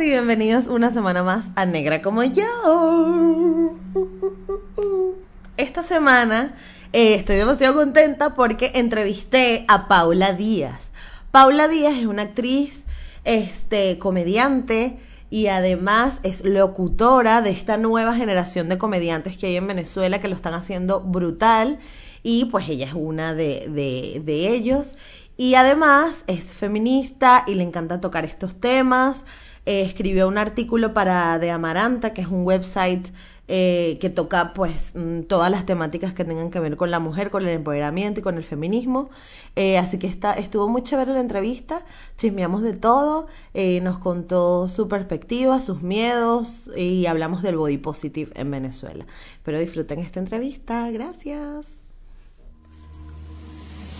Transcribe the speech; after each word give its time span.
y 0.00 0.10
bienvenidos 0.10 0.66
una 0.66 0.90
semana 0.90 1.22
más 1.22 1.46
a 1.54 1.66
Negra 1.66 2.02
como 2.02 2.24
yo. 2.24 3.76
Esta 5.56 5.84
semana 5.84 6.56
eh, 6.92 7.14
estoy 7.14 7.36
demasiado 7.36 7.74
contenta 7.74 8.34
porque 8.34 8.72
entrevisté 8.74 9.64
a 9.68 9.86
Paula 9.86 10.32
Díaz. 10.32 10.90
Paula 11.30 11.68
Díaz 11.68 11.96
es 11.98 12.06
una 12.06 12.22
actriz, 12.22 12.82
este, 13.22 13.98
comediante 13.98 14.98
y 15.30 15.46
además 15.46 16.14
es 16.24 16.44
locutora 16.44 17.40
de 17.40 17.50
esta 17.50 17.76
nueva 17.76 18.14
generación 18.16 18.68
de 18.68 18.78
comediantes 18.78 19.36
que 19.36 19.46
hay 19.46 19.56
en 19.56 19.68
Venezuela 19.68 20.20
que 20.20 20.28
lo 20.28 20.34
están 20.34 20.54
haciendo 20.54 21.02
brutal 21.02 21.78
y 22.24 22.46
pues 22.46 22.68
ella 22.68 22.86
es 22.86 22.94
una 22.94 23.32
de, 23.32 23.68
de, 23.68 24.20
de 24.24 24.48
ellos. 24.48 24.96
Y 25.36 25.54
además 25.54 26.24
es 26.26 26.44
feminista 26.44 27.44
y 27.46 27.54
le 27.54 27.62
encanta 27.62 28.00
tocar 28.00 28.24
estos 28.24 28.58
temas. 28.60 29.24
Eh, 29.66 29.82
escribió 29.82 30.28
un 30.28 30.36
artículo 30.36 30.92
para 30.92 31.38
De 31.38 31.50
Amaranta, 31.50 32.12
que 32.12 32.20
es 32.20 32.28
un 32.28 32.44
website 32.44 33.08
eh, 33.48 33.98
que 34.00 34.10
toca 34.10 34.52
pues 34.52 34.92
mm, 34.94 35.22
todas 35.22 35.50
las 35.50 35.64
temáticas 35.64 36.12
que 36.12 36.24
tengan 36.24 36.50
que 36.50 36.60
ver 36.60 36.76
con 36.76 36.90
la 36.90 36.98
mujer, 36.98 37.30
con 37.30 37.42
el 37.44 37.50
empoderamiento 37.50 38.20
y 38.20 38.22
con 38.22 38.36
el 38.36 38.44
feminismo. 38.44 39.08
Eh, 39.56 39.78
así 39.78 39.98
que 39.98 40.06
está, 40.06 40.34
estuvo 40.34 40.68
muy 40.68 40.82
chévere 40.82 41.14
la 41.14 41.20
entrevista, 41.20 41.82
chismeamos 42.18 42.62
de 42.62 42.74
todo, 42.74 43.26
nos 43.82 43.98
contó 43.98 44.68
su 44.68 44.88
perspectiva, 44.88 45.60
sus 45.60 45.82
miedos 45.82 46.70
y 46.76 47.06
hablamos 47.06 47.42
del 47.42 47.56
body 47.56 47.78
positive 47.78 48.32
en 48.34 48.50
Venezuela. 48.50 49.06
Pero 49.42 49.58
disfruten 49.58 49.98
esta 49.98 50.20
entrevista, 50.20 50.90
gracias. 50.90 51.84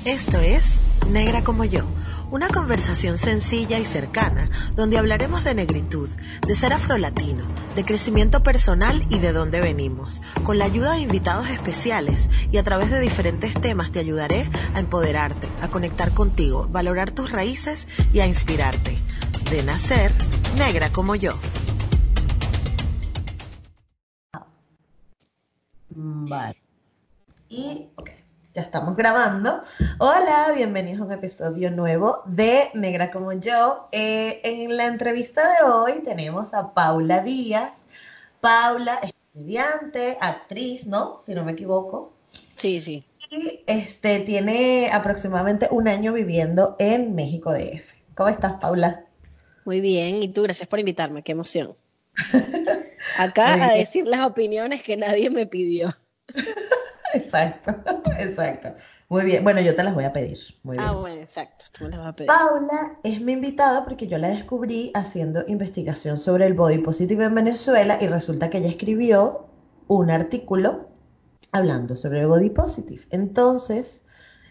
Esto 0.04 0.38
es 0.38 0.62
Negra 1.10 1.42
como 1.44 1.64
yo, 1.64 1.84
una 2.34 2.48
conversación 2.48 3.16
sencilla 3.16 3.78
y 3.78 3.84
cercana 3.84 4.50
donde 4.74 4.98
hablaremos 4.98 5.44
de 5.44 5.54
negritud, 5.54 6.08
de 6.44 6.56
ser 6.56 6.72
afrolatino, 6.72 7.46
de 7.76 7.84
crecimiento 7.84 8.42
personal 8.42 9.06
y 9.08 9.20
de 9.20 9.32
dónde 9.32 9.60
venimos. 9.60 10.20
Con 10.42 10.58
la 10.58 10.64
ayuda 10.64 10.94
de 10.94 11.02
invitados 11.02 11.48
especiales 11.48 12.28
y 12.50 12.56
a 12.56 12.64
través 12.64 12.90
de 12.90 12.98
diferentes 12.98 13.54
temas 13.60 13.92
te 13.92 14.00
ayudaré 14.00 14.50
a 14.74 14.80
empoderarte, 14.80 15.48
a 15.62 15.68
conectar 15.68 16.10
contigo, 16.10 16.66
valorar 16.68 17.12
tus 17.12 17.30
raíces 17.30 17.86
y 18.12 18.18
a 18.18 18.26
inspirarte. 18.26 18.98
De 19.48 19.62
nacer, 19.62 20.10
negra 20.58 20.90
como 20.90 21.14
yo. 21.14 21.38
Vale. 25.88 26.56
Y. 27.48 27.90
Ya 28.54 28.62
estamos 28.62 28.96
grabando. 28.96 29.64
Hola, 29.98 30.52
bienvenidos 30.54 31.00
a 31.00 31.04
un 31.06 31.10
episodio 31.10 31.72
nuevo 31.72 32.22
de 32.24 32.70
Negra 32.74 33.10
como 33.10 33.32
yo. 33.32 33.88
Eh, 33.90 34.40
en 34.44 34.76
la 34.76 34.86
entrevista 34.86 35.42
de 35.42 35.68
hoy 35.68 35.94
tenemos 36.04 36.54
a 36.54 36.72
Paula 36.72 37.20
Díaz. 37.20 37.72
Paula 38.40 39.00
es 39.02 39.10
estudiante, 39.34 40.16
actriz, 40.20 40.86
¿no? 40.86 41.20
Si 41.26 41.34
no 41.34 41.44
me 41.44 41.50
equivoco. 41.50 42.12
Sí, 42.54 42.80
sí. 42.80 43.02
Y 43.28 43.64
este, 43.66 44.20
tiene 44.20 44.88
aproximadamente 44.92 45.66
un 45.72 45.88
año 45.88 46.12
viviendo 46.12 46.76
en 46.78 47.16
México 47.16 47.52
DF. 47.52 47.92
¿Cómo 48.14 48.28
estás, 48.28 48.52
Paula? 48.60 49.04
Muy 49.64 49.80
bien, 49.80 50.22
y 50.22 50.28
tú, 50.28 50.44
gracias 50.44 50.68
por 50.68 50.78
invitarme, 50.78 51.24
qué 51.24 51.32
emoción. 51.32 51.74
Acá 53.18 53.54
a 53.54 53.72
decir 53.72 54.06
las 54.06 54.20
opiniones 54.20 54.80
que 54.84 54.96
nadie 54.96 55.28
me 55.28 55.44
pidió. 55.44 55.88
Exacto, 57.24 57.74
exacto. 58.18 58.74
Muy 59.08 59.24
bien. 59.24 59.44
Bueno, 59.44 59.60
yo 59.60 59.76
te 59.76 59.84
las 59.84 59.94
voy 59.94 60.04
a 60.04 60.12
pedir. 60.12 60.38
Muy 60.64 60.76
ah, 60.80 60.92
bueno, 60.92 61.22
exacto. 61.22 61.66
Tú 61.72 61.84
me 61.84 61.90
las 61.90 62.00
vas 62.00 62.08
a 62.08 62.16
pedir. 62.16 62.26
Paula 62.26 62.98
es 63.04 63.20
mi 63.20 63.32
invitada 63.32 63.84
porque 63.84 64.06
yo 64.08 64.18
la 64.18 64.28
descubrí 64.28 64.90
haciendo 64.94 65.44
investigación 65.46 66.18
sobre 66.18 66.46
el 66.46 66.54
body 66.54 66.78
positive 66.78 67.24
en 67.24 67.34
Venezuela 67.34 67.98
y 68.00 68.08
resulta 68.08 68.50
que 68.50 68.58
ella 68.58 68.68
escribió 68.68 69.46
un 69.86 70.10
artículo 70.10 70.88
hablando 71.52 71.94
sobre 71.94 72.22
el 72.22 72.26
body 72.26 72.50
positive. 72.50 73.02
Entonces, 73.10 74.02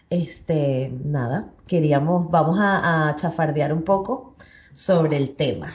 este, 0.08 0.90
nada, 1.04 1.52
queríamos, 1.66 2.30
vamos 2.30 2.56
a, 2.60 3.14
chafardear 3.16 3.72
un 3.72 3.82
poco 3.82 4.36
sobre 4.72 5.16
el 5.18 5.36
tema. 5.36 5.72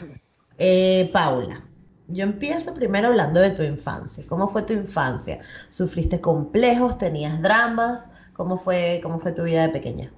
Eh, 0.57 1.09
Paula, 1.13 1.68
yo 2.09 2.23
empiezo 2.23 2.73
primero 2.73 3.07
hablando 3.07 3.39
de 3.39 3.51
tu 3.51 3.63
infancia. 3.63 4.23
¿Cómo 4.27 4.49
fue 4.49 4.63
tu 4.63 4.73
infancia? 4.73 5.39
¿Sufriste 5.69 6.19
complejos? 6.19 6.97
¿Tenías 6.97 7.41
dramas? 7.41 8.09
¿Cómo 8.33 8.57
fue, 8.57 8.99
cómo 9.03 9.19
fue 9.19 9.31
tu 9.31 9.43
vida 9.43 9.61
de 9.67 9.69
pequeña? 9.69 10.11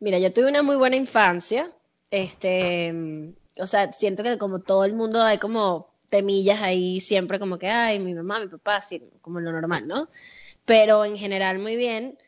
Mira, 0.00 0.18
yo 0.18 0.32
tuve 0.32 0.48
una 0.48 0.62
muy 0.62 0.76
buena 0.76 0.96
infancia. 0.96 1.70
Este, 2.10 3.34
o 3.58 3.66
sea, 3.66 3.92
siento 3.92 4.22
que 4.22 4.38
como 4.38 4.60
todo 4.60 4.84
el 4.84 4.94
mundo 4.94 5.22
hay 5.22 5.38
como 5.38 5.88
temillas 6.08 6.62
ahí 6.62 7.00
siempre 7.00 7.38
como 7.38 7.58
que, 7.58 7.68
ay, 7.68 7.98
mi 7.98 8.14
mamá, 8.14 8.40
mi 8.40 8.48
papá, 8.48 8.76
así 8.76 9.02
como 9.20 9.40
lo 9.40 9.52
normal, 9.52 9.86
¿no? 9.86 10.08
Pero 10.64 11.04
en 11.04 11.16
general 11.16 11.58
muy 11.58 11.76
bien. 11.76 12.18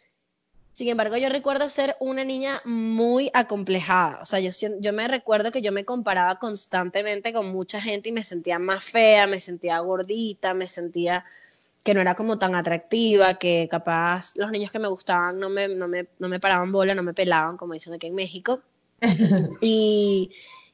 Sin 0.81 0.89
embargo, 0.89 1.19
yo 1.19 1.29
recuerdo 1.29 1.69
ser 1.69 1.95
una 2.01 2.25
niña 2.25 2.63
muy 2.65 3.31
acomplejada. 3.35 4.19
O 4.23 4.25
sea, 4.25 4.41
yo, 4.41 4.49
yo 4.79 4.95
me 4.95 5.09
recuerdo 5.09 5.53
que 5.53 5.61
yo 5.61 5.73
me 5.73 5.85
comparaba 5.85 6.39
constantemente 6.39 7.35
con 7.35 7.53
mucha 7.53 7.83
gente 7.83 8.09
y 8.09 8.13
me 8.13 8.23
sentía 8.23 8.59
más 8.59 8.83
fea, 8.83 9.27
me 9.27 9.41
sentía 9.41 9.79
gordita, 9.81 10.55
me 10.55 10.67
sentía 10.67 11.27
que 11.83 11.93
no 11.93 12.01
era 12.01 12.15
como 12.15 12.39
tan 12.39 12.55
atractiva, 12.55 13.35
que 13.35 13.69
capaz 13.71 14.33
los 14.37 14.51
niños 14.51 14.71
que 14.71 14.79
me 14.79 14.89
gustaban 14.89 15.39
no 15.39 15.51
me, 15.51 15.69
no 15.69 15.87
me, 15.87 16.07
no 16.19 16.29
me 16.31 16.41
paraban 16.41 16.73
bola, 16.73 16.95
no 16.95 17.03
me 17.03 17.13
pelaban, 17.13 17.59
como 17.59 17.75
dicen 17.75 17.93
aquí 17.93 18.07
en 18.07 18.15
México. 18.15 18.63
y, 19.61 20.31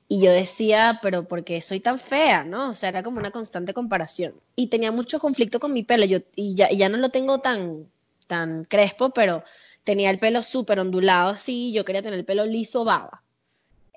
y 0.06 0.20
yo 0.24 0.30
decía, 0.30 1.00
pero 1.02 1.26
¿por 1.26 1.42
qué 1.42 1.60
soy 1.60 1.80
tan 1.80 1.98
fea? 1.98 2.44
¿no? 2.44 2.70
O 2.70 2.74
sea, 2.74 2.90
era 2.90 3.02
como 3.02 3.18
una 3.18 3.32
constante 3.32 3.74
comparación. 3.74 4.34
Y 4.54 4.68
tenía 4.68 4.92
mucho 4.92 5.18
conflicto 5.18 5.58
con 5.58 5.72
mi 5.72 5.82
pelo, 5.82 6.04
yo, 6.04 6.18
y, 6.36 6.54
ya, 6.54 6.70
y 6.70 6.76
ya 6.76 6.88
no 6.88 6.96
lo 6.96 7.08
tengo 7.08 7.40
tan, 7.40 7.88
tan 8.28 8.66
crespo, 8.66 9.10
pero 9.10 9.42
tenía 9.86 10.10
el 10.10 10.18
pelo 10.18 10.42
súper 10.42 10.80
ondulado 10.80 11.30
así, 11.30 11.72
yo 11.72 11.84
quería 11.84 12.02
tener 12.02 12.18
el 12.18 12.24
pelo 12.24 12.44
liso 12.44 12.84
baba. 12.84 13.22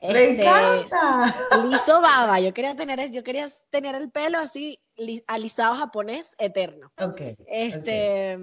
¡Me 0.02 0.10
este, 0.10 0.44
encanta! 0.44 1.36
Liso 1.68 2.00
baba, 2.00 2.40
yo 2.40 2.54
quería 2.54 2.76
tener, 2.76 3.12
yo 3.12 3.24
quería 3.24 3.48
tener 3.72 3.96
el 3.96 4.12
pelo 4.12 4.38
así 4.38 4.80
alisado 5.26 5.76
japonés 5.76 6.36
eterno. 6.38 6.92
Este, 7.48 8.38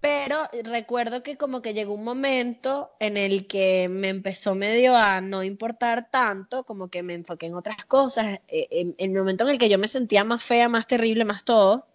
pero 0.00 0.48
recuerdo 0.64 1.22
que 1.22 1.38
como 1.38 1.62
que 1.62 1.72
llegó 1.72 1.94
un 1.94 2.04
momento 2.04 2.92
en 3.00 3.16
el 3.16 3.46
que 3.46 3.88
me 3.88 4.10
empezó 4.10 4.54
medio 4.54 4.94
a 4.94 5.22
no 5.22 5.42
importar 5.42 6.10
tanto, 6.10 6.64
como 6.64 6.88
que 6.88 7.02
me 7.02 7.14
enfoqué 7.14 7.46
en 7.46 7.54
otras 7.54 7.86
cosas. 7.86 8.38
E, 8.48 8.68
en 8.70 8.94
el 8.98 9.18
momento 9.18 9.44
en 9.44 9.50
el 9.50 9.58
que 9.58 9.70
yo 9.70 9.78
me 9.78 9.88
sentía 9.88 10.24
más 10.24 10.44
fea, 10.44 10.68
más 10.68 10.86
terrible, 10.86 11.24
más 11.24 11.42
todo, 11.42 11.86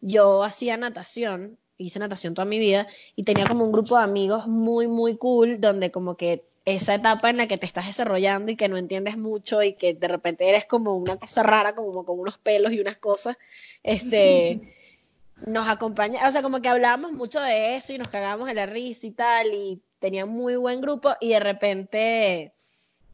yo 0.00 0.42
hacía 0.42 0.78
natación 0.78 1.58
hice 1.82 1.98
natación 1.98 2.34
toda 2.34 2.44
mi 2.44 2.58
vida 2.58 2.86
y 3.16 3.24
tenía 3.24 3.46
como 3.46 3.64
un 3.64 3.72
grupo 3.72 3.96
de 3.96 4.04
amigos 4.04 4.46
muy, 4.46 4.88
muy 4.88 5.16
cool, 5.16 5.60
donde 5.60 5.90
como 5.90 6.16
que 6.16 6.44
esa 6.64 6.94
etapa 6.94 7.30
en 7.30 7.38
la 7.38 7.48
que 7.48 7.58
te 7.58 7.66
estás 7.66 7.86
desarrollando 7.86 8.52
y 8.52 8.56
que 8.56 8.68
no 8.68 8.76
entiendes 8.76 9.16
mucho 9.16 9.62
y 9.62 9.72
que 9.74 9.94
de 9.94 10.08
repente 10.08 10.48
eres 10.48 10.64
como 10.64 10.94
una 10.94 11.16
cosa 11.16 11.42
rara, 11.42 11.74
como 11.74 12.04
con 12.04 12.18
unos 12.18 12.38
pelos 12.38 12.72
y 12.72 12.80
unas 12.80 12.98
cosas, 12.98 13.36
este, 13.82 14.60
nos 15.46 15.68
acompaña, 15.68 16.26
o 16.26 16.30
sea, 16.30 16.42
como 16.42 16.60
que 16.60 16.68
hablábamos 16.68 17.12
mucho 17.12 17.40
de 17.40 17.76
eso 17.76 17.92
y 17.92 17.98
nos 17.98 18.08
cagábamos 18.08 18.48
en 18.48 18.56
la 18.56 18.66
risa 18.66 19.06
y 19.06 19.10
tal, 19.10 19.52
y 19.52 19.80
tenía 19.98 20.26
muy 20.26 20.56
buen 20.56 20.80
grupo 20.80 21.14
y 21.20 21.30
de 21.30 21.40
repente 21.40 22.52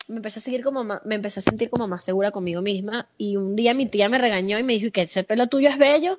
me 0.09 0.17
empecé 0.17 0.39
a 0.39 0.43
seguir 0.43 0.63
como 0.63 0.85
me 0.85 1.15
empecé 1.15 1.41
a 1.41 1.43
sentir 1.43 1.69
como 1.69 1.87
más 1.87 2.03
segura 2.03 2.31
conmigo 2.31 2.63
misma 2.63 3.09
y 3.19 3.37
un 3.37 3.57
día 3.57 3.75
mi 3.75 3.85
tía 3.85 4.09
me 4.09 4.17
regañó 4.17 4.59
y 4.59 4.63
me 4.63 4.73
dijo 4.73 4.91
que 4.91 5.03
ese 5.03 5.23
pelo 5.23 5.49
tuyo 5.49 5.69
es 5.69 5.77
bello 5.77 6.19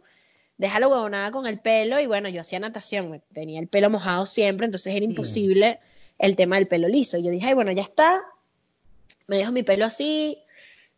déjalo 0.59 0.89
huevonada 0.89 1.31
con 1.31 1.47
el 1.47 1.57
pelo 1.57 1.99
y 1.99 2.05
bueno, 2.05 2.29
yo 2.29 2.41
hacía 2.41 2.59
natación, 2.59 3.23
tenía 3.33 3.61
el 3.61 3.69
pelo 3.69 3.89
mojado 3.89 4.25
siempre, 4.25 4.65
entonces 4.65 4.93
era 4.93 5.05
imposible 5.05 5.79
el 6.19 6.35
tema 6.35 6.57
del 6.57 6.67
pelo 6.67 6.89
liso. 6.89 7.17
Y 7.17 7.23
yo 7.23 7.31
dije, 7.31 7.47
ay, 7.47 7.53
bueno, 7.53 7.71
ya 7.71 7.81
está, 7.81 8.21
me 9.25 9.37
dejo 9.37 9.53
mi 9.53 9.63
pelo 9.63 9.85
así, 9.85 10.37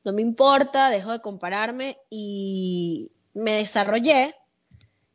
no 0.03 0.13
me 0.13 0.23
importa, 0.23 0.89
dejo 0.89 1.11
de 1.11 1.21
compararme 1.21 1.99
y 2.09 3.11
me 3.35 3.53
desarrollé, 3.53 4.33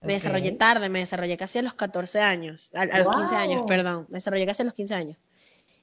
me 0.00 0.12
desarrollé 0.12 0.52
tarde, 0.52 0.88
me 0.88 1.00
desarrollé 1.00 1.36
casi 1.36 1.58
a 1.58 1.62
los 1.62 1.74
14 1.74 2.20
años, 2.20 2.70
a, 2.72 2.86
los 2.86 3.16
15 3.16 3.34
años, 3.34 3.64
perdón, 3.66 4.06
me 4.08 4.18
desarrollé 4.18 4.46
casi 4.46 4.62
a 4.62 4.66
los 4.66 4.74
15 4.74 4.94
años. 4.94 5.16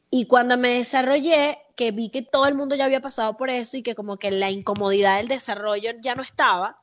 Y 0.10 0.27
cuando 0.27 0.57
me 0.57 0.75
desarrollé, 0.75 1.57
que 1.75 1.92
vi 1.92 2.10
que 2.10 2.21
todo 2.21 2.45
el 2.45 2.56
mundo 2.56 2.75
ya 2.75 2.86
había 2.86 3.01
pasado 3.01 3.36
por 3.36 3.50
eso 3.50 3.75
y 3.75 3.83
que 3.83 3.94
como 3.94 4.15
que 4.15 4.31
la 4.31 4.51
incomodidad 4.51 5.18
del 5.18 5.27
desarrollo 5.27 5.92
ya 6.00 6.15
no 6.15 6.21
estaba, 6.21 6.82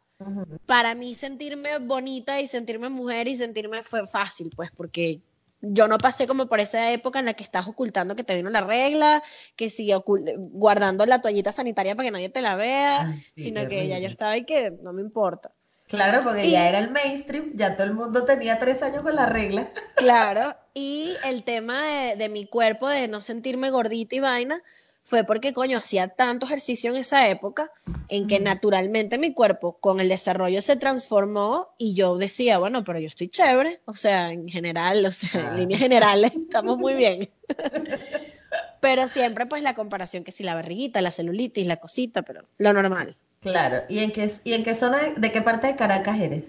para 0.67 0.95
mí 0.95 1.15
sentirme 1.15 1.79
bonita 1.79 2.41
y 2.41 2.47
sentirme 2.47 2.89
mujer 2.89 3.29
y 3.29 3.37
sentirme 3.37 3.83
fue 3.83 4.07
fácil, 4.07 4.51
pues, 4.55 4.71
porque 4.71 5.21
yo 5.63 5.89
no 5.89 5.99
pasé 5.99 6.27
como 6.27 6.47
por 6.47 6.61
esa 6.61 6.91
época 6.93 7.19
en 7.19 7.27
la 7.27 7.35
que 7.35 7.45
estás 7.45 7.69
ocultando 7.69 8.17
que 8.17 8.25
te 8.25 8.35
vino 8.35 8.51
la 8.51 8.63
regla, 8.63 9.23
que 9.57 9.69
sigue 9.69 9.95
guardando 10.37 11.05
la 11.07 11.21
toallita 11.21 11.53
sanitaria 11.53 11.95
para 11.95 12.07
que 12.07 12.13
nadie 12.13 12.29
te 12.29 12.41
la 12.41 12.57
vea, 12.57 13.15
sino 13.37 13.69
que 13.69 13.87
ya 13.87 13.99
yo 13.99 14.09
estaba 14.09 14.37
y 14.37 14.45
que 14.45 14.71
no 14.83 14.93
me 14.93 15.03
importa. 15.03 15.53
Claro, 15.89 16.21
porque 16.23 16.49
ya 16.49 16.69
era 16.69 16.79
el 16.79 16.93
mainstream, 16.93 17.53
ya 17.57 17.77
todo 17.77 17.89
el 17.89 17.95
mundo 17.95 18.25
tenía 18.25 18.61
tres 18.61 18.81
años 18.81 19.03
con 19.03 19.17
la 19.17 19.27
regla. 19.27 19.69
Claro, 19.97 20.55
y 20.73 21.13
el 21.25 21.43
tema 21.43 21.85
de, 21.85 22.17
de 22.17 22.29
mi 22.29 22.47
cuerpo, 22.47 22.89
de 22.89 23.09
no 23.09 23.23
sentirme 23.23 23.71
gordita 23.71 24.15
y 24.15 24.21
vaina, 24.21 24.63
fue 25.03 25.25
porque, 25.25 25.53
coño, 25.53 25.79
hacía 25.79 26.09
tanto 26.09 26.47
ejercicio 26.47 26.91
en 26.91 26.97
esa 26.97 27.29
época 27.29 27.71
en 28.09 28.27
que 28.27 28.39
naturalmente 28.41 29.19
mi 29.19 29.35
cuerpo 29.35 29.79
con 29.81 30.01
el 30.01 30.09
desarrollo 30.09 30.63
se 30.63 30.77
transformó 30.77 31.69
y 31.79 31.95
yo 31.95 32.17
decía, 32.17 32.59
bueno, 32.59 32.85
pero 32.85 32.99
yo 32.99 33.09
estoy 33.09 33.29
chévere, 33.29 33.81
o 33.87 33.95
sea, 33.95 34.33
en 34.33 34.49
general, 34.49 35.05
o 35.05 35.11
sea, 35.11 35.51
en 35.51 35.57
líneas 35.57 35.81
generales 35.81 36.33
estamos 36.37 36.79
muy 36.79 36.95
bien. 36.95 37.29
pero 38.81 39.07
siempre 39.07 39.47
pues 39.47 39.63
la 39.63 39.75
comparación 39.75 40.25
que 40.25 40.33
si 40.33 40.43
la 40.43 40.55
barriguita, 40.55 41.01
la 41.03 41.11
celulitis, 41.11 41.67
la 41.67 41.77
cosita, 41.77 42.23
pero 42.23 42.45
lo 42.59 42.73
normal. 42.73 43.17
Claro, 43.41 43.83
¿y 43.89 44.01
en 44.01 44.11
qué, 44.11 44.31
y 44.45 44.53
en 44.53 44.65
qué 44.65 44.75
zona, 44.75 44.99
de, 45.17 45.33
qué 45.33 45.41
parte 45.41 45.67
de 45.67 45.77
Caracas 45.77 46.21
eres? 46.21 46.45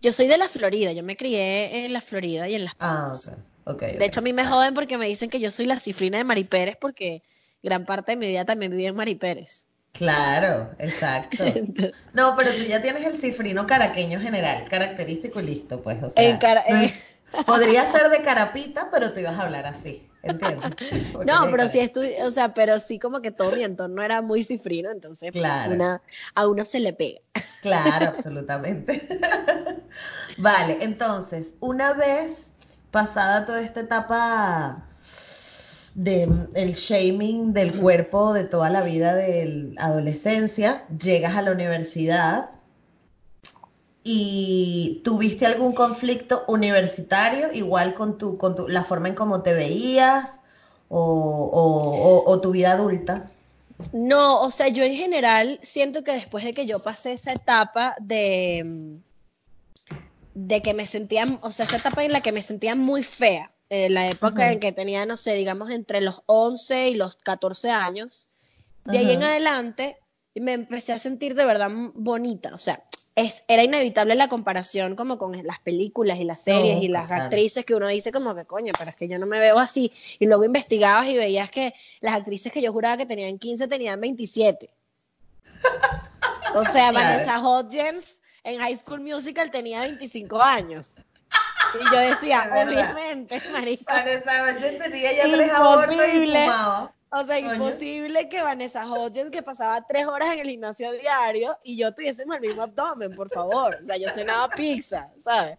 Yo 0.00 0.12
soy 0.12 0.26
de 0.28 0.38
la 0.38 0.48
Florida, 0.48 0.92
yo 0.92 1.02
me 1.02 1.16
crié 1.16 1.84
en 1.84 1.92
la 1.92 2.00
Florida 2.00 2.48
y 2.48 2.54
en 2.54 2.64
Las 2.64 2.74
ah, 2.74 2.78
Palmas. 2.78 3.28
Ah, 3.28 3.70
okay. 3.70 3.96
de 3.96 4.04
hecho, 4.04 4.20
a 4.20 4.22
mí 4.22 4.32
me 4.32 4.46
joden 4.46 4.74
porque 4.74 4.98
me 4.98 5.06
dicen 5.06 5.30
que 5.30 5.40
yo 5.40 5.50
soy 5.50 5.66
la 5.66 5.78
cifrina 5.78 6.18
de 6.18 6.24
Mari 6.24 6.44
Pérez 6.44 6.76
porque 6.80 7.22
gran 7.62 7.84
parte 7.84 8.12
de 8.12 8.16
mi 8.16 8.28
vida 8.28 8.44
también 8.44 8.72
viví 8.72 8.86
en 8.86 8.96
Mari 8.96 9.14
Pérez. 9.14 9.66
Claro, 9.92 10.70
exacto. 10.78 11.44
no, 12.14 12.34
pero 12.36 12.52
tú 12.52 12.62
ya 12.62 12.80
tienes 12.80 13.04
el 13.04 13.18
cifrino 13.18 13.66
caraqueño 13.66 14.20
general, 14.20 14.66
característico 14.68 15.40
y 15.40 15.44
listo, 15.44 15.82
pues. 15.82 16.02
O 16.02 16.10
sea, 16.10 16.38
podría 17.46 17.90
ser 17.92 18.08
de 18.08 18.22
carapita, 18.22 18.88
pero 18.90 19.12
te 19.12 19.20
ibas 19.20 19.38
a 19.38 19.42
hablar 19.42 19.66
así. 19.66 20.08
¿Entiendes? 20.22 20.70
no, 21.26 21.50
pero 21.50 21.66
sí 21.66 21.90
o 22.24 22.30
sea, 22.30 22.54
pero 22.54 22.78
sí 22.78 22.98
como 22.98 23.20
que 23.20 23.30
todo 23.30 23.52
mi 23.52 23.64
entorno 23.64 24.02
era 24.02 24.22
muy 24.22 24.42
cifrino, 24.42 24.90
entonces 24.90 25.30
pues, 25.32 25.44
a 25.44 26.46
uno 26.46 26.64
se 26.64 26.80
le 26.80 26.92
pega. 26.92 27.20
Claro, 27.60 28.08
absolutamente. 28.08 29.06
vale, 30.38 30.78
entonces, 30.80 31.54
una 31.60 31.92
vez 31.92 32.52
pasada 32.90 33.44
toda 33.44 33.62
esta 33.62 33.80
etapa 33.80 34.88
del 35.94 36.74
shaming 36.74 37.52
del 37.52 37.78
cuerpo 37.78 38.32
de 38.32 38.44
toda 38.44 38.70
la 38.70 38.82
vida 38.82 39.14
de 39.14 39.72
la 39.74 39.84
adolescencia, 39.86 40.86
llegas 40.88 41.36
a 41.36 41.42
la 41.42 41.52
universidad 41.52 42.50
y 44.04 45.00
tuviste 45.04 45.46
algún 45.46 45.72
conflicto 45.72 46.44
universitario, 46.48 47.52
igual 47.52 47.94
con 47.94 48.18
tu, 48.18 48.36
con 48.38 48.56
tu, 48.56 48.68
la 48.68 48.84
forma 48.84 49.08
en 49.08 49.14
cómo 49.14 49.42
te 49.42 49.52
veías 49.52 50.40
o, 50.88 52.22
o 52.26 52.40
tu 52.40 52.50
vida 52.50 52.72
adulta. 52.72 53.30
No, 53.92 54.40
o 54.40 54.50
sea, 54.50 54.68
yo 54.68 54.84
en 54.84 54.94
general 54.94 55.58
siento 55.62 56.04
que 56.04 56.12
después 56.12 56.44
de 56.44 56.54
que 56.54 56.66
yo 56.66 56.78
pasé 56.78 57.12
esa 57.12 57.32
etapa 57.32 57.96
de, 58.00 59.00
de 60.34 60.62
que 60.62 60.74
me 60.74 60.86
sentía, 60.86 61.26
o 61.40 61.50
sea, 61.50 61.64
esa 61.64 61.78
etapa 61.78 62.04
en 62.04 62.12
la 62.12 62.20
que 62.20 62.32
me 62.32 62.42
sentía 62.42 62.74
muy 62.74 63.02
fea, 63.02 63.50
eh, 63.74 63.88
la 63.88 64.06
época 64.06 64.52
en 64.52 64.60
que 64.60 64.70
tenía, 64.70 65.06
no 65.06 65.16
sé, 65.16 65.32
digamos, 65.32 65.70
entre 65.70 66.02
los 66.02 66.24
11 66.26 66.90
y 66.90 66.94
los 66.94 67.16
14 67.16 67.70
años. 67.70 68.28
De 68.84 68.98
ahí 68.98 69.12
en 69.12 69.22
adelante 69.22 69.96
me 70.34 70.52
empecé 70.52 70.92
a 70.92 70.98
sentir 70.98 71.34
de 71.34 71.46
verdad 71.46 71.70
bonita, 71.94 72.54
o 72.54 72.58
sea, 72.58 72.84
es, 73.14 73.44
era 73.48 73.64
inevitable 73.64 74.14
la 74.14 74.28
comparación 74.28 74.94
como 74.94 75.16
con 75.16 75.42
las 75.46 75.58
películas 75.60 76.20
y 76.20 76.24
las 76.24 76.42
series 76.42 76.82
y 76.82 76.88
las 76.88 77.10
actrices 77.10 77.64
que 77.64 77.74
uno 77.74 77.88
dice 77.88 78.12
como 78.12 78.34
que 78.34 78.44
coño, 78.44 78.74
pero 78.76 78.90
es 78.90 78.96
que 78.96 79.08
yo 79.08 79.18
no 79.18 79.24
me 79.24 79.38
veo 79.38 79.58
así. 79.58 79.90
Y 80.18 80.26
luego 80.26 80.44
investigabas 80.44 81.08
y 81.08 81.16
veías 81.16 81.50
que 81.50 81.72
las 82.02 82.12
actrices 82.12 82.52
que 82.52 82.60
yo 82.60 82.74
juraba 82.74 82.98
que 82.98 83.06
tenían 83.06 83.38
15 83.38 83.68
tenían 83.68 83.98
27. 83.98 84.68
O 86.54 86.64
sea, 86.66 86.92
Vanessa 86.92 87.40
Hudgens 87.40 88.18
en 88.44 88.58
High 88.58 88.76
School 88.76 89.00
Musical 89.00 89.50
tenía 89.50 89.80
25 89.80 90.42
años. 90.42 90.90
Y 91.80 91.94
yo 91.94 92.00
decía, 92.00 92.50
obviamente, 92.66 93.40
marica. 93.52 93.94
Vanessa 93.94 94.44
Hodgins 94.44 94.78
tenía 94.78 95.12
ya 95.12 95.32
tres 95.32 95.50
abortos 95.50 95.96
y 96.14 96.26
fumaba. 96.26 96.94
O 97.14 97.24
sea, 97.24 97.38
imposible 97.38 98.26
que 98.30 98.42
Vanessa 98.42 98.90
Hodgins, 98.90 99.30
que 99.30 99.42
pasaba 99.42 99.86
tres 99.86 100.06
horas 100.06 100.32
en 100.32 100.40
el 100.40 100.48
gimnasio 100.48 100.92
diario, 100.92 101.58
y 101.62 101.76
yo 101.76 101.92
tuviésemos 101.92 102.36
el 102.36 102.40
mismo 102.40 102.62
abdomen, 102.62 103.14
por 103.14 103.28
favor. 103.28 103.76
O 103.82 103.84
sea, 103.84 103.98
yo 103.98 104.08
cenaba 104.10 104.48
pizza, 104.48 105.10
¿sabes? 105.22 105.58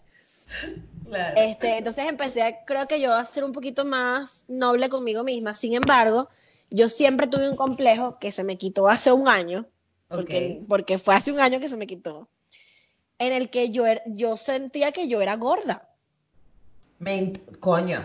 Claro. 1.07 1.33
Este, 1.37 1.77
entonces 1.77 2.07
empecé, 2.07 2.57
creo 2.65 2.87
que 2.87 2.99
yo 2.99 3.13
a 3.13 3.23
ser 3.23 3.43
un 3.43 3.51
poquito 3.51 3.85
más 3.85 4.45
noble 4.47 4.89
conmigo 4.89 5.23
misma. 5.23 5.53
Sin 5.53 5.75
embargo, 5.75 6.27
yo 6.71 6.89
siempre 6.89 7.27
tuve 7.27 7.47
un 7.47 7.55
complejo 7.55 8.17
que 8.17 8.31
se 8.31 8.43
me 8.43 8.57
quitó 8.57 8.87
hace 8.87 9.11
un 9.11 9.27
año, 9.27 9.67
porque, 10.07 10.63
porque 10.67 10.97
fue 10.97 11.13
hace 11.13 11.31
un 11.31 11.39
año 11.39 11.59
que 11.59 11.67
se 11.67 11.77
me 11.77 11.85
quitó, 11.85 12.27
en 13.19 13.31
el 13.31 13.51
que 13.51 13.69
yo, 13.69 13.85
er, 13.85 14.01
yo 14.07 14.37
sentía 14.37 14.91
que 14.91 15.07
yo 15.07 15.21
era 15.21 15.35
gorda 15.35 15.92
coño. 17.59 17.99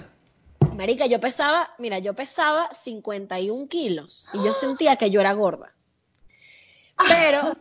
Marica, 0.75 1.07
yo 1.07 1.19
pesaba, 1.19 1.75
mira, 1.79 1.99
yo 1.99 2.15
pesaba 2.15 2.71
51 2.73 3.69
kilos 3.69 4.29
y 4.33 4.45
yo 4.45 4.55
sentía 4.55 4.97
que 4.97 5.11
yo 5.11 5.21
era 5.21 5.33
gorda. 5.33 5.75
Pero, 7.09 7.57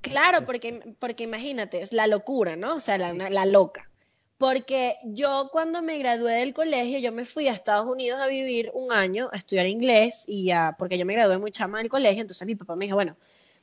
claro, 0.00 0.44
porque, 0.44 0.94
porque 0.98 1.24
imagínate, 1.24 1.80
es 1.80 1.92
la 1.92 2.06
locura, 2.06 2.56
¿no? 2.56 2.76
O 2.76 2.80
sea, 2.80 2.98
la, 2.98 3.46
loca. 3.46 3.90
Porque 4.36 4.96
yo 5.04 5.48
cuando 5.50 5.82
me 5.82 5.98
gradué 5.98 6.34
del 6.34 6.54
colegio, 6.54 6.98
yo 6.98 7.10
me 7.10 7.24
fui 7.24 7.48
a 7.48 7.52
Estados 7.52 7.86
Unidos 7.86 8.20
a 8.20 8.26
vivir 8.26 8.70
un 8.72 8.92
año, 8.92 9.28
a 9.32 9.36
estudiar 9.36 9.66
inglés, 9.66 10.24
y 10.28 10.44
ya, 10.44 10.76
porque 10.78 10.96
yo 10.96 11.04
me 11.06 11.14
gradué 11.14 11.38
muy 11.38 11.50
chama 11.50 11.78
del 11.78 11.88
colegio, 11.88 12.20
entonces 12.20 12.46
mi 12.46 12.54
papá 12.54 12.76
me 12.76 12.84
dijo, 12.84 12.94
bueno, 12.94 13.16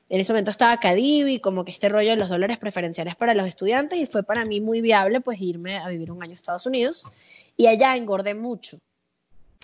en 0.07 0.21
ese 0.21 0.33
momento 0.33 0.51
estaba 0.51 0.77
Cadivi, 0.77 1.39
como 1.39 1.65
que 1.65 1.71
este 1.71 1.89
rollo 1.89 2.11
de 2.11 2.17
los 2.17 2.29
dólares 2.29 2.57
preferenciales 2.57 3.15
para 3.15 3.33
los 3.33 3.47
estudiantes 3.47 3.97
y 3.99 4.05
fue 4.05 4.23
para 4.23 4.45
mí 4.45 4.61
muy 4.61 4.81
viable 4.81 5.19
pues 5.21 5.41
irme 5.41 5.77
a 5.77 5.87
vivir 5.87 6.11
un 6.11 6.21
año 6.21 6.33
a 6.33 6.35
Estados 6.35 6.65
Unidos 6.65 7.07
y 7.57 7.67
allá 7.67 7.95
engordé 7.95 8.35
mucho. 8.35 8.77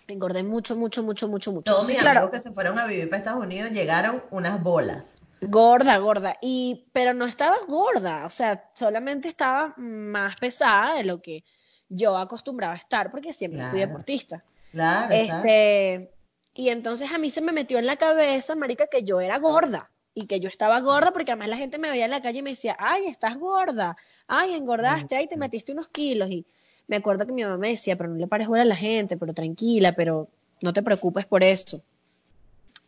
Engordé 0.08 0.44
mucho, 0.44 0.76
mucho, 0.76 1.04
mucho, 1.04 1.28
mucho, 1.28 1.52
mucho. 1.52 1.72
Todos 1.72 1.88
mis 1.88 2.04
amigos 2.04 2.32
que 2.32 2.42
se 2.42 2.52
fueron 2.52 2.80
a 2.80 2.86
vivir 2.86 3.10
para 3.10 3.20
Estados 3.20 3.44
Unidos 3.44 3.72
llegaron 3.72 4.24
unas 4.32 4.62
bolas. 4.62 5.14
Gorda, 5.42 5.98
gorda. 5.98 6.38
Y, 6.42 6.88
pero 6.92 7.14
no 7.14 7.26
estaba 7.26 7.56
gorda, 7.68 8.26
o 8.26 8.30
sea, 8.30 8.70
solamente 8.74 9.28
estaba 9.28 9.74
más 9.78 10.36
pesada 10.38 10.96
de 10.96 11.04
lo 11.04 11.22
que 11.22 11.44
yo 11.88 12.18
acostumbraba 12.18 12.74
a 12.74 12.78
estar, 12.78 13.12
porque 13.12 13.32
siempre 13.32 13.64
fui 13.68 13.80
deportista. 13.80 14.44
Claro. 14.72 15.14
Este, 15.14 16.12
y 16.54 16.70
entonces 16.70 17.12
a 17.12 17.18
mí 17.18 17.30
se 17.30 17.42
me 17.42 17.52
metió 17.52 17.78
en 17.78 17.86
la 17.86 17.96
cabeza, 17.96 18.56
marica, 18.56 18.88
que 18.88 19.04
yo 19.04 19.22
era 19.22 19.38
gorda 19.38 19.91
y 20.14 20.26
que 20.26 20.40
yo 20.40 20.50
estaba 20.50 20.80
gorda 20.82 21.12
porque 21.12 21.32
además 21.32 21.50
la 21.50 21.58
gente 21.58 21.78
me 21.78 21.90
veía 21.90 22.06
en 22.06 22.12
la 22.12 22.22
calle 22.22 22.40
y 22.40 22.42
me 22.42 22.50
decía, 22.52 22.76
ay, 22.80 23.06
estás 23.08 23.38
gorda, 23.38 23.96
ay, 24.28 24.54
engordaste, 24.54 25.16
ay, 25.16 25.28
te 25.28 25.38
metiste 25.38 25.72
unos 25.72 25.88
kilos. 25.88 26.30
Y 26.30 26.46
me 26.88 26.98
acuerdo 26.98 27.26
que 27.26 27.34
mi 27.34 27.44
mamá 27.44 27.58
me 27.58 27.70
decía, 27.70 27.96
pero 27.96 28.10
no 28.10 28.18
le 28.18 28.28
pares 28.28 28.48
bola 28.48 28.64
a 28.64 28.66
la 28.66 28.76
gente, 28.76 29.18
pero 29.18 29.34
tranquila, 29.34 29.94
pero 29.94 30.28
no 30.62 30.74
te 30.74 30.84
preocupes 30.84 31.26
por 31.26 31.44
eso. 31.44 31.82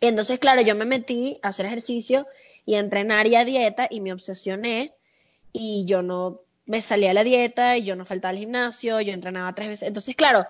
Y 0.01 0.07
entonces, 0.07 0.39
claro, 0.39 0.61
yo 0.61 0.75
me 0.75 0.85
metí 0.85 1.39
a 1.41 1.49
hacer 1.49 1.65
ejercicio 1.65 2.27
y 2.65 2.75
a 2.75 2.79
entrenar 2.79 3.27
y 3.27 3.35
a 3.35 3.45
dieta 3.45 3.87
y 3.89 4.01
me 4.01 4.11
obsesioné 4.11 4.93
y 5.53 5.85
yo 5.85 6.01
no 6.01 6.41
me 6.65 6.81
salía 6.81 7.11
a 7.11 7.13
la 7.13 7.23
dieta 7.23 7.77
y 7.77 7.83
yo 7.83 7.95
no 7.95 8.05
faltaba 8.05 8.31
al 8.31 8.37
gimnasio, 8.37 8.99
yo 9.01 9.13
entrenaba 9.13 9.53
tres 9.53 9.69
veces. 9.69 9.87
Entonces, 9.87 10.15
claro, 10.15 10.45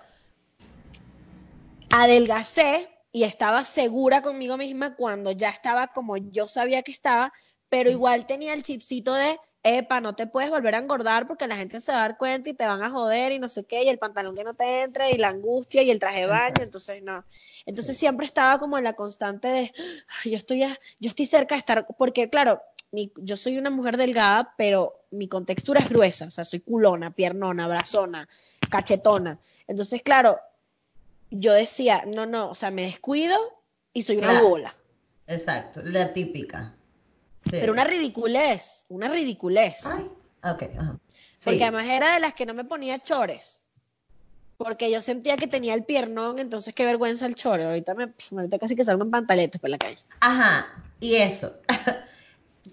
adelgacé 1.90 2.88
y 3.14 3.22
estaba 3.22 3.64
segura 3.64 4.22
conmigo 4.22 4.56
misma 4.56 4.96
cuando 4.96 5.30
ya 5.30 5.48
estaba 5.48 5.86
como 5.86 6.16
yo 6.16 6.48
sabía 6.48 6.82
que 6.82 6.90
estaba, 6.90 7.32
pero 7.68 7.88
igual 7.88 8.26
tenía 8.26 8.52
el 8.54 8.64
chipcito 8.64 9.14
de, 9.14 9.38
epa, 9.62 10.00
no 10.00 10.16
te 10.16 10.26
puedes 10.26 10.50
volver 10.50 10.74
a 10.74 10.78
engordar 10.78 11.28
porque 11.28 11.46
la 11.46 11.54
gente 11.54 11.78
se 11.78 11.92
va 11.92 11.98
a 11.98 12.00
dar 12.08 12.18
cuenta 12.18 12.50
y 12.50 12.54
te 12.54 12.66
van 12.66 12.82
a 12.82 12.90
joder 12.90 13.30
y 13.30 13.38
no 13.38 13.46
sé 13.48 13.62
qué, 13.62 13.84
y 13.84 13.88
el 13.88 14.00
pantalón 14.00 14.34
que 14.34 14.42
no 14.42 14.54
te 14.54 14.82
entre 14.82 15.12
y 15.12 15.16
la 15.16 15.28
angustia 15.28 15.84
y 15.84 15.92
el 15.92 16.00
traje 16.00 16.22
de 16.22 16.26
baño, 16.26 16.56
entonces 16.58 17.04
no. 17.04 17.24
Entonces 17.66 17.96
siempre 17.96 18.26
estaba 18.26 18.58
como 18.58 18.78
en 18.78 18.84
la 18.84 18.94
constante 18.94 19.46
de, 19.46 19.72
yo 20.24 20.34
estoy, 20.36 20.64
yo 20.98 21.08
estoy 21.08 21.26
cerca 21.26 21.54
de 21.54 21.60
estar, 21.60 21.86
porque 21.96 22.28
claro, 22.28 22.62
yo 22.90 23.36
soy 23.36 23.58
una 23.58 23.70
mujer 23.70 23.96
delgada, 23.96 24.54
pero 24.58 25.04
mi 25.12 25.28
contextura 25.28 25.78
es 25.78 25.88
gruesa, 25.88 26.26
o 26.26 26.30
sea, 26.30 26.42
soy 26.42 26.58
culona, 26.58 27.12
piernona, 27.12 27.68
brazona, 27.68 28.28
cachetona. 28.68 29.38
Entonces, 29.68 30.02
claro, 30.02 30.40
yo 31.34 31.52
decía, 31.52 32.04
no, 32.06 32.26
no, 32.26 32.50
o 32.50 32.54
sea, 32.54 32.70
me 32.70 32.82
descuido 32.82 33.36
y 33.92 34.02
soy 34.02 34.16
una 34.18 34.40
bola. 34.40 34.74
Exacto, 35.26 35.80
la 35.82 36.12
típica. 36.12 36.74
Pero 37.50 37.72
una 37.72 37.84
ridiculez, 37.84 38.86
una 38.88 39.08
ridiculez. 39.08 39.84
Ay, 39.84 40.10
ok, 40.42 40.62
Porque 41.44 41.62
además 41.62 41.86
era 41.86 42.14
de 42.14 42.20
las 42.20 42.34
que 42.34 42.46
no 42.46 42.54
me 42.54 42.64
ponía 42.64 43.02
chores. 43.02 43.64
Porque 44.56 44.90
yo 44.90 45.00
sentía 45.00 45.36
que 45.36 45.48
tenía 45.48 45.74
el 45.74 45.84
piernón, 45.84 46.38
entonces 46.38 46.74
qué 46.74 46.86
vergüenza 46.86 47.26
el 47.26 47.34
chore. 47.34 47.64
Ahorita, 47.64 47.94
me, 47.94 48.12
ahorita 48.32 48.58
casi 48.58 48.76
que 48.76 48.84
salgo 48.84 49.02
en 49.02 49.10
pantaletas 49.10 49.60
por 49.60 49.70
la 49.70 49.78
calle. 49.78 50.02
Ajá, 50.20 50.84
y 51.00 51.16
eso. 51.16 51.54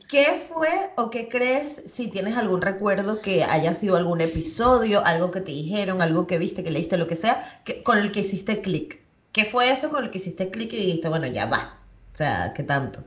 ¿Qué 0.07 0.41
fue 0.47 0.69
o 0.95 1.09
qué 1.09 1.27
crees, 1.27 1.83
si 1.85 2.07
tienes 2.07 2.37
algún 2.37 2.61
recuerdo 2.61 3.21
que 3.21 3.43
haya 3.43 3.73
sido 3.73 3.97
algún 3.97 4.21
episodio, 4.21 5.03
algo 5.05 5.31
que 5.31 5.41
te 5.41 5.51
dijeron, 5.51 6.01
algo 6.01 6.27
que 6.27 6.37
viste, 6.37 6.63
que 6.63 6.71
leíste, 6.71 6.97
lo 6.97 7.07
que 7.07 7.17
sea, 7.17 7.43
con 7.83 7.97
el 7.97 8.11
que 8.11 8.21
hiciste 8.21 8.61
clic? 8.61 9.01
¿Qué 9.33 9.45
fue 9.45 9.69
eso 9.69 9.89
con 9.89 10.03
el 10.03 10.11
que 10.11 10.19
hiciste 10.19 10.49
clic 10.49 10.71
y 10.73 10.77
dijiste, 10.77 11.09
bueno, 11.09 11.27
ya 11.27 11.45
va? 11.45 11.77
O 12.13 12.15
sea, 12.15 12.53
¿qué 12.55 12.63
tanto? 12.63 13.03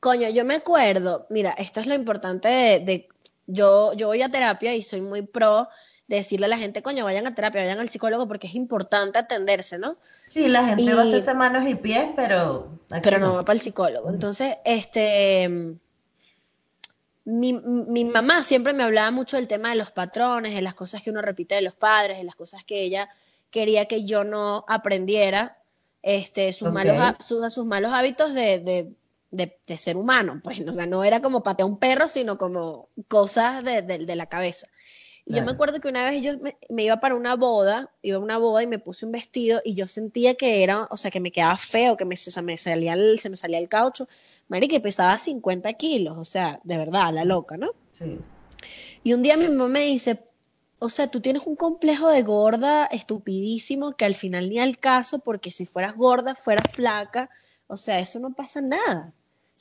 Coño, 0.00 0.28
yo 0.30 0.44
me 0.44 0.56
acuerdo, 0.56 1.26
mira, 1.30 1.52
esto 1.52 1.80
es 1.80 1.86
lo 1.86 1.94
importante 1.94 2.48
de, 2.48 3.08
yo, 3.46 3.92
yo 3.92 4.08
voy 4.08 4.22
a 4.22 4.30
terapia 4.30 4.74
y 4.74 4.82
soy 4.82 5.00
muy 5.00 5.22
pro 5.22 5.68
decirle 6.08 6.46
a 6.46 6.48
la 6.48 6.58
gente, 6.58 6.82
coño, 6.82 7.04
vayan 7.04 7.26
a 7.26 7.34
terapia, 7.34 7.62
vayan 7.62 7.78
al 7.78 7.88
psicólogo 7.88 8.28
porque 8.28 8.46
es 8.46 8.54
importante 8.54 9.18
atenderse, 9.18 9.78
¿no? 9.78 9.96
Sí, 10.28 10.48
la 10.48 10.64
gente 10.64 10.92
va 10.94 11.02
a 11.02 11.04
hacerse 11.04 11.34
manos 11.34 11.66
y 11.66 11.74
pies, 11.74 12.10
pero... 12.16 12.78
Pero 13.02 13.18
no 13.18 13.34
va 13.34 13.44
para 13.44 13.54
el 13.54 13.62
psicólogo. 13.62 14.10
Entonces, 14.10 14.56
este 14.64 15.78
mi, 17.24 17.52
mi, 17.52 18.04
mamá 18.04 18.42
siempre 18.42 18.72
me 18.72 18.82
hablaba 18.82 19.10
mucho 19.10 19.36
del 19.36 19.46
tema 19.46 19.70
de 19.70 19.76
los 19.76 19.92
patrones, 19.92 20.54
de 20.54 20.62
las 20.62 20.74
cosas 20.74 21.02
que 21.02 21.10
uno 21.10 21.22
repite 21.22 21.54
de 21.54 21.62
los 21.62 21.74
padres, 21.74 22.18
de 22.18 22.24
las 22.24 22.34
cosas 22.34 22.64
que 22.64 22.82
ella 22.82 23.08
quería 23.50 23.86
que 23.86 24.04
yo 24.04 24.24
no 24.24 24.64
aprendiera, 24.66 25.58
este, 26.02 26.52
sus, 26.52 26.72
malos, 26.72 26.96
sus, 27.20 27.52
sus, 27.52 27.64
malos 27.64 27.92
hábitos 27.92 28.34
de, 28.34 28.58
de, 29.30 29.56
de, 29.66 29.76
ser 29.76 29.96
humano. 29.96 30.40
Pues, 30.42 30.60
o 30.66 30.72
sea, 30.72 30.86
no 30.86 31.04
era 31.04 31.20
como 31.20 31.44
patear 31.44 31.68
un 31.68 31.78
perro, 31.78 32.08
sino 32.08 32.38
como 32.38 32.88
cosas 33.06 33.62
de, 33.62 33.82
de 33.82 34.16
la 34.16 34.26
cabeza. 34.26 34.66
Y 35.24 35.36
yo 35.36 35.44
me 35.44 35.52
acuerdo 35.52 35.80
que 35.80 35.88
una 35.88 36.10
vez 36.10 36.22
yo 36.22 36.32
me, 36.68 36.82
iba 36.82 36.98
para 36.98 37.14
una 37.14 37.36
boda, 37.36 37.90
iba 38.02 38.16
a 38.16 38.20
una 38.20 38.38
boda 38.38 38.62
y 38.62 38.66
me 38.66 38.80
puse 38.80 39.06
un 39.06 39.12
vestido 39.12 39.60
y 39.64 39.74
yo 39.74 39.86
sentía 39.86 40.34
que 40.34 40.64
era, 40.64 40.88
o 40.90 40.96
sea, 40.96 41.12
que 41.12 41.20
me 41.20 41.30
quedaba 41.30 41.56
feo, 41.58 41.96
que 41.96 42.04
me, 42.04 42.16
se, 42.16 42.42
me 42.42 42.58
salía 42.58 42.94
el, 42.94 43.20
se 43.20 43.30
me 43.30 43.36
salía 43.36 43.58
el 43.58 43.68
caucho. 43.68 44.08
Mari, 44.48 44.66
que 44.66 44.80
pesaba 44.80 45.16
50 45.16 45.72
kilos, 45.74 46.18
o 46.18 46.24
sea, 46.24 46.60
de 46.64 46.76
verdad, 46.76 47.12
la 47.14 47.24
loca, 47.24 47.56
¿no? 47.56 47.70
Sí. 47.92 48.18
Y 49.04 49.12
un 49.12 49.22
día 49.22 49.36
mi 49.36 49.48
mamá 49.48 49.68
me 49.68 49.80
dice, 49.80 50.24
o 50.80 50.88
sea, 50.88 51.06
tú 51.06 51.20
tienes 51.20 51.46
un 51.46 51.54
complejo 51.54 52.08
de 52.08 52.22
gorda 52.22 52.86
estupidísimo 52.86 53.92
que 53.92 54.04
al 54.04 54.14
final 54.14 54.48
ni 54.48 54.58
al 54.58 54.78
caso, 54.78 55.20
porque 55.20 55.52
si 55.52 55.66
fueras 55.66 55.96
gorda, 55.96 56.34
fueras 56.34 56.72
flaca, 56.72 57.30
o 57.68 57.76
sea, 57.76 58.00
eso 58.00 58.18
no 58.18 58.32
pasa 58.34 58.60
nada. 58.60 59.12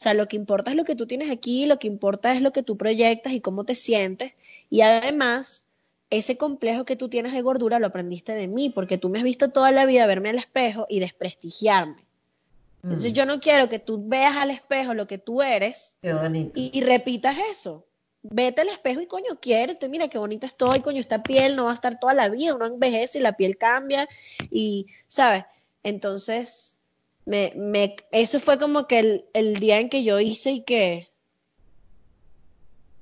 O 0.02 0.04
sea, 0.04 0.16
lo 0.16 0.28
que 0.28 0.36
importa 0.36 0.72
es 0.72 0.78
lo 0.78 0.84
que 0.84 0.96
tú 0.96 1.06
tienes 1.06 1.30
aquí, 1.30 1.68
lo 1.68 1.78
que 1.78 1.86
importa 1.86 2.34
es 2.34 2.42
lo 2.42 2.52
que 2.52 2.64
tú 2.64 2.76
proyectas 2.76 3.34
y 3.34 3.40
cómo 3.40 3.66
te 3.66 3.76
sientes. 3.76 4.34
Y 4.68 4.82
además, 4.82 5.68
ese 6.10 6.38
complejo 6.38 6.86
que 6.86 6.96
tú 6.96 7.08
tienes 7.08 7.34
de 7.34 7.44
gordura 7.44 7.78
lo 7.78 7.86
aprendiste 7.86 8.34
de 8.34 8.48
mí, 8.48 8.72
porque 8.72 8.98
tú 8.98 9.10
me 9.10 9.20
has 9.20 9.24
visto 9.24 9.52
toda 9.52 9.72
la 9.72 9.86
vida 9.86 10.08
verme 10.08 10.32
al 10.32 10.40
espejo 10.40 10.88
y 10.90 11.02
desprestigiarme. 11.02 12.04
Entonces 12.82 13.12
mm. 13.12 13.16
yo 13.16 13.26
no 13.28 13.40
quiero 13.40 13.70
que 13.70 13.78
tú 13.78 14.04
veas 14.04 14.38
al 14.38 14.50
espejo 14.50 14.96
lo 14.96 15.06
que 15.06 15.20
tú 15.20 15.44
eres 15.44 16.00
y, 16.56 16.82
repitas 16.82 17.38
eso. 17.52 17.86
Vete 18.24 18.62
al 18.62 18.70
espejo 18.70 19.02
y 19.02 19.06
coño, 19.06 19.40
quiere, 19.40 19.78
mira 19.88 20.08
qué 20.08 20.18
bonita 20.18 20.48
estoy, 20.48 20.80
coño, 20.80 21.00
esta 21.00 21.22
piel 21.22 21.56
no 21.56 21.66
va 21.66 21.72
a 21.72 21.76
estar 21.76 22.00
toda 22.00 22.16
la 22.16 22.28
vida, 22.28 22.56
uno 22.56 22.66
envejece 22.66 23.20
y 23.20 23.22
la 23.22 23.34
piel 23.34 23.56
cambia 23.56 24.10
y, 24.50 24.88
¿sabes? 25.06 25.46
Entonces, 25.84 26.81
me, 27.26 27.54
me, 27.56 27.96
eso 28.12 28.40
fue 28.40 28.58
como 28.58 28.88
que 28.88 29.26
el, 29.34 29.54
día 29.56 29.80
en 29.80 29.90
que 29.90 30.04
yo 30.04 30.20
hice 30.20 30.52
y 30.52 30.64
que 30.64 31.12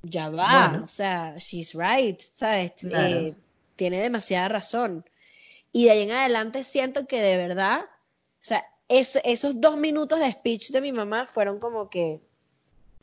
ya 0.02 0.30
va, 0.30 0.80
o 0.82 0.86
sea, 0.86 1.34
she's 1.38 1.74
right, 1.74 2.20
¿sabes? 2.20 2.72
Eh, 2.84 3.34
tiene 3.76 4.00
demasiada 4.00 4.48
razón. 4.48 5.04
Y 5.72 5.84
de 5.84 5.90
ahí 5.90 6.02
en 6.02 6.12
adelante 6.12 6.64
siento 6.64 7.06
que 7.06 7.22
de 7.22 7.36
verdad, 7.36 7.80
o 7.82 8.44
sea, 8.44 8.64
esos 8.88 9.60
dos 9.60 9.76
minutos 9.76 10.18
de 10.18 10.32
speech 10.32 10.70
de 10.70 10.80
mi 10.80 10.92
mamá 10.92 11.26
fueron 11.26 11.60
como 11.60 11.88
que 11.88 12.20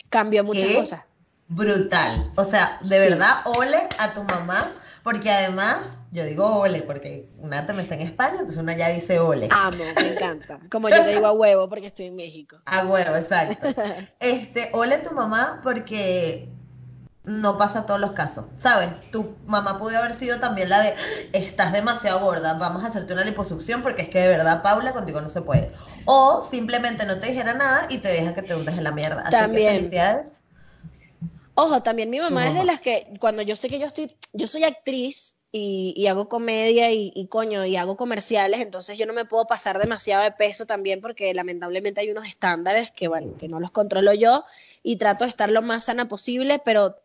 cambió 0.09 0.43
muchas 0.43 0.71
cosas. 0.73 1.01
Brutal. 1.47 2.31
O 2.35 2.43
sea, 2.43 2.77
de 2.83 2.99
verdad, 2.99 3.41
ole 3.45 3.87
a 3.97 4.13
tu 4.13 4.23
mamá, 4.23 4.73
porque 5.03 5.31
además, 5.31 5.96
yo 6.11 6.25
digo 6.25 6.45
ole, 6.45 6.83
porque 6.83 7.29
una 7.37 7.61
me 7.63 7.81
está 7.81 7.95
en 7.95 8.01
España, 8.01 8.33
entonces 8.33 8.57
una 8.57 8.75
ya 8.75 8.89
dice 8.89 9.19
ole. 9.19 9.49
Amo, 9.51 9.83
me 9.95 10.07
encanta. 10.07 10.59
Como 10.71 10.89
yo 10.89 11.03
te 11.03 11.15
digo 11.15 11.27
a 11.27 11.33
huevo, 11.33 11.67
porque 11.67 11.87
estoy 11.87 12.05
en 12.07 12.15
México. 12.15 12.57
A 12.65 12.85
huevo, 12.85 13.15
exacto. 13.15 13.67
Este, 14.19 14.69
ole 14.73 14.95
a 14.95 15.03
tu 15.03 15.13
mamá, 15.13 15.59
porque 15.63 16.49
no 17.25 17.57
pasa 17.57 17.85
todos 17.85 17.99
los 17.99 18.13
casos, 18.13 18.45
¿sabes? 18.57 18.89
Tu 19.11 19.35
mamá 19.45 19.77
pudo 19.77 19.97
haber 19.97 20.15
sido 20.15 20.39
también 20.39 20.69
la 20.69 20.81
de, 20.81 20.93
estás 21.33 21.73
demasiado 21.73 22.21
gorda, 22.21 22.53
vamos 22.53 22.85
a 22.85 22.87
hacerte 22.87 23.11
una 23.11 23.25
liposucción 23.25 23.81
porque 23.81 24.03
es 24.03 24.09
que 24.09 24.21
de 24.21 24.29
verdad, 24.29 24.63
Paula, 24.63 24.93
contigo 24.93 25.19
no 25.19 25.27
se 25.27 25.41
puede. 25.41 25.71
O 26.05 26.41
simplemente 26.41 27.05
no 27.05 27.19
te 27.19 27.27
dijera 27.27 27.53
nada 27.53 27.87
y 27.89 27.97
te 27.97 28.07
deja 28.07 28.33
que 28.33 28.43
te 28.43 28.55
hundes 28.55 28.77
en 28.77 28.85
la 28.85 28.91
mierda. 28.93 29.23
Así 29.23 29.31
también. 29.31 29.73
Que 29.73 29.79
felicidades. 29.79 30.39
Ojo, 31.55 31.83
también 31.83 32.09
mi 32.09 32.19
mamá, 32.19 32.47
es 32.47 32.53
de 32.53 32.63
las 32.63 32.79
que 32.79 33.11
cuando 33.19 33.41
yo 33.41 33.55
sé 33.55 33.67
que 33.67 33.79
yo 33.79 33.87
estoy, 33.87 34.15
yo 34.31 34.47
soy 34.47 34.63
actriz 34.63 35.36
y, 35.57 36.07
hago 36.07 36.29
comedia 36.29 36.91
y, 36.91 37.11
y, 37.15 37.27
coño, 37.27 37.65
y 37.65 37.75
hago 37.75 37.97
comerciales, 37.97 38.61
entonces 38.61 38.97
yo 38.97 39.05
no 39.05 39.13
me 39.13 39.25
puedo 39.25 39.45
pasar 39.47 39.79
demasiado 39.79 40.23
de 40.23 40.31
peso 40.31 40.65
también 40.65 41.01
porque 41.01 41.33
lamentablemente 41.33 42.01
hay 42.01 42.11
unos 42.11 42.25
estándares 42.25 42.91
que, 42.91 43.07
bueno, 43.07 43.33
que 43.37 43.47
no 43.47 43.59
los 43.59 43.71
controlo 43.71 44.13
yo 44.13 44.45
y 44.83 44.97
trato 44.97 45.25
de 45.25 45.29
estar 45.29 45.49
lo 45.49 45.61
más 45.61 45.85
sana 45.85 46.07
posible, 46.07 46.59
pero 46.63 46.99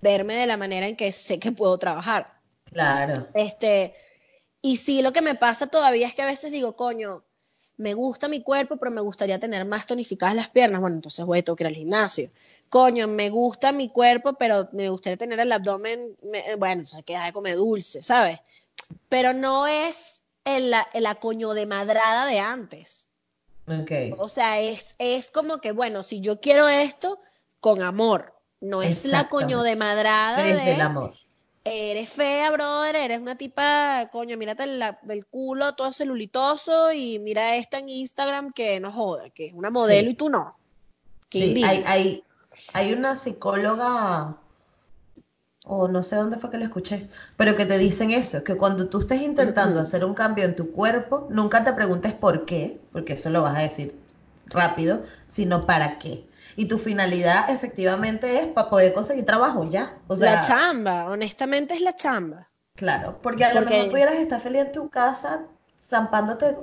verme 0.00 0.34
de 0.34 0.46
la 0.46 0.56
manera 0.56 0.86
en 0.86 0.96
que 0.96 1.12
sé 1.12 1.38
que 1.38 1.52
puedo 1.52 1.78
trabajar. 1.78 2.34
Claro. 2.72 3.28
Este, 3.34 3.94
y 4.60 4.76
sí, 4.76 5.02
lo 5.02 5.12
que 5.12 5.22
me 5.22 5.34
pasa 5.34 5.66
todavía 5.66 6.06
es 6.06 6.14
que 6.14 6.22
a 6.22 6.26
veces 6.26 6.52
digo, 6.52 6.76
coño, 6.76 7.24
me 7.76 7.94
gusta 7.94 8.28
mi 8.28 8.42
cuerpo, 8.42 8.76
pero 8.76 8.90
me 8.90 9.00
gustaría 9.00 9.38
tener 9.40 9.64
más 9.64 9.86
tonificadas 9.86 10.34
las 10.34 10.48
piernas. 10.48 10.80
Bueno, 10.80 10.96
entonces 10.96 11.24
voy 11.24 11.40
a 11.40 11.44
tocar 11.44 11.66
al 11.66 11.74
gimnasio. 11.74 12.30
Coño, 12.74 13.06
me 13.06 13.30
gusta 13.30 13.70
mi 13.70 13.88
cuerpo, 13.88 14.32
pero 14.32 14.68
me 14.72 14.88
gustaría 14.88 15.16
tener 15.16 15.38
el 15.38 15.52
abdomen, 15.52 16.16
bueno, 16.58 16.72
entonces 16.72 16.96
hay 16.96 17.02
que 17.04 17.16
de 17.16 17.32
comer 17.32 17.54
dulce, 17.54 18.02
¿sabes? 18.02 18.40
Pero 19.08 19.32
no 19.32 19.68
es 19.68 20.24
la, 20.44 20.84
la 20.92 21.14
coño 21.14 21.54
de 21.54 21.66
madrada 21.66 22.26
de 22.26 22.40
antes. 22.40 23.10
Okay. 23.82 24.12
O 24.18 24.26
sea, 24.26 24.58
es, 24.58 24.96
es 24.98 25.30
como 25.30 25.58
que, 25.58 25.70
bueno, 25.70 26.02
si 26.02 26.20
yo 26.20 26.40
quiero 26.40 26.68
esto, 26.68 27.20
con 27.60 27.80
amor. 27.80 28.34
No 28.60 28.82
es 28.82 29.04
la 29.04 29.28
coño 29.28 29.62
de 29.62 29.76
madrada. 29.76 30.42
Desde 30.42 30.74
el 30.74 30.80
amor. 30.80 31.14
Eres 31.62 32.10
fea, 32.10 32.50
brother, 32.50 32.96
eres 32.96 33.20
una 33.20 33.38
tipa, 33.38 34.08
coño, 34.10 34.36
mírate 34.36 34.64
el, 34.64 35.26
culo 35.26 35.76
todo 35.76 35.92
celulitoso 35.92 36.90
y 36.90 37.20
mira 37.20 37.54
esta 37.54 37.78
en 37.78 37.88
Instagram 37.88 38.52
que 38.52 38.80
no 38.80 38.90
joda, 38.90 39.30
que 39.30 39.46
es 39.46 39.54
una 39.54 39.70
modelo 39.70 40.10
y 40.10 40.14
tú 40.14 40.28
no. 40.28 40.56
Sí, 41.30 41.62
hay, 41.64 41.84
hay, 41.86 42.24
hay 42.72 42.92
una 42.92 43.16
psicóloga, 43.16 44.36
o 45.66 45.88
no 45.88 46.02
sé 46.02 46.16
dónde 46.16 46.36
fue 46.36 46.50
que 46.50 46.58
la 46.58 46.64
escuché, 46.64 47.08
pero 47.36 47.56
que 47.56 47.66
te 47.66 47.78
dicen 47.78 48.10
eso, 48.10 48.44
que 48.44 48.56
cuando 48.56 48.88
tú 48.88 49.00
estés 49.00 49.22
intentando 49.22 49.80
hacer 49.80 50.04
un 50.04 50.14
cambio 50.14 50.44
en 50.44 50.56
tu 50.56 50.72
cuerpo, 50.72 51.26
nunca 51.30 51.64
te 51.64 51.72
preguntes 51.72 52.12
por 52.12 52.44
qué, 52.44 52.80
porque 52.92 53.14
eso 53.14 53.30
lo 53.30 53.42
vas 53.42 53.56
a 53.56 53.62
decir 53.62 53.98
rápido, 54.46 55.02
sino 55.28 55.66
para 55.66 55.98
qué 55.98 56.26
y 56.56 56.66
tu 56.66 56.78
finalidad 56.78 57.50
efectivamente 57.50 58.40
es 58.40 58.46
para 58.46 58.70
poder 58.70 58.92
conseguir 58.94 59.24
trabajo 59.24 59.68
ya. 59.68 59.96
O 60.06 60.16
sea, 60.16 60.36
la 60.36 60.40
chamba, 60.42 61.06
honestamente 61.06 61.74
es 61.74 61.80
la 61.80 61.96
chamba. 61.96 62.48
Claro, 62.74 63.18
porque 63.22 63.44
a 63.44 63.54
lo 63.54 63.62
mejor 63.62 63.90
pudieras 63.90 64.16
estar 64.16 64.40
feliz 64.40 64.62
en 64.62 64.72
tu 64.72 64.88
casa 64.88 65.42
zampándote 65.88 66.56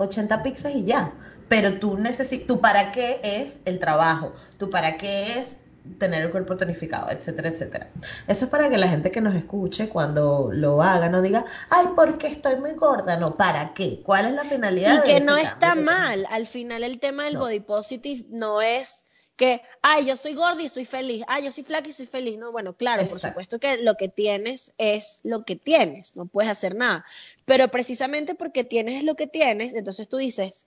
80 0.00 0.42
pizzas 0.42 0.74
y 0.74 0.84
ya, 0.84 1.12
pero 1.48 1.74
tú 1.74 1.98
necesitas, 1.98 2.46
tu 2.46 2.60
para 2.60 2.92
qué 2.92 3.20
es 3.22 3.60
el 3.64 3.78
trabajo, 3.78 4.32
tu 4.58 4.70
para 4.70 4.96
qué 4.96 5.38
es 5.38 5.56
tener 5.98 6.22
el 6.22 6.30
cuerpo 6.30 6.56
tonificado, 6.56 7.10
etcétera, 7.10 7.48
etcétera. 7.48 7.88
Eso 8.26 8.44
es 8.44 8.50
para 8.50 8.68
que 8.68 8.78
la 8.78 8.88
gente 8.88 9.10
que 9.10 9.20
nos 9.20 9.34
escuche 9.34 9.88
cuando 9.88 10.50
lo 10.52 10.82
haga 10.82 11.08
no 11.08 11.22
diga, 11.22 11.44
ay, 11.70 11.86
¿por 11.96 12.18
qué 12.18 12.28
estoy 12.28 12.56
muy 12.56 12.72
gorda? 12.72 13.16
No, 13.16 13.32
¿para 13.32 13.72
qué? 13.74 14.02
¿Cuál 14.02 14.26
es 14.26 14.32
la 14.32 14.44
finalidad? 14.44 15.04
Y 15.04 15.06
que 15.06 15.20
no 15.20 15.36
está 15.36 15.74
mal. 15.74 16.26
Al 16.30 16.46
final 16.46 16.84
el 16.84 16.98
tema 16.98 17.24
del 17.24 17.38
body 17.38 17.60
positive 17.60 18.26
no 18.30 18.60
es 18.62 19.06
que, 19.40 19.62
ay, 19.80 20.04
yo 20.04 20.16
soy 20.16 20.34
gorda 20.34 20.60
y 20.60 20.66
estoy 20.66 20.84
feliz, 20.84 21.24
ay, 21.26 21.44
yo 21.44 21.50
soy 21.50 21.64
flaca 21.64 21.88
y 21.88 21.94
soy 21.94 22.04
feliz. 22.04 22.36
No, 22.36 22.52
bueno, 22.52 22.74
claro, 22.74 23.08
por 23.08 23.18
supuesto 23.18 23.58
que 23.58 23.78
lo 23.78 23.94
que 23.94 24.08
tienes 24.08 24.74
es 24.76 25.20
lo 25.24 25.46
que 25.46 25.56
tienes, 25.56 26.14
no 26.14 26.26
puedes 26.26 26.50
hacer 26.50 26.74
nada. 26.74 27.06
Pero 27.46 27.68
precisamente 27.68 28.34
porque 28.34 28.64
tienes 28.64 29.02
lo 29.02 29.14
que 29.14 29.26
tienes, 29.26 29.72
entonces 29.72 30.10
tú 30.10 30.18
dices, 30.18 30.66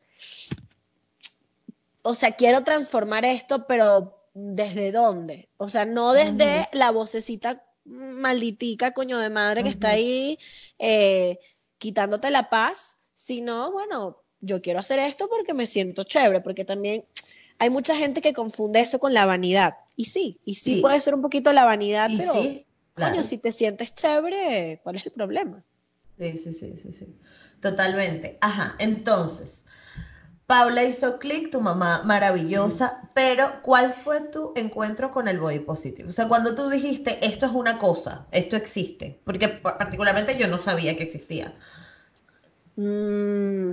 o 2.02 2.16
sea, 2.16 2.32
quiero 2.32 2.64
transformar 2.64 3.26
esto, 3.26 3.68
pero 3.68 4.18
¿desde 4.34 4.92
dónde? 4.92 5.50
O 5.58 5.70
sea, 5.70 5.86
no 5.86 6.14
desde 6.14 6.68
la 6.72 6.90
vocecita 6.90 7.64
malditica, 7.86 8.90
coño 8.90 9.20
de 9.20 9.30
madre, 9.30 9.62
que 9.62 9.70
está 9.70 9.90
ahí 9.90 10.40
eh, 10.80 11.38
quitándote 11.78 12.32
la 12.32 12.50
paz, 12.50 12.98
sino, 13.14 13.72
bueno, 13.72 14.24
yo 14.42 14.64
quiero 14.64 14.80
hacer 14.80 14.98
esto 14.98 15.30
porque 15.30 15.54
me 15.54 15.68
siento 15.68 16.04
chévere, 16.04 16.42
porque 16.42 16.66
también 16.66 17.06
hay 17.60 17.70
mucha 17.70 17.96
gente 17.96 18.22
que 18.22 18.34
confunde 18.34 18.82
eso 18.82 19.00
con 19.00 19.14
la 19.14 19.26
vanidad. 19.26 19.76
Y 19.96 20.06
sí, 20.06 20.40
y 20.46 20.56
sí, 20.56 20.82
puede 20.82 21.00
ser 21.00 21.16
un 21.16 21.22
poquito 21.22 21.54
la 21.54 21.66
vanidad, 21.66 22.10
pero 22.18 22.34
coño, 22.96 23.24
si 23.24 23.38
te 23.38 23.52
sientes 23.52 23.94
chévere, 23.94 24.80
¿cuál 24.84 24.96
es 24.98 25.06
el 25.06 25.12
problema? 25.12 25.64
Sí, 26.18 26.38
sí, 26.38 26.54
sí, 26.54 26.76
sí, 26.82 26.94
sí. 26.94 27.16
Totalmente. 27.62 28.38
Ajá, 28.42 28.76
entonces, 28.80 29.64
Paula 30.46 30.84
hizo 30.84 31.20
clic, 31.20 31.52
tu 31.52 31.62
mamá 31.62 32.04
maravillosa, 32.04 33.10
pero 33.16 33.62
¿cuál 33.62 33.94
fue 33.94 34.22
tu 34.22 34.52
encuentro 34.56 35.12
con 35.12 35.28
el 35.28 35.40
body 35.40 35.60
positive? 35.60 36.10
O 36.10 36.12
sea, 36.12 36.28
cuando 36.28 36.54
tú 36.54 36.70
dijiste, 36.70 37.26
esto 37.26 37.46
es 37.46 37.54
una 37.54 37.80
cosa, 37.80 38.28
esto 38.32 38.56
existe, 38.56 39.20
porque 39.24 39.48
particularmente 39.48 40.38
yo 40.38 40.48
no 40.48 40.58
sabía 40.58 40.98
que 40.98 41.04
existía. 41.04 41.56
Mm, 42.76 43.72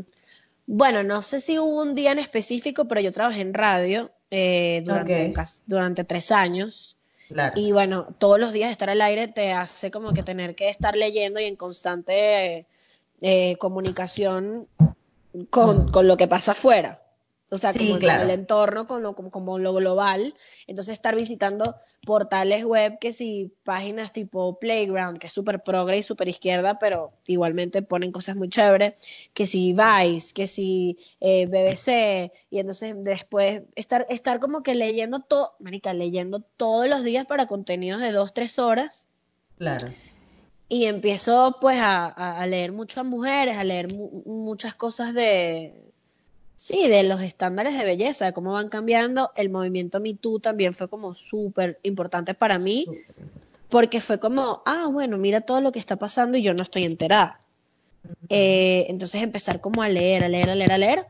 bueno, 0.72 1.02
no 1.02 1.20
sé 1.20 1.40
si 1.40 1.58
hubo 1.58 1.82
un 1.82 1.96
día 1.96 2.12
en 2.12 2.20
específico, 2.20 2.86
pero 2.86 3.00
yo 3.00 3.10
trabajé 3.10 3.40
en 3.40 3.54
radio 3.54 4.12
eh, 4.30 4.82
durante, 4.84 5.34
durante 5.66 6.04
tres 6.04 6.30
años. 6.30 6.96
Claro. 7.26 7.54
Y 7.56 7.72
bueno, 7.72 8.06
todos 8.18 8.38
los 8.38 8.52
días 8.52 8.70
estar 8.70 8.88
al 8.88 9.00
aire 9.02 9.26
te 9.26 9.52
hace 9.52 9.90
como 9.90 10.12
que 10.12 10.22
tener 10.22 10.54
que 10.54 10.68
estar 10.68 10.94
leyendo 10.94 11.40
y 11.40 11.46
en 11.46 11.56
constante 11.56 12.66
eh, 13.20 13.56
comunicación 13.56 14.68
con, 15.50 15.90
con 15.90 16.06
lo 16.06 16.16
que 16.16 16.28
pasa 16.28 16.52
afuera. 16.52 16.99
O 17.52 17.58
sea, 17.58 17.72
Sí, 17.72 17.78
como 17.80 17.98
claro. 17.98 18.24
el 18.24 18.30
entorno, 18.30 18.86
con 18.86 19.02
lo, 19.02 19.14
como, 19.16 19.30
como 19.30 19.58
lo 19.58 19.74
global. 19.74 20.34
Entonces, 20.68 20.94
estar 20.94 21.16
visitando 21.16 21.74
portales 22.06 22.64
web 22.64 22.98
que 23.00 23.12
si 23.12 23.52
páginas 23.64 24.12
tipo 24.12 24.58
Playground, 24.60 25.18
que 25.18 25.26
es 25.26 25.32
súper 25.32 25.62
progre 25.62 25.98
y 25.98 26.02
súper 26.04 26.28
izquierda, 26.28 26.78
pero 26.78 27.12
igualmente 27.26 27.82
ponen 27.82 28.12
cosas 28.12 28.36
muy 28.36 28.48
chéveres, 28.48 28.94
que 29.34 29.46
si 29.46 29.72
Vice, 29.74 30.32
que 30.32 30.46
si 30.46 30.98
eh, 31.20 31.46
BBC, 31.46 32.32
y 32.50 32.58
entonces 32.60 32.94
después 32.98 33.62
estar, 33.74 34.06
estar 34.08 34.38
como 34.38 34.62
que 34.62 34.74
leyendo 34.76 35.20
todo, 35.20 35.54
marica, 35.58 35.92
leyendo 35.92 36.40
todos 36.56 36.88
los 36.88 37.02
días 37.02 37.26
para 37.26 37.46
contenidos 37.46 38.00
de 38.00 38.12
dos, 38.12 38.32
tres 38.32 38.58
horas. 38.60 39.08
Claro. 39.58 39.88
Y 40.68 40.84
empiezo 40.84 41.56
pues 41.60 41.78
a, 41.80 42.06
a- 42.06 42.40
a 42.40 42.46
leer 42.46 42.70
mucho 42.72 43.00
a 43.00 43.04
mujeres, 43.04 43.56
a 43.56 43.64
leer 43.64 43.92
mu- 43.92 44.22
muchas 44.24 44.74
cosas 44.76 45.12
de, 45.14 45.89
sí, 46.60 46.88
de 46.88 47.04
los 47.04 47.22
estándares 47.22 47.76
de 47.76 47.86
belleza, 47.86 48.26
de 48.26 48.32
cómo 48.34 48.52
van 48.52 48.68
cambiando. 48.68 49.30
El 49.34 49.48
movimiento 49.48 49.98
Me 49.98 50.12
Too 50.12 50.40
también 50.40 50.74
fue 50.74 50.88
como 50.88 51.14
súper 51.14 51.80
importante 51.84 52.34
para 52.34 52.58
mí, 52.58 52.84
porque 53.70 54.02
fue 54.02 54.20
como, 54.20 54.62
ah, 54.66 54.86
bueno, 54.92 55.16
mira 55.16 55.40
todo 55.40 55.62
lo 55.62 55.72
que 55.72 55.78
está 55.78 55.96
pasando 55.96 56.36
y 56.36 56.42
yo 56.42 56.52
no 56.52 56.62
estoy 56.62 56.84
enterada. 56.84 57.40
Eh, 58.28 58.84
entonces 58.90 59.22
empezar 59.22 59.62
como 59.62 59.82
a 59.82 59.88
leer, 59.88 60.22
a 60.22 60.28
leer, 60.28 60.50
a 60.50 60.54
leer, 60.54 60.72
a 60.72 60.78
leer. 60.78 61.06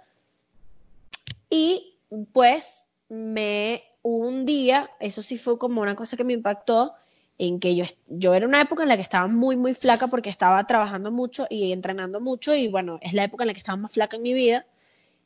Y 1.50 1.96
pues 2.32 2.86
me 3.08 3.82
un 4.02 4.46
día, 4.46 4.88
eso 5.00 5.20
sí 5.20 5.36
fue 5.36 5.58
como 5.58 5.82
una 5.82 5.96
cosa 5.96 6.16
que 6.16 6.22
me 6.22 6.32
impactó, 6.32 6.92
en 7.38 7.58
que 7.58 7.74
yo, 7.74 7.86
yo 8.06 8.34
era 8.34 8.46
una 8.46 8.60
época 8.60 8.84
en 8.84 8.88
la 8.88 8.96
que 8.96 9.02
estaba 9.02 9.26
muy, 9.26 9.56
muy 9.56 9.74
flaca 9.74 10.06
porque 10.06 10.30
estaba 10.30 10.64
trabajando 10.68 11.10
mucho 11.10 11.48
y 11.50 11.72
entrenando 11.72 12.20
mucho 12.20 12.54
y 12.54 12.68
bueno, 12.68 13.00
es 13.02 13.14
la 13.14 13.24
época 13.24 13.42
en 13.42 13.48
la 13.48 13.54
que 13.54 13.58
estaba 13.58 13.76
más 13.76 13.92
flaca 13.92 14.16
en 14.16 14.22
mi 14.22 14.32
vida 14.32 14.64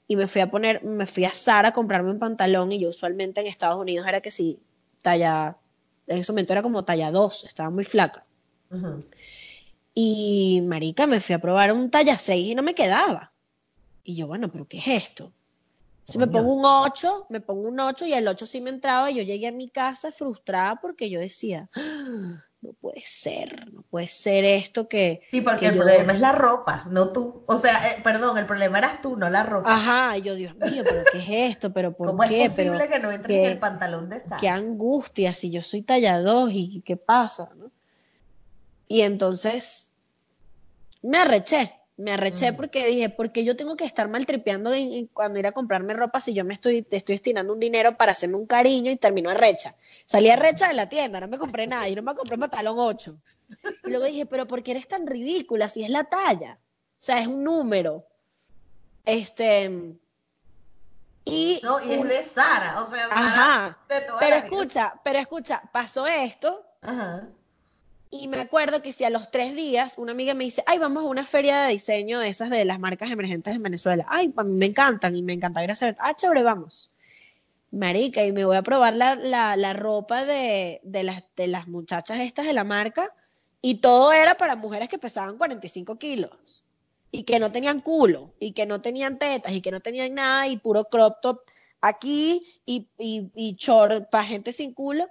y 0.06 0.16
me 0.16 0.26
fui 0.26 0.40
a 0.42 0.50
poner, 0.50 0.84
me 0.84 1.06
fui 1.06 1.25
a 1.25 1.30
Zara 1.32 1.68
a 1.68 1.73
comprarme 1.73 2.11
un 2.11 2.18
pantalón 2.18 2.73
y 2.73 2.80
yo 2.80 2.90
usualmente 2.90 3.40
en 3.40 3.46
Estados 3.46 3.78
Unidos 3.78 4.06
era 4.06 4.20
que 4.20 4.30
sí, 4.30 4.61
talla, 5.02 5.56
en 6.06 6.18
ese 6.18 6.32
momento 6.32 6.52
era 6.52 6.62
como 6.62 6.84
talla 6.84 7.11
2, 7.11 7.44
estaba 7.44 7.70
muy 7.70 7.84
flaca. 7.84 8.25
Y 9.94 10.61
marica, 10.64 11.06
me 11.06 11.20
fui 11.20 11.34
a 11.34 11.38
probar 11.38 11.73
un 11.73 11.90
talla 11.90 12.18
6 12.18 12.49
y 12.49 12.54
no 12.54 12.62
me 12.62 12.75
quedaba. 12.75 13.32
Y 14.02 14.16
yo, 14.16 14.26
bueno, 14.26 14.50
pero 14.50 14.66
¿qué 14.66 14.78
es 14.78 14.88
esto? 14.88 15.32
Entonces 16.00 16.16
me 16.16 16.26
pongo 16.26 16.52
un 16.52 16.64
8, 16.66 17.26
me 17.30 17.40
pongo 17.40 17.68
un 17.68 17.80
8 17.80 18.04
y 18.04 18.12
el 18.12 18.28
8 18.28 18.44
sí 18.44 18.61
me 18.61 18.68
entraba 18.68 19.11
y 19.11 19.14
yo 19.14 19.23
llegué 19.23 19.46
a 19.46 19.52
mi 19.52 19.70
casa 19.70 20.12
frustrada 20.12 20.76
porque 20.76 21.08
yo 21.08 21.18
decía, 21.18 21.70
"Ah, 21.75 22.44
no 22.64 22.73
puede 22.73 23.02
ser, 23.02 23.71
no 23.73 23.83
puede 23.83 24.09
ser 24.09 24.44
esto 24.44 24.88
que... 24.88 25.23
Sí, 25.30 25.42
porque 25.42 25.61
que 25.61 25.66
el 25.66 25.75
yo- 25.76 25.83
problema 25.83 26.12
es 26.14 26.21
la 26.21 26.33
ropa, 26.33 26.85
no 26.90 27.12
tú. 27.12 27.44
O 27.47 27.59
sea, 27.59 27.90
eh, 27.92 28.00
perdón, 28.02 28.38
el 28.38 28.47
problema 28.47 28.78
eras 28.78 29.02
tú, 29.02 29.16
no 29.16 29.28
la 29.28 29.42
ropa. 29.44 29.75
Ajá, 29.76 30.16
yo, 30.18 30.35
Dios 30.35 30.56
mío, 30.56 30.83
pero 30.85 31.04
¿qué 31.12 31.18
es 31.18 31.52
esto? 31.52 31.73
¿Pero 31.73 31.92
por 31.94 32.09
¿Cómo 32.09 32.23
qué? 32.23 32.44
es 32.47 32.50
posible 32.52 32.78
Pero 32.78 32.90
que 32.90 32.99
no 33.00 33.12
entres 33.12 33.37
en 33.38 33.44
el 33.44 33.59
pantalón 33.59 34.09
de 34.09 34.21
Sara? 34.21 34.37
qué 34.38 34.49
angustia, 34.49 35.35
si 35.35 35.50
yo 35.50 35.62
soy 35.62 35.83
talla 35.83 36.18
2 36.21 36.50
y 36.52 36.80
qué 36.85 36.97
pasa, 36.97 37.50
¿no? 37.56 37.71
Y 38.88 39.02
entonces 39.02 39.92
me 41.02 41.18
arreché, 41.18 41.75
me 41.96 42.12
arreché 42.12 42.50
Mm. 42.52 42.56
porque 42.56 42.86
dije, 42.86 43.08
¿por 43.08 43.30
qué 43.30 43.44
yo 43.44 43.56
tengo 43.56 43.76
que 43.76 43.84
estar 43.84 44.08
maltripeando 44.08 44.72
en 44.72 45.06
cuando 45.06 45.38
ir 45.38 45.46
a 45.46 45.52
comprarme 45.52 45.94
ropa 45.94 46.20
si 46.20 46.34
yo 46.34 46.44
me 46.44 46.54
estoy, 46.54 46.78
estoy 46.90 47.14
destinando 47.14 47.52
un 47.52 47.60
dinero 47.60 47.96
para 47.96 48.12
hacerme 48.12 48.36
un 48.36 48.46
cariño 48.46 48.90
y 48.90 48.96
termino 48.96 49.30
arrecha? 49.30 49.76
Salí 50.04 50.28
arrecha 50.28 50.66
de 50.68 50.74
la 50.74 50.88
tienda, 50.88 51.20
no 51.20 51.28
me 51.28 51.38
compré 51.38 51.66
nada, 51.68 51.88
y 51.88 51.94
no 51.94 52.02
me 52.02 52.14
compré 52.14 52.34
un 52.34 52.40
pantalón 52.40 52.76
8. 52.78 53.16
Y 53.84 53.90
luego 53.90 54.06
dije, 54.06 54.26
pero 54.26 54.46
¿por 54.46 54.62
qué 54.64 54.72
eres 54.72 54.88
tan 54.88 55.06
ridícula 55.06 55.68
si 55.68 55.84
es 55.84 55.90
la 55.90 56.04
talla? 56.04 56.58
O 56.60 57.02
sea, 57.04 57.20
es 57.20 57.26
un 57.28 57.44
número. 57.44 58.04
Este... 59.04 59.94
Y, 61.26 61.60
No, 61.62 61.82
y 61.82 61.92
es 61.92 62.02
de 62.08 62.22
Sara, 62.22 62.82
o 62.82 62.90
sea, 62.90 63.06
Ajá. 63.10 63.78
de 63.88 63.94
Pero 64.00 64.18
la 64.18 64.26
vida. 64.26 64.36
escucha, 64.38 64.94
pero 65.02 65.18
escucha, 65.18 65.62
pasó 65.72 66.07
esto 66.07 66.66
Ajá. 66.83 67.22
Y 68.20 68.29
me 68.29 68.40
acuerdo 68.40 68.81
que 68.81 68.92
si 68.92 69.05
a 69.05 69.11
los 69.11 69.31
tres 69.31 69.57
días 69.57 69.98
una 69.98 70.12
amiga 70.12 70.35
me 70.35 70.44
dice, 70.44 70.62
ay, 70.66 70.79
vamos 70.79 71.03
a 71.03 71.07
una 71.07 71.24
feria 71.24 71.62
de 71.62 71.72
diseño 71.72 72.20
de 72.20 72.29
esas 72.29 72.48
de 72.48 72.64
las 72.64 72.79
marcas 72.79 73.11
emergentes 73.11 73.55
en 73.55 73.62
Venezuela. 73.62 74.07
Ay, 74.09 74.33
a 74.37 74.44
mí 74.44 74.55
me 74.55 74.66
encantan 74.66 75.16
y 75.16 75.22
me 75.22 75.33
encantaría 75.33 75.74
saber, 75.74 75.96
ah, 75.98 76.14
chévere, 76.14 76.42
vamos. 76.44 76.92
Marica, 77.72 78.24
y 78.24 78.33
me 78.33 78.44
voy 78.44 78.57
a 78.57 78.62
probar 78.62 78.94
la, 78.94 79.16
la, 79.16 79.57
la 79.57 79.72
ropa 79.72 80.24
de, 80.24 80.81
de, 80.85 81.03
las, 81.03 81.24
de 81.35 81.48
las 81.48 81.66
muchachas 81.66 82.20
estas 82.20 82.46
de 82.46 82.53
la 82.53 82.62
marca 82.62 83.12
y 83.61 83.77
todo 83.77 84.12
era 84.12 84.37
para 84.37 84.55
mujeres 84.55 84.88
que 84.88 84.98
pesaban 84.98 85.37
45 85.37 85.98
kilos 85.98 86.62
y 87.11 87.24
que 87.24 87.40
no 87.40 87.50
tenían 87.50 87.81
culo 87.81 88.33
y 88.38 88.53
que 88.53 88.64
no 88.64 88.81
tenían 88.81 89.18
tetas 89.18 89.53
y 89.53 89.61
que 89.61 89.72
no 89.72 89.81
tenían 89.81 90.14
nada 90.14 90.46
y 90.46 90.57
puro 90.59 90.85
crop 90.85 91.20
top 91.20 91.40
aquí 91.81 92.46
y, 92.64 92.88
y, 92.96 93.31
y 93.35 93.57
short 93.57 94.09
para 94.09 94.24
gente 94.24 94.53
sin 94.53 94.72
culo. 94.72 95.09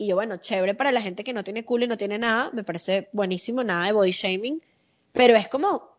Y 0.00 0.06
yo, 0.06 0.14
bueno, 0.14 0.38
chévere 0.38 0.74
para 0.74 0.92
la 0.92 1.02
gente 1.02 1.22
que 1.22 1.34
no 1.34 1.44
tiene 1.44 1.62
culo 1.62 1.84
y 1.84 1.88
no 1.88 1.98
tiene 1.98 2.18
nada, 2.18 2.48
me 2.54 2.64
parece 2.64 3.10
buenísimo, 3.12 3.62
nada 3.62 3.84
de 3.84 3.92
body 3.92 4.12
shaming, 4.12 4.62
pero 5.12 5.36
es 5.36 5.46
como, 5.48 5.90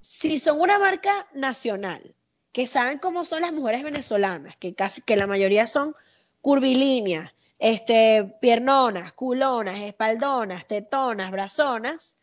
si 0.00 0.38
son 0.38 0.60
una 0.60 0.78
marca 0.78 1.26
nacional, 1.34 2.14
que 2.52 2.68
saben 2.68 3.00
cómo 3.00 3.24
son 3.24 3.42
las 3.42 3.52
mujeres 3.52 3.82
venezolanas, 3.82 4.56
que 4.58 4.76
casi, 4.76 5.02
que 5.02 5.16
la 5.16 5.26
mayoría 5.26 5.66
son 5.66 5.96
curvilíneas, 6.42 7.34
este, 7.58 8.22
piernonas, 8.40 9.12
culonas, 9.14 9.80
espaldonas, 9.80 10.68
tetonas, 10.68 11.32
brazonas, 11.32 12.16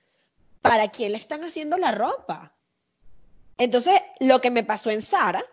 ¿para 0.62 0.88
quién 0.92 1.12
le 1.12 1.18
están 1.18 1.44
haciendo 1.44 1.78
la 1.78 1.92
ropa? 1.92 2.56
Entonces, 3.58 4.00
lo 4.22 4.40
que 4.40 4.50
me 4.50 4.64
pasó 4.64 4.90
en 4.92 5.02
Sara, 5.02 5.44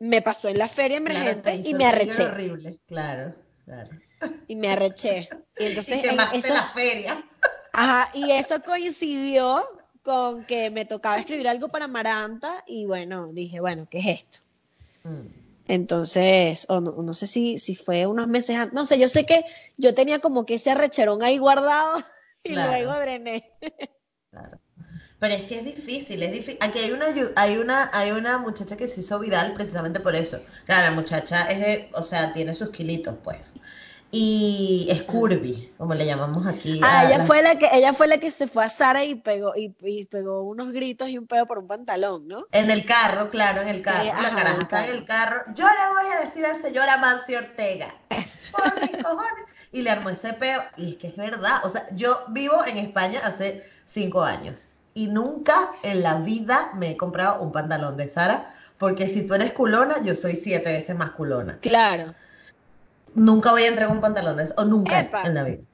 me 0.00 0.20
pasó 0.20 0.48
en 0.48 0.58
la 0.58 0.66
feria 0.66 0.98
Claro, 0.98 1.20
emergente 1.20 1.50
te 1.52 1.56
hizo 1.58 1.68
y 1.68 1.74
me 1.74 1.86
arreché. 1.86 2.24
horrible, 2.24 2.80
claro, 2.88 3.36
claro. 3.64 4.00
Y 4.48 4.56
me 4.56 4.70
arreché. 4.70 5.28
Y 5.58 5.64
entonces 5.66 5.98
y 5.98 6.02
quemaste 6.02 6.38
eso, 6.38 6.54
la 6.54 6.66
feria. 6.68 7.24
ajá, 7.72 8.10
y 8.14 8.30
eso 8.32 8.62
coincidió 8.62 9.62
con 10.02 10.44
que 10.46 10.70
me 10.70 10.84
tocaba 10.84 11.18
escribir 11.18 11.48
algo 11.48 11.68
para 11.68 11.88
Maranta 11.88 12.62
y 12.66 12.86
bueno, 12.86 13.32
dije, 13.32 13.60
bueno, 13.60 13.88
¿qué 13.90 13.98
es 13.98 14.06
esto? 14.06 14.38
Mm. 15.04 15.26
Entonces, 15.68 16.66
o 16.68 16.80
no, 16.80 16.92
no 17.02 17.12
sé 17.14 17.26
si, 17.26 17.58
si 17.58 17.74
fue 17.74 18.06
unos 18.06 18.28
meses 18.28 18.56
antes, 18.56 18.72
no 18.74 18.84
sé, 18.84 18.98
yo 18.98 19.08
sé 19.08 19.26
que 19.26 19.44
yo 19.76 19.94
tenía 19.94 20.20
como 20.20 20.44
que 20.46 20.54
ese 20.54 20.70
arrecherón 20.70 21.22
ahí 21.22 21.38
guardado 21.38 22.04
y 22.44 22.52
Claro. 22.52 22.70
luego 22.72 22.94
drené. 23.00 23.52
Claro. 24.30 24.60
Pero 25.18 25.34
es 25.34 25.44
que 25.44 25.58
es 25.58 25.64
difícil, 25.64 26.22
es 26.22 26.32
difícil. 26.32 26.58
Aquí 26.60 26.78
hay 26.78 26.92
una, 26.92 27.06
hay 27.36 27.56
una, 27.58 27.90
hay 27.94 28.10
una 28.12 28.38
muchacha 28.38 28.76
que 28.76 28.86
se 28.86 29.00
hizo 29.00 29.18
viral 29.18 29.54
precisamente 29.54 30.00
por 30.00 30.14
eso. 30.14 30.40
Claro, 30.66 30.90
la 30.90 30.94
muchacha 30.94 31.50
es 31.50 31.60
de, 31.60 31.90
o 31.94 32.02
sea, 32.02 32.32
tiene 32.34 32.54
sus 32.54 32.70
kilitos, 32.70 33.16
pues. 33.24 33.54
Y 34.18 34.86
es 34.90 35.02
curvy, 35.02 35.72
como 35.76 35.92
le 35.94 36.06
llamamos 36.06 36.46
aquí. 36.46 36.80
Ah, 36.82 37.00
a 37.00 37.06
ella 37.06 37.18
las- 37.18 37.26
fue 37.26 37.42
la 37.42 37.58
que, 37.58 37.68
ella 37.70 37.92
fue 37.92 38.06
la 38.06 38.16
que 38.18 38.30
se 38.30 38.46
fue 38.46 38.64
a 38.64 38.70
Sara 38.70 39.04
y 39.04 39.14
pegó, 39.16 39.54
y, 39.54 39.74
y 39.82 40.06
pegó 40.06 40.42
unos 40.42 40.72
gritos 40.72 41.08
y 41.10 41.18
un 41.18 41.26
pedo 41.26 41.44
por 41.46 41.58
un 41.58 41.66
pantalón, 41.66 42.26
¿no? 42.26 42.46
En 42.52 42.70
el 42.70 42.86
carro, 42.86 43.28
claro, 43.28 43.60
en 43.60 43.68
el 43.68 43.82
carro. 43.82 44.00
Sí, 44.00 44.06
la 44.06 44.14
ajá, 44.28 44.34
caraja 44.36 44.60
está 44.62 44.80
en 44.80 44.86
carro. 44.86 44.98
el 44.98 45.04
carro. 45.04 45.40
Yo 45.54 45.66
le 45.66 45.94
voy 46.02 46.12
a 46.16 46.24
decir 46.24 46.46
al 46.46 46.62
señor 46.62 46.88
Amancio 46.88 47.38
Ortega. 47.38 47.94
Por 48.52 48.80
mis 48.80 48.90
cojones. 49.04 49.44
Y 49.72 49.82
le 49.82 49.90
armó 49.90 50.08
ese 50.08 50.32
peo. 50.32 50.62
Y 50.78 50.92
es 50.92 50.96
que 50.96 51.08
es 51.08 51.16
verdad. 51.16 51.60
O 51.64 51.68
sea, 51.68 51.86
yo 51.94 52.16
vivo 52.28 52.64
en 52.66 52.78
España 52.78 53.20
hace 53.22 53.62
cinco 53.84 54.22
años. 54.22 54.66
Y 54.94 55.08
nunca 55.08 55.72
en 55.82 56.02
la 56.02 56.14
vida 56.14 56.70
me 56.74 56.92
he 56.92 56.96
comprado 56.96 57.42
un 57.42 57.52
pantalón 57.52 57.98
de 57.98 58.08
Sara. 58.08 58.46
Porque 58.78 59.06
si 59.06 59.26
tú 59.26 59.34
eres 59.34 59.52
culona, 59.52 60.00
yo 60.02 60.14
soy 60.14 60.36
siete 60.36 60.72
veces 60.72 60.96
más 60.96 61.10
culona. 61.10 61.58
Claro. 61.60 62.14
Nunca 63.16 63.50
voy 63.50 63.64
a 63.64 64.00
pantalón 64.00 64.36
de 64.36 64.44
eso. 64.44 64.54
O 64.58 64.64
nunca 64.64 65.00
Epa. 65.00 65.22
en 65.22 65.34
la 65.34 65.42
vida. 65.42 65.64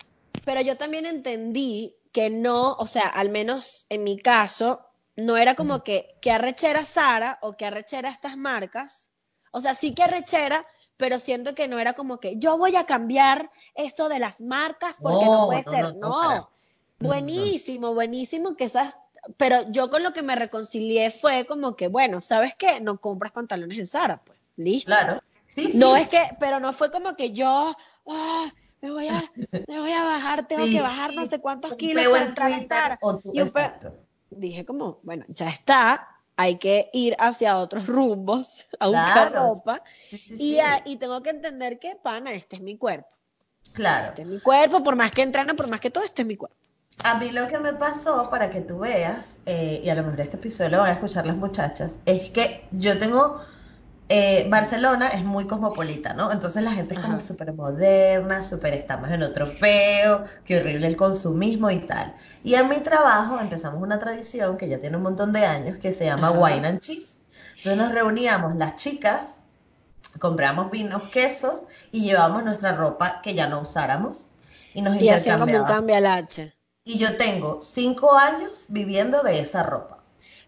Pero 0.44 0.60
yo 0.60 0.76
también 0.76 1.06
entendí 1.06 1.96
que 2.12 2.30
no, 2.30 2.74
o 2.74 2.86
sea, 2.86 3.08
al 3.08 3.30
menos 3.30 3.86
en 3.88 4.04
mi 4.04 4.16
caso, 4.16 4.86
no 5.16 5.36
era 5.36 5.54
como 5.54 5.82
que, 5.82 6.16
que 6.20 6.30
arrechera 6.30 6.84
Sara 6.84 7.38
o 7.42 7.54
que 7.54 7.66
arrechera 7.66 8.10
estas 8.10 8.36
marcas. 8.36 9.10
O 9.50 9.60
sea, 9.60 9.74
sí 9.74 9.92
que 9.92 10.04
arrechera, 10.04 10.64
pero 10.96 11.18
siento 11.18 11.54
que 11.54 11.66
no 11.66 11.78
era 11.80 11.94
como 11.94 12.20
que 12.20 12.38
yo 12.38 12.56
voy 12.58 12.76
a 12.76 12.86
cambiar 12.86 13.50
esto 13.74 14.08
de 14.08 14.20
las 14.20 14.40
marcas 14.40 14.98
porque 15.00 15.24
no, 15.24 15.40
No, 15.40 15.46
puede 15.46 15.64
no, 15.64 15.70
ser. 15.72 15.82
no, 15.96 16.22
no, 16.34 16.50
buenísimo, 17.00 17.92
buenísimo 17.92 18.56
que 18.56 18.64
esas. 18.64 18.96
Pero 19.36 19.70
yo 19.70 19.90
con 19.90 20.02
lo 20.02 20.12
que 20.12 20.22
me 20.22 20.36
reconcilié 20.36 21.10
fue 21.10 21.44
como 21.46 21.74
que, 21.76 21.88
bueno, 21.88 22.20
¿sabes 22.20 22.54
qué? 22.56 22.80
No 22.80 23.00
compras 23.00 23.32
pantalones 23.32 23.78
en 23.78 23.86
Sara, 23.86 24.22
pues. 24.24 24.38
Listo. 24.56 24.88
Claro. 24.90 25.20
Sí, 25.54 25.70
sí. 25.72 25.78
No 25.78 25.96
es 25.96 26.08
que, 26.08 26.20
pero 26.40 26.60
no 26.60 26.72
fue 26.72 26.90
como 26.90 27.14
que 27.14 27.32
yo, 27.32 27.74
ah, 28.08 28.52
me 28.80 28.90
voy 28.90 29.08
a, 29.08 29.22
me 29.68 29.78
voy 29.78 29.92
a 29.92 30.04
bajar, 30.04 30.46
tengo 30.48 30.64
Sí, 30.64 30.72
que 30.72 30.80
bajar 30.82 31.12
no 31.14 31.26
sé 31.26 31.40
cuántos 31.40 31.74
kilos 31.74 32.04
para 32.08 32.22
en 32.56 32.62
entrar 32.62 32.92
a 32.92 32.98
Y 33.32 33.40
un. 33.42 33.52
Dije 34.30 34.64
como, 34.64 34.98
bueno, 35.02 35.24
ya 35.28 35.48
está, 35.48 36.08
hay 36.36 36.56
que 36.56 36.88
ir 36.94 37.14
hacia 37.18 37.58
otros 37.58 37.86
rumbos 37.86 38.66
a 38.80 38.86
buscar 38.88 39.30
Claro. 39.30 39.54
ropa 39.54 39.82
y, 40.38 40.58
a- 40.58 40.80
y 40.86 40.96
tengo 40.96 41.22
que 41.22 41.30
entender 41.30 41.78
que, 41.78 41.96
pana, 41.96 42.32
este 42.32 42.56
es 42.56 42.62
mi 42.62 42.78
cuerpo. 42.78 43.08
Claro. 43.74 44.08
Este 44.08 44.22
es 44.22 44.28
mi 44.28 44.40
cuerpo, 44.40 44.82
por 44.82 44.96
más 44.96 45.12
que 45.12 45.22
entreno, 45.22 45.54
por 45.54 45.68
más 45.68 45.80
que 45.80 45.90
todo, 45.90 46.02
este 46.04 46.22
es 46.22 46.28
mi 46.28 46.36
cuerpo. 46.36 46.56
A 47.04 47.18
mí 47.18 47.30
lo 47.30 47.46
que 47.48 47.58
me 47.58 47.72
pasó, 47.74 48.28
para 48.30 48.50
que 48.50 48.60
tú 48.60 48.78
veas, 48.80 49.38
eh, 49.46 49.80
y 49.84 49.88
a 49.88 49.94
lo 49.94 50.02
mejor 50.02 50.20
este 50.20 50.36
episodio 50.36 50.70
lo 50.70 50.78
van 50.78 50.90
a 50.90 50.92
escuchar 50.92 51.26
las 51.26 51.36
muchachas, 51.36 51.92
es 52.06 52.30
que 52.30 52.66
yo 52.70 52.98
tengo, 52.98 53.36
eh, 54.14 54.46
Barcelona 54.50 55.08
es 55.08 55.24
muy 55.24 55.46
cosmopolita, 55.46 56.12
¿no? 56.12 56.30
Entonces 56.30 56.62
la 56.62 56.72
gente 56.72 56.92
es 56.92 57.00
como 57.00 57.18
súper 57.18 57.54
moderna, 57.54 58.44
súper 58.44 58.74
estamos 58.74 59.10
en 59.10 59.22
otro 59.22 59.46
feo, 59.46 60.24
qué 60.44 60.58
horrible 60.58 60.86
el 60.86 60.96
consumismo 60.96 61.70
y 61.70 61.78
tal. 61.78 62.14
Y 62.44 62.52
en 62.52 62.68
mi 62.68 62.80
trabajo 62.80 63.40
empezamos 63.40 63.82
una 63.82 63.98
tradición 63.98 64.58
que 64.58 64.68
ya 64.68 64.78
tiene 64.82 64.98
un 64.98 65.02
montón 65.02 65.32
de 65.32 65.46
años 65.46 65.78
que 65.78 65.94
se 65.94 66.04
llama 66.04 66.28
Ajá. 66.28 66.38
Wine 66.38 66.68
and 66.68 66.80
Cheese. 66.80 67.20
Entonces 67.56 67.78
nos 67.78 67.90
reuníamos 67.92 68.54
las 68.56 68.76
chicas, 68.76 69.28
compramos 70.18 70.70
vinos, 70.70 71.04
quesos 71.04 71.62
y 71.90 72.04
llevamos 72.04 72.44
nuestra 72.44 72.72
ropa 72.72 73.22
que 73.22 73.32
ya 73.32 73.46
no 73.46 73.62
usáramos 73.62 74.28
y 74.74 74.82
nos 74.82 75.00
Y 75.00 75.08
como 75.38 75.56
un 75.56 75.64
cambio 75.64 75.96
al 75.96 76.04
H. 76.04 76.54
Y 76.84 76.98
yo 76.98 77.16
tengo 77.16 77.62
cinco 77.62 78.12
años 78.12 78.66
viviendo 78.68 79.22
de 79.22 79.40
esa 79.40 79.62
ropa. 79.62 80.01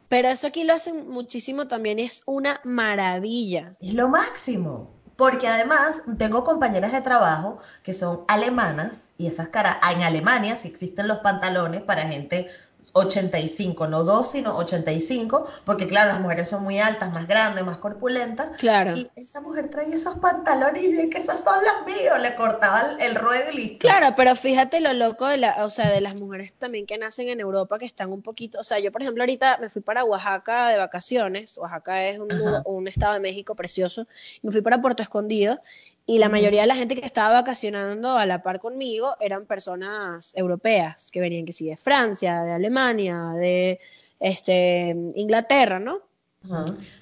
Pero 0.09 0.29
eso 0.29 0.47
aquí 0.47 0.65
lo 0.65 0.75
hacen 0.75 1.09
muchísimo 1.09 1.69
también, 1.69 1.99
es 1.99 2.23
una 2.27 2.61
maravilla. 2.65 3.77
Es 3.81 3.95
lo 3.95 4.09
máximo. 4.09 4.95
Porque 5.17 5.47
además 5.47 6.03
tengo 6.19 6.43
compañeras 6.43 6.91
de 6.93 7.01
trabajo 7.01 7.59
que 7.85 7.95
son 7.95 8.25
alemanas 8.27 9.03
y 9.17 9.29
esas 9.29 9.49
caras, 9.49 9.77
en 9.93 10.03
Alemania 10.03 10.57
sí 10.57 10.67
existen 10.67 11.07
los 11.07 11.19
pantalones 11.19 11.83
para 11.83 12.09
gente 12.09 12.49
85, 12.95 13.87
no 13.89 14.05
2, 14.05 14.31
sino 14.31 14.57
85, 14.57 15.47
porque 15.65 15.87
claro, 15.87 16.13
las 16.13 16.21
mujeres 16.21 16.49
son 16.49 16.63
muy 16.63 16.79
altas, 16.79 17.13
más 17.13 17.27
grandes, 17.27 17.65
más 17.65 17.79
corpulentas. 17.79 18.57
Claro. 18.59 18.97
Y 18.97 19.11
esa 19.17 19.41
mujer 19.41 19.69
traía 19.69 19.95
esos 19.95 20.19
pantalones 20.19 20.83
y 20.83 20.93
bien 20.93 21.11
que 21.11 21.19
esos 21.19 21.41
son 21.41 21.59
los 21.65 21.87
míos, 21.87 22.21
le 22.21 22.35
cortaba 22.37 22.83
el, 22.83 23.01
el 23.01 23.15
ruedo 23.17 23.51
y 23.51 23.57
listo. 23.57 23.79
Claro, 23.81 24.15
pero 24.17 24.37
fíjate 24.37 24.81
lo 24.81 24.93
loco 24.93 25.27
de 25.27 25.39
la, 25.39 25.65
o 25.65 25.71
sea, 25.71 25.91
de 25.91 26.01
las 26.01 26.15
mujeres 26.15 26.53
también 26.53 26.87
que 26.87 26.97
nacen 26.97 27.29
en 27.29 27.41
Europa 27.41 27.79
que 27.79 27.87
están 27.87 28.13
un 28.13 28.23
poquito, 28.23 28.61
o 28.61 28.63
sea, 28.63 28.79
yo 28.79 28.93
por 28.93 29.03
ejemplo 29.03 29.23
ahorita 29.23 29.59
me 29.59 29.69
fui 29.69 29.83
para 29.83 30.05
Oaxaca 30.05 30.69
de 30.69 30.79
vacaciones, 30.79 31.59
Oaxaca 31.59 32.09
es 32.09 32.19
un, 32.19 32.89
estado 32.89 33.15
de 33.15 33.21
México 33.21 33.55
precioso, 33.55 34.07
me 34.43 34.53
fui 34.53 34.61
para 34.61 34.81
Puerto 34.81 35.03
Escondido 35.03 35.61
y 36.07 36.19
la 36.19 36.29
mayoría 36.29 36.63
de 36.63 36.67
la 36.67 36.77
gente 36.77 36.95
que 36.95 37.07
estaba 37.07 37.35
vacacionando 37.35 38.19
a 38.19 38.27
la 38.27 38.43
par 38.43 38.61
conmigo 38.61 39.17
eran 39.21 39.47
personas 39.47 40.35
europeas 40.37 41.11
que 41.11 41.21
venían 41.21 41.47
que 41.47 41.53
sí 41.53 41.67
de 41.67 41.77
Francia, 41.77 42.43
de 42.43 42.53
Alemania, 42.53 43.31
de 43.37 43.81
este 44.21 44.95
Inglaterra, 45.15 45.79
¿no? 45.79 46.03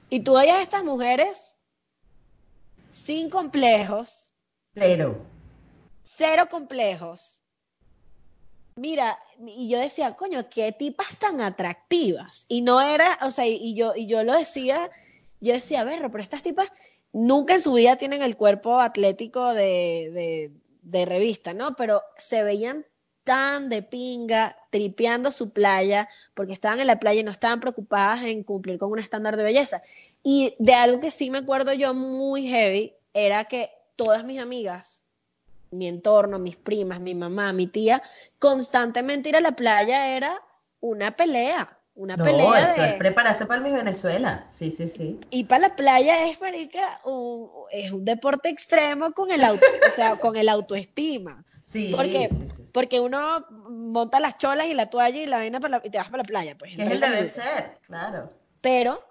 Y 0.09 0.21
tú 0.21 0.35
veías 0.35 0.59
a 0.59 0.63
estas 0.63 0.85
mujeres 0.85 1.57
sin 2.91 3.29
complejos, 3.29 4.35
Cero. 4.75 5.17
cero 6.05 6.47
complejos. 6.49 7.41
Mira, 8.77 9.19
y 9.45 9.69
yo 9.69 9.81
decía, 9.81 10.15
coño, 10.15 10.49
qué 10.49 10.73
tipas 10.73 11.19
tan 11.19 11.41
atractivas. 11.41 12.47
Y 12.49 12.63
no 12.63 12.81
era, 12.81 13.19
o 13.23 13.31
sea, 13.31 13.47
y 13.47 13.75
yo, 13.75 13.95
y 13.97 14.07
yo 14.07 14.23
lo 14.23 14.37
decía, 14.37 14.91
yo 15.41 15.53
decía, 15.53 15.85
ver, 15.85 16.01
pero 16.11 16.23
estas 16.23 16.43
tipas 16.43 16.73
nunca 17.13 17.55
en 17.55 17.61
su 17.61 17.73
vida 17.75 17.97
tienen 17.97 18.23
el 18.23 18.37
cuerpo 18.37 18.81
atlético 18.81 19.55
de, 19.55 20.11
de, 20.13 20.53
de 20.83 21.07
revista, 21.07 21.55
¿no? 21.55 21.77
Pero 21.77 22.03
se 22.17 22.43
veían 22.43 22.87
tan 23.25 23.69
de 23.69 23.83
pinga, 23.83 24.57
tripeando 24.71 25.31
su 25.31 25.51
playa, 25.51 26.09
porque 26.35 26.53
estaban 26.53 26.81
en 26.81 26.89
la 26.89 26.99
playa 26.99 27.21
y 27.21 27.25
no 27.25 27.31
estaban 27.31 27.61
preocupadas 27.61 28.25
en 28.25 28.43
cumplir 28.43 28.79
con 28.79 28.91
un 28.91 28.99
estándar 28.99 29.37
de 29.37 29.45
belleza. 29.45 29.83
Y 30.23 30.55
de 30.59 30.75
algo 30.75 31.01
que 31.01 31.11
sí 31.11 31.31
me 31.31 31.39
acuerdo 31.39 31.73
yo 31.73 31.95
muy 31.95 32.49
heavy, 32.49 32.95
era 33.15 33.45
que 33.45 33.71
todas 33.97 34.25
mis 34.25 34.41
amigas, 34.41 35.05
mi 35.71 35.87
entorno, 35.87 36.39
mis 36.39 36.57
primas, 36.57 37.01
mi 37.01 37.15
mamá, 37.15 37.53
mi 37.53 37.67
tía, 37.67 38.03
constantemente 38.39 39.29
ir 39.29 39.37
a 39.37 39.41
la 39.41 39.53
playa 39.53 40.17
era 40.17 40.43
una 40.81 41.17
pelea, 41.17 41.79
una 41.95 42.17
No, 42.17 42.25
pelea 42.25 42.71
eso 42.73 42.81
de... 42.81 42.89
es 42.89 42.95
prepararse 42.95 43.47
para 43.47 43.59
el 43.59 43.65
Miss 43.65 43.75
Venezuela. 43.75 44.47
Sí, 44.53 44.71
sí, 44.71 44.89
sí. 44.89 45.21
Y 45.31 45.45
para 45.45 45.69
la 45.69 45.77
playa 45.77 46.27
es, 46.29 46.41
marica, 46.41 47.01
un, 47.05 47.51
es 47.71 47.91
un 47.93 48.05
deporte 48.05 48.49
extremo 48.49 49.13
con 49.13 49.31
el, 49.31 49.43
auto, 49.45 49.65
o 49.87 49.91
sea, 49.91 50.17
con 50.21 50.37
el 50.37 50.49
autoestima. 50.49 51.45
Sí, 51.69 51.93
¿Por 51.95 52.05
qué? 52.11 52.29
sí, 52.29 52.37
sí, 52.37 52.53
sí. 52.57 52.63
Porque 52.73 53.01
uno 53.01 53.47
monta 53.51 54.21
las 54.21 54.39
cholas 54.39 54.67
y 54.67 54.75
la 54.75 54.91
toalla 54.91 55.23
y 55.23 55.27
la 55.27 55.39
vaina 55.39 55.61
para 55.61 55.79
la- 55.79 55.83
y 55.87 55.91
te 55.91 55.99
vas 55.99 56.07
para 56.09 56.19
la 56.23 56.25
playa. 56.25 56.57
Pues, 56.59 56.77
Que 56.77 56.83
es 56.83 56.91
el 56.91 57.01
30 57.01 57.11
deber 57.11 57.31
ser, 57.31 57.79
claro. 57.87 58.29
Pero 58.61 59.03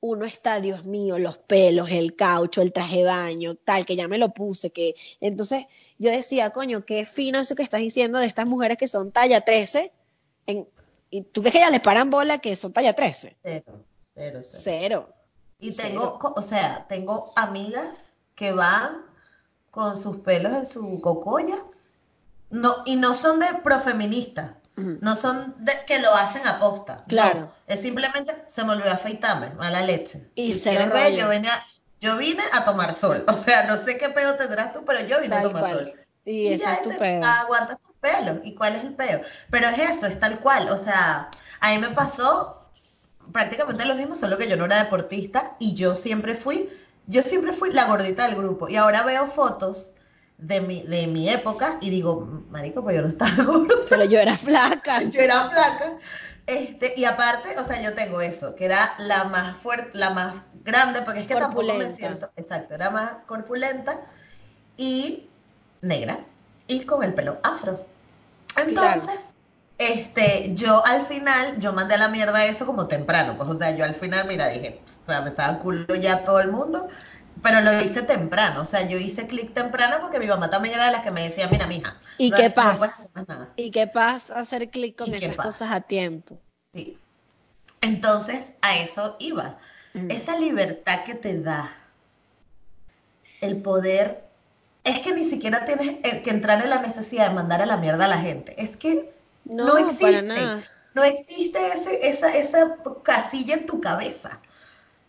uno 0.00 0.24
está, 0.24 0.60
Dios 0.60 0.84
mío, 0.84 1.18
los 1.18 1.38
pelos, 1.38 1.90
el 1.90 2.14
caucho, 2.14 2.62
el 2.62 2.72
traje 2.72 2.98
de 2.98 3.04
baño, 3.04 3.56
tal, 3.56 3.84
que 3.84 3.96
ya 3.96 4.06
me 4.06 4.18
lo 4.18 4.28
puse, 4.30 4.70
que 4.70 4.94
entonces 5.20 5.66
yo 5.98 6.10
decía, 6.10 6.50
coño, 6.50 6.84
qué 6.84 7.04
fino 7.04 7.40
eso 7.40 7.56
que 7.56 7.64
estás 7.64 7.80
diciendo 7.80 8.18
de 8.18 8.26
estas 8.26 8.46
mujeres 8.46 8.78
que 8.78 8.86
son 8.86 9.10
talla 9.10 9.40
13, 9.40 9.92
en, 10.46 10.68
y 11.10 11.22
tú 11.22 11.40
crees 11.40 11.54
que 11.54 11.60
ya 11.60 11.70
les 11.70 11.80
paran 11.80 12.10
bola 12.10 12.38
que 12.38 12.54
son 12.56 12.72
talla 12.72 12.92
13, 12.94 13.36
Cero, 13.42 13.84
cero, 14.14 14.40
cero. 14.42 14.60
cero. 14.62 15.14
Y 15.60 15.74
tengo, 15.74 16.18
o 16.22 16.42
sea, 16.42 16.86
tengo 16.88 17.32
amigas 17.36 17.98
que 18.34 18.52
van 18.52 19.02
con 19.70 20.00
sus 20.00 20.18
pelos 20.18 20.52
en 20.52 20.66
su 20.66 21.00
cocoya. 21.00 21.56
No, 22.50 22.74
y 22.86 22.96
no 22.96 23.12
son 23.14 23.40
de 23.40 23.46
profeministas. 23.62 24.52
Ujú. 24.76 24.98
No 25.00 25.16
son 25.16 25.54
de 25.64 25.72
que 25.86 25.98
lo 25.98 26.14
hacen 26.14 26.46
a 26.46 26.60
posta. 26.60 26.98
No, 26.98 27.04
Claro. 27.08 27.52
es 27.66 27.80
simplemente 27.80 28.44
se 28.48 28.62
me 28.64 28.72
olvidó 28.72 28.92
afeitarme, 28.92 29.50
mala 29.50 29.80
leche. 29.82 30.30
Y 30.36 30.52
ver, 30.62 30.90
rollo. 30.90 31.08
yo 31.16 31.28
venía, 31.28 31.52
yo 32.00 32.16
vine 32.16 32.44
a 32.52 32.64
tomar 32.64 32.94
sol. 32.94 33.24
O 33.28 33.36
sea, 33.36 33.64
no 33.64 33.76
sé 33.76 33.98
qué 33.98 34.08
pedo 34.10 34.36
tendrás 34.36 34.72
tú, 34.72 34.84
pero 34.84 35.00
yo 35.06 35.20
vine 35.20 35.34
a 35.36 35.42
tomar 35.42 35.62
cual. 35.62 35.78
sol. 35.78 35.94
Y 36.36 36.52
eso 36.52 36.70
ya 36.70 36.72
es 36.72 36.82
tu 36.82 36.88
te 36.88 36.98
pedo. 36.98 37.40
aguantas 37.40 37.78
tus 37.82 37.94
pelos. 37.96 38.38
¿Y 38.44 38.54
cuál 38.54 38.76
es 38.76 38.84
el 38.84 38.94
peo? 38.94 39.20
Pero 39.50 39.68
es 39.68 39.78
eso, 39.78 40.06
es 40.06 40.18
tal 40.20 40.40
cual. 40.40 40.68
O 40.70 40.78
sea, 40.78 41.30
a 41.60 41.70
mí 41.70 41.78
me 41.78 41.90
pasó 41.90 42.70
prácticamente 43.32 43.84
lo 43.84 43.94
mismo, 43.94 44.14
solo 44.14 44.38
que 44.38 44.48
yo 44.48 44.56
no 44.56 44.64
era 44.66 44.82
deportista 44.84 45.56
y 45.58 45.74
yo 45.74 45.94
siempre 45.94 46.34
fui, 46.34 46.68
yo 47.06 47.22
siempre 47.22 47.52
fui 47.52 47.72
la 47.72 47.86
gordita 47.86 48.26
del 48.26 48.36
grupo. 48.36 48.68
Y 48.68 48.76
ahora 48.76 49.02
veo 49.02 49.26
fotos 49.28 49.92
de 50.38 50.60
mi, 50.60 50.82
de 50.84 51.06
mi 51.08 51.28
época 51.28 51.78
y 51.80 51.90
digo, 51.90 52.20
marico, 52.50 52.82
pues 52.82 52.96
yo 52.96 53.02
no 53.02 53.08
estaba 53.08 53.44
gorda. 53.44 53.74
Pero 53.88 54.04
yo 54.04 54.18
era 54.20 54.36
flaca. 54.38 55.02
Yo 55.10 55.20
era 55.20 55.48
flaca. 55.50 55.96
Este, 56.46 56.94
y 56.96 57.04
aparte, 57.04 57.58
o 57.58 57.66
sea, 57.66 57.82
yo 57.82 57.94
tengo 57.94 58.20
eso, 58.22 58.54
que 58.56 58.64
era 58.64 58.94
la 58.98 59.24
más 59.24 59.56
fuerte, 59.58 59.90
la 59.98 60.10
más 60.10 60.34
grande, 60.64 61.02
porque 61.02 61.20
es 61.20 61.26
que 61.26 61.36
tampoco 61.36 61.74
me 61.74 61.86
Corpulenta. 61.86 61.96
siento, 61.96 62.30
exacto, 62.36 62.74
era 62.74 62.90
más 62.90 63.16
corpulenta 63.26 64.00
y 64.76 65.27
negra 65.80 66.20
y 66.66 66.84
con 66.84 67.02
el 67.02 67.14
pelo 67.14 67.38
afro. 67.42 67.78
Entonces, 68.56 69.20
este, 69.78 70.54
yo 70.54 70.84
al 70.84 71.06
final, 71.06 71.60
yo 71.60 71.72
mandé 71.72 71.94
a 71.94 71.98
la 71.98 72.08
mierda 72.08 72.44
eso 72.46 72.66
como 72.66 72.88
temprano, 72.88 73.36
pues, 73.36 73.48
o 73.48 73.54
sea, 73.56 73.70
yo 73.70 73.84
al 73.84 73.94
final, 73.94 74.26
mira, 74.26 74.48
dije, 74.48 74.80
o 75.04 75.06
sea, 75.06 75.20
me 75.22 75.30
estaba 75.30 75.58
culo 75.60 75.94
ya 75.94 76.24
todo 76.24 76.40
el 76.40 76.50
mundo, 76.50 76.88
pero 77.42 77.60
lo 77.60 77.80
hice 77.80 78.02
temprano, 78.02 78.62
o 78.62 78.66
sea, 78.66 78.82
yo 78.88 78.98
hice 78.98 79.28
clic 79.28 79.54
temprano 79.54 79.98
porque 80.00 80.18
mi 80.18 80.26
mamá 80.26 80.50
también 80.50 80.74
era 80.74 80.86
de 80.86 80.92
las 80.92 81.02
que 81.02 81.12
me 81.12 81.22
decía, 81.22 81.48
mira, 81.48 81.66
mija, 81.66 81.96
¿Y 82.18 82.30
no- 82.30 82.36
qué 82.36 82.50
pasa? 82.50 83.08
¿Y 83.56 83.70
qué 83.70 83.86
pasa 83.86 84.38
hacer 84.38 84.68
clic 84.70 84.96
con 84.98 85.08
¿Y 85.08 85.10
qué 85.12 85.26
esas 85.26 85.36
cosas 85.36 85.70
a 85.70 85.80
tiempo? 85.80 86.40
Sí. 86.74 86.98
Entonces, 87.80 88.52
a 88.60 88.76
eso 88.78 89.14
iba. 89.20 89.58
Ujú. 89.94 90.06
Esa 90.08 90.36
libertad 90.36 91.04
que 91.04 91.14
te 91.14 91.40
da 91.40 91.72
el 93.40 93.62
poder, 93.62 94.24
es 94.88 95.00
que 95.00 95.12
ni 95.14 95.24
siquiera 95.24 95.64
tienes 95.64 95.98
eh, 96.02 96.22
que 96.22 96.30
entrar 96.30 96.62
en 96.62 96.70
la 96.70 96.80
necesidad 96.80 97.28
de 97.28 97.34
mandar 97.34 97.62
a 97.62 97.66
la 97.66 97.76
mierda 97.76 98.04
a 98.06 98.08
la 98.08 98.18
gente. 98.18 98.54
Es 98.62 98.76
que 98.76 99.14
No, 99.44 99.66
no 99.66 99.78
existe. 99.78 100.56
no 100.94 101.04
existe 101.04 101.58
ese, 101.74 102.08
esa, 102.08 102.34
esa 102.36 102.76
casilla 103.02 103.54
en 103.54 103.66
tu 103.66 103.80
cabeza. 103.80 104.40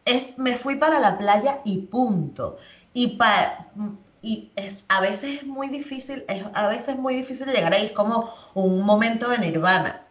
Es, 0.05 0.37
me 0.37 0.57
fui 0.57 0.75
para 0.77 0.99
la 0.99 1.17
playa 1.17 1.61
y 1.65 1.87
punto. 1.87 2.57
Y, 2.93 3.17
pa- 3.17 3.67
y 4.21 4.51
es, 4.55 4.83
a 4.89 5.01
veces 5.01 5.41
es 5.41 5.47
muy 5.47 5.69
difícil, 5.69 6.25
es, 6.27 6.43
a 6.53 6.67
veces 6.67 6.89
es 6.89 6.97
muy 6.97 7.15
difícil 7.15 7.47
llegar 7.47 7.73
ahí, 7.73 7.87
es 7.87 7.91
como 7.93 8.29
un 8.55 8.83
momento 8.83 9.29
de 9.29 9.39
nirvana. 9.39 10.07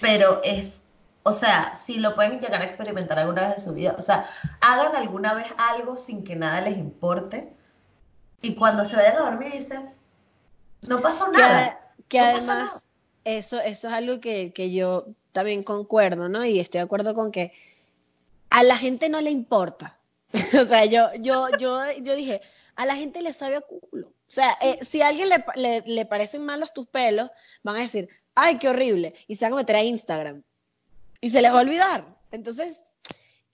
Pero 0.00 0.40
es, 0.44 0.84
o 1.22 1.32
sea, 1.32 1.74
si 1.76 1.98
lo 1.98 2.14
pueden 2.14 2.40
llegar 2.40 2.60
a 2.62 2.64
experimentar 2.64 3.18
alguna 3.18 3.48
vez 3.48 3.58
en 3.58 3.64
su 3.64 3.72
vida, 3.74 3.96
o 3.98 4.02
sea, 4.02 4.24
hagan 4.60 4.94
alguna 4.96 5.34
vez 5.34 5.46
algo 5.56 5.96
sin 5.96 6.24
que 6.24 6.36
nada 6.36 6.60
les 6.60 6.76
importe. 6.78 7.54
Y 8.44 8.54
cuando 8.54 8.84
se 8.84 8.96
vayan 8.96 9.16
a 9.16 9.30
dormir 9.30 9.52
dicen, 9.52 9.88
no 10.82 11.00
pasó 11.00 11.32
nada. 11.32 11.80
que 12.08 12.18
no 12.18 12.24
además, 12.24 12.46
nada. 12.46 12.82
eso, 13.24 13.58
eso 13.60 13.88
es 13.88 13.94
algo 13.94 14.20
que, 14.20 14.52
que 14.52 14.70
yo 14.70 15.06
también 15.32 15.62
concuerdo, 15.62 16.28
¿no? 16.28 16.44
Y 16.44 16.60
estoy 16.60 16.80
de 16.80 16.84
acuerdo 16.84 17.14
con 17.14 17.32
que 17.32 17.52
a 18.50 18.62
la 18.62 18.76
gente 18.76 19.08
no 19.08 19.20
le 19.22 19.30
importa. 19.30 19.98
o 20.60 20.64
sea, 20.66 20.84
yo, 20.84 21.08
yo, 21.20 21.48
yo, 21.58 21.80
yo 22.02 22.14
dije, 22.14 22.42
a 22.76 22.84
la 22.84 22.96
gente 22.96 23.22
le 23.22 23.32
sabe 23.32 23.56
a 23.56 23.60
culo. 23.62 24.08
O 24.08 24.30
sea, 24.34 24.58
eh, 24.60 24.78
si 24.82 25.00
a 25.00 25.08
alguien 25.08 25.30
le, 25.30 25.44
le, 25.56 25.82
le 25.86 26.06
parecen 26.06 26.44
malos 26.44 26.74
tus 26.74 26.86
pelos, 26.86 27.30
van 27.62 27.76
a 27.76 27.80
decir, 27.80 28.08
ay, 28.34 28.58
qué 28.58 28.68
horrible, 28.68 29.14
y 29.26 29.36
se 29.36 29.46
van 29.46 29.54
a 29.54 29.56
meter 29.56 29.76
a 29.76 29.82
Instagram. 29.82 30.42
Y 31.20 31.30
se 31.30 31.40
les 31.40 31.50
va 31.50 31.60
a 31.60 31.62
olvidar. 31.62 32.04
Entonces, 32.30 32.84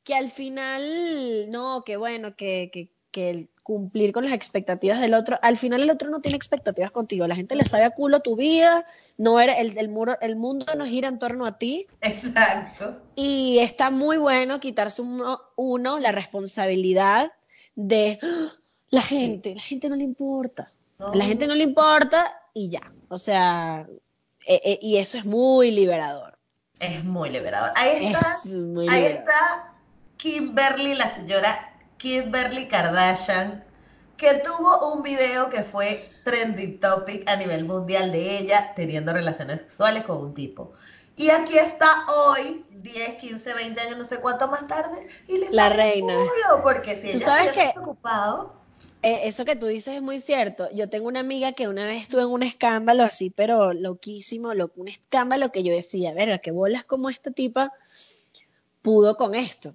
que 0.05 0.15
al 0.15 0.31
final, 0.31 1.51
no, 1.51 1.85
que 1.85 1.97
bueno, 1.97 2.35
que, 2.35 2.71
que, 2.73 2.91
que 3.11 3.31
el 3.31 3.49
cumplir 3.63 4.13
con 4.13 4.25
las 4.25 4.33
expectativas 4.33 5.01
del 5.01 5.15
otro, 5.15 5.39
al 5.43 5.57
final 5.57 5.83
el 5.83 5.91
otro 5.91 6.11
no 6.11 6.21
tiene 6.21 6.37
expectativas 6.37 6.91
contigo, 6.91 7.27
la 7.29 7.37
gente 7.37 7.55
le 7.55 7.65
sabe 7.65 7.85
a 7.85 7.91
culo 7.91 8.21
tu 8.21 8.35
vida, 8.37 8.85
no 9.17 9.39
era, 9.41 9.53
el, 9.55 9.77
el, 9.79 9.89
muro, 9.89 10.17
el 10.21 10.35
mundo 10.37 10.67
no 10.77 10.85
gira 10.85 11.09
en 11.09 11.19
torno 11.19 11.47
a 11.47 11.59
ti. 11.59 11.87
Exacto. 12.01 13.01
Y 13.15 13.59
está 13.61 13.91
muy 13.91 14.17
bueno 14.17 14.59
quitarse 14.61 15.03
uno, 15.03 15.41
uno 15.57 15.99
la 15.99 16.11
responsabilidad 16.13 17.33
de 17.77 18.19
¡Ah! 18.23 18.53
la 18.91 19.03
gente, 19.03 19.55
la 19.55 19.63
gente 19.63 19.89
no 19.89 19.97
le 19.97 20.05
importa, 20.05 20.73
No. 20.99 21.15
la 21.15 21.25
gente 21.25 21.47
no 21.47 21.55
le 21.55 21.63
importa 21.65 22.33
y 22.55 22.69
ya, 22.71 22.93
o 23.09 23.19
sea, 23.19 23.87
eh, 24.47 24.61
eh, 24.65 24.79
y 24.83 24.97
eso 24.97 25.17
es 25.19 25.25
muy 25.25 25.71
liberador. 25.71 26.39
Es 26.81 27.05
muy 27.05 27.31
liberador. 27.31 27.71
Ahí 27.77 28.07
está, 28.07 28.21
Es 28.45 28.47
muy 28.53 28.89
ahí 28.89 29.03
liberador. 29.03 29.19
está 29.29 29.75
Kimberly, 30.17 30.95
la 30.95 31.15
señora 31.15 31.70
Kimberly 32.01 32.67
Kardashian, 32.67 33.63
que 34.17 34.35
tuvo 34.35 34.93
un 34.95 35.03
video 35.03 35.51
que 35.51 35.63
fue 35.63 36.11
trending 36.25 36.81
topic 36.81 37.29
a 37.29 37.37
nivel 37.37 37.65
mundial 37.65 38.11
de 38.11 38.39
ella 38.39 38.73
teniendo 38.75 39.13
relaciones 39.13 39.61
sexuales 39.61 40.05
con 40.05 40.17
un 40.19 40.35
tipo. 40.35 40.73
Y 41.17 41.29
aquí 41.29 41.59
está 41.59 42.07
hoy, 42.09 42.65
10, 42.71 43.17
15, 43.19 43.53
20 43.53 43.81
años, 43.83 43.99
no 43.99 44.05
sé 44.05 44.17
cuánto 44.19 44.49
más 44.49 44.67
tarde, 44.67 45.07
y 45.29 45.37
le 45.39 45.51
La 45.51 45.69
reina. 45.69 46.15
culo, 46.15 46.63
porque 46.63 46.95
si 46.97 47.11
Tú 47.13 47.17
ella 47.19 47.27
sabes 47.27 47.53
que- 47.53 47.71
preocupado, 47.75 48.59
Eh, 49.03 49.21
eso 49.25 49.47
que 49.47 49.57
tú 49.57 49.67
dices 49.67 49.97
es 49.97 50.03
muy 50.03 50.19
cierto. 50.21 50.69
Yo 50.75 50.91
tengo 50.91 51.09
una 51.09 51.21
amiga 51.21 51.53
que 51.53 51.69
una 51.69 51.87
vez 51.87 52.03
estuvo 52.03 52.21
en 52.21 52.29
un 52.29 52.43
escándalo 52.43 53.03
así, 53.03 53.31
pero 53.31 53.73
loquísimo, 53.73 54.53
lo, 54.53 54.71
un 54.77 54.89
escándalo 54.89 55.51
que 55.53 55.63
yo 55.63 55.73
decía, 55.75 56.13
verga, 56.13 56.39
qué 56.39 56.51
bolas 56.51 56.85
como 56.85 57.09
esta 57.09 57.31
tipa 57.31 57.73
pudo 58.83 59.17
con 59.17 59.35
esto. 59.35 59.75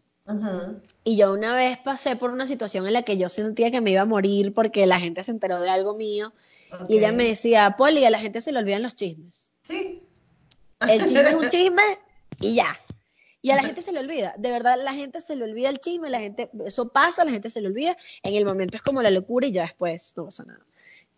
Y 1.03 1.17
yo 1.17 1.33
una 1.33 1.53
vez 1.53 1.77
pasé 1.77 2.15
por 2.15 2.31
una 2.31 2.47
situación 2.47 2.87
en 2.87 2.93
la 2.93 3.03
que 3.03 3.17
yo 3.17 3.29
sentía 3.29 3.69
que 3.69 3.81
me 3.81 3.91
iba 3.91 4.01
a 4.01 4.05
morir 4.05 4.53
porque 4.53 4.85
la 4.87 4.99
gente 4.99 5.23
se 5.23 5.31
enteró 5.31 5.61
de 5.61 5.69
algo 5.69 5.95
mío 5.95 6.33
y 6.89 6.97
ella 6.97 7.11
me 7.11 7.25
decía, 7.25 7.75
Poli, 7.77 8.05
a 8.05 8.09
la 8.09 8.19
gente 8.19 8.41
se 8.41 8.51
le 8.51 8.59
olvidan 8.59 8.81
los 8.81 8.95
chismes. 8.95 9.51
Sí. 9.67 10.01
El 10.87 11.01
chisme 11.01 11.29
es 11.29 11.35
un 11.35 11.49
chisme 11.49 11.83
y 12.39 12.55
ya. 12.55 12.79
Y 13.41 13.51
a 13.51 13.55
la 13.55 13.63
gente 13.63 13.83
se 13.83 13.91
le 13.91 13.99
olvida, 13.99 14.33
de 14.39 14.49
verdad 14.49 14.75
la 14.81 14.93
gente 14.93 15.21
se 15.21 15.35
le 15.35 15.43
olvida 15.43 15.69
el 15.69 15.77
chisme, 15.77 16.09
la 16.09 16.19
gente, 16.19 16.49
eso 16.65 16.89
pasa, 16.89 17.23
la 17.23 17.29
gente 17.29 17.51
se 17.51 17.61
le 17.61 17.67
olvida, 17.67 17.95
en 18.23 18.33
el 18.33 18.43
momento 18.43 18.77
es 18.77 18.81
como 18.81 19.03
la 19.03 19.11
locura 19.11 19.45
y 19.45 19.51
ya 19.51 19.61
después 19.61 20.13
no 20.17 20.25
pasa 20.25 20.45
nada. 20.45 20.65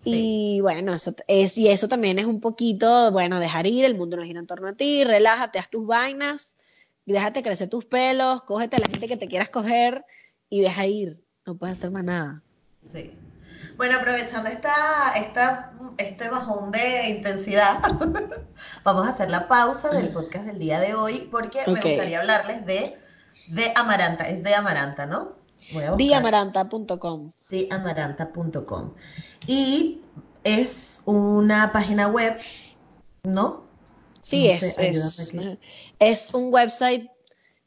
Y 0.03 0.59
bueno, 0.59 0.93
eso 0.93 1.15
es, 1.27 1.57
y 1.57 1.69
eso 1.69 1.87
también 1.87 2.19
es 2.19 2.25
un 2.25 2.41
poquito, 2.41 3.13
bueno, 3.13 3.39
dejar 3.39 3.65
ir, 3.65 3.85
el 3.85 3.95
mundo 3.95 4.17
no 4.17 4.23
gira 4.23 4.41
en 4.41 4.47
torno 4.47 4.67
a 4.67 4.73
ti, 4.73 5.05
relájate, 5.05 5.57
haz 5.57 5.69
tus 5.69 5.87
vainas, 5.87 6.56
déjate 7.13 7.43
crecer 7.43 7.69
tus 7.69 7.85
pelos, 7.85 8.41
cógete 8.41 8.75
a 8.75 8.79
la 8.79 8.87
gente 8.87 9.07
que 9.07 9.17
te 9.17 9.27
quieras 9.27 9.49
coger 9.49 10.05
y 10.49 10.61
deja 10.61 10.85
ir, 10.85 11.23
no 11.45 11.57
puedes 11.57 11.77
hacer 11.77 11.91
más 11.91 12.03
nada. 12.03 12.41
Sí. 12.91 13.13
Bueno, 13.75 13.97
aprovechando 13.99 14.49
esta, 14.49 15.13
esta, 15.15 15.73
este 15.97 16.29
bajón 16.29 16.71
de 16.71 17.09
intensidad, 17.09 17.79
vamos 18.83 19.07
a 19.07 19.11
hacer 19.11 19.29
la 19.29 19.47
pausa 19.47 19.89
del 19.89 20.11
podcast 20.11 20.45
del 20.45 20.59
día 20.59 20.79
de 20.79 20.95
hoy 20.95 21.27
porque 21.31 21.59
me 21.67 21.73
gustaría 21.73 22.19
hablarles 22.19 22.65
de, 22.65 22.97
de 23.49 23.71
Amaranta. 23.75 24.27
Es 24.27 24.43
de 24.43 24.55
Amaranta, 24.55 25.05
¿no? 25.05 25.37
Diamaranta.com. 25.97 27.31
de 27.49 27.67
amaranta.com. 27.71 28.93
Y 29.45 30.01
es 30.43 31.01
una 31.05 31.71
página 31.71 32.07
web, 32.07 32.37
¿no? 33.23 33.66
Sí, 34.29 34.47
No 34.47 34.53
es, 34.53 34.59
sé, 34.75 34.89
es, 34.89 35.31
es 35.99 36.33
un 36.33 36.53
website 36.53 37.09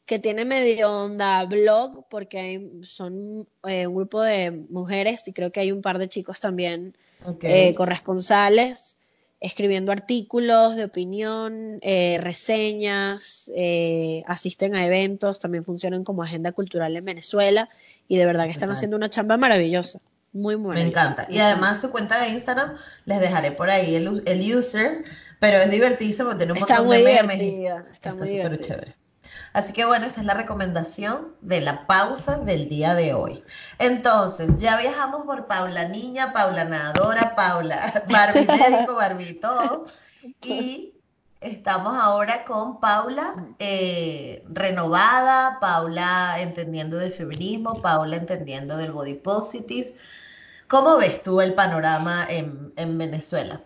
que 0.05 0.19
tiene 0.19 0.45
medio 0.45 0.91
onda 0.91 1.43
blog, 1.45 2.05
porque 2.09 2.39
hay- 2.39 2.71
son 2.83 3.47
eh, 3.67 3.87
un 3.87 3.95
grupo 3.95 4.21
de 4.21 4.51
mujeres 4.69 5.27
y 5.27 5.33
creo 5.33 5.51
que 5.51 5.61
hay 5.61 5.71
un 5.71 5.81
par 5.81 5.97
de 5.97 6.07
chicos 6.09 6.39
también 6.39 6.95
eh, 7.43 7.73
corresponsales, 7.75 8.97
escribiendo 9.39 9.91
artículos 9.91 10.75
de 10.75 10.83
opinión, 10.85 11.79
eh, 11.81 12.17
reseñas, 12.21 13.51
eh, 13.55 14.23
asisten 14.27 14.75
a 14.75 14.85
eventos, 14.85 15.39
también 15.39 15.63
funcionan 15.65 16.03
como 16.03 16.23
agenda 16.23 16.51
cultural 16.51 16.95
en 16.95 17.05
Venezuela 17.05 17.69
y 18.07 18.17
de 18.17 18.25
verdad 18.25 18.45
que 18.45 18.51
están 18.51 18.67
Total. 18.67 18.77
haciendo 18.77 18.97
una 18.97 19.09
chamba 19.09 19.37
maravillosa, 19.37 19.99
muy 20.33 20.57
Me 20.57 20.61
maravillosa. 20.67 20.89
encanta. 20.89 21.27
Y 21.29 21.39
además 21.39 21.81
su 21.81 21.89
cuenta 21.91 22.19
de 22.21 22.29
Instagram, 22.29 22.75
les 23.05 23.19
dejaré 23.19 23.51
por 23.51 23.69
ahí 23.69 23.95
el, 23.95 24.21
el 24.25 24.55
user, 24.55 25.03
pero 25.41 25.57
es 25.57 25.71
divertidísimo, 25.71 26.37
tiene 26.37 26.53
un 26.53 26.59
Está 26.59 26.75
montón 26.81 26.87
muy 26.87 26.97
de 26.99 27.03
memes. 27.03 27.37
y- 27.37 27.39
divertida, 27.41 27.85
está 27.93 28.15
muy 28.15 28.27
súper 28.29 28.61
chévere. 28.61 28.95
Así 29.53 29.73
que 29.73 29.85
bueno, 29.85 30.05
esta 30.05 30.21
es 30.21 30.25
la 30.27 30.33
recomendación 30.33 31.35
de 31.41 31.61
la 31.61 31.85
pausa 31.87 32.37
del 32.39 32.69
día 32.69 32.95
de 32.95 33.13
hoy. 33.13 33.43
Entonces, 33.79 34.57
ya 34.57 34.77
viajamos 34.77 35.23
por 35.25 35.47
Paula 35.47 35.89
Niña, 35.89 36.31
Paula 36.33 36.63
Nadadora, 36.65 37.33
Paula 37.35 38.03
Barbie 38.09 38.45
Médico, 38.47 38.95
Barbie 38.95 39.33
todo. 39.33 39.85
Y 40.41 40.95
estamos 41.41 41.97
ahora 41.97 42.45
con 42.45 42.79
Paula 42.79 43.35
eh, 43.59 44.43
renovada, 44.49 45.59
Paula 45.59 46.35
entendiendo 46.39 46.97
del 46.97 47.13
feminismo, 47.13 47.81
Paula 47.81 48.17
entendiendo 48.17 48.77
del 48.77 48.93
body 48.93 49.15
positive. 49.15 49.95
¿Cómo 50.67 50.97
ves 50.97 51.23
tú 51.23 51.41
el 51.41 51.53
panorama 51.55 52.25
en, 52.29 52.73
en 52.77 52.97
Venezuela? 52.97 53.61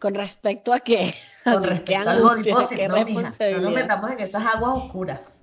¿Con 0.00 0.14
respecto 0.14 0.72
a 0.72 0.80
qué? 0.80 1.14
Con 1.44 1.62
respecto 1.62 2.22
positive, 2.22 2.66
qué 2.76 2.88
no, 2.88 3.04
mija, 3.04 3.34
no 3.52 3.60
nos 3.60 3.72
metamos 3.74 4.10
en 4.10 4.18
esas 4.20 4.44
aguas 4.54 4.72
oscuras. 4.76 5.38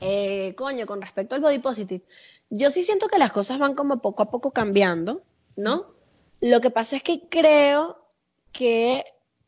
Eh, 0.00 0.54
coño, 0.56 0.86
con 0.86 1.00
respecto 1.00 1.34
al 1.34 1.40
body 1.40 1.58
positive, 1.58 2.04
yo 2.50 2.70
sí 2.70 2.82
siento 2.82 3.08
que 3.08 3.18
las 3.18 3.32
cosas 3.32 3.58
van 3.58 3.74
como 3.74 4.02
poco 4.02 4.22
a 4.22 4.30
poco 4.30 4.50
cambiando, 4.50 5.22
¿no? 5.56 5.94
Lo 6.40 6.60
que 6.60 6.70
pasa 6.70 6.96
es 6.96 7.02
que 7.02 7.28
creo 7.28 8.06
que, 8.52 9.04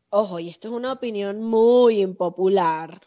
ojo, 0.09 0.39
y 0.39 0.49
esto 0.49 0.69
es 0.69 0.73
una 0.73 0.93
opinión 0.93 1.43
muy 1.43 2.01
impopular, 2.01 3.01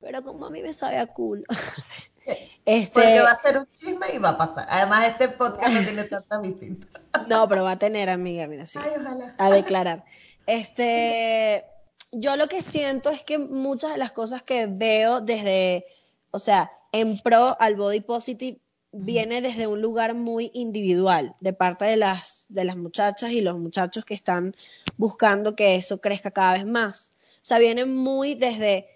pero 0.00 0.24
como 0.24 0.46
a 0.46 0.50
mí 0.50 0.62
me 0.62 0.72
sabe 0.72 0.98
a 0.98 1.06
culo. 1.06 1.44
Porque 2.24 2.50
Este, 2.64 3.20
va 3.20 3.30
a 3.30 3.42
ser 3.42 3.58
un 3.58 3.68
chisme 3.72 4.06
y 4.14 4.18
va 4.18 4.30
a 4.30 4.38
pasar. 4.38 4.66
Además, 4.68 5.08
este 5.08 5.28
podcast 5.28 5.72
no 5.72 5.84
tiene 5.84 6.04
tanta 6.04 6.38
visita. 6.38 6.86
no, 7.28 7.48
pero 7.48 7.64
va 7.64 7.72
a 7.72 7.78
tener, 7.78 8.08
amiga, 8.08 8.46
mira, 8.46 8.66
sí. 8.66 8.78
Ay, 8.82 8.92
ojalá. 9.00 9.34
a 9.38 9.50
declarar. 9.50 10.04
Este, 10.46 11.64
yo 12.12 12.36
lo 12.36 12.48
que 12.48 12.62
siento 12.62 13.10
es 13.10 13.22
que 13.22 13.38
muchas 13.38 13.92
de 13.92 13.98
las 13.98 14.12
cosas 14.12 14.42
que 14.42 14.66
veo 14.66 15.20
desde, 15.20 15.86
o 16.30 16.38
sea, 16.38 16.70
en 16.92 17.18
pro 17.18 17.56
al 17.60 17.74
body 17.74 18.00
positive 18.00 18.60
viene 18.92 19.42
desde 19.42 19.66
un 19.66 19.82
lugar 19.82 20.14
muy 20.14 20.50
individual, 20.54 21.34
de 21.40 21.52
parte 21.52 21.84
de 21.84 21.96
las, 21.96 22.46
de 22.48 22.64
las 22.64 22.76
muchachas 22.76 23.32
y 23.32 23.40
los 23.40 23.58
muchachos 23.58 24.04
que 24.04 24.14
están 24.14 24.54
buscando 24.96 25.56
que 25.56 25.74
eso 25.74 26.00
crezca 26.00 26.30
cada 26.30 26.52
vez 26.52 26.64
más. 26.64 27.12
O 27.36 27.46
sea, 27.46 27.58
viene 27.58 27.84
muy 27.84 28.36
desde, 28.36 28.93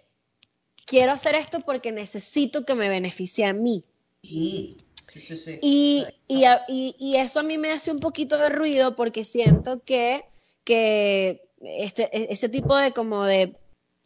quiero 0.88 1.12
hacer 1.12 1.34
esto 1.34 1.60
porque 1.60 1.92
necesito 1.92 2.64
que 2.64 2.74
me 2.74 2.88
beneficie 2.88 3.44
a 3.44 3.52
mí. 3.52 3.84
Sí, 4.22 4.76
sí, 5.20 5.36
sí. 5.36 5.58
Y, 5.62 6.06
y, 6.28 6.44
a- 6.44 6.64
y- 6.68 6.94
y 6.98 7.16
eso 7.16 7.40
a 7.40 7.42
mí 7.42 7.58
me 7.58 7.70
hace 7.72 7.90
un 7.90 8.00
poquito 8.00 8.38
de 8.38 8.48
ruido 8.48 8.96
porque 8.96 9.24
siento 9.24 9.82
que, 9.84 10.24
que 10.64 11.48
este, 11.60 12.04
e- 12.16 12.32
ese 12.32 12.48
tipo 12.48 12.76
de 12.76 12.92
como 12.92 13.24
de 13.24 13.56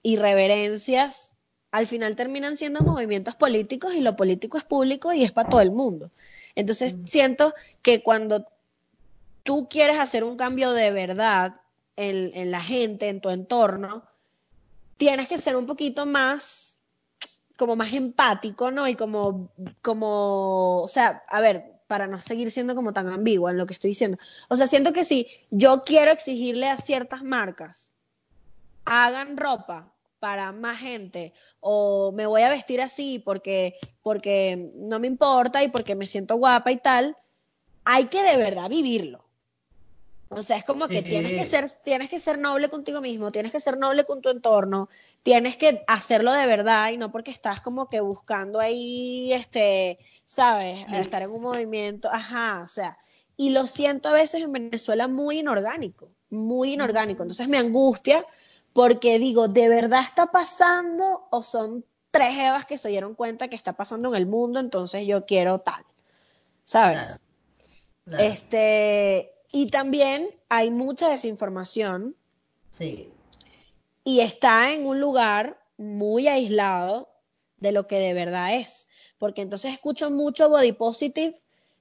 irreverencias 0.02 1.34
al 1.70 1.86
final 1.86 2.16
terminan 2.16 2.56
siendo 2.56 2.82
movimientos 2.82 3.34
políticos 3.34 3.94
y 3.94 4.00
lo 4.00 4.14
político 4.16 4.58
es 4.58 4.64
público 4.64 5.12
y 5.12 5.24
es 5.24 5.32
para 5.32 5.48
todo 5.48 5.60
el 5.62 5.70
mundo. 5.70 6.10
Entonces 6.54 6.94
Mm. 6.94 7.06
siento 7.06 7.54
que 7.80 8.02
cuando 8.02 8.46
tú 9.42 9.68
quieres 9.70 9.98
hacer 9.98 10.24
un 10.24 10.36
cambio 10.36 10.72
de 10.72 10.90
verdad 10.92 11.60
en, 11.96 12.30
en 12.34 12.50
la 12.50 12.60
gente, 12.62 13.08
en 13.08 13.20
tu 13.20 13.30
entorno, 13.30 14.04
tienes 14.98 15.28
que 15.28 15.38
ser 15.38 15.56
un 15.56 15.66
poquito 15.66 16.06
más 16.06 16.71
como 17.62 17.76
más 17.76 17.92
empático, 17.92 18.72
¿no? 18.72 18.88
Y 18.88 18.96
como, 18.96 19.52
como, 19.82 20.82
o 20.82 20.88
sea, 20.88 21.22
a 21.28 21.40
ver, 21.40 21.80
para 21.86 22.08
no 22.08 22.20
seguir 22.20 22.50
siendo 22.50 22.74
como 22.74 22.92
tan 22.92 23.08
ambigua 23.08 23.52
en 23.52 23.58
lo 23.58 23.66
que 23.66 23.74
estoy 23.74 23.90
diciendo. 23.90 24.18
O 24.48 24.56
sea, 24.56 24.66
siento 24.66 24.92
que 24.92 25.04
si 25.04 25.28
yo 25.52 25.84
quiero 25.84 26.10
exigirle 26.10 26.68
a 26.68 26.76
ciertas 26.76 27.22
marcas, 27.22 27.92
hagan 28.84 29.36
ropa 29.36 29.92
para 30.18 30.50
más 30.50 30.78
gente 30.78 31.34
o 31.60 32.10
me 32.10 32.26
voy 32.26 32.42
a 32.42 32.48
vestir 32.48 32.80
así 32.80 33.20
porque, 33.20 33.76
porque 34.02 34.72
no 34.74 34.98
me 34.98 35.06
importa 35.06 35.62
y 35.62 35.68
porque 35.68 35.94
me 35.94 36.08
siento 36.08 36.34
guapa 36.34 36.72
y 36.72 36.78
tal, 36.78 37.16
hay 37.84 38.06
que 38.06 38.24
de 38.24 38.38
verdad 38.38 38.70
vivirlo. 38.70 39.24
O 40.34 40.42
sea, 40.42 40.56
es 40.56 40.64
como 40.64 40.88
que 40.88 41.02
tienes 41.02 41.32
que 41.32 41.44
ser, 41.44 41.70
tienes 41.82 42.08
que 42.08 42.18
ser 42.18 42.38
noble 42.38 42.68
contigo 42.68 43.00
mismo, 43.00 43.30
tienes 43.32 43.52
que 43.52 43.60
ser 43.60 43.78
noble 43.78 44.04
con 44.04 44.20
tu 44.20 44.30
entorno, 44.30 44.88
tienes 45.22 45.56
que 45.56 45.84
hacerlo 45.86 46.32
de 46.32 46.46
verdad 46.46 46.90
y 46.90 46.96
no 46.96 47.12
porque 47.12 47.30
estás 47.30 47.60
como 47.60 47.88
que 47.88 48.00
buscando 48.00 48.60
ahí, 48.60 49.32
este, 49.32 49.98
¿sabes? 50.26 50.86
Estar 50.92 51.22
en 51.22 51.30
un 51.30 51.42
movimiento, 51.42 52.08
ajá, 52.10 52.62
o 52.64 52.68
sea, 52.68 52.98
y 53.36 53.50
lo 53.50 53.66
siento 53.66 54.08
a 54.08 54.12
veces 54.12 54.42
en 54.42 54.52
Venezuela 54.52 55.08
muy 55.08 55.38
inorgánico, 55.38 56.10
muy 56.30 56.74
inorgánico. 56.74 57.22
Entonces 57.22 57.48
me 57.48 57.58
angustia 57.58 58.24
porque 58.72 59.18
digo, 59.18 59.48
¿de 59.48 59.68
verdad 59.68 60.02
está 60.02 60.26
pasando 60.26 61.26
o 61.30 61.42
son 61.42 61.84
tres 62.10 62.38
evas 62.38 62.66
que 62.66 62.78
se 62.78 62.88
dieron 62.88 63.14
cuenta 63.14 63.48
que 63.48 63.56
está 63.56 63.74
pasando 63.74 64.08
en 64.10 64.16
el 64.16 64.26
mundo? 64.26 64.60
Entonces 64.60 65.06
yo 65.06 65.26
quiero 65.26 65.60
tal. 65.60 65.84
¿sabes? 66.64 66.98
Claro, 67.08 67.20
claro. 68.04 68.24
Este, 68.24 69.31
y 69.52 69.66
también 69.68 70.30
hay 70.48 70.70
mucha 70.70 71.08
desinformación 71.10 72.16
Sí. 72.72 73.12
y 74.02 74.20
está 74.20 74.72
en 74.72 74.86
un 74.86 74.98
lugar 75.00 75.60
muy 75.76 76.26
aislado 76.26 77.10
de 77.58 77.70
lo 77.72 77.86
que 77.86 77.98
de 77.98 78.14
verdad 78.14 78.56
es. 78.56 78.88
Porque 79.18 79.42
entonces 79.42 79.72
escucho 79.72 80.10
mucho 80.10 80.48
body 80.48 80.72
positive 80.72 81.34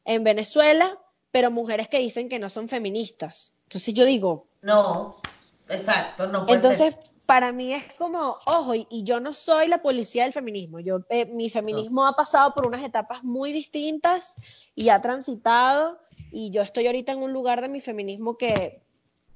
en 0.05 0.23
Venezuela, 0.23 0.99
pero 1.31 1.49
mujeres 1.49 1.87
que 1.87 1.97
dicen 1.97 2.29
que 2.29 2.37
no 2.39 2.49
son 2.49 2.67
feministas. 2.67 3.55
Entonces 3.63 3.93
yo 3.93 4.05
digo, 4.05 4.47
No, 4.61 5.15
exacto, 5.69 6.27
no 6.27 6.45
puede 6.45 6.57
entonces 6.57 6.93
ser. 6.93 7.10
Para 7.25 7.51
mí 7.51 7.73
es 7.73 7.93
como, 7.93 8.37
ojo, 8.45 8.75
y, 8.75 8.87
y 8.89 9.03
yo 9.03 9.19
no 9.19 9.33
soy 9.33 9.67
la 9.67 9.81
policía 9.81 10.23
del 10.23 10.33
feminismo. 10.33 10.79
Yo, 10.79 10.99
eh, 11.09 11.25
mi 11.25 11.49
feminismo 11.49 12.05
ha 12.05 12.15
pasado 12.15 12.53
por 12.53 12.67
unas 12.67 12.83
etapas 12.83 13.23
muy 13.23 13.53
distintas 13.53 14.35
y 14.75 14.89
ha 14.89 14.99
transitado, 15.01 15.99
y 16.31 16.51
yo 16.51 16.61
estoy 16.61 16.87
ahorita 16.87 17.11
en 17.13 17.23
un 17.23 17.33
lugar 17.33 17.61
de 17.61 17.69
mi 17.69 17.79
feminismo 17.79 18.37
que, 18.37 18.81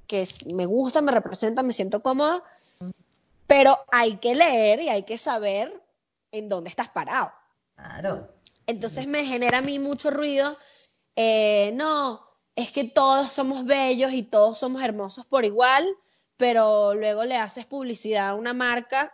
que 0.08 0.28
me 0.48 0.66
gusta, 0.66 1.02
me 1.02 1.12
representa, 1.12 1.64
me 1.64 1.74
siento 1.74 2.02
cómoda, 2.02 2.44
pero 3.48 3.78
hay 3.92 4.18
que 4.18 4.36
leer 4.36 4.82
y 4.82 4.90
hay 4.90 5.04
que 5.04 5.18
saber 5.18 5.82
en 6.32 6.50
dónde 6.50 6.70
estás 6.70 6.90
parado. 6.90 7.32
Claro. 7.76 8.28
Entonces 8.68 9.08
me 9.08 9.26
genera 9.26 9.60
a 9.60 9.62
mí 9.62 9.80
mucho 9.80 10.10
ruido. 10.12 10.58
eh, 11.16 11.72
no, 11.76 12.22
es 12.56 12.72
que 12.72 12.86
todos 12.86 13.34
somos 13.34 13.66
bellos 13.66 14.14
y 14.14 14.24
todos 14.24 14.58
somos 14.58 14.82
hermosos 14.82 15.26
por 15.26 15.46
igual, 15.46 15.86
pero 16.38 16.94
luego 16.94 17.24
le 17.26 17.38
haces 17.38 17.66
publicidad 17.66 18.30
a 18.30 18.36
una 18.36 18.54
marca 18.54 19.14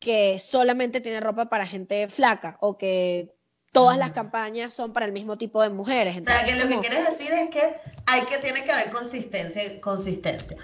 que 0.00 0.38
solamente 0.38 1.00
tiene 1.00 1.20
ropa 1.20 1.46
para 1.46 1.66
gente 1.66 2.08
flaca 2.08 2.56
o 2.60 2.76
que 2.76 3.34
todas 3.72 3.96
las 3.98 4.12
campañas 4.12 4.72
son 4.74 4.92
para 4.92 5.06
el 5.06 5.12
mismo 5.12 5.36
tipo 5.38 5.62
de 5.62 5.70
mujeres. 5.70 6.16
O 6.20 6.24
sea, 6.24 6.44
que 6.44 6.54
lo 6.56 6.68
que 6.68 6.78
quieres 6.80 7.06
decir 7.06 7.32
es 7.32 7.50
que 7.50 7.74
hay 8.06 8.20
que, 8.22 8.38
tiene 8.38 8.62
que 8.64 8.70
haber 8.72 8.90
consistencia, 8.90 9.80
consistencia. 9.80 10.58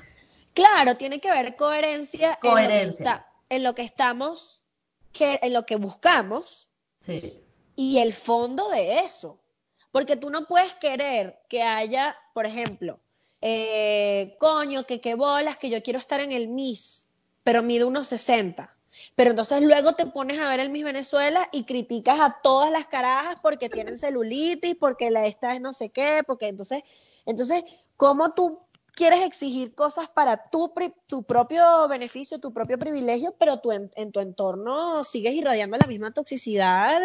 Claro, 0.54 0.96
tiene 0.96 1.20
que 1.20 1.30
haber 1.30 1.56
coherencia, 1.56 2.28
En, 2.28 2.32
lo 2.34 2.40
que 2.40 2.48
Coherencia. 2.48 3.04
está- 3.04 3.26
en 3.48 3.62
lo 3.64 3.74
que 3.74 3.82
estamos, 3.82 4.62
que, 5.12 5.40
en 5.42 5.52
lo 5.54 5.64
que 5.66 5.76
buscamos 5.76 6.70
Sí. 7.04 7.42
y 7.74 7.98
el 7.98 8.12
fondo 8.12 8.68
de 8.68 8.98
eso. 9.00 9.40
Porque 9.90 10.16
tú 10.16 10.30
no 10.30 10.46
puedes 10.46 10.72
querer 10.74 11.40
que 11.48 11.62
haya, 11.62 12.16
por 12.34 12.46
ejemplo, 12.46 13.00
eh, 13.40 14.36
coño, 14.38 14.84
que 14.84 15.00
qué 15.00 15.14
bolas, 15.14 15.58
que 15.58 15.70
yo 15.70 15.82
quiero 15.82 15.98
estar 15.98 16.20
en 16.20 16.32
el 16.32 16.48
Miss, 16.48 17.08
pero 17.42 17.62
mido 17.62 17.88
unos 17.88 18.08
60. 18.08 18.76
Pero 19.14 19.30
entonces 19.30 19.62
luego 19.62 19.94
te 19.94 20.06
pones 20.06 20.38
a 20.38 20.48
ver 20.48 20.60
el 20.60 20.70
Miss 20.70 20.84
Venezuela 20.84 21.48
y 21.52 21.64
criticas 21.64 22.20
a 22.20 22.38
todas 22.42 22.70
las 22.70 22.86
carajas 22.86 23.36
porque 23.42 23.68
tienen 23.68 23.96
celulitis, 23.96 24.74
porque 24.76 25.10
la 25.10 25.26
esta 25.26 25.54
es 25.54 25.60
no 25.60 25.72
sé 25.72 25.90
qué, 25.90 26.22
porque 26.26 26.48
entonces, 26.48 26.82
entonces, 27.24 27.62
¿cómo 27.96 28.34
tú 28.34 28.60
quieres 28.94 29.20
exigir 29.20 29.74
cosas 29.74 30.08
para 30.10 30.42
tu, 30.50 30.72
tu 31.06 31.22
propio 31.22 31.88
beneficio, 31.88 32.38
tu 32.38 32.52
propio 32.52 32.78
privilegio, 32.78 33.34
pero 33.38 33.58
tú 33.58 33.72
en, 33.72 34.12
tu 34.12 34.20
entorno 34.20 35.04
sigues 35.04 35.34
irradiando 35.34 35.78
la 35.78 35.86
misma 35.86 36.12
toxicidad 36.12 37.00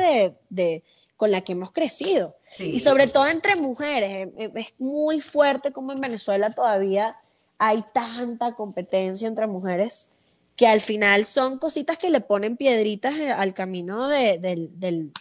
de- 0.50 0.84
con 1.18 1.32
la 1.32 1.42
que 1.42 1.54
hemos 1.54 1.72
crecido? 1.72 2.36
sí. 2.58 2.66
Y 2.76 2.80
sobre 2.80 3.08
todo 3.08 3.28
entre 3.28 3.56
mujeres, 3.56 4.12
eh, 4.12 4.34
eh, 4.38 4.52
es 4.56 4.74
muy 4.80 5.22
fuerte 5.22 5.72
como 5.72 5.92
en 5.94 6.02
Venezuela 6.02 6.50
todavía 6.52 7.16
hay 7.58 7.86
tanta 7.94 8.54
competencia 8.54 9.28
entre 9.28 9.48
mujeres 9.48 10.10
que 10.56 10.68
al 10.68 10.82
final 10.82 11.26
son 11.26 11.58
cositas 11.58 11.98
que 11.98 12.10
le 12.10 12.22
ponen 12.22 12.58
piedritas 12.58 13.16
eh, 13.16 13.32
al 13.32 13.54
camino 13.54 14.08
de- 14.08 14.38
del, 14.40 14.70
del, 14.80 15.12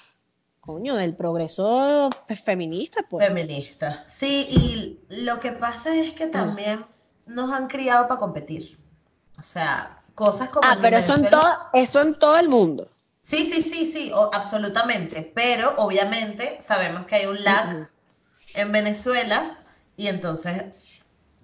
coño, 0.60 0.94
del 0.96 1.14
progreso 1.14 2.08
pues, 2.26 2.40
feminista, 2.40 3.04
pues. 3.08 3.26
Feminista. 3.26 4.04
Sí, 4.08 4.46
y 4.48 5.00
lo 5.24 5.38
que 5.40 5.52
pasa 5.52 5.94
es 5.94 6.14
que 6.14 6.26
también 6.26 6.84
nos 7.26 7.52
han 7.52 7.68
criado 7.68 8.08
para 8.08 8.18
competir. 8.18 8.78
O 9.38 9.42
sea, 9.42 10.02
cosas 10.14 10.48
como... 10.48 10.66
Ah, 10.66 10.78
pero 10.80 10.96
eso 10.96 11.14
en, 11.16 11.28
todo, 11.28 11.52
eso 11.72 12.00
en 12.00 12.18
todo 12.18 12.38
el 12.38 12.48
mundo. 12.48 12.88
Sí, 13.24 13.50
sí, 13.52 13.64
sí, 13.64 13.92
sí, 13.92 14.12
o- 14.14 14.30
absolutamente. 14.34 15.32
Pero 15.36 15.74
obviamente 15.78 16.58
sabemos 16.62 17.06
que 17.06 17.16
hay 17.16 17.26
un 17.26 17.42
lag 17.44 17.68
en 18.54 18.72
Venezuela 18.72 19.58
y 19.96 20.08
entonces 20.08 20.64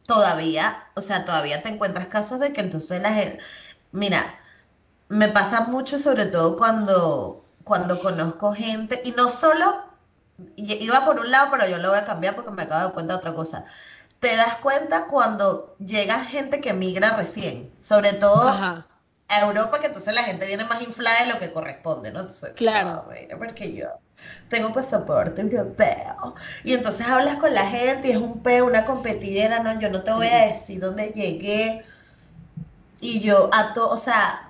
todavía, 0.07 0.91
o 0.97 1.03
sea, 1.03 1.25
todavía 1.27 1.63
te 1.63 1.71
encuentras 1.71 2.09
casos 2.09 2.41
de 2.41 2.53
que 2.53 2.63
entonces 2.63 3.03
la 3.03 3.15
gente, 3.15 3.41
mira, 3.93 4.41
me 5.09 5.29
pasa 5.29 5.63
mucho 5.63 5.99
sobre 5.99 6.27
todo 6.27 6.57
cuando, 6.59 7.47
cuando 7.65 8.01
conozco 8.01 8.55
gente 8.55 9.03
y 9.05 9.13
no 9.13 9.31
solo, 9.31 9.85
iba 10.57 11.05
por 11.05 11.21
un 11.21 11.31
lado, 11.31 11.49
pero 11.51 11.69
yo 11.69 11.79
lo 11.79 11.91
voy 11.91 11.99
a 11.99 12.05
cambiar 12.07 12.35
porque 12.35 12.51
me 12.51 12.63
acabo 12.63 12.81
de 12.81 12.85
dar 12.87 12.95
cuenta 12.95 13.13
de 13.15 13.19
otra 13.19 13.35
cosa. 13.35 13.65
Te 14.21 14.37
das 14.37 14.57
cuenta 14.59 15.07
cuando 15.07 15.77
llega 15.79 16.25
gente 16.25 16.61
que 16.61 16.73
migra 16.75 17.17
recién, 17.17 17.73
sobre 17.81 18.15
todo 18.15 18.51
Ajá. 18.51 18.87
A 19.31 19.41
Europa, 19.47 19.81
que 19.81 19.87
entonces 19.89 20.15
la 20.15 20.25
gente 20.25 20.47
viene 20.47 20.65
más 20.65 20.83
inflada 20.83 21.21
de 21.25 21.33
lo 21.33 21.39
que 21.39 21.53
corresponde, 21.53 22.13
¿no? 22.13 22.21
Entonces, 22.21 22.51
Claro. 22.57 23.07
porque 23.39 23.75
yo 23.75 23.87
tengo 24.49 24.73
pasaporte 24.73 25.43
europeo. 25.43 26.35
Y 26.65 26.75
entonces 26.75 27.07
hablas 27.09 27.37
con 27.37 27.55
la 27.55 27.67
gente 27.67 28.09
y 28.09 28.13
es 28.13 28.17
un 28.19 28.43
peo, 28.43 28.67
una 28.67 28.85
competidera, 28.85 29.61
no, 29.63 29.79
yo 29.81 29.89
no 29.91 30.03
te 30.05 30.13
voy 30.13 30.29
a 30.29 30.47
decir 30.47 30.81
dónde 30.81 31.13
llegué. 31.13 31.85
Y 33.01 33.21
yo 33.21 33.51
a 33.53 33.73
todo, 33.75 33.91
o 33.91 33.97
sea, 33.99 34.50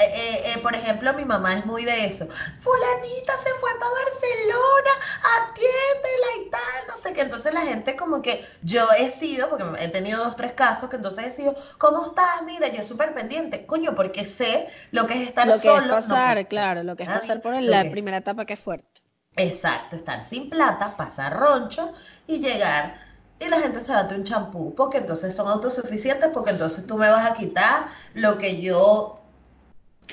eh, 0.00 0.12
eh, 0.14 0.52
eh, 0.54 0.58
por 0.62 0.74
ejemplo, 0.74 1.12
mi 1.14 1.24
mamá 1.24 1.54
es 1.58 1.66
muy 1.66 1.84
de 1.84 2.06
eso. 2.06 2.26
Fulanita 2.60 3.32
se 3.42 3.50
fue 3.60 3.70
para 3.78 3.92
Barcelona, 3.92 4.90
atiéndela 5.38 6.46
y 6.46 6.50
tal, 6.50 6.86
no 6.88 6.96
sé 7.02 7.12
qué. 7.14 7.22
Entonces 7.22 7.52
la 7.54 7.62
gente 7.62 7.96
como 7.96 8.22
que 8.22 8.44
yo 8.62 8.86
he 8.98 9.10
sido, 9.10 9.48
porque 9.50 9.64
he 9.84 9.88
tenido 9.88 10.22
dos, 10.24 10.36
tres 10.36 10.52
casos, 10.52 10.88
que 10.90 10.96
entonces 10.96 11.26
he 11.26 11.32
sido, 11.32 11.54
¿cómo 11.78 12.04
estás? 12.06 12.42
Mira, 12.44 12.68
yo 12.68 12.84
súper 12.84 13.14
pendiente. 13.14 13.66
Coño, 13.66 13.94
porque 13.94 14.24
sé 14.24 14.68
lo 14.92 15.06
que 15.06 15.14
es 15.22 15.28
estar 15.28 15.50
Lo 15.50 15.60
que 15.60 15.76
solo. 15.76 15.76
es 15.76 15.82
pasar, 15.82 16.48
claro, 16.48 16.82
lo 16.82 16.96
que 16.96 17.02
es 17.02 17.10
nadie, 17.10 17.10
pasar 17.10 17.42
por 17.42 17.52
la 17.60 17.90
es- 17.90 17.90
primera 17.90 18.16
etapa 18.18 18.46
que 18.46 18.54
es 18.54 18.60
fuerte. 18.60 19.02
Exacto, 19.36 19.96
estar 19.96 20.22
sin 20.22 20.50
plata, 20.50 20.96
pasar 20.96 21.38
roncho 21.38 21.92
y 22.26 22.38
llegar 22.40 23.00
y 23.38 23.48
la 23.48 23.58
gente 23.60 23.80
se 23.80 23.92
date 23.92 24.14
un 24.14 24.24
champú, 24.24 24.74
porque 24.74 24.98
entonces 24.98 25.34
son 25.34 25.48
autosuficientes, 25.48 26.30
porque 26.32 26.50
entonces 26.50 26.86
tú 26.86 26.98
me 26.98 27.08
vas 27.10 27.30
a 27.30 27.34
quitar 27.34 27.86
lo 28.14 28.36
que 28.38 28.60
yo... 28.60 29.16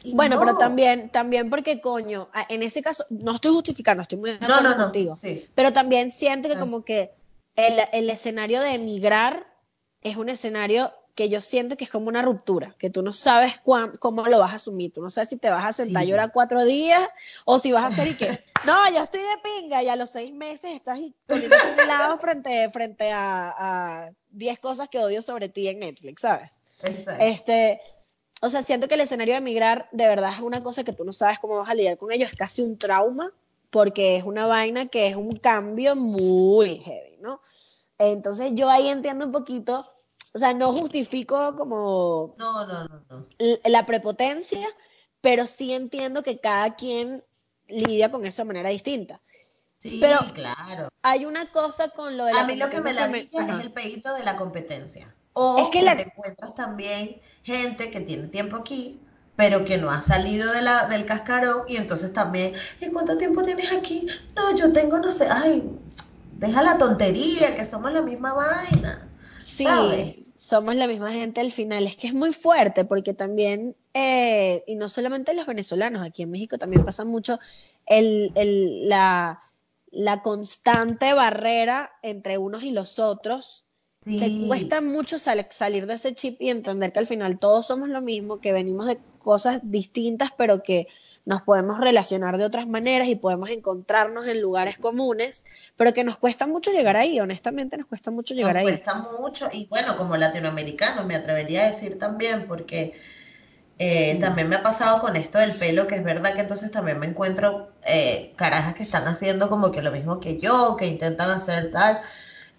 y 0.03 0.15
Bueno, 0.15 0.38
pero 0.39 0.53
no. 0.53 0.57
también, 0.57 1.10
también 1.10 1.49
porque, 1.49 1.79
coño, 1.81 2.29
en 2.49 2.63
ese 2.63 2.81
caso, 2.81 3.05
no 3.10 3.33
estoy 3.33 3.51
justificando, 3.53 4.01
estoy 4.01 4.17
muy 4.19 4.31
de 4.31 4.39
No, 4.39 4.45
acuerdo 4.45 4.63
no, 4.63 4.75
no, 4.77 4.83
contigo. 4.86 5.15
sí. 5.15 5.45
Pero 5.55 5.73
también 5.73 6.12
siento 6.12 6.49
que 6.49 6.55
Ah. 6.55 6.60
como 6.60 6.83
que 6.83 7.12
el, 7.55 7.79
el 7.91 8.10
escenario 8.10 8.62
de 8.62 8.71
emigrar 8.75 9.47
es 10.01 10.15
un 10.15 10.29
escenario 10.29 10.91
que 11.15 11.29
yo 11.29 11.41
siento 11.41 11.75
que 11.77 11.83
es 11.83 11.89
como 11.89 12.10
una 12.10 12.21
ruptura, 12.21 12.75
que 12.77 12.91
tú 12.91 13.01
no 13.01 13.12
sabes 13.12 13.57
cuán- 13.60 13.91
cómo 13.99 14.23
lo 14.27 14.38
vas 14.38 14.51
a 14.51 14.55
asumir, 14.57 14.93
tú 14.93 15.01
no 15.01 15.10
sabes 15.10 15.29
si 15.29 15.38
te 15.38 15.49
vas 15.49 15.65
a 15.65 15.71
sentar 15.71 16.01
a 16.03 16.05
Sí. 16.05 16.12
llorar 16.12 16.31
cuatro 16.31 16.63
días 16.63 17.01
o 17.45 17.57
si 17.57 17.71
vas 17.71 17.83
a 17.83 17.88
hacer 17.88 18.07
y 18.10 18.15
que, 18.15 18.27
no, 18.63 18.75
yo 18.91 19.03
estoy 19.03 19.21
de 19.21 19.38
pinga 19.43 19.81
y 19.81 19.89
a 19.89 19.95
los 19.95 20.12
seis 20.12 20.31
meses 20.31 20.73
estás 20.73 20.99
comiendo 21.27 21.57
un 21.71 21.79
helado 21.79 22.17
frente, 22.17 22.69
frente 22.69 23.12
a, 23.12 23.49
a 23.57 24.12
10 24.29 24.60
cosas 24.60 24.89
que 24.89 24.99
odio 24.99 25.23
sobre 25.23 25.49
ti 25.49 25.67
en 25.67 25.79
Netflix, 25.79 26.21
¿sabes? 26.21 26.60
Exacto. 26.83 27.23
Este, 27.23 27.81
o 28.41 28.50
sea, 28.50 28.62
siento 28.63 28.88
que 28.88 28.95
el 28.95 29.02
escenario 29.02 29.34
de 29.34 29.39
emigrar 29.39 29.88
de 29.91 30.08
verdad 30.08 30.34
es 30.34 30.39
una 30.41 30.62
cosa 30.63 30.84
que 30.84 30.93
tú 30.93 31.04
no 31.04 31.13
sabes 31.13 31.39
cómo 31.39 31.58
vas 31.58 31.69
a 31.69 31.73
lidiar 31.73 31.97
con 31.97 32.12
ello, 32.12 32.26
es 32.26 32.36
casi 32.36 32.62
un 32.62 32.78
trauma, 32.78 33.32
porque 33.69 34.17
es 34.17 34.23
una 34.23 34.45
vaina 34.47 34.88
que 34.88 35.08
es 35.08 35.15
un 35.15 35.32
cambio 35.32 35.95
muy 35.95 36.78
heavy, 36.80 37.17
¿no? 37.19 37.41
Entonces 37.97 38.52
yo 38.54 38.69
ahí 38.69 38.88
entiendo 38.89 39.26
un 39.26 39.32
poquito, 39.32 39.86
o 40.34 40.38
sea, 40.38 40.54
no 40.54 40.71
justifico 40.71 41.56
como 41.56 42.36
No, 42.38 42.65
no, 42.65 42.84
no, 42.88 43.04
no. 43.10 43.26
la 43.65 43.86
prepotencia, 43.86 44.67
pero 45.21 45.45
sí 45.47 45.73
entiendo 45.73 46.21
que 46.23 46.39
cada 46.39 46.76
quien 46.76 47.23
lidia 47.67 48.12
con 48.12 48.26
eso 48.26 48.43
de 48.43 48.47
manera 48.47 48.69
distinta. 48.69 49.19
Sí, 49.80 49.97
Pero- 50.00 50.19
claro. 50.34 50.89
Hay 51.02 51.26
una 51.26 51.52
cosa 51.52 51.89
con 51.89 52.17
lo 52.17 52.26
de 52.26 52.34
la 52.34 52.41
A 52.41 52.43
mí 52.47 52.56
lo 52.56 52.69
que 52.69 52.82
me 52.82 52.93
la 52.93 53.08
me- 53.08 53.19
es 53.19 53.30
el 53.62 53.71
pedito 53.71 54.13
de 54.13 54.23
la 54.23 54.36
competencia. 54.36 55.13
O 55.43 55.47
Es 55.56 55.69
que 55.71 55.82
que 55.82 55.88
la- 55.88 55.95
te 55.95 56.04
encuentras 56.04 56.56
también 56.56 57.21
gente 57.43 57.91
que 57.91 58.02
tiene 58.02 58.28
tiempo 58.30 58.58
aquí, 58.58 59.06
pero 59.36 59.65
que 59.65 59.77
no 59.77 59.90
ha 59.92 60.02
salido 60.02 60.52
de 60.54 60.62
la, 60.62 60.88
del 60.88 61.06
cascarón 61.06 61.63
y 61.67 61.77
entonces 61.77 62.13
también, 62.13 62.54
¿y 62.81 62.90
cuánto 62.92 63.17
tiempo 63.17 63.44
tienes 63.44 63.71
aquí? 63.71 64.08
No, 64.35 64.56
yo 64.58 64.73
tengo, 64.73 64.98
no 65.00 65.12
sé, 65.12 65.27
ay, 65.29 65.69
deja 66.40 66.62
la 66.63 66.77
tontería, 66.77 67.56
que 67.56 67.65
somos 67.65 67.94
la 67.94 68.02
misma 68.02 68.33
vaina. 68.33 69.10
Sí, 69.38 69.63
¿sabes? 69.63 70.15
somos 70.35 70.75
la 70.75 70.88
misma 70.88 71.12
gente 71.12 71.42
al 71.42 71.52
final. 71.52 71.85
Es 71.85 71.96
que 71.98 72.08
es 72.08 72.13
muy 72.13 72.33
fuerte 72.33 72.85
porque 72.85 73.13
también, 73.13 73.75
eh, 73.94 74.63
y 74.67 74.75
no 74.75 74.90
solamente 74.90 75.33
los 75.33 75.46
venezolanos, 75.46 76.06
aquí 76.06 76.23
en 76.23 76.31
México 76.31 76.58
también 76.58 76.83
pasa 76.83 77.06
mucho 77.06 77.40
el, 77.85 78.31
el- 78.35 78.90
la, 78.90 79.42
la 79.92 80.21
constante 80.21 81.13
barrera 81.13 81.92
entre 82.04 82.38
unos 82.38 82.63
y 82.63 82.71
los 82.71 83.00
otros. 83.00 83.66
Te 84.15 84.31
Sí, 84.31 84.39
cuesta 84.47 84.81
mucho 84.81 85.17
sal- 85.19 85.47
salir 85.51 85.85
de 85.87 85.93
ese 85.95 86.13
chip 86.15 86.41
y 86.41 86.49
entender 86.49 86.91
que 86.93 86.99
al 86.99 87.08
final 87.08 87.39
todos 87.39 87.67
somos 87.67 87.89
lo 87.89 88.01
mismo, 88.01 88.39
que 88.41 88.51
venimos 88.53 88.87
de 88.87 88.99
cosas 89.17 89.60
distintas, 89.63 90.29
pero 90.37 90.63
que 90.63 90.87
nos 91.25 91.41
podemos 91.43 91.79
relacionar 91.79 92.37
de 92.37 92.45
otras 92.45 92.67
maneras 92.67 93.08
y 93.08 93.15
podemos 93.15 93.49
encontrarnos 93.49 94.25
en 94.27 94.41
lugares 94.41 94.77
comunes, 94.79 95.45
pero 95.75 95.93
que 95.93 96.03
nos 96.03 96.17
cuesta 96.17 96.47
mucho 96.47 96.71
llegar 96.71 96.97
ahí, 96.97 97.19
honestamente 97.19 97.77
nos 97.77 97.87
cuesta 97.87 98.12
mucho 98.12 98.33
llegar 98.33 98.58
ahí. 98.58 98.65
Nos 98.65 98.81
cuesta 98.81 98.95
mucho, 98.95 99.49
y 99.51 99.67
bueno, 99.67 99.97
como 99.97 100.15
latinoamericanos 100.15 101.05
me 101.05 101.15
atrevería 101.15 101.63
a 101.63 101.69
decir 101.69 101.97
también, 101.97 102.47
porque 102.47 102.93
eh, 103.79 104.19
también 104.21 104.49
me 104.49 104.58
ha 104.58 104.63
pasado 104.63 105.01
con 105.01 105.15
esto 105.17 105.39
del 105.39 105.58
pelo, 105.58 105.87
que 105.87 105.95
es 105.97 106.03
verdad 106.03 106.33
que 106.35 106.41
entonces 106.41 106.71
también 106.71 106.99
me 106.99 107.08
encuentro 107.08 107.73
eh, 107.83 108.33
carajas 108.37 108.75
que 108.75 108.83
están 108.83 109.08
haciendo 109.08 109.49
como 109.49 109.71
que 109.71 109.81
lo 109.83 109.91
mismo 109.91 110.19
que 110.19 110.39
yo, 110.39 110.77
que 110.77 110.87
intentan 110.87 111.31
hacer 111.31 111.71
tal, 111.71 111.99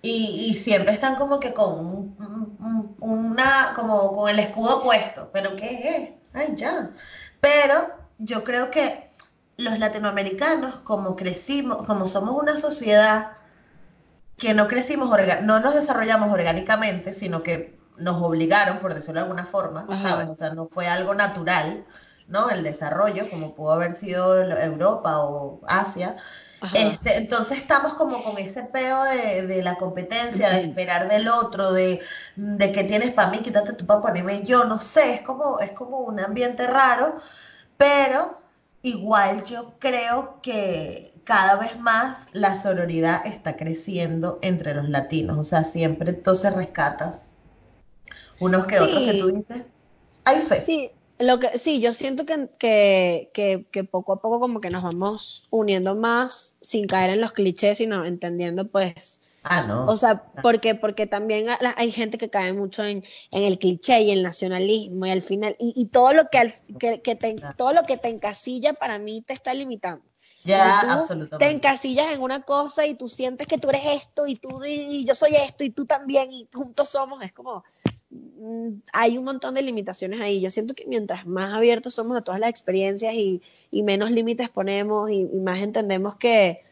y, 0.03 0.55
siempre 0.57 0.93
están 0.93 1.17
como 1.17 1.41
que 1.41 1.53
con 1.55 2.17
una, 3.01 3.73
como 3.75 4.13
con 4.13 4.31
el 4.31 4.39
escudo 4.39 4.83
puesto, 4.83 5.31
pero 5.33 5.57
¿qué 5.57 5.89
es? 5.97 6.11
Ay, 6.35 6.55
ya. 6.57 6.91
Pero 7.41 7.89
yo 8.19 8.45
creo 8.45 8.71
que 8.71 9.11
los 9.57 9.79
latinoamericanos, 9.79 10.77
como 10.79 11.17
crecimos, 11.17 11.85
como 11.85 12.07
somos 12.07 12.41
una 12.41 12.59
sociedad 12.59 13.33
que 14.37 14.55
no 14.55 14.69
crecimos, 14.69 15.11
no 15.43 15.61
nos 15.61 15.75
desarrollamos 15.75 16.33
orgánicamente, 16.33 17.13
sino 17.13 17.43
que 17.43 17.77
nos 17.99 18.23
obligaron, 18.23 18.79
por 18.79 18.95
decirlo 18.95 19.15
de 19.15 19.23
alguna 19.23 19.47
forma, 19.47 19.87
¿sabes? 20.01 20.29
O 20.29 20.37
sea, 20.37 20.55
no 20.55 20.69
fue 20.69 20.87
algo 20.87 21.15
natural, 21.15 21.85
¿no? 22.29 22.51
El 22.51 22.63
desarrollo, 22.63 23.29
como 23.31 23.57
pudo 23.57 23.73
haber 23.73 23.97
sido 23.97 24.41
Europa 24.41 25.19
o 25.21 25.61
Asia. 25.67 26.17
Este, 26.75 27.19
entonces 27.19 27.59
estamos 27.59 27.95
como 27.95 28.23
con 28.23 28.37
ese 28.39 28.65
peo 28.65 29.05
de, 29.05 29.63
la 29.63 29.77
competencia, 29.77 30.51
de 30.51 30.63
esperar 30.63 31.09
del 31.09 31.29
otro, 31.29 31.73
de, 31.73 32.01
de 32.35 32.73
que 32.73 32.85
tienes 32.85 33.13
para 33.13 33.31
mí, 33.31 33.39
quítate 33.39 33.75
tu 33.75 33.87
papá, 33.87 34.09
ponerme 34.09 34.43
yo, 34.43 34.65
no 34.65 34.81
sé, 34.81 35.15
es 35.15 35.21
como, 35.21 35.61
es 35.61 35.71
como 35.71 36.01
un 36.01 36.19
ambiente 36.19 36.67
raro, 36.67 37.21
pero 37.77 38.41
igual 38.83 39.45
yo 39.45 39.75
creo 39.79 40.41
que 40.43 41.15
cada 41.23 41.57
vez 41.57 41.79
más 41.79 42.27
la 42.33 42.57
sororidad 42.57 43.25
está 43.25 43.57
creciendo 43.57 44.39
entre 44.43 44.75
los 44.75 44.89
latinos, 44.89 45.39
o 45.39 45.45
sea, 45.45 45.63
siempre 45.63 46.11
entonces 46.11 46.53
rescatas 46.55 47.27
unos 48.41 48.65
que 48.67 48.81
otros 48.81 49.03
que 49.05 49.15
tú 49.15 49.29
dices, 49.29 49.65
hay 50.25 50.41
fe. 50.41 50.63
Sí, 50.63 50.91
lo 51.19 51.41
que, 51.41 51.59
sí, 51.59 51.81
yo 51.81 51.93
siento 51.93 52.25
que, 52.27 52.49
que, 52.59 53.67
que, 53.71 53.85
poco 53.85 54.13
a 54.13 54.21
poco 54.21 54.41
como 54.41 54.61
que 54.61 54.71
nos 54.71 54.83
vamos 54.83 55.47
uniendo 55.51 55.95
más 55.95 56.57
sin 56.61 56.87
caer 56.87 57.11
en 57.11 57.21
los 57.21 57.33
clichés, 57.33 57.79
sino 57.79 58.05
entendiendo 58.05 58.69
pues... 58.69 59.21
Ah, 59.45 59.63
no. 59.63 59.87
O 59.87 59.97
sea, 59.97 60.25
porque, 60.43 60.75
porque 60.75 61.07
también 61.07 61.47
hay 61.77 61.91
gente 61.91 62.19
que 62.19 62.29
cae 62.29 62.53
mucho 62.53 62.85
en, 62.85 63.03
en 63.31 63.43
el 63.45 63.59
cliché 63.59 64.03
y 64.03 64.11
el 64.11 64.23
nacionalismo 64.23 65.07
y 65.07 65.11
al 65.11 65.23
final, 65.23 65.57
y, 65.59 65.73
y 65.75 65.87
todo 65.87 66.13
lo 66.13 66.29
que, 66.29 66.53
que, 66.79 67.15
te, 67.15 67.37
todo 67.57 67.73
lo 67.73 67.85
que 67.85 67.97
te 67.97 68.09
encasilla 68.09 68.75
para 68.75 68.99
mí 68.99 69.23
te 69.23 69.33
está 69.33 69.55
limitando. 69.55 70.05
Ya, 70.45 70.81
absolutamente. 70.81 71.39
Te 71.39 71.51
encasillas 71.51 72.13
en 72.13 72.23
una 72.23 72.43
cosa 72.43 72.87
y 72.87 72.95
tú 72.95 73.09
sientes 73.09 73.47
que 73.47 73.59
tú 73.59 73.71
eres 73.71 73.85
esto 73.87 74.27
y 74.27 74.37
tú 74.37 74.65
y 74.65 75.05
yo 75.05 75.15
soy 75.15 75.35
esto 75.35 75.65
y 75.65 75.71
tú 75.71 75.85
también 75.85 76.33
y 76.33 76.49
juntos 76.53 76.89
somos, 76.91 77.23
es 77.23 77.33
como, 77.33 77.65
hay 78.93 79.19
un 79.19 79.25
montón 79.25 79.55
de 79.55 79.63
limitaciones 79.63 80.21
ahí. 80.21 80.41
Yo 80.41 80.51
siento 80.51 80.75
que 80.75 80.87
mientras 80.87 81.27
más 81.27 81.55
abiertos 81.55 81.95
somos 81.95 82.17
a 82.17 82.23
todas 82.23 82.41
las 82.41 82.51
experiencias 82.51 83.15
y, 83.15 83.43
menos 83.71 84.11
límites 84.11 84.49
ponemos 84.49 85.11
y, 85.11 85.25
más 85.41 85.59
entendemos 85.61 86.17
que, 86.17 86.63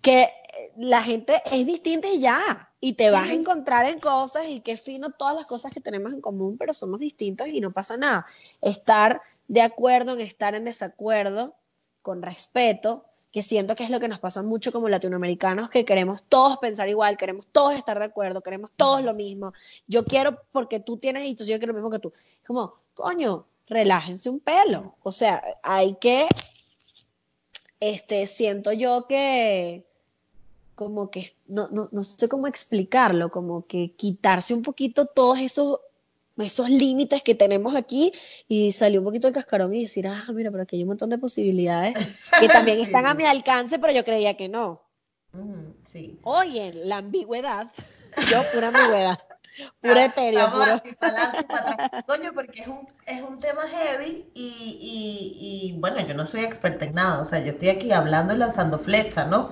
que 0.00 0.28
la 0.76 1.02
gente 1.02 1.34
es 1.50 1.66
distinta 1.66 2.08
y 2.08 2.20
ya. 2.20 2.70
Y 2.80 2.94
te 2.94 3.10
vas 3.10 3.28
a 3.28 3.34
encontrar 3.34 3.86
en 3.86 4.00
cosas 4.00 4.48
y 4.48 4.60
qué 4.60 4.76
fino 4.76 5.10
todas 5.10 5.36
las 5.36 5.46
cosas 5.46 5.72
que 5.72 5.80
tenemos 5.80 6.12
en 6.12 6.20
común, 6.20 6.56
pero 6.58 6.72
somos 6.72 6.98
distintos 6.98 7.46
y 7.46 7.60
no 7.60 7.70
pasa 7.70 7.96
nada. 7.96 8.26
Estar 8.60 9.22
de 9.46 9.60
acuerdo 9.60 10.14
en 10.14 10.20
estar 10.20 10.56
en 10.56 10.64
desacuerdo, 10.64 11.54
con 12.02 12.22
respeto, 12.22 13.04
que 13.32 13.40
siento 13.40 13.74
que 13.74 13.84
es 13.84 13.90
lo 13.90 13.98
que 13.98 14.08
nos 14.08 14.18
pasa 14.18 14.42
mucho 14.42 14.72
como 14.72 14.90
latinoamericanos, 14.90 15.70
que 15.70 15.86
queremos 15.86 16.22
todos 16.24 16.58
pensar 16.58 16.88
igual, 16.90 17.16
queremos 17.16 17.46
todos 17.46 17.74
estar 17.74 17.98
de 17.98 18.04
acuerdo, 18.04 18.42
queremos 18.42 18.70
todos 18.76 19.02
lo 19.02 19.14
mismo. 19.14 19.54
Yo 19.86 20.04
quiero 20.04 20.38
porque 20.52 20.80
tú 20.80 20.98
tienes 20.98 21.22
entonces 21.22 21.48
yo 21.48 21.58
quiero 21.58 21.72
lo 21.72 21.78
mismo 21.78 21.90
que 21.90 21.98
tú. 21.98 22.12
Es 22.14 22.46
como, 22.46 22.74
coño, 22.92 23.46
relájense 23.66 24.28
un 24.28 24.38
pelo. 24.38 24.96
O 25.02 25.10
sea, 25.10 25.42
hay 25.62 25.94
que, 25.94 26.28
este, 27.80 28.26
siento 28.26 28.70
yo 28.72 29.06
que, 29.08 29.86
como 30.74 31.10
que, 31.10 31.32
no, 31.46 31.68
no, 31.68 31.88
no 31.90 32.04
sé 32.04 32.28
cómo 32.28 32.46
explicarlo, 32.46 33.30
como 33.30 33.66
que 33.66 33.92
quitarse 33.96 34.52
un 34.52 34.62
poquito 34.62 35.06
todos 35.06 35.38
esos 35.38 35.80
esos 36.42 36.68
límites 36.70 37.22
que 37.22 37.34
tenemos 37.34 37.74
aquí 37.74 38.12
y 38.48 38.72
salió 38.72 39.00
un 39.00 39.06
poquito 39.06 39.28
el 39.28 39.34
cascarón 39.34 39.74
y 39.74 39.82
decir, 39.82 40.06
ah, 40.06 40.26
mira, 40.32 40.50
pero 40.50 40.62
aquí 40.64 40.76
hay 40.76 40.82
un 40.82 40.88
montón 40.88 41.10
de 41.10 41.18
posibilidades 41.18 41.94
que 42.38 42.48
también 42.48 42.80
están 42.82 43.06
a 43.06 43.14
mi 43.14 43.24
alcance, 43.24 43.78
pero 43.78 43.92
yo 43.92 44.04
creía 44.04 44.34
que 44.34 44.48
no. 44.48 44.82
sí. 45.86 46.18
Oye, 46.22 46.72
la 46.74 46.98
ambigüedad, 46.98 47.70
yo 48.30 48.42
pura 48.52 48.68
ambigüedad, 48.68 49.18
pura 49.80 50.04
etéreo. 50.04 50.50
Puro... 50.50 50.82
Coño, 52.06 52.32
porque 52.34 52.62
es 52.62 52.68
un, 52.68 52.88
es 53.06 53.22
un 53.22 53.38
tema 53.38 53.62
heavy 53.62 54.30
y, 54.34 54.78
y, 54.80 55.72
y, 55.74 55.80
bueno, 55.80 56.06
yo 56.06 56.14
no 56.14 56.26
soy 56.26 56.44
experta 56.44 56.84
en 56.84 56.94
nada, 56.94 57.22
o 57.22 57.26
sea, 57.26 57.40
yo 57.40 57.52
estoy 57.52 57.68
aquí 57.70 57.92
hablando 57.92 58.34
y 58.34 58.38
lanzando 58.38 58.78
flecha, 58.78 59.24
¿no? 59.24 59.50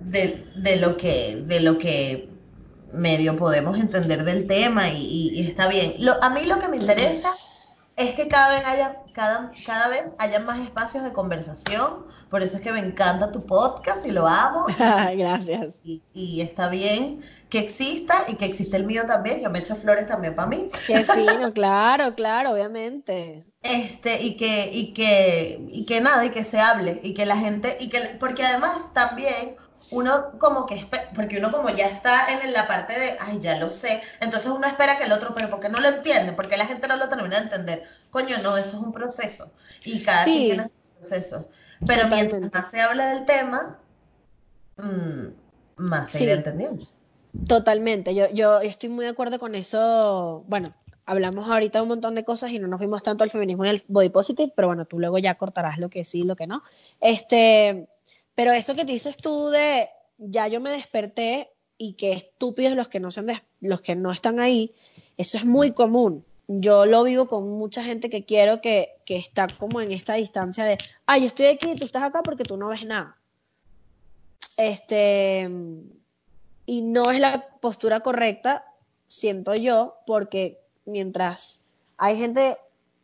De, 0.00 0.46
de 0.56 0.76
lo 0.76 0.96
que, 0.96 1.36
de 1.46 1.60
lo 1.60 1.78
que 1.78 2.35
medio 2.92 3.36
podemos 3.36 3.78
entender 3.78 4.24
del 4.24 4.46
tema 4.46 4.88
y, 4.88 5.40
está 5.40 5.68
bien. 5.68 5.94
a 6.20 6.30
mí 6.30 6.44
lo 6.44 6.58
que 6.58 6.68
me 6.68 6.76
interesa 6.76 7.34
es 7.96 8.14
que 8.14 8.28
cada 8.28 8.54
vez 8.54 8.66
haya, 8.66 9.02
cada, 9.14 9.52
cada 9.64 9.88
vez 9.88 10.12
haya 10.18 10.38
más 10.40 10.58
espacios 10.58 11.02
de 11.02 11.12
conversación. 11.12 12.04
Por 12.28 12.42
eso 12.42 12.56
es 12.56 12.62
que 12.62 12.70
me 12.70 12.78
encanta 12.78 13.32
tu 13.32 13.46
podcast 13.46 14.04
y 14.06 14.10
lo 14.10 14.26
amo. 14.26 14.66
Gracias. 15.16 15.80
Y, 15.82 16.40
está 16.42 16.68
bien 16.68 17.22
que 17.48 17.58
exista 17.58 18.24
y 18.28 18.34
que 18.34 18.44
existe 18.44 18.76
el 18.76 18.84
mío 18.84 19.04
también. 19.06 19.40
Yo 19.40 19.48
me 19.48 19.60
echo 19.60 19.76
flores 19.76 20.06
también 20.06 20.36
para 20.36 20.48
mí. 20.48 20.68
Qué 20.86 21.04
fino, 21.04 21.52
claro, 21.54 22.14
claro, 22.14 22.52
obviamente. 22.52 23.46
Este, 23.62 24.22
y 24.22 24.36
que, 24.36 24.70
y 24.70 24.92
que, 24.92 25.66
y 25.70 25.86
que 25.86 26.00
nada, 26.02 26.26
y 26.26 26.30
que 26.30 26.44
se 26.44 26.60
hable, 26.60 27.00
y 27.02 27.14
que 27.14 27.24
la 27.24 27.36
gente, 27.36 27.78
y 27.80 27.88
que, 27.88 28.16
porque 28.20 28.44
además 28.44 28.92
también 28.92 29.56
uno 29.90 30.38
como 30.38 30.66
que, 30.66 30.86
porque 31.14 31.38
uno 31.38 31.50
como 31.50 31.70
ya 31.70 31.86
está 31.86 32.26
en 32.28 32.52
la 32.52 32.66
parte 32.66 32.98
de, 32.98 33.16
ay, 33.20 33.38
ya 33.40 33.58
lo 33.58 33.70
sé, 33.70 34.02
entonces 34.20 34.50
uno 34.50 34.66
espera 34.66 34.98
que 34.98 35.04
el 35.04 35.12
otro, 35.12 35.34
pero 35.34 35.48
porque 35.50 35.68
no 35.68 35.80
lo 35.80 35.88
entiende, 35.88 36.32
porque 36.32 36.56
la 36.56 36.66
gente 36.66 36.88
no 36.88 36.96
lo 36.96 37.08
termina 37.08 37.36
de 37.36 37.44
entender. 37.44 37.82
Coño, 38.10 38.38
no, 38.42 38.56
eso 38.56 38.76
es 38.76 38.82
un 38.82 38.92
proceso. 38.92 39.50
Y 39.84 40.02
cada 40.02 40.24
quien 40.24 40.46
tiene 40.46 40.62
un 40.62 41.00
proceso. 41.00 41.48
Pero 41.86 42.08
mientras 42.08 42.40
más 42.52 42.70
se 42.70 42.80
habla 42.80 43.14
del 43.14 43.26
tema, 43.26 43.78
mm, 44.76 45.26
más 45.76 46.10
se 46.10 46.24
irá 46.24 46.32
entendiendo. 46.32 46.86
Totalmente, 47.46 48.14
yo, 48.14 48.30
yo 48.30 48.60
estoy 48.60 48.88
muy 48.88 49.04
de 49.04 49.10
acuerdo 49.10 49.38
con 49.38 49.54
eso. 49.54 50.44
Bueno, 50.48 50.74
hablamos 51.04 51.48
ahorita 51.48 51.82
un 51.82 51.88
montón 51.88 52.14
de 52.14 52.24
cosas 52.24 52.50
y 52.50 52.58
no 52.58 52.66
nos 52.66 52.78
fuimos 52.78 53.02
tanto 53.02 53.24
al 53.24 53.30
feminismo 53.30 53.64
y 53.64 53.68
al 53.68 53.82
body 53.88 54.08
positive, 54.08 54.52
pero 54.54 54.68
bueno, 54.68 54.86
tú 54.86 54.98
luego 54.98 55.18
ya 55.18 55.36
cortarás 55.36 55.78
lo 55.78 55.88
que 55.88 56.04
sí 56.04 56.20
y 56.20 56.24
lo 56.24 56.34
que 56.34 56.46
no. 56.46 56.62
Este, 57.00 57.88
pero 58.36 58.52
eso 58.52 58.76
que 58.76 58.84
dices 58.84 59.16
tú 59.16 59.48
de 59.48 59.88
ya 60.18 60.46
yo 60.46 60.60
me 60.60 60.70
desperté 60.70 61.50
y 61.78 61.94
que 61.94 62.12
estúpidos 62.12 62.76
los 62.76 62.88
que 62.88 63.00
no 63.00 63.10
sean 63.10 63.42
los 63.60 63.80
que 63.80 63.96
no 63.96 64.12
están 64.12 64.38
ahí, 64.38 64.74
eso 65.16 65.38
es 65.38 65.44
muy 65.44 65.72
común. 65.72 66.24
Yo 66.46 66.86
lo 66.86 67.02
vivo 67.02 67.26
con 67.26 67.48
mucha 67.58 67.82
gente 67.82 68.08
que 68.08 68.24
quiero 68.24 68.60
que, 68.60 68.90
que 69.04 69.16
está 69.16 69.48
como 69.48 69.80
en 69.80 69.90
esta 69.90 70.14
distancia 70.14 70.64
de, 70.64 70.78
ay, 71.06 71.22
yo 71.22 71.26
estoy 71.26 71.46
aquí 71.46 71.72
y 71.72 71.76
tú 71.76 71.86
estás 71.86 72.04
acá 72.04 72.22
porque 72.22 72.44
tú 72.44 72.56
no 72.56 72.68
ves 72.68 72.84
nada. 72.84 73.16
Este, 74.56 75.50
y 76.66 76.82
no 76.82 77.10
es 77.10 77.18
la 77.18 77.48
postura 77.60 78.00
correcta, 78.00 78.64
siento 79.08 79.54
yo, 79.54 79.96
porque 80.06 80.60
mientras 80.84 81.62
hay 81.96 82.16
gente, 82.16 82.58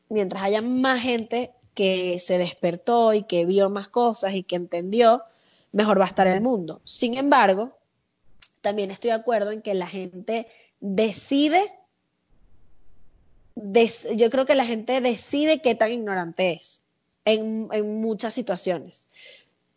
mientras 0.09 0.43
haya 0.43 0.63
más 0.63 1.01
gente 1.01 1.53
que 1.75 2.19
se 2.21 2.39
despertó 2.39 3.15
y 3.15 3.23
que 3.25 3.47
vio 3.47 3.71
más 3.71 3.89
cosas 3.89 4.35
y 4.35 4.43
que 4.43 4.57
entendió, 4.57 5.23
mejor 5.73 5.99
va 5.99 6.05
a 6.05 6.09
estar 6.09 6.27
el 6.27 6.41
mundo. 6.41 6.81
Sin 6.85 7.17
embargo, 7.17 7.77
también 8.61 8.91
estoy 8.91 9.11
de 9.11 9.17
acuerdo 9.17 9.51
en 9.51 9.63
que 9.63 9.75
la 9.75 9.87
gente 9.87 10.47
decide, 10.81 11.61
yo 13.55 14.31
creo 14.31 14.47
que 14.47 14.55
la 14.55 14.67
gente 14.67 15.01
decide 15.01 15.61
qué 15.61 15.75
tan 15.75 15.93
ignorante 15.93 16.53
es 16.53 16.83
en, 17.25 17.69
muchas 18.01 18.35
situaciones. 18.35 19.09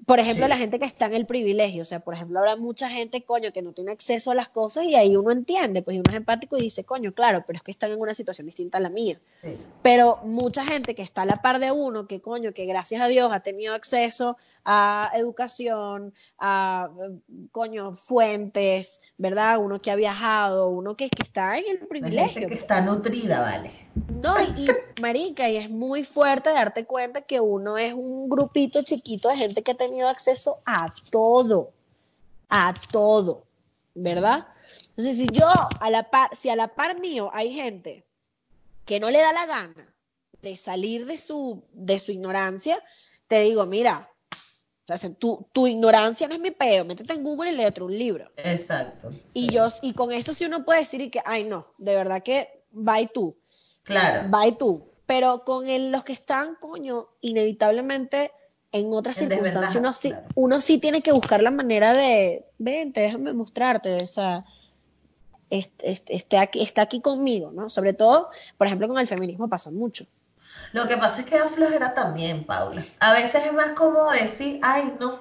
Por 0.06 0.20
ejemplo, 0.20 0.46
Sí. 0.46 0.50
la 0.50 0.58
gente 0.58 0.78
que 0.78 0.86
está 0.86 1.08
en 1.08 1.14
el 1.16 1.26
privilegio, 1.26 1.82
o 1.82 1.86
sea, 1.86 2.00
por 2.02 2.14
ejemplo, 2.14 2.38
habrá 2.38 2.56
mucha 2.58 2.90
gente, 2.90 3.24
coño, 3.24 3.52
que 3.52 3.62
no 3.64 3.72
tiene 3.72 3.92
acceso 3.92 4.30
a 4.30 4.36
las 4.36 4.50
cosas 4.50 4.86
y 4.86 4.94
ahí 4.96 5.16
uno 5.16 5.32
entiende, 5.32 5.82
pues 5.82 5.96
y 5.96 6.00
uno 6.00 6.12
es 6.12 6.18
empático 6.18 6.58
y 6.58 6.62
dice, 6.62 6.84
coño, 6.84 7.14
claro, 7.14 7.44
pero 7.48 7.58
es 7.58 7.64
que 7.64 7.72
están 7.72 7.92
en 7.92 8.00
una 8.00 8.14
situación 8.14 8.46
distinta 8.46 8.78
a 8.78 8.82
la 8.82 8.90
mía. 8.90 9.20
Sí. 9.42 9.58
Pero 9.82 10.20
mucha 10.24 10.64
gente 10.66 10.94
que 10.94 11.02
está 11.02 11.24
a 11.24 11.26
la 11.26 11.38
par 11.38 11.60
de 11.60 11.72
uno, 11.72 12.08
que 12.08 12.22
coño, 12.22 12.54
que 12.54 12.66
gracias 12.66 13.02
a 13.02 13.08
Dios 13.08 13.32
ha 13.34 13.40
tenido 13.40 13.74
acceso 13.74 14.38
a 14.66 15.12
educación, 15.14 16.14
a, 16.40 16.90
coño, 17.52 17.94
fuentes, 17.94 19.00
¿verdad? 19.18 19.60
Uno 19.60 19.80
que 19.80 19.92
ha 19.92 19.96
viajado, 19.96 20.70
uno 20.70 20.98
que, 20.98 21.10
que 21.10 21.24
está 21.24 21.58
en 21.58 21.66
el 21.66 21.72
gente 21.72 21.88
privilegio. 21.88 22.48
que 22.48 22.56
está 22.56 22.82
nutrida, 22.82 23.42
vale. 23.42 23.72
No, 24.22 24.36
y, 24.42 24.66
y, 24.66 24.68
marica, 25.02 25.48
y 25.50 25.58
es 25.58 25.70
muy 25.70 26.04
fuerte 26.04 26.50
darte 26.50 26.86
cuenta 26.86 27.22
que 27.22 27.40
uno 27.40 27.78
es 27.78 27.94
un 27.94 28.28
grupito 28.28 28.82
chiquito 28.82 29.30
de 29.30 29.38
gente 29.38 29.62
que 29.64 29.72
ha 29.72 29.76
tenido 29.76 30.10
acceso 30.10 30.60
a 30.66 30.94
todo, 31.12 31.72
a 32.50 32.74
todo, 32.92 33.46
¿verdad? 33.94 34.48
Entonces, 34.90 35.18
si 35.18 35.28
yo 35.32 35.48
a 35.80 35.90
la 35.90 36.10
par, 36.10 36.36
si 36.36 36.50
a 36.50 36.56
la 36.56 36.70
par 36.70 37.00
mío 37.00 37.30
hay 37.34 37.54
gente 37.54 38.06
que 38.86 39.00
no 39.00 39.12
le 39.12 39.20
da 39.20 39.32
la 39.32 39.46
gana 39.46 39.94
de 40.42 40.56
salir 40.56 41.06
de 41.06 41.18
su, 41.18 41.64
de 41.72 42.00
su 42.00 42.12
ignorancia, 42.12 42.82
te 43.28 43.40
digo, 43.42 43.66
mira, 43.66 44.12
o 44.88 44.98
sea, 44.98 45.10
tu, 45.16 45.48
tu 45.52 45.66
ignorancia 45.68 46.28
no 46.28 46.36
es 46.36 46.40
mi 46.40 46.52
peo, 46.52 46.86
métete 46.86 47.14
en 47.14 47.24
Google 47.24 47.52
y 47.52 47.56
léete 47.56 47.82
un 47.82 47.98
libro. 47.98 48.30
Exacto. 48.38 49.10
Y 49.34 49.48
sí. 49.48 49.50
yo, 49.50 49.68
y 49.82 49.94
con 49.94 50.12
eso 50.12 50.34
sí 50.34 50.46
uno 50.46 50.64
puede 50.64 50.82
decir 50.82 51.02
y 51.02 51.10
que, 51.10 51.22
ay, 51.26 51.44
no, 51.44 51.68
de 51.78 51.96
verdad 51.96 52.22
que, 52.22 52.64
bye 52.72 53.10
tú. 53.14 53.36
Claro. 53.84 54.30
Bye 54.30 54.54
tú. 54.54 54.90
Pero 55.08 55.44
con 55.44 55.68
el- 55.70 55.92
los 55.92 56.04
que 56.04 56.14
están, 56.14 56.56
coño, 56.56 57.08
inevitablemente 57.22 58.32
en 58.72 58.92
otras 58.94 59.20
En 59.22 59.30
circunstancias, 59.30 59.76
uno 59.76 59.94
sí, 59.94 60.10
claro. 60.10 60.28
uno 60.36 60.60
sí 60.60 60.78
tiene 60.80 61.02
que 61.02 61.12
buscar 61.12 61.42
la 61.42 61.52
manera 61.52 61.94
de, 61.94 62.46
vente, 62.58 63.00
déjame 63.02 63.32
mostrarte, 63.34 64.04
o 64.04 64.08
sea, 64.08 64.44
est- 65.50 65.82
est- 65.84 66.10
esté 66.10 66.38
aquí, 66.38 66.62
está 66.62 66.82
aquí 66.82 67.00
conmigo, 67.02 67.52
¿no? 67.52 67.70
Sobre 67.70 67.94
todo, 67.94 68.30
por 68.58 68.68
ejemplo, 68.68 68.88
con 68.88 68.98
el 69.00 69.08
feminismo 69.08 69.48
pasa 69.48 69.72
mucho. 69.72 70.06
Lo 70.74 70.88
que 70.88 70.98
pasa 70.98 71.22
es 71.22 71.26
que 71.26 71.38
da 71.38 71.48
flojera 71.48 71.94
también, 71.94 72.46
Paula. 72.46 72.86
A 73.00 73.14
veces 73.14 73.46
es 73.46 73.54
más 73.54 73.70
cómodo 73.70 74.12
decir, 74.12 74.60
ay, 74.62 74.94
no. 75.00 75.20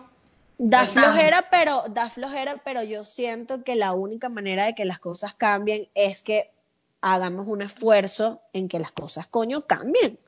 Da 0.59 0.87
flojera, 0.87 1.49
pero 1.51 1.85
da 1.89 2.09
flojera, 2.09 2.57
pero 2.65 2.83
yo 2.83 3.05
siento 3.05 3.65
que 3.65 3.75
la 3.75 3.93
única 3.93 4.29
manera 4.29 4.67
de 4.67 4.75
que 4.75 4.85
las 4.85 5.01
cosas 5.01 5.35
cambien 5.35 5.89
es 5.95 6.23
que 6.23 6.53
hagamos 7.01 7.47
un 7.49 7.63
esfuerzo 7.63 8.41
en 8.53 8.69
que 8.69 8.79
las 8.79 8.93
cosas, 8.93 9.27
coño, 9.29 9.67
cambien. 9.67 10.19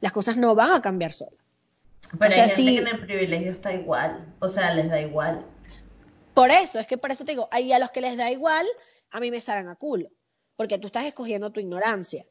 Las 0.00 0.12
cosas 0.12 0.36
no 0.36 0.54
van 0.54 0.72
a 0.72 0.82
cambiar 0.82 1.12
solas. 1.12 1.34
Pero 2.18 2.30
O 2.30 2.34
sea, 2.34 2.44
hay 2.44 2.50
gente 2.50 2.70
sí. 2.70 2.76
que 2.76 2.82
en 2.82 2.88
el 2.88 3.00
privilegio 3.06 3.50
está 3.50 3.72
igual. 3.72 4.26
O 4.40 4.48
sea, 4.48 4.74
les 4.74 4.88
da 4.90 5.00
igual. 5.00 5.44
Por 6.34 6.50
eso, 6.50 6.78
es 6.78 6.86
que 6.86 6.98
por 6.98 7.10
eso 7.10 7.24
te 7.24 7.32
digo, 7.32 7.48
y 7.58 7.72
a 7.72 7.78
los 7.78 7.90
que 7.90 8.00
les 8.00 8.16
da 8.16 8.30
igual, 8.30 8.66
a 9.10 9.20
mí 9.20 9.30
me 9.30 9.40
saben 9.40 9.68
a 9.68 9.74
culo, 9.74 10.08
porque 10.56 10.78
tú 10.78 10.86
estás 10.86 11.04
escogiendo 11.04 11.50
tu 11.50 11.60
ignorancia. 11.60 12.26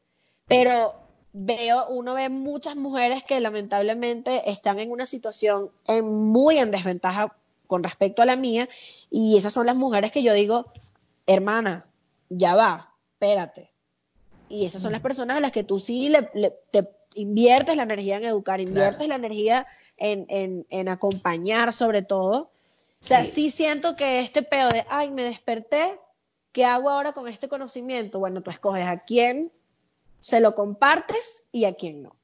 Pero 0.46 1.07
veo, 1.40 1.86
uno 1.88 2.14
ve 2.14 2.28
muchas 2.28 2.74
mujeres 2.74 3.22
que 3.22 3.40
lamentablemente 3.40 4.50
están 4.50 4.78
en 4.80 4.90
una 4.90 5.06
situación 5.06 5.70
en- 5.86 6.04
muy 6.06 6.58
en 6.58 6.70
desventaja 6.72 7.36
con 7.66 7.82
respecto 7.84 8.22
a 8.22 8.26
la 8.26 8.34
mía, 8.36 8.68
y 9.10 9.36
esas 9.36 9.52
son 9.52 9.66
las 9.66 9.76
mujeres 9.76 10.10
que 10.10 10.22
yo 10.22 10.32
digo, 10.32 10.72
hermana, 11.26 11.86
ya 12.28 12.54
va, 12.56 12.94
espérate. 13.12 13.70
Y 14.48 14.64
esas 14.64 14.82
son 14.82 14.92
las 14.92 15.00
personas 15.02 15.36
a 15.36 15.40
las 15.40 15.52
que 15.52 15.62
tú 15.64 15.78
sí 15.78 16.08
le, 16.08 16.28
le- 16.34 16.54
te 16.70 16.88
inviertes 17.14 17.76
la 17.76 17.82
energía 17.84 18.16
en 18.16 18.24
educar, 18.24 18.60
inviertes 18.60 19.06
la 19.06 19.16
energía 19.16 19.66
en, 19.96 20.24
en- 20.28 20.66
en 20.70 20.88
acompañar 20.88 21.72
sobre 21.72 22.02
todo. 22.02 22.38
O 22.40 22.50
sea, 23.00 23.24
Sí. 23.24 23.30
sí 23.32 23.50
siento 23.50 23.94
que 23.94 24.20
este 24.20 24.42
pedo 24.42 24.70
de, 24.70 24.84
ay, 24.88 25.10
me 25.10 25.22
desperté, 25.22 26.00
¿qué 26.52 26.64
hago 26.64 26.88
ahora 26.90 27.12
con 27.12 27.28
este 27.28 27.48
conocimiento? 27.48 28.18
Bueno, 28.18 28.40
tú 28.42 28.50
escoges 28.50 28.86
a 28.86 29.04
quién 29.04 29.52
se 30.20 30.40
lo 30.40 30.54
compartes 30.54 31.48
y 31.52 31.64
a 31.64 31.74
quién 31.74 32.02
no, 32.02 32.16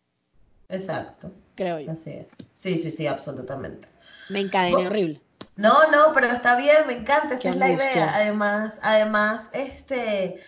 Exacto. 0.68 1.30
creo 1.54 1.80
yo. 1.80 1.92
Así 1.92 2.10
es. 2.10 2.26
Sí, 2.54 2.78
sí, 2.78 2.90
sí, 2.90 3.06
absolutamente. 3.06 3.88
Me 4.28 4.40
encadené 4.40 4.86
horrible. 4.86 5.20
No, 5.56 5.90
no, 5.90 6.12
pero 6.14 6.26
está 6.26 6.56
bien, 6.56 6.86
me 6.86 6.94
encanta, 6.94 7.34
esa 7.36 7.50
es 7.50 7.56
la 7.56 7.70
idea. 7.70 8.12
Además, 8.14 8.74
además, 8.82 9.48
este, 9.52 10.40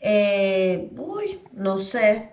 eh, 0.00 0.90
uy, 0.96 1.40
no 1.52 1.78
sé, 1.78 2.32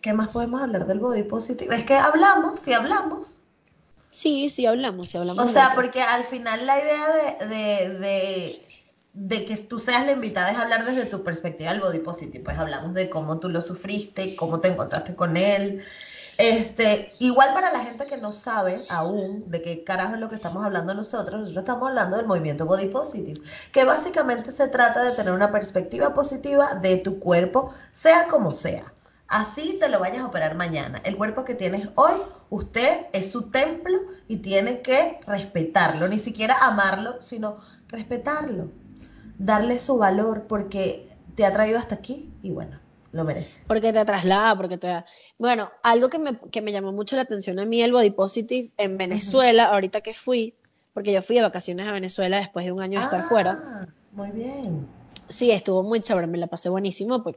¿qué 0.00 0.12
más 0.12 0.28
podemos 0.28 0.60
hablar 0.60 0.86
del 0.86 0.98
body 0.98 1.22
positive? 1.22 1.74
Es 1.76 1.84
que 1.84 1.94
hablamos, 1.94 2.58
si 2.58 2.72
hablamos. 2.72 3.34
Sí, 4.10 4.50
sí 4.50 4.66
hablamos, 4.66 5.10
sí 5.10 5.18
hablamos. 5.18 5.44
O 5.44 5.48
sea, 5.52 5.72
porque 5.74 6.02
al 6.02 6.24
final 6.24 6.66
la 6.66 6.78
idea 6.78 7.08
de, 7.12 7.46
de, 7.46 7.98
de, 7.98 8.73
de 9.14 9.44
que 9.44 9.56
tú 9.56 9.78
seas 9.80 10.04
la 10.04 10.12
invitada 10.12 10.50
es 10.50 10.58
hablar 10.58 10.84
desde 10.84 11.06
tu 11.06 11.22
perspectiva 11.22 11.70
del 11.70 11.80
body 11.80 12.00
positive. 12.00 12.44
Pues 12.44 12.58
hablamos 12.58 12.94
de 12.94 13.08
cómo 13.08 13.38
tú 13.38 13.48
lo 13.48 13.60
sufriste, 13.60 14.36
cómo 14.36 14.60
te 14.60 14.68
encontraste 14.68 15.14
con 15.14 15.36
él. 15.36 15.82
Este, 16.36 17.12
igual 17.20 17.54
para 17.54 17.72
la 17.72 17.78
gente 17.78 18.06
que 18.06 18.16
no 18.16 18.32
sabe 18.32 18.84
aún 18.88 19.44
de 19.50 19.62
qué 19.62 19.84
carajo 19.84 20.14
es 20.14 20.20
lo 20.20 20.28
que 20.28 20.34
estamos 20.34 20.64
hablando 20.64 20.92
nosotros, 20.92 21.40
nosotros 21.40 21.62
estamos 21.62 21.88
hablando 21.88 22.16
del 22.16 22.26
movimiento 22.26 22.66
body 22.66 22.88
positive, 22.88 23.40
que 23.72 23.84
básicamente 23.84 24.50
se 24.50 24.66
trata 24.66 25.04
de 25.04 25.12
tener 25.12 25.32
una 25.32 25.52
perspectiva 25.52 26.12
positiva 26.12 26.74
de 26.74 26.96
tu 26.96 27.20
cuerpo, 27.20 27.72
sea 27.92 28.26
como 28.26 28.52
sea. 28.52 28.92
Así 29.28 29.78
te 29.80 29.88
lo 29.88 30.00
vayas 30.00 30.22
a 30.22 30.26
operar 30.26 30.54
mañana. 30.56 31.00
El 31.04 31.16
cuerpo 31.16 31.44
que 31.44 31.54
tienes 31.54 31.88
hoy, 31.94 32.14
usted 32.50 33.06
es 33.12 33.30
su 33.30 33.50
templo 33.50 33.98
y 34.28 34.38
tiene 34.38 34.82
que 34.82 35.20
respetarlo, 35.26 36.08
ni 36.08 36.18
siquiera 36.18 36.56
amarlo, 36.60 37.22
sino 37.22 37.56
respetarlo, 37.88 38.70
darle 39.38 39.80
su 39.80 39.96
valor 39.98 40.46
porque 40.48 41.08
te 41.34 41.44
ha 41.44 41.52
traído 41.52 41.78
hasta 41.78 41.96
aquí 41.96 42.32
y 42.42 42.50
bueno, 42.50 42.80
lo 43.12 43.24
merece. 43.24 43.62
Porque 43.66 43.92
te 43.92 44.04
traslada, 44.04 44.56
porque 44.56 44.78
te 44.78 44.86
da. 44.88 45.04
Bueno, 45.38 45.70
algo 45.82 46.08
que 46.08 46.18
me, 46.18 46.38
que 46.50 46.60
me 46.62 46.72
llamó 46.72 46.92
mucho 46.92 47.16
la 47.16 47.22
atención 47.22 47.58
a 47.58 47.64
mí, 47.64 47.82
el 47.82 47.92
body 47.92 48.10
positive 48.10 48.70
en 48.76 48.96
Venezuela, 48.98 49.64
ahorita 49.66 50.00
que 50.00 50.14
fui, 50.14 50.54
porque 50.92 51.12
yo 51.12 51.22
fui 51.22 51.36
de 51.36 51.42
vacaciones 51.42 51.88
a 51.88 51.92
Venezuela 51.92 52.38
después 52.38 52.64
de 52.64 52.72
un 52.72 52.80
año 52.80 52.98
de 52.98 53.04
estar 53.04 53.22
fuera. 53.22 53.58
Ah, 53.64 53.86
Muy 54.12 54.30
bien. 54.30 54.86
Sí, 55.28 55.50
estuvo 55.50 55.82
muy 55.82 56.00
chévere, 56.02 56.26
me 56.26 56.36
la 56.38 56.46
pasé 56.48 56.68
buenísimo, 56.68 57.22
pues 57.22 57.36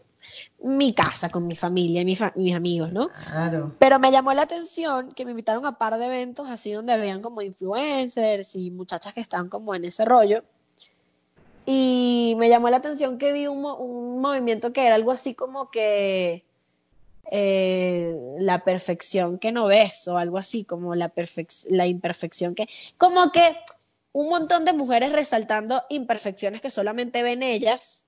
mi 0.62 0.94
casa 0.94 1.30
con 1.30 1.48
mi 1.48 1.56
familia 1.56 2.02
y 2.02 2.06
mi 2.06 2.16
fa- 2.18 2.34
mis 2.36 2.54
amigos, 2.54 2.92
¿no? 2.92 3.10
Claro. 3.30 3.74
Pero 3.80 3.98
me 4.00 4.12
llamó 4.12 4.34
la 4.34 4.42
atención 4.42 5.14
que 5.14 5.24
me 5.24 5.32
invitaron 5.32 5.66
a 5.66 5.78
par 5.78 5.98
de 5.98 6.06
eventos 6.06 6.50
así 6.50 6.72
donde 6.74 6.92
habían 6.94 7.22
como 7.22 7.42
influencers 7.42 8.56
y 8.56 8.72
muchachas 8.72 9.14
que 9.14 9.22
estaban 9.22 9.48
como 9.50 9.74
en 9.74 9.86
ese 9.86 10.04
rollo. 10.04 10.44
Y 11.70 12.36
me 12.38 12.48
llamó 12.48 12.70
la 12.70 12.78
atención 12.78 13.18
que 13.18 13.34
vi 13.34 13.46
un, 13.46 13.62
mo- 13.62 13.76
un 13.76 14.22
movimiento 14.22 14.72
que 14.72 14.86
era 14.86 14.96
algo 14.96 15.12
así 15.12 15.36
como 15.36 15.70
que 15.70 16.46
eh, 17.30 18.16
la 18.40 18.64
perfección 18.64 19.38
que 19.38 19.52
no 19.52 19.66
ves 19.66 20.08
o 20.08 20.18
algo 20.18 20.38
así 20.38 20.64
como 20.64 20.96
la, 20.96 21.12
la 21.70 21.86
imperfección 21.86 22.56
que... 22.56 22.70
Como 22.98 23.34
que 23.34 23.58
un 24.14 24.30
montón 24.30 24.64
de 24.64 24.72
mujeres 24.72 25.12
resaltando 25.12 25.84
imperfecciones 25.90 26.62
que 26.62 26.70
solamente 26.70 27.22
ven 27.22 27.44
ellas 27.44 28.06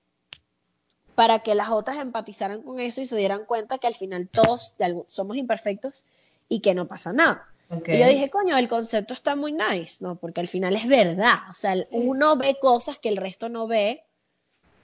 para 1.14 1.40
que 1.40 1.54
las 1.54 1.68
otras 1.68 1.98
empatizaran 1.98 2.62
con 2.62 2.80
eso 2.80 3.02
y 3.02 3.04
se 3.04 3.14
dieran 3.14 3.44
cuenta 3.44 3.76
que 3.76 3.88
al 3.88 3.94
final 3.94 4.26
todos 4.26 4.74
somos 5.08 5.36
imperfectos 5.36 6.06
y 6.48 6.60
que 6.60 6.74
no 6.74 6.88
pasa 6.88 7.12
nada. 7.12 7.49
Y 7.70 7.98
yo 7.98 8.06
dije, 8.08 8.30
coño, 8.30 8.56
el 8.56 8.68
concepto 8.68 9.14
está 9.14 9.36
muy 9.36 9.52
nice, 9.52 10.02
¿no? 10.02 10.16
Porque 10.16 10.40
al 10.40 10.48
final 10.48 10.74
es 10.74 10.88
verdad. 10.88 11.38
O 11.50 11.54
sea, 11.54 11.74
uno 11.92 12.36
ve 12.36 12.58
cosas 12.60 12.98
que 12.98 13.08
el 13.08 13.16
resto 13.16 13.48
no 13.48 13.68
ve, 13.68 14.04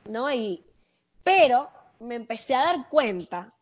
¿no? 0.09 0.33
Y, 0.33 0.65
pero 1.25 1.69
me 1.99 2.15
empecé 2.15 2.55
a 2.55 2.65
dar 2.65 2.89
cuenta 2.89 3.53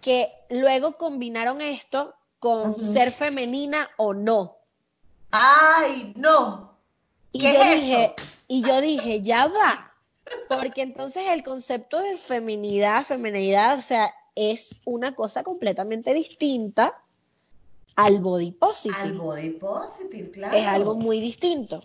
que 0.00 0.32
luego 0.48 0.96
combinaron 0.96 1.60
esto 1.60 2.14
con 2.38 2.78
ser 2.78 3.10
femenina 3.10 3.90
o 3.98 4.14
no. 4.14 4.56
¡Ay, 5.30 6.14
no! 6.16 6.78
Y 7.32 7.40
¿Qué 7.40 7.52
yo 7.52 7.62
es 7.62 7.74
dije, 7.74 8.14
y 8.46 8.62
yo 8.62 8.80
dije, 8.80 9.20
ya 9.20 9.48
va. 9.48 9.92
Porque 10.48 10.80
entonces 10.80 11.24
el 11.28 11.42
concepto 11.42 12.00
de 12.00 12.16
feminidad, 12.16 13.04
feminidad, 13.04 13.76
o 13.76 13.82
sea, 13.82 14.14
es 14.34 14.80
una 14.86 15.14
cosa 15.14 15.42
completamente 15.42 16.14
distinta 16.14 17.02
al 17.98 18.20
body 18.20 18.52
positive. 18.52 18.96
Al 19.00 19.12
body 19.14 19.50
positive, 19.50 20.30
claro. 20.30 20.56
es 20.56 20.66
algo 20.66 20.94
muy 20.94 21.20
distinto. 21.20 21.82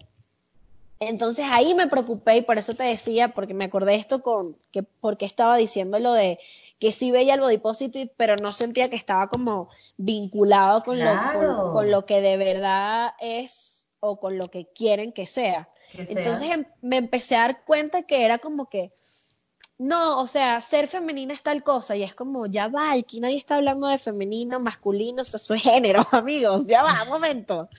Entonces 1.00 1.46
ahí 1.50 1.74
me 1.74 1.88
preocupé 1.88 2.38
y 2.38 2.42
por 2.44 2.58
eso 2.60 2.76
te 2.76 2.84
decía, 2.84 3.34
porque 3.34 3.56
me 3.56 3.66
acordé 3.66 3.96
esto 3.96 4.22
con, 4.22 4.56
que 4.72 4.84
porque 4.84 5.26
estaba 5.26 5.58
diciendo 5.58 5.98
lo 6.00 6.14
de 6.14 6.40
que 6.80 6.92
sí 6.92 7.12
veía 7.12 7.34
el 7.34 7.42
body 7.42 7.58
positive, 7.58 8.14
pero 8.16 8.36
no 8.36 8.54
sentía 8.54 8.92
que 8.92 8.96
estaba 8.96 9.28
como 9.28 9.70
vinculado 9.98 10.84
con, 10.84 11.00
lo, 11.00 11.12
con, 11.34 11.74
con 11.74 11.92
lo 11.92 12.06
que 12.06 12.22
de 12.22 12.38
verdad 12.38 13.14
es 13.20 13.88
o 14.00 14.20
con 14.20 14.38
lo 14.38 14.52
que 14.52 14.68
quieren 14.68 15.14
que 15.14 15.26
sea. 15.26 15.68
Que 15.92 16.06
sea. 16.06 16.18
Entonces 16.20 16.50
em- 16.52 16.66
me 16.82 16.98
empecé 16.98 17.36
a 17.36 17.40
dar 17.40 17.66
cuenta 17.66 18.04
que 18.04 18.24
era 18.24 18.38
como 18.38 18.70
que 18.70 18.94
no, 19.78 20.20
o 20.20 20.28
sea, 20.28 20.62
ser 20.62 20.88
femenina 20.88 21.34
es 21.34 21.44
tal 21.44 21.64
cosa 21.64 21.96
y 21.96 22.04
es 22.04 22.14
como, 22.16 22.46
ya 22.46 22.68
va, 22.68 22.94
aquí 22.94 23.20
nadie 23.20 23.38
está 23.38 23.56
hablando 23.56 23.88
de 23.88 23.98
femenino, 23.98 24.60
masculino, 24.60 25.22
o 25.22 25.26
sea, 25.26 25.56
es 25.56 25.64
género, 25.64 26.06
amigos, 26.12 26.66
ya 26.68 26.84
va, 26.84 27.04
un 27.04 27.10
momento. 27.10 27.70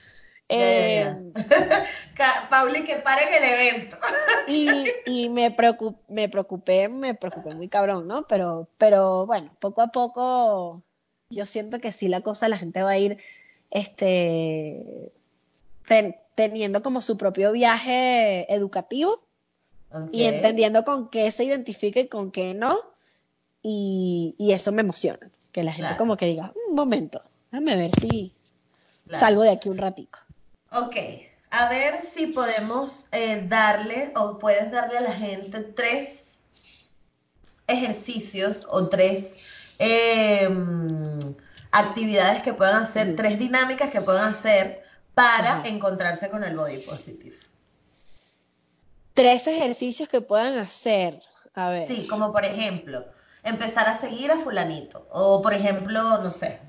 Eh, 0.47 1.11
Pauli, 2.49 2.83
que 2.83 2.97
paren 2.97 3.27
el 3.33 3.43
evento. 3.43 3.97
y, 4.47 4.91
y 5.05 5.29
me, 5.29 5.51
preocupé, 5.51 5.99
me 6.07 6.29
preocupé, 6.29 6.87
me 6.87 7.15
preocupé 7.15 7.55
muy 7.55 7.67
cabrón, 7.67 8.07
¿no? 8.07 8.27
Pero, 8.27 8.67
pero 8.77 9.25
bueno, 9.25 9.51
poco 9.59 9.81
a 9.81 9.87
poco 9.87 10.83
yo 11.29 11.45
siento 11.45 11.79
que 11.79 11.91
sí 11.91 12.07
la 12.07 12.21
cosa, 12.21 12.49
la 12.49 12.57
gente 12.57 12.83
va 12.83 12.91
a 12.91 12.97
ir 12.97 13.17
este, 13.71 15.11
teniendo 16.35 16.83
como 16.83 17.01
su 17.01 17.17
propio 17.17 17.51
viaje 17.51 18.53
educativo 18.53 19.24
y 20.11 20.25
entendiendo 20.25 20.83
con 20.83 21.09
qué 21.09 21.29
se 21.31 21.43
identifica 21.43 21.99
y 21.99 22.07
con 22.07 22.31
qué 22.31 22.53
no. 22.53 22.77
Y, 23.61 24.35
eso 24.39 24.71
me 24.71 24.81
emociona, 24.81 25.31
que 25.51 25.63
la 25.63 25.73
gente 25.73 25.97
como 25.97 26.17
que 26.17 26.27
diga, 26.27 26.53
un 26.67 26.75
momento, 26.75 27.23
déjame 27.51 27.75
ver 27.75 27.91
si 27.99 28.31
salgo 29.09 29.41
de 29.41 29.51
aquí 29.51 29.69
un 29.69 29.77
ratico. 29.77 30.19
Ok, 30.71 30.95
a 31.49 31.69
ver 31.69 31.99
si 31.99 32.27
podemos 32.27 33.05
eh, 33.11 33.43
darle 33.47 34.11
o 34.15 34.37
puedes 34.37 34.71
darle 34.71 34.97
a 34.97 35.01
la 35.01 35.13
gente 35.13 35.61
tres 35.61 36.37
ejercicios 37.67 38.67
o 38.69 38.87
tres 38.87 39.33
em, 39.79 40.87
actividades 41.71 42.43
que 42.43 42.53
puedan 42.53 42.83
hacer, 42.83 43.15
tres 43.15 43.39
dinámicas 43.39 43.89
que 43.89 44.01
puedan 44.01 44.33
hacer 44.33 44.83
para 45.13 45.63
encontrarse 45.65 46.29
con 46.29 46.43
el 46.43 46.55
body 46.55 46.81
positive. 46.81 47.35
Tres 49.15 49.47
ejercicios 49.47 50.07
que 50.07 50.21
puedan 50.21 50.59
hacer. 50.59 51.19
A 51.55 51.69
ver. 51.69 51.87
Sí, 51.87 52.05
como 52.07 52.31
por 52.31 52.45
ejemplo, 52.45 53.05
empezar 53.43 53.87
a 53.87 53.97
seguir 53.97 54.29
a 54.31 54.37
fulanito. 54.37 55.07
O 55.09 55.41
por 55.41 55.53
ejemplo, 55.53 56.21
no 56.21 56.31
sé. 56.31 56.59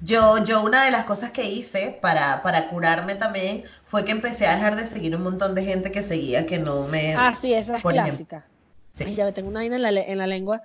Yo, 0.00 0.42
yo 0.44 0.62
una 0.62 0.84
de 0.84 0.90
las 0.90 1.04
cosas 1.04 1.30
que 1.30 1.44
hice 1.44 1.98
para, 2.00 2.42
para 2.42 2.68
curarme 2.68 3.16
también 3.16 3.64
fue 3.86 4.04
que 4.04 4.12
empecé 4.12 4.46
a 4.46 4.54
dejar 4.54 4.76
de 4.76 4.86
seguir 4.86 5.14
un 5.14 5.22
montón 5.22 5.54
de 5.54 5.64
gente 5.64 5.92
que 5.92 6.02
seguía 6.02 6.46
que 6.46 6.58
no 6.58 6.88
me... 6.88 7.14
Ah, 7.14 7.34
sí, 7.34 7.52
esa 7.52 7.76
es 7.76 7.82
clásica. 7.82 8.46
Sí. 8.94 9.14
ya 9.14 9.30
tengo 9.32 9.50
una 9.50 9.60
vaina 9.60 9.76
en 9.76 9.82
la, 9.82 9.90
en 9.90 10.18
la 10.18 10.26
lengua 10.26 10.62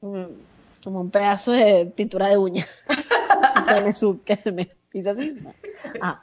como 0.00 1.00
un 1.00 1.10
pedazo 1.10 1.52
de 1.52 1.86
pintura 1.86 2.28
de 2.28 2.36
uña. 2.38 2.66
que, 3.68 3.80
me, 3.80 4.20
que 4.24 4.36
se 4.36 4.52
me 4.52 4.70
pisa 4.90 5.12
así. 5.12 5.38
Ah. 6.00 6.22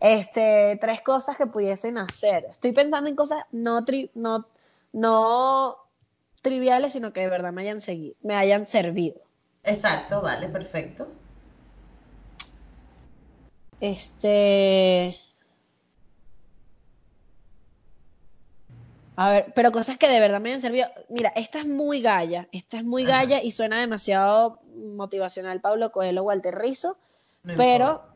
Este, 0.00 0.78
tres 0.80 1.02
cosas 1.02 1.36
que 1.36 1.46
pudiesen 1.46 1.98
hacer. 1.98 2.46
Estoy 2.50 2.72
pensando 2.72 3.10
en 3.10 3.16
cosas 3.16 3.44
no, 3.52 3.84
no, 4.14 4.46
no 4.92 5.76
triviales, 6.40 6.94
sino 6.94 7.12
que 7.12 7.20
de 7.20 7.28
verdad 7.28 7.52
me 7.52 7.62
hayan, 7.62 7.80
seguido, 7.80 8.16
me 8.22 8.34
hayan 8.34 8.64
servido. 8.64 9.20
Exacto, 9.62 10.22
vale, 10.22 10.48
perfecto. 10.48 11.08
Este. 13.78 15.18
A 19.16 19.30
ver, 19.30 19.52
pero 19.54 19.70
cosas 19.70 19.98
que 19.98 20.08
de 20.08 20.18
verdad 20.18 20.40
me 20.40 20.48
hayan 20.48 20.62
servido. 20.62 20.88
Mira, 21.10 21.30
esta 21.36 21.58
es 21.58 21.66
muy 21.66 22.00
galla, 22.00 22.48
esta 22.52 22.78
es 22.78 22.84
muy 22.84 23.04
galla 23.04 23.42
y 23.42 23.50
suena 23.50 23.78
demasiado 23.80 24.60
motivacional 24.74 25.60
Pablo 25.60 25.92
Coelho, 25.92 26.22
Walter 26.22 26.54
Rizzo, 26.54 26.96
pero 27.54 28.09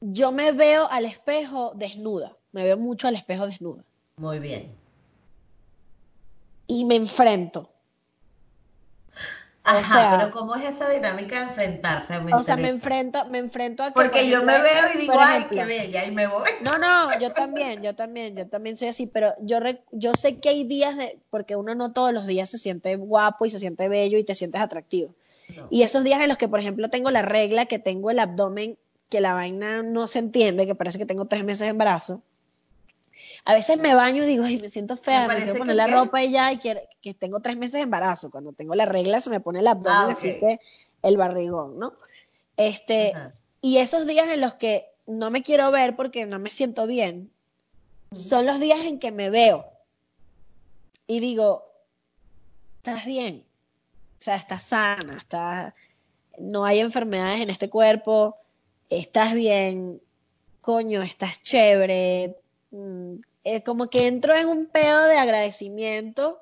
yo 0.00 0.32
me 0.32 0.52
veo 0.52 0.88
al 0.90 1.04
espejo 1.04 1.72
desnuda, 1.74 2.36
me 2.52 2.62
veo 2.64 2.76
mucho 2.76 3.08
al 3.08 3.14
espejo 3.14 3.46
desnuda. 3.46 3.84
Muy 4.16 4.38
bien. 4.38 4.74
Y 6.66 6.84
me 6.84 6.96
enfrento. 6.96 7.70
Ajá, 9.64 10.16
pero 10.18 10.30
¿cómo 10.32 10.56
es 10.56 10.64
esa 10.64 10.88
dinámica 10.88 11.40
de 11.40 11.46
enfrentarse? 11.48 12.14
o 12.32 12.42
sea, 12.42 12.56
me 12.56 12.68
enfrento, 12.68 13.26
me 13.26 13.36
enfrento 13.36 13.82
a 13.82 13.90
Porque 13.90 14.28
yo 14.28 14.42
me 14.42 14.58
veo 14.58 14.84
y 14.94 14.98
digo, 14.98 15.14
ay, 15.18 15.44
qué 15.50 15.64
bella, 15.64 16.06
y 16.06 16.10
me 16.10 16.26
voy. 16.26 16.48
No, 16.62 16.78
no, 16.78 17.18
yo 17.20 17.32
también, 17.32 17.82
yo 17.82 17.94
también, 17.94 18.34
yo 18.34 18.46
también 18.48 18.78
soy 18.78 18.88
así, 18.88 19.06
pero 19.06 19.34
yo, 19.40 19.58
yo 19.92 20.14
sé 20.14 20.38
que 20.38 20.48
hay 20.48 20.64
días 20.64 20.96
de, 20.96 21.18
porque 21.28 21.54
uno 21.54 21.74
no 21.74 21.92
todos 21.92 22.14
los 22.14 22.26
días 22.26 22.48
se 22.48 22.56
siente 22.56 22.96
guapo 22.96 23.44
y 23.44 23.50
se 23.50 23.58
siente 23.58 23.88
bello 23.88 24.16
y 24.16 24.24
te 24.24 24.34
sientes 24.34 24.60
atractivo. 24.60 25.14
Y 25.70 25.82
esos 25.82 26.04
días 26.04 26.20
en 26.20 26.28
los 26.28 26.38
que, 26.38 26.48
por 26.48 26.60
ejemplo, 26.60 26.88
tengo 26.88 27.10
la 27.10 27.22
regla, 27.22 27.66
que 27.66 27.78
tengo 27.78 28.10
el 28.10 28.18
abdomen 28.18 28.78
que 29.08 29.20
la 29.20 29.34
vaina 29.34 29.82
no 29.82 30.06
se 30.06 30.18
entiende, 30.18 30.66
que 30.66 30.74
parece 30.74 30.98
que 30.98 31.06
tengo 31.06 31.26
tres 31.26 31.44
meses 31.44 31.60
de 31.60 31.68
embarazo. 31.68 32.22
A 33.44 33.54
veces 33.54 33.78
me 33.78 33.94
baño 33.94 34.22
y 34.22 34.26
digo, 34.26 34.44
ay, 34.44 34.58
me 34.60 34.68
siento 34.68 34.96
fea, 34.96 35.26
me, 35.26 35.36
quiero 35.36 35.54
poner 35.54 35.76
la 35.76 35.86
ropa 35.86 36.22
y 36.22 36.32
ya, 36.32 36.52
y 36.52 36.58
quiero, 36.58 36.80
que 37.00 37.14
tengo 37.14 37.40
tres 37.40 37.56
meses 37.56 37.74
de 37.74 37.80
embarazo. 37.80 38.30
Cuando 38.30 38.52
tengo 38.52 38.74
la 38.74 38.84
regla 38.84 39.20
se 39.20 39.30
me 39.30 39.40
pone 39.40 39.60
el 39.60 39.66
abdomen, 39.66 40.10
ah, 40.10 40.12
así 40.12 40.38
que 40.38 40.60
el 41.02 41.16
barrigón, 41.16 41.78
¿no? 41.78 41.94
Este, 42.56 43.14
y 43.62 43.78
esos 43.78 44.06
días 44.06 44.28
en 44.28 44.40
los 44.40 44.54
que 44.54 44.86
no 45.06 45.30
me 45.30 45.42
quiero 45.42 45.70
ver 45.70 45.96
porque 45.96 46.26
no 46.26 46.38
me 46.38 46.50
siento 46.50 46.86
bien, 46.86 47.30
son 48.12 48.46
los 48.46 48.60
días 48.60 48.80
en 48.80 48.98
que 48.98 49.12
me 49.12 49.30
veo 49.30 49.66
y 51.06 51.20
digo, 51.20 51.64
estás 52.76 53.04
bien, 53.06 53.44
o 54.18 54.22
sea, 54.22 54.36
estás 54.36 54.64
sana, 54.64 55.16
está, 55.16 55.74
no 56.38 56.64
hay 56.64 56.80
enfermedades 56.80 57.40
en 57.40 57.50
este 57.50 57.70
cuerpo, 57.70 58.36
estás 58.88 59.34
bien, 59.34 60.00
coño, 60.60 61.02
estás 61.02 61.42
chévere. 61.42 62.36
Mm, 62.70 63.16
eh, 63.44 63.62
como 63.62 63.88
que 63.88 64.06
entro 64.06 64.34
en 64.34 64.48
un 64.48 64.66
pedo 64.66 65.04
de 65.04 65.16
agradecimiento 65.16 66.40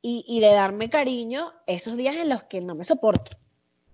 y, 0.00 0.40
de 0.40 0.52
darme 0.54 0.88
cariño 0.88 1.52
esos 1.66 1.96
días 1.96 2.16
en 2.16 2.28
los 2.28 2.44
que 2.44 2.60
no 2.60 2.74
me 2.74 2.84
soporto. 2.84 3.36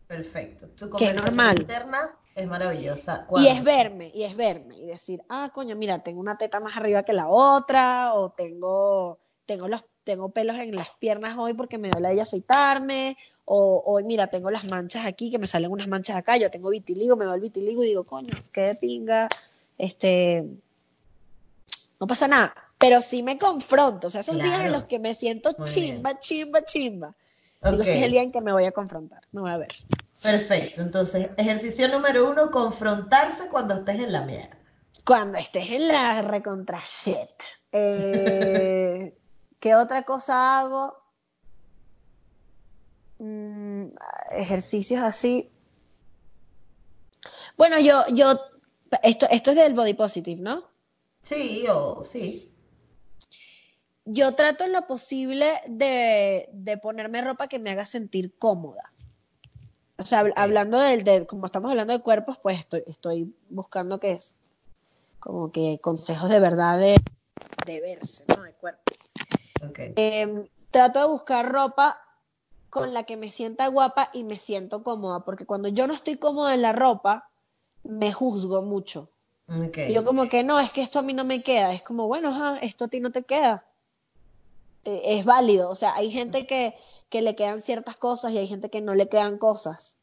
Perfecto. 0.07 0.69
Tu 0.69 0.89
conversación 0.89 1.25
normal. 1.25 1.61
interna 1.61 2.17
es 2.35 2.47
maravillosa. 2.47 3.27
Y 3.37 3.47
es 3.49 3.65
verme, 3.65 4.11
y 4.15 4.25
es 4.25 4.37
verme, 4.37 4.77
y 4.77 4.87
decir, 4.87 5.23
ah, 5.29 5.51
coño, 5.53 5.77
mira, 5.77 6.01
tengo 6.01 6.21
una 6.21 6.37
teta 6.37 6.61
más 6.61 6.77
arriba 6.77 7.03
que 7.03 7.13
la 7.13 7.29
otra, 7.29 8.15
o 8.15 8.31
tengo, 8.31 9.19
tengo, 9.47 9.67
los, 9.67 9.85
tengo 10.05 10.31
pelos 10.31 10.59
en 10.59 10.77
las 10.77 10.91
piernas 10.99 11.37
hoy 11.39 11.55
porque 11.55 11.79
me 11.79 11.91
duele 11.91 12.21
afeitarme, 12.21 13.17
o, 13.45 13.83
o, 13.85 14.01
mira, 14.01 14.29
tengo 14.29 14.51
las 14.51 14.65
manchas 14.65 15.07
aquí, 15.07 15.31
que 15.31 15.39
me 15.39 15.47
salen 15.47 15.71
unas 15.71 15.89
manchas 15.89 16.17
acá, 16.17 16.37
yo 16.37 16.51
tengo 16.51 16.71
vitiligo, 16.71 17.17
me 17.17 17.27
va 17.27 17.35
el 17.35 17.41
vitiligo 17.41 17.85
y 17.85 17.89
digo, 17.89 18.05
coño, 18.05 18.35
qué 18.53 18.63
de 18.63 18.75
pinga, 18.77 19.29
este, 19.77 20.45
no 22.01 22.07
pasa 22.07 22.27
nada, 22.27 22.55
pero 22.79 23.01
sí 23.01 23.23
me 23.23 23.39
confronto, 23.39 24.07
o 24.07 24.11
sea, 24.11 24.21
esos 24.21 24.37
días 24.37 24.61
en 24.61 24.73
los 24.73 24.85
que 24.85 24.99
me 24.99 25.15
siento 25.15 25.55
chimba, 25.65 26.19
chimba, 26.19 26.63
chimba, 26.63 27.15
digo, 27.63 27.83
este 27.83 27.99
es 27.99 28.03
el 28.05 28.13
día 28.13 28.23
en 28.23 28.33
que 28.33 28.41
me 28.41 28.53
voy 28.53 28.65
a 28.65 28.73
confrontar, 28.73 29.23
me 29.33 29.43
voy 29.43 29.51
a 29.51 29.59
ver. 29.59 29.73
Perfecto, 30.23 30.81
entonces, 30.81 31.29
ejercicio 31.37 31.89
número 31.89 32.31
uno, 32.31 32.51
confrontarse 32.51 33.49
cuando 33.49 33.75
estés 33.75 33.97
en 33.97 34.13
la 34.13 34.23
mierda. 34.23 34.57
Cuando 35.05 35.37
estés 35.37 35.69
en 35.69 35.89
la 35.89 36.23
recontra 36.23 36.81
shit. 36.83 37.29
Eh, 37.73 39.15
¿Qué 39.61 39.75
otra 39.75 40.03
cosa 40.05 40.61
hago? 40.61 41.04
Mm, 43.19 43.87
ejercicios 44.33 45.03
así. 45.03 45.51
Bueno, 47.57 47.79
yo, 47.79 48.05
yo, 48.09 48.39
esto, 49.03 49.27
esto 49.31 49.51
es 49.51 49.57
del 49.57 49.75
body 49.75 49.95
positive, 49.95 50.41
¿no? 50.41 50.65
Sí, 51.23 51.65
o 51.69 52.05
sí. 52.05 52.51
Yo 54.05 54.35
trato 54.35 54.65
en 54.65 54.73
lo 54.73 54.87
posible 54.87 55.63
de, 55.67 56.79
ponerme 56.83 57.23
ropa 57.23 57.49
que 57.49 57.59
me 57.59 57.71
haga 57.71 57.87
sentir 57.87 58.35
cómoda. 58.39 58.93
O 59.97 60.05
sea, 60.05 60.25
hablando 60.37 60.79
del, 60.79 61.05
de, 61.05 61.27
como 61.27 61.47
estamos 61.47 61.71
hablando 61.71 61.95
de 61.95 62.01
cuerpos, 62.01 62.39
pues 62.43 62.59
estoy, 62.59 62.83
estoy 62.87 63.35
buscando 63.49 63.99
que 64.01 64.13
es 64.13 64.37
como 65.19 65.51
que 65.53 65.79
consejos 65.81 66.29
de 66.29 66.41
verdad 66.41 66.79
de, 66.79 67.81
verse, 67.81 68.25
¿no? 68.37 68.43
De 68.43 68.53
cuerpo. 68.53 68.83
Em, 69.97 70.47
trato 70.71 71.01
de 71.01 71.07
buscar 71.07 71.51
ropa 71.51 72.04
con 72.75 72.93
la 72.93 73.05
que 73.05 73.17
me 73.17 73.31
sienta 73.31 73.69
guapa 73.69 74.11
y 74.13 74.25
me 74.25 74.37
siento 74.37 74.83
cómoda, 74.83 75.21
porque 75.21 75.47
cuando 75.47 75.69
yo 75.69 75.87
no 75.87 75.95
estoy 75.95 76.17
cómoda 76.17 76.55
en 76.55 76.63
la 76.63 76.73
ropa, 76.73 77.31
me 77.85 78.13
juzgo 78.13 78.63
mucho. 78.63 79.09
yo 79.47 80.05
como 80.05 80.29
que 80.29 80.43
no, 80.43 80.59
es 80.59 80.73
que 80.73 80.83
esto 80.83 80.99
a 80.99 81.03
mí 81.03 81.13
no 81.15 81.25
me 81.25 81.45
queda, 81.45 81.73
es 81.73 81.85
como, 81.85 82.09
bueno, 82.09 82.57
esto 82.63 82.87
a 82.87 82.89
ti 82.89 82.99
no 82.99 83.13
te 83.13 83.23
queda. 83.23 83.65
E, 84.85 85.19
es 85.19 85.25
válido, 85.25 85.71
o 85.71 85.77
sea, 85.77 85.95
hay 85.95 86.11
gente 86.11 86.49
que, 86.49 86.75
que 87.11 87.23
le 87.23 87.37
quedan 87.37 87.61
ciertas 87.61 87.97
cosas 87.97 88.33
y 88.33 88.39
hay 88.39 88.49
gente 88.49 88.71
que 88.71 88.81
no 88.81 88.97
le 88.97 89.09
quedan 89.09 89.39
cosas 89.39 89.99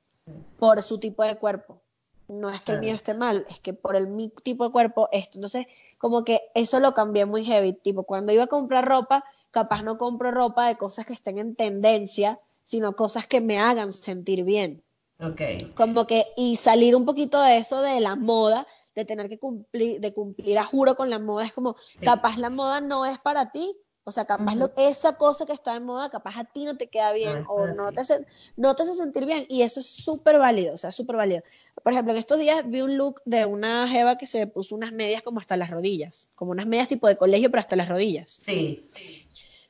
por 0.58 0.82
su 0.82 0.98
tipo 0.98 1.24
de 1.24 1.38
cuerpo. 1.38 1.82
No 2.30 2.50
es 2.50 2.62
que 2.62 2.72
el 2.72 2.80
mío 2.80 2.94
esté 2.94 3.14
mal, 3.14 3.46
es 3.50 3.60
que 3.60 3.74
por 3.74 3.98
el 3.98 4.08
mi 4.08 4.30
tipo 4.30 4.64
de 4.64 4.72
cuerpo 4.72 5.10
esto. 5.12 5.40
Entonces, 5.40 5.68
como 5.98 6.24
que 6.24 6.40
eso 6.54 6.80
lo 6.80 6.94
cambié 6.94 7.26
muy 7.26 7.44
heavy. 7.44 7.74
Tipo, 7.74 8.04
cuando 8.04 8.32
iba 8.32 8.46
a 8.46 8.48
comprar 8.48 8.88
ropa, 8.88 9.26
capaz 9.52 9.84
no 9.84 9.98
compro 9.98 10.32
ropa 10.32 10.68
de 10.68 10.78
cosas 10.78 11.06
que 11.06 11.12
estén 11.12 11.38
en 11.38 11.56
tendencia, 11.56 12.40
sino 12.64 12.96
cosas 12.96 13.28
que 13.28 13.42
me 13.42 13.60
hagan 13.60 13.92
sentir 13.92 14.44
bien. 14.44 14.84
Ok. 15.20 15.42
Como 15.76 16.08
que, 16.08 16.28
y 16.38 16.56
salir 16.56 16.96
un 16.96 17.06
poquito 17.06 17.42
de 17.42 17.58
eso 17.58 17.82
de 17.82 18.00
la 18.00 18.16
moda, 18.16 18.66
de 18.96 19.06
tener 19.06 19.30
que 19.30 19.40
cumplir, 19.40 20.02
de 20.02 20.14
cumplir 20.14 20.58
a 20.58 20.64
juro 20.64 20.96
con 20.96 21.10
la 21.10 21.20
moda, 21.20 21.46
es 21.46 21.54
como, 21.54 21.76
capaz 22.02 22.38
la 22.38 22.50
moda 22.50 22.82
no 22.82 23.06
es 23.06 23.18
para 23.20 23.52
ti, 23.52 23.76
O 24.04 24.12
sea, 24.12 24.26
capaz 24.26 24.56
lo- 24.56 24.72
esa 24.78 25.16
cosa 25.16 25.46
que 25.46 25.54
está 25.54 25.74
de 25.74 25.80
moda, 25.80 26.10
capaz 26.10 26.36
a 26.40 26.44
ti 26.44 26.64
no 26.66 26.76
te 26.76 26.88
queda 26.88 27.12
bien 27.14 27.38
es 27.38 27.46
o 27.48 27.68
no 27.68 27.92
te, 27.92 28.02
hace, 28.02 28.26
no 28.58 28.76
te 28.76 28.82
hace 28.82 28.96
sentir 28.96 29.28
bien. 29.28 29.46
Y 29.48 29.62
eso 29.62 29.80
es 29.80 29.86
súper 29.86 30.40
válido, 30.40 30.74
o 30.74 30.78
sea, 30.78 30.92
súper 30.92 31.18
válido. 31.18 31.44
Por 31.84 31.94
ejemplo, 31.94 32.12
en 32.12 32.18
estos 32.18 32.40
días 32.40 32.68
vi 32.68 32.82
un 32.82 32.98
look 32.98 33.22
de 33.26 33.46
una 33.46 33.88
jeva 33.88 34.18
que 34.18 34.26
se 34.26 34.48
puso 34.48 34.74
unas 34.76 34.92
medias 34.92 35.22
como 35.22 35.40
hasta 35.40 35.56
las 35.56 35.70
rodillas, 35.70 36.32
como 36.34 36.50
unas 36.50 36.66
medias 36.66 36.88
tipo 36.88 37.08
de 37.08 37.16
colegio, 37.16 37.52
pero 37.52 37.60
hasta 37.62 37.76
las 37.76 37.90
rodillas, 37.90 38.32
Sí. 38.32 38.88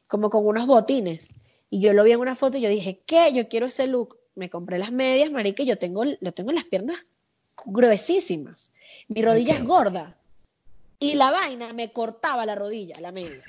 como 0.08 0.30
con 0.30 0.48
unos 0.48 0.66
botines. 0.66 1.34
Y 1.72 1.80
yo 1.80 1.94
lo 1.94 2.04
vi 2.04 2.12
en 2.12 2.20
una 2.20 2.36
foto 2.36 2.58
y 2.58 2.62
yo 2.62 2.70
dije, 2.70 3.02
¿qué? 3.06 3.32
Yo 3.34 3.48
quiero 3.48 3.66
ese 3.66 3.88
look. 3.88 4.20
Me 4.36 4.50
compré 4.50 4.78
las 4.78 4.92
medias, 4.92 5.32
marica, 5.32 5.64
y 5.64 5.68
yo 5.68 5.78
tengo, 5.78 6.04
lo 6.04 6.32
tengo 6.34 6.52
en 6.52 6.58
las 6.58 6.66
piernas 6.66 7.06
gruesísimas. 7.66 8.74
Mi 9.08 9.24
rodilla 9.24 9.54
es 9.54 9.64
gorda. 9.64 10.18
Y 11.00 11.16
la 11.16 11.32
vaina 11.32 11.72
me 11.72 11.92
cortaba 11.94 12.46
la 12.46 12.56
rodilla, 12.56 13.00
la 13.00 13.14
media. 13.14 13.42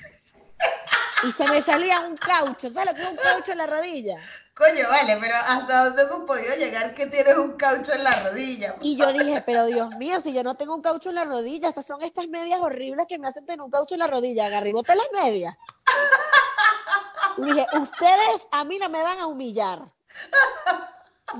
Y 1.27 1.31
se 1.31 1.47
me 1.49 1.61
salía 1.61 1.99
un 1.99 2.15
caucho. 2.15 2.69
¿Sabes 2.69 2.91
lo 2.91 2.95
que 2.95 3.01
es 3.03 3.09
un 3.09 3.17
caucho 3.17 3.51
en 3.51 3.57
la 3.57 3.67
rodilla? 3.67 4.17
Coño, 4.55 4.87
vale, 4.89 5.17
pero 5.19 5.35
¿hasta 5.35 5.85
dónde 5.85 6.03
hemos 6.03 6.25
podido 6.25 6.55
llegar 6.55 6.93
que 6.95 7.07
tienes 7.07 7.37
un 7.37 7.53
caucho 7.53 7.91
en 7.91 8.03
la 8.03 8.29
rodilla? 8.29 8.75
Y 8.81 8.95
yo 8.95 9.11
dije, 9.11 9.43
pero 9.45 9.65
Dios 9.65 9.95
mío, 9.97 10.19
si 10.21 10.31
yo 10.31 10.43
no 10.43 10.55
tengo 10.55 10.75
un 10.75 10.81
caucho 10.81 11.09
en 11.09 11.15
la 11.15 11.25
rodilla, 11.25 11.69
estas 11.69 11.85
son 11.85 12.01
estas 12.03 12.27
medias 12.27 12.61
horribles 12.61 13.05
que 13.07 13.19
me 13.19 13.27
hacen 13.27 13.45
tener 13.45 13.61
un 13.61 13.71
caucho 13.71 13.95
en 13.95 13.99
la 13.99 14.07
rodilla. 14.07 14.45
Agarré 14.45 14.69
y 14.69 14.73
boté 14.73 14.95
las 14.95 15.07
medias. 15.11 15.55
Y 17.37 17.43
dije, 17.45 17.67
ustedes 17.73 18.47
a 18.51 18.63
mí 18.63 18.79
no 18.79 18.89
me 18.89 19.01
van 19.03 19.19
a 19.19 19.27
humillar. 19.27 19.79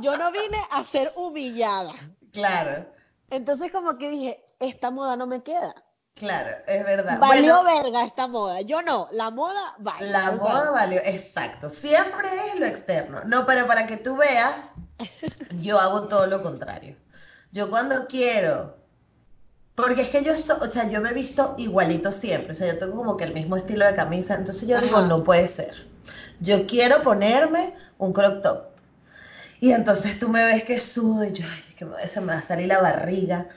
Yo 0.01 0.17
no 0.17 0.31
vine 0.31 0.57
a 0.71 0.83
ser 0.83 1.11
humillada. 1.15 1.93
Claro, 2.31 2.85
Entonces 3.29 3.71
como 3.71 3.97
que 3.97 4.09
dije, 4.09 4.45
esta 4.59 4.91
moda 4.91 5.15
no 5.15 5.27
me 5.27 5.43
queda. 5.43 5.75
claro, 6.15 6.49
es 6.67 6.83
verdad. 6.85 7.19
Valió 7.19 7.63
Bueno, 7.63 7.63
verga 7.63 8.03
esta 8.05 8.27
moda. 8.27 8.61
Yo 8.61 8.81
no, 8.81 9.07
la 9.11 9.29
moda 9.31 9.75
vale. 9.79 10.11
la 10.11 10.31
moda 10.31 10.71
valió, 10.71 10.99
exacto, 11.03 11.69
siempre 11.69 12.27
es 12.49 12.55
lo 12.59 12.65
externo. 12.65 13.21
No, 13.25 13.45
pero 13.45 13.67
para 13.67 13.87
que 13.87 13.97
tú 13.97 14.15
veas, 14.17 14.55
yo 15.59 15.79
hago 15.79 16.07
todo 16.07 16.27
lo 16.27 16.41
contrario. 16.43 16.97
Yo 17.51 17.69
cuando 17.69 18.07
quiero, 18.07 18.82
porque 19.75 20.03
es 20.03 20.09
que 20.09 20.23
yo, 20.23 20.35
so- 20.37 20.59
o 20.61 20.69
sea, 20.69 20.89
yo 20.89 21.01
me 21.01 21.09
he 21.09 21.13
visto 21.13 21.55
igualito 21.57 22.11
siempre, 22.11 22.51
o 22.51 22.55
sea, 22.55 22.67
yo 22.73 22.77
tengo 22.79 22.95
como 22.95 23.17
que 23.17 23.23
el 23.23 23.33
mismo 23.33 23.57
estilo 23.57 23.85
de 23.85 23.95
camisa, 23.95 24.35
entonces 24.35 24.67
yo 24.67 24.79
digo, 24.79 25.01
no 25.01 25.23
puede 25.23 25.47
ser. 25.47 25.87
Yo 26.39 26.67
quiero 26.67 27.01
ponerme 27.01 27.73
un 27.97 28.13
crop 28.13 28.41
top. 28.43 28.63
Y 29.59 29.71
entonces 29.71 30.19
tú 30.19 30.27
me 30.29 30.43
ves 30.43 30.63
que 30.63 30.79
sudo 30.79 31.23
y 31.23 31.31
yo, 31.31 31.45
ay, 31.49 31.75
que 31.75 31.85
me- 31.85 32.07
se 32.07 32.19
me 32.21 32.33
va 32.33 32.39
a 32.39 32.43
salir 32.43 32.67
la 32.67 32.81
barriga, 32.81 33.47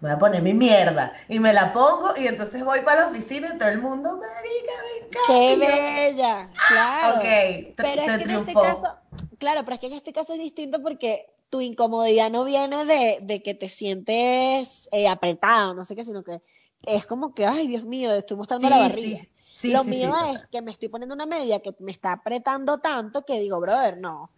me 0.00 0.08
voy 0.08 0.16
a 0.16 0.18
poner 0.18 0.42
mi 0.42 0.54
mierda. 0.54 1.12
Y 1.28 1.40
me 1.40 1.52
la 1.52 1.72
pongo 1.72 2.10
y 2.16 2.26
entonces 2.26 2.64
voy 2.64 2.80
para 2.80 3.02
la 3.02 3.06
oficina 3.08 3.52
y 3.54 3.58
todo 3.58 3.68
el 3.68 3.80
mundo, 3.82 4.12
marica, 4.18 4.72
me 4.82 5.06
encanta. 5.06 5.26
¡Qué 5.26 5.56
bella! 5.56 6.50
Claro. 6.68 7.18
Ok, 7.18 7.22
te, 7.22 7.74
Pero 7.76 8.02
es 8.02 8.06
que 8.18 8.22
en 8.22 8.30
este 8.30 8.52
caso, 8.54 8.96
claro, 9.38 9.64
pero 9.64 9.74
es 9.74 9.80
que 9.80 9.86
en 9.88 9.92
este 9.94 10.12
caso 10.12 10.32
es 10.34 10.38
distinto 10.38 10.80
porque 10.82 11.34
tu 11.50 11.60
incomodidad 11.60 12.30
no 12.30 12.44
viene 12.44 12.84
de, 12.84 13.18
de 13.22 13.42
que 13.42 13.54
te 13.54 13.68
sientes 13.68 14.88
eh, 14.92 15.08
apretado, 15.08 15.74
no 15.74 15.84
sé 15.84 15.94
qué, 15.94 16.04
sino 16.04 16.22
que 16.22 16.42
es 16.86 17.06
como 17.06 17.34
que, 17.34 17.46
ay, 17.46 17.66
Dios 17.68 17.84
mío, 17.84 18.12
estoy 18.12 18.36
mostrando 18.36 18.68
la 18.68 18.78
barriga. 18.78 19.18
sí, 19.18 19.28
sí, 19.56 19.72
Lo 19.72 19.84
mío 19.84 20.14
es 20.34 20.44
que 20.46 20.62
me 20.62 20.72
estoy 20.72 20.88
poniendo 20.88 21.14
una 21.14 21.26
media 21.26 21.60
que 21.60 21.74
me 21.80 21.92
está 21.92 22.12
apretando 22.12 22.78
tanto 22.78 23.24
que 23.24 23.38
digo, 23.40 23.60
brother, 23.60 23.98
no. 23.98 24.30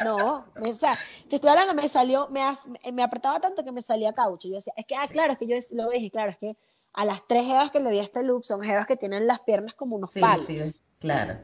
No, 0.00 0.52
o 0.60 0.72
sea, 0.72 0.98
te 1.28 1.36
estoy 1.36 1.50
hablando, 1.50 1.74
me 1.74 1.88
salió, 1.88 2.28
me, 2.28 2.42
as- 2.42 2.62
me 2.92 3.02
apretaba 3.02 3.40
tanto 3.40 3.64
que 3.64 3.72
me 3.72 3.80
salía 3.80 4.12
caucho. 4.12 4.46
Yo 4.48 4.54
decía, 4.56 4.74
es 4.76 4.84
que, 4.86 4.94
ah, 4.94 5.08
claro, 5.10 5.32
es 5.32 5.38
que 5.38 5.46
yo 5.46 5.56
lo 5.72 5.88
dije, 5.88 6.10
claro, 6.10 6.30
es 6.30 6.38
que 6.38 6.56
a 6.92 7.04
las 7.06 7.26
tres 7.26 7.46
jevas 7.46 7.70
que 7.70 7.80
le 7.80 7.90
di 7.90 7.98
a 7.98 8.02
este 8.02 8.22
look 8.22 8.44
son 8.44 8.60
jevas 8.62 8.86
que 8.86 8.96
tienen 8.96 9.26
las 9.26 9.40
piernas 9.40 9.74
como 9.74 9.96
unos 9.96 10.12
Sí, 10.12 10.20
palos. 10.20 10.46
sí, 10.46 10.74
claro. 10.98 11.38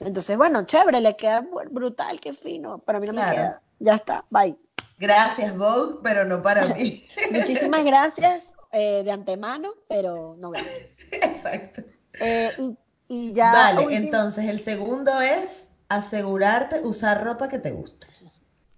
Entonces, 0.00 0.36
bueno, 0.36 0.64
chévere, 0.66 1.00
le 1.00 1.14
queda 1.16 1.46
brutal, 1.70 2.20
qué 2.20 2.32
fino. 2.32 2.78
Para 2.78 3.00
mí 3.00 3.06
no 3.06 3.12
Claro. 3.12 3.30
me 3.30 3.36
queda. 3.36 3.62
Ya 3.78 3.94
está, 3.96 4.24
bye. 4.30 4.56
Gracias, 4.98 5.56
Vogue, 5.56 5.98
pero 6.02 6.24
no 6.24 6.42
para 6.42 6.66
mí. 6.74 7.04
Muchísimas 7.30 7.84
gracias 7.84 8.54
eh, 8.72 9.02
de 9.04 9.10
antemano, 9.10 9.72
pero 9.88 10.36
no 10.38 10.50
gracias. 10.50 10.96
Exacto. 11.12 11.82
Eh, 12.20 12.52
y, 12.58 12.76
y 13.08 13.32
ya. 13.32 13.52
Vale, 13.52 13.80
último- 13.86 13.90
entonces 14.04 14.48
el 14.48 14.60
segundo 14.60 15.20
es 15.20 15.68
asegurarte 15.88 16.80
usar 16.86 17.22
ropa 17.24 17.48
que 17.48 17.58
te 17.58 17.70
guste. 17.72 18.06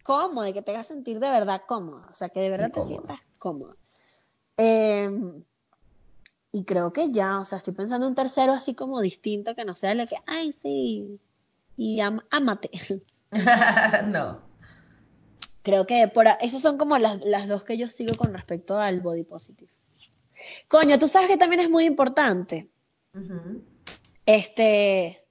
cómoda 0.02 0.48
y 0.48 0.52
que 0.52 0.62
te 0.62 0.70
haga 0.72 0.82
sentir 0.84 1.18
de 1.20 1.30
verdad 1.30 1.62
cómoda, 1.66 2.06
o 2.10 2.14
sea, 2.14 2.28
que 2.28 2.40
de 2.40 2.50
verdad 2.50 2.70
te 2.72 2.82
sientas 2.82 3.20
cómoda. 3.38 3.74
Eh, 4.56 5.10
y 6.52 6.64
creo 6.64 6.92
que 6.92 7.10
ya, 7.12 7.40
o 7.40 7.44
sea, 7.44 7.58
estoy 7.58 7.74
pensando 7.74 8.06
en 8.06 8.10
un 8.10 8.14
tercero 8.16 8.52
así 8.52 8.74
como 8.74 9.00
distinto, 9.00 9.54
que 9.54 9.64
no 9.64 9.74
sea 9.74 9.94
lo 9.94 10.06
que, 10.06 10.16
ay, 10.26 10.52
sí, 10.62 11.20
y 11.76 12.00
am- 12.00 12.22
ámate. 12.30 12.70
no. 14.06 14.45
Creo 15.66 15.84
que 15.84 16.06
por 16.06 16.28
esas 16.40 16.62
son 16.62 16.78
como 16.78 16.96
las, 16.96 17.20
las 17.24 17.48
dos 17.48 17.64
que 17.64 17.76
yo 17.76 17.88
sigo 17.88 18.16
con 18.16 18.32
respecto 18.32 18.78
al 18.78 19.00
body 19.00 19.24
positive. 19.24 19.68
Coño, 20.68 20.96
tú 20.96 21.08
sabes 21.08 21.26
que 21.26 21.36
también 21.36 21.58
es 21.60 21.68
muy 21.68 21.86
importante, 21.86 22.70
este, 24.26 25.26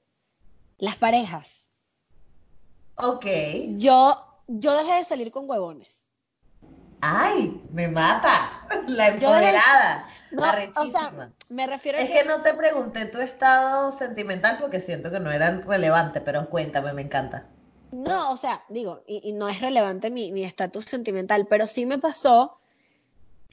las 0.77 0.97
parejas. 0.97 1.69
Ok. 2.95 3.25
Yo, 3.77 4.41
yo 4.47 4.75
dejé 4.75 4.95
de 4.95 5.03
salir 5.05 5.31
con 5.31 5.49
huevones. 5.49 6.05
Ay, 6.99 7.61
me 7.71 7.87
mata. 7.87 8.67
La 8.87 9.11
dejé- 9.11 9.13
empoderada. 9.13 10.09
No, 10.31 10.43
o 10.81 10.85
sea, 10.87 11.31
me 11.47 11.65
refiero 11.65 11.97
a 11.97 12.01
Es 12.01 12.09
que 12.09 12.25
no 12.27 12.41
te 12.41 12.53
pregunté 12.55 13.05
tu 13.05 13.19
estado 13.21 13.97
sentimental 13.97 14.57
porque 14.59 14.81
siento 14.81 15.09
que 15.11 15.21
no 15.21 15.31
era 15.31 15.61
relevante, 15.61 16.19
pero 16.19 16.49
cuéntame, 16.49 16.91
me 16.91 17.03
encanta. 17.03 17.47
No, 17.95 18.31
o 18.31 18.35
sea, 18.35 18.65
digo, 18.67 19.03
y, 19.07 19.21
y 19.29 19.31
no 19.31 19.47
es 19.47 19.61
relevante 19.61 20.09
mi 20.09 20.31
mi 20.31 20.43
estatus 20.43 20.85
sentimental, 20.85 21.47
pero 21.47 21.67
sí 21.67 21.85
me 21.85 21.97
pasó 21.97 22.57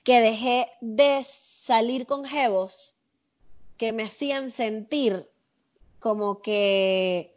que 0.02 0.20
dejé 0.20 0.66
de 0.80 1.20
salir 1.22 2.06
con 2.06 2.24
jevos 2.24 2.96
que 3.76 3.92
me 3.92 4.02
hacían 4.02 4.50
sentir 4.50 5.28
como 6.00 6.42
que, 6.42 7.34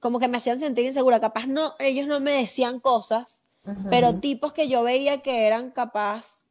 como 0.00 0.18
que 0.18 0.28
me 0.28 0.38
hacían 0.38 0.58
sentir 0.58 0.86
insegura. 0.86 1.20
Capaz 1.20 1.46
no, 1.46 1.74
ellos 1.78 2.06
no 2.06 2.18
me 2.20 2.32
decían 2.32 2.80
cosas, 2.80 3.44
pero 3.90 4.18
tipos 4.18 4.52
que 4.52 4.68
yo 4.68 4.82
veía 4.82 5.22
que 5.22 5.46
eran 5.46 5.70
capaz, 5.70 6.46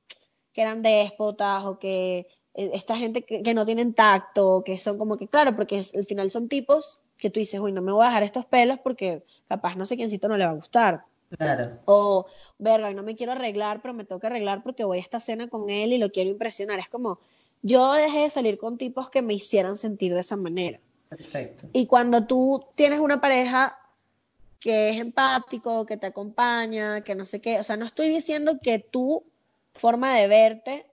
que 0.54 0.62
eran 0.62 0.82
déspotas 0.82 1.66
o 1.66 1.80
que 1.80 2.28
eh, 2.54 2.72
esta 2.74 2.96
gente 2.96 3.24
que, 3.24 3.42
que 3.44 3.54
no 3.54 3.66
tienen 3.66 3.94
tacto, 3.94 4.64
que 4.64 4.78
son 4.78 4.98
como 4.98 5.18
que, 5.18 5.28
claro, 5.28 5.56
porque 5.56 5.84
al 5.94 6.04
final 6.04 6.30
son 6.32 6.48
tipos 6.48 7.01
que 7.22 7.30
tú 7.30 7.40
dices, 7.40 7.60
uy, 7.60 7.72
no 7.72 7.82
me 7.82 7.92
voy 7.92 8.04
a 8.04 8.08
dejar 8.08 8.24
estos 8.24 8.46
pelos 8.48 8.80
porque 8.80 9.24
capaz 9.48 9.76
no 9.76 9.86
sé 9.86 9.96
quiéncito 9.96 10.28
no 10.28 10.38
le 10.38 10.46
va 10.46 10.52
a 10.52 10.56
gustar. 10.56 11.06
Claro. 11.38 11.78
O, 11.86 12.26
verga, 12.58 12.92
no 12.94 13.04
me 13.04 13.16
quiero 13.16 13.32
arreglar, 13.32 13.82
pero 13.82 13.94
me 13.94 14.04
tengo 14.04 14.20
que 14.20 14.28
arreglar 14.28 14.64
porque 14.64 14.84
voy 14.84 14.98
a 14.98 15.02
esta 15.02 15.20
cena 15.20 15.48
con 15.48 15.70
él 15.70 15.94
y 15.94 15.98
lo 16.00 16.12
quiero 16.12 16.32
impresionar. 16.32 16.80
Es 16.80 16.90
como, 16.90 17.20
yo 17.62 17.94
dejé 17.94 18.24
de 18.24 18.30
salir 18.32 18.58
con 18.58 18.78
tipos 18.78 19.10
que 19.10 19.22
me 19.22 19.36
hicieran 19.36 19.76
sentir 19.76 20.14
de 20.14 20.20
esa 20.20 20.36
manera. 20.36 20.80
Perfecto. 21.10 21.70
Y 21.72 21.86
cuando 21.86 22.26
tú 22.26 22.66
tienes 22.76 23.00
una 23.00 23.22
pareja 23.22 23.78
que 24.60 24.90
es 24.90 25.00
empático, 25.00 25.86
que 25.86 25.98
te 25.98 26.08
acompaña, 26.08 27.02
que 27.02 27.14
no 27.16 27.26
sé 27.26 27.40
qué, 27.40 27.60
o 27.60 27.64
sea, 27.64 27.78
no 27.78 27.86
estoy 27.86 28.10
diciendo 28.10 28.60
que 28.62 28.80
tu 28.80 29.24
forma 29.74 30.16
de 30.16 30.28
verte 30.28 30.88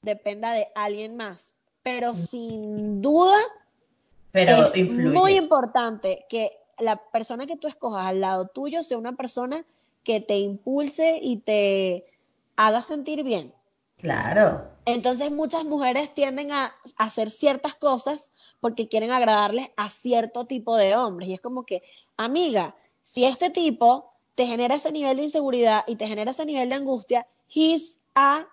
dependa 0.00 0.52
de 0.52 0.68
alguien 0.74 1.16
más, 1.16 1.54
pero 1.82 2.16
sin 2.16 3.02
duda 3.02 3.38
Pero 4.34 4.64
es 4.64 4.76
influye. 4.76 5.08
muy 5.16 5.34
importante 5.36 6.26
que 6.28 6.58
la 6.78 6.96
persona 6.96 7.46
que 7.46 7.56
tú 7.56 7.68
escojas 7.68 8.04
al 8.06 8.20
lado 8.20 8.48
tuyo 8.48 8.82
sea 8.82 8.98
una 8.98 9.12
persona 9.12 9.64
que 10.02 10.20
te 10.20 10.36
impulse 10.38 11.20
y 11.22 11.36
te 11.38 12.04
haga 12.56 12.82
sentir 12.82 13.22
bien. 13.22 13.54
Claro. 13.98 14.64
Entonces 14.86 15.30
muchas 15.30 15.64
mujeres 15.64 16.12
tienden 16.14 16.50
a 16.52 16.74
hacer 16.98 17.30
ciertas 17.30 17.74
cosas 17.76 18.32
porque 18.60 18.88
quieren 18.88 19.12
agradarles 19.12 19.70
a 19.76 19.88
cierto 19.88 20.46
tipo 20.46 20.76
de 20.76 20.96
hombres. 20.96 21.28
Y 21.28 21.34
es 21.34 21.40
como 21.40 21.64
que, 21.64 21.82
amiga, 22.16 22.74
si 23.04 23.24
este 23.24 23.50
tipo 23.50 24.12
te 24.34 24.46
genera 24.46 24.74
ese 24.74 24.90
nivel 24.90 25.16
de 25.16 25.22
inseguridad 25.22 25.84
y 25.86 25.94
te 25.96 26.08
genera 26.08 26.32
ese 26.32 26.44
nivel 26.44 26.68
de 26.70 26.74
angustia, 26.74 27.26
he's 27.48 28.00
a 28.16 28.46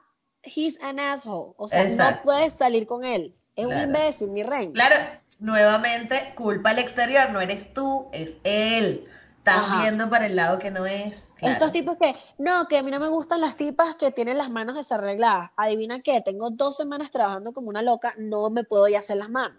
he's 0.44 0.80
an 0.84 1.00
asshole. 1.00 1.54
O 1.58 1.68
sea, 1.68 1.84
Exacto. 1.84 2.18
no 2.18 2.24
puedes 2.24 2.54
salir 2.54 2.86
con 2.86 3.04
él. 3.04 3.34
Es 3.56 3.66
un 3.66 3.72
Claro. 3.72 3.88
imbécil, 3.88 4.30
mi 4.30 4.44
reina. 4.44 4.74
Claro, 4.74 4.96
nuevamente, 5.42 6.34
culpa 6.36 6.70
al 6.70 6.80
exterior, 6.80 7.30
no 7.32 7.42
eres 7.42 7.74
tú, 7.74 8.08
es 8.14 8.32
él. 8.44 9.06
Estás 9.40 9.58
Ajá. 9.58 9.82
viendo 9.82 10.10
para 10.10 10.28
el 10.28 10.36
lado 10.36 10.60
que 10.60 10.72
no 10.72 10.86
es. 10.86 11.26
Claro. 11.36 11.54
Estos 11.54 11.72
tipos 11.72 11.98
que, 11.98 12.16
no, 12.38 12.68
que 12.68 12.78
a 12.78 12.84
mí 12.84 12.92
no 12.92 13.00
me 13.00 13.08
gustan 13.08 13.42
las 13.42 13.58
tipas 13.58 13.96
que 13.96 14.12
tienen 14.12 14.38
las 14.38 14.52
manos 14.52 14.76
desarregladas. 14.76 15.50
Adivina 15.58 16.02
qué, 16.02 16.22
tengo 16.22 16.52
dos 16.52 16.78
semanas 16.78 17.10
trabajando 17.10 17.52
como 17.52 17.70
una 17.70 17.82
loca, 17.82 18.14
no 18.18 18.52
me 18.52 18.64
puedo 18.64 18.88
ya 18.88 19.00
hacer 19.00 19.18
las 19.18 19.32
manos. 19.32 19.58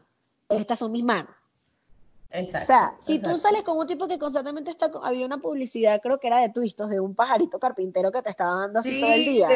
Estas 0.49 0.79
son 0.79 0.93
mis 0.93 1.05
manos. 1.05 1.35
Exacto, 2.31 2.63
O 2.63 2.67
sea, 2.67 2.95
si 2.99 3.19
tú 3.19 3.37
sales 3.37 3.63
con 3.63 3.77
un 3.77 3.87
tipo 3.87 4.07
que 4.07 4.19
constantemente 4.19 4.71
está, 4.71 4.91
con- 4.91 5.05
había 5.05 5.27
una 5.27 5.39
publicidad, 5.39 6.01
creo 6.01 6.19
que 6.19 6.29
era 6.29 6.39
de 6.39 6.49
twistos, 6.49 6.89
de 6.89 7.01
un 7.01 7.15
pajarito 7.15 7.59
carpintero 7.59 8.11
que 8.13 8.23
te 8.23 8.31
estaba 8.31 8.61
dando 8.61 8.79
así 8.79 9.01
todo 9.01 9.13
el 9.13 9.25
día, 9.25 9.49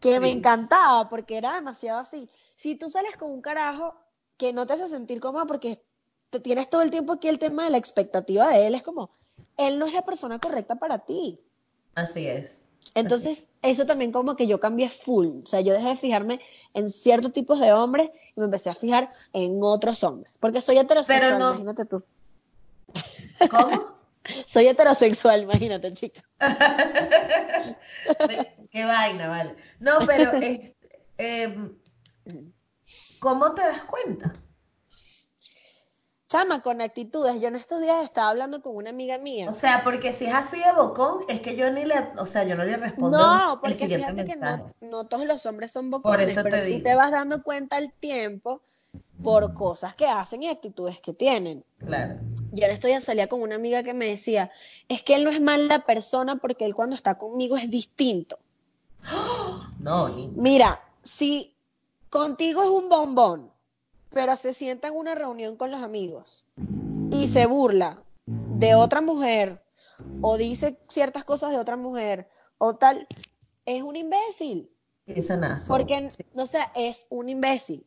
que 0.00 0.20
me 0.20 0.30
sí. 0.30 0.36
encantaba 0.36 1.08
porque 1.08 1.38
era 1.38 1.54
demasiado 1.54 2.00
así. 2.00 2.28
Si 2.56 2.74
tú 2.74 2.90
sales 2.90 3.16
con 3.16 3.30
un 3.30 3.40
carajo 3.40 3.94
que 4.38 4.52
no 4.54 4.66
te 4.66 4.72
hace 4.74 4.86
sentir 4.88 5.20
cómoda 5.20 5.44
porque 5.44 5.82
te 6.30 6.40
tienes 6.40 6.70
todo 6.70 6.82
el 6.82 6.90
tiempo 6.90 7.12
aquí 7.12 7.28
el 7.28 7.38
tema 7.38 7.64
de 7.64 7.70
la 7.70 7.78
expectativa 7.78 8.48
de 8.48 8.66
él. 8.66 8.74
Es 8.74 8.82
como, 8.82 9.10
él 9.56 9.78
no 9.78 9.86
es 9.86 9.92
la 9.92 10.02
persona 10.02 10.38
correcta 10.38 10.76
para 10.76 11.00
ti. 11.00 11.40
Así 11.94 12.26
es. 12.26 12.60
Entonces, 12.94 13.48
eso 13.62 13.84
también 13.84 14.12
como 14.12 14.34
que 14.36 14.46
yo 14.46 14.60
cambié 14.60 14.88
full. 14.88 15.42
O 15.44 15.46
sea, 15.46 15.60
yo 15.60 15.74
dejé 15.74 15.88
de 15.88 15.96
fijarme 15.96 16.40
en 16.72 16.88
ciertos 16.90 17.32
tipos 17.32 17.60
de 17.60 17.72
hombres 17.72 18.10
y 18.34 18.40
me 18.40 18.46
empecé 18.46 18.70
a 18.70 18.74
fijar 18.74 19.12
en 19.32 19.58
otros 19.62 20.02
hombres. 20.04 20.38
Porque 20.38 20.60
soy 20.60 20.78
heterosexual, 20.78 21.20
Pero 21.20 21.38
no- 21.38 21.50
imagínate 21.50 21.84
tú. 21.84 22.02
¿Cómo? 23.50 23.98
Soy 24.46 24.66
heterosexual, 24.66 25.42
imagínate, 25.42 25.92
chica. 25.94 26.22
Qué 28.70 28.84
vaina, 28.84 29.28
vale. 29.28 29.54
No, 29.80 29.98
pero 30.06 30.32
em, 31.18 31.74
¿cómo 33.18 33.52
te 33.54 33.62
das 33.62 33.82
cuenta? 33.84 34.34
Chama, 36.28 36.60
con 36.62 36.82
actitudes. 36.82 37.40
Yo 37.40 37.48
en 37.48 37.56
estos 37.56 37.80
días 37.80 38.04
estaba 38.04 38.28
hablando 38.28 38.60
con 38.60 38.76
una 38.76 38.90
amiga 38.90 39.16
mía. 39.16 39.46
O 39.48 39.52
sea, 39.52 39.80
porque 39.82 40.12
si 40.12 40.26
es 40.26 40.34
así 40.34 40.58
de 40.58 40.72
bocón, 40.76 41.20
es 41.26 41.40
que 41.40 41.56
yo 41.56 41.70
ni 41.70 41.86
le, 41.86 41.94
o 42.18 42.26
sea, 42.26 42.44
yo 42.44 42.54
no 42.54 42.64
le 42.64 42.76
respondo 42.76 43.16
No, 43.16 43.54
el 43.54 43.58
porque 43.60 43.74
siguiente 43.76 44.06
fíjate 44.08 44.24
que 44.26 44.36
mensaje. 44.36 44.62
no, 44.82 44.88
no 44.88 45.04
todos 45.06 45.24
los 45.26 45.46
hombres 45.46 45.70
son 45.72 45.90
bocones, 45.90 46.28
eso 46.28 46.42
pero 46.42 46.56
te 46.56 46.62
tú 46.62 46.66
digo. 46.68 46.82
te 46.82 46.94
vas 46.94 47.10
dando 47.12 47.42
cuenta 47.42 47.76
al 47.76 47.92
tiempo 47.94 48.60
por 49.24 49.54
cosas 49.54 49.94
que 49.94 50.06
hacen 50.06 50.42
y 50.42 50.48
actitudes 50.50 51.00
que 51.00 51.14
tienen. 51.14 51.64
Claro. 51.78 52.16
Yo 52.52 52.66
en 52.66 52.72
estos 52.72 52.88
días 52.88 53.04
salía 53.04 53.26
con 53.28 53.40
una 53.40 53.54
amiga 53.54 53.82
que 53.82 53.94
me 53.94 54.06
decía, 54.06 54.50
es 54.88 55.02
que 55.02 55.14
él 55.14 55.24
no 55.24 55.30
es 55.30 55.40
mala 55.40 55.86
persona 55.86 56.36
porque 56.36 56.66
él 56.66 56.74
cuando 56.74 56.94
está 56.94 57.16
conmigo 57.16 57.56
es 57.56 57.70
distinto. 57.70 58.38
No. 59.80 60.08
Mira, 60.34 60.82
si 61.02 61.54
contigo 62.10 62.62
es 62.62 62.68
un 62.70 62.88
bombón, 62.88 63.50
pero 64.10 64.36
se 64.36 64.52
sienta 64.52 64.88
en 64.88 64.96
una 64.96 65.14
reunión 65.14 65.56
con 65.56 65.70
los 65.70 65.82
amigos 65.82 66.44
y 67.10 67.28
se 67.28 67.46
burla 67.46 68.02
de 68.26 68.74
otra 68.74 69.00
mujer 69.00 69.62
o 70.20 70.36
dice 70.36 70.78
ciertas 70.88 71.24
cosas 71.24 71.50
de 71.50 71.58
otra 71.58 71.76
mujer 71.76 72.28
o 72.58 72.76
tal, 72.76 73.06
es 73.66 73.82
un 73.82 73.96
imbécil. 73.96 74.70
Pisanazo. 75.06 75.68
Porque, 75.68 76.10
o 76.34 76.46
sea, 76.46 76.70
es 76.74 77.06
un 77.10 77.28
imbécil. 77.28 77.84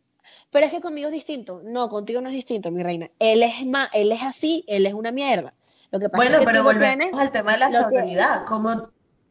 Pero 0.52 0.66
es 0.66 0.72
que 0.72 0.82
conmigo 0.82 1.08
es 1.08 1.14
distinto. 1.14 1.62
No, 1.64 1.90
contigo 1.90 2.22
no 2.22 2.30
es 2.30 2.36
distinto, 2.36 2.72
mi 2.72 2.84
reina. 2.84 3.10
Él 3.20 3.44
es 3.44 3.66
más, 3.66 3.90
él 3.94 4.12
es 4.12 4.22
así, 4.22 4.64
él 4.68 4.86
es 4.86 4.94
una 4.94 5.12
mierda. 5.12 5.54
Lo 5.92 6.00
que 6.00 6.08
pasa 6.10 6.18
Bueno, 6.18 6.36
es 6.36 6.40
que 6.42 6.46
pero 6.46 6.64
volvemos 6.64 6.88
tienes- 6.88 7.18
al 7.20 7.32
tema 7.32 7.54
de 7.54 7.60
la. 7.60 8.46
¿Cómo, 8.48 8.70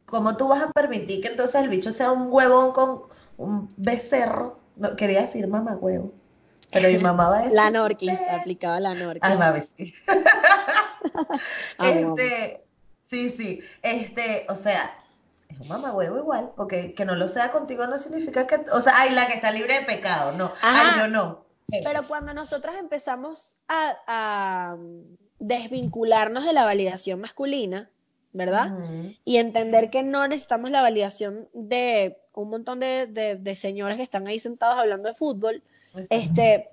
cómo 0.05 0.37
tú 0.37 0.47
vas 0.49 0.61
a 0.61 0.71
permitir 0.71 1.21
que 1.21 1.29
entonces 1.29 1.61
el 1.61 1.69
bicho 1.69 1.91
sea 1.91 2.11
un 2.11 2.27
huevón 2.31 2.71
con 2.71 3.03
un 3.37 3.73
becerro? 3.77 4.59
No, 4.75 4.95
quería 4.95 5.21
decir 5.21 5.47
mamá 5.47 5.75
huevo. 5.75 6.13
Pero 6.71 6.87
mi 6.89 6.97
mamá 6.97 7.29
va 7.29 7.37
a 7.39 7.41
decir. 7.41 7.55
La 7.55 7.69
Norquis, 7.69 8.19
aplicaba 8.29 8.79
la 8.79 8.95
Norquis. 8.95 9.23
Ay, 9.23 9.37
mami, 9.37 9.59
sí. 9.59 9.93
Amo, 11.77 12.15
Este, 12.15 12.63
sí, 13.09 13.29
sí. 13.29 13.61
Este, 13.81 14.45
o 14.47 14.55
sea, 14.55 14.89
es 15.49 15.59
un 15.59 15.67
mamá 15.67 15.91
huevo 15.91 16.17
igual, 16.17 16.51
porque 16.55 16.93
que 16.93 17.05
no 17.05 17.15
lo 17.15 17.27
sea 17.27 17.51
contigo 17.51 17.85
no 17.87 17.97
significa 17.97 18.47
que, 18.47 18.63
o 18.71 18.81
sea, 18.81 18.93
ay, 18.97 19.11
la 19.11 19.27
que 19.27 19.33
está 19.33 19.51
libre 19.51 19.79
de 19.79 19.85
pecado, 19.85 20.31
no. 20.33 20.51
Ay, 20.61 20.87
Ajá. 20.87 21.01
yo 21.01 21.07
no. 21.07 21.45
Eh, 21.73 21.81
Pero 21.83 22.07
cuando 22.07 22.33
nosotros 22.33 22.75
empezamos 22.75 23.55
a, 23.67 23.95
a 24.07 24.77
desvincularnos 25.39 26.45
de 26.45 26.53
la 26.53 26.63
validación 26.65 27.19
masculina, 27.19 27.89
¿verdad? 28.33 28.71
Y 29.25 29.37
entender 29.37 29.89
que 29.89 30.03
no 30.03 30.27
necesitamos 30.27 30.71
la 30.71 30.81
validación 30.81 31.49
de 31.53 32.17
un 32.33 32.49
montón 32.49 32.79
de, 32.79 33.07
de, 33.07 33.35
de 33.35 33.55
señores 33.55 33.97
que 33.97 34.03
están 34.03 34.27
ahí 34.27 34.39
sentados 34.39 34.79
hablando 34.79 35.09
de 35.09 35.15
fútbol, 35.15 35.61
este, 36.09 36.69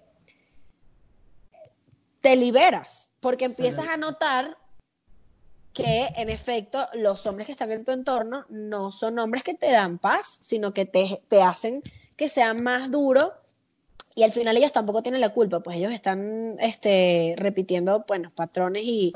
te 2.20 2.36
liberas, 2.36 3.12
porque 3.20 3.46
empiezas 3.46 3.88
a 3.88 3.96
notar 3.96 4.56
que 5.72 6.08
en 6.16 6.30
efecto 6.30 6.88
los 6.94 7.26
hombres 7.26 7.46
que 7.46 7.52
están 7.52 7.70
en 7.70 7.84
tu 7.84 7.92
entorno 7.92 8.44
no 8.48 8.90
son 8.90 9.18
hombres 9.18 9.42
que 9.42 9.54
te 9.54 9.70
dan 9.70 9.98
paz, 9.98 10.38
sino 10.40 10.72
que 10.72 10.86
te, 10.86 11.22
te 11.28 11.42
hacen 11.42 11.82
que 12.16 12.28
sea 12.28 12.54
más 12.54 12.90
duro 12.90 13.32
y 14.18 14.24
al 14.24 14.32
final 14.32 14.56
ellos 14.56 14.72
tampoco 14.72 15.00
tienen 15.00 15.20
la 15.20 15.28
culpa, 15.28 15.60
pues 15.60 15.76
ellos 15.76 15.92
están 15.92 16.56
este, 16.58 17.34
repitiendo 17.36 18.04
bueno, 18.08 18.32
patrones 18.34 18.82
y, 18.84 19.12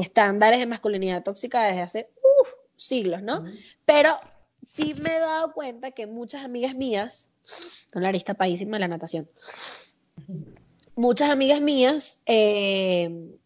estándares 0.00 0.58
de 0.58 0.64
masculinidad 0.64 1.22
tóxica 1.22 1.64
desde 1.64 1.82
hace 1.82 2.10
uf, 2.40 2.48
siglos, 2.74 3.22
¿no? 3.22 3.44
Pero 3.84 4.18
sí 4.62 4.94
me 4.94 5.16
he 5.16 5.18
dado 5.18 5.52
cuenta 5.52 5.90
que 5.90 6.06
muchas 6.06 6.46
amigas 6.46 6.74
mías, 6.74 7.28
con 7.92 8.02
la 8.02 8.08
arista 8.08 8.32
paísima 8.32 8.78
de 8.78 8.80
la 8.80 8.88
natación, 8.88 9.28
muchas 10.96 11.28
amigas 11.28 11.60
mías 11.60 12.22
eh, 12.24 13.36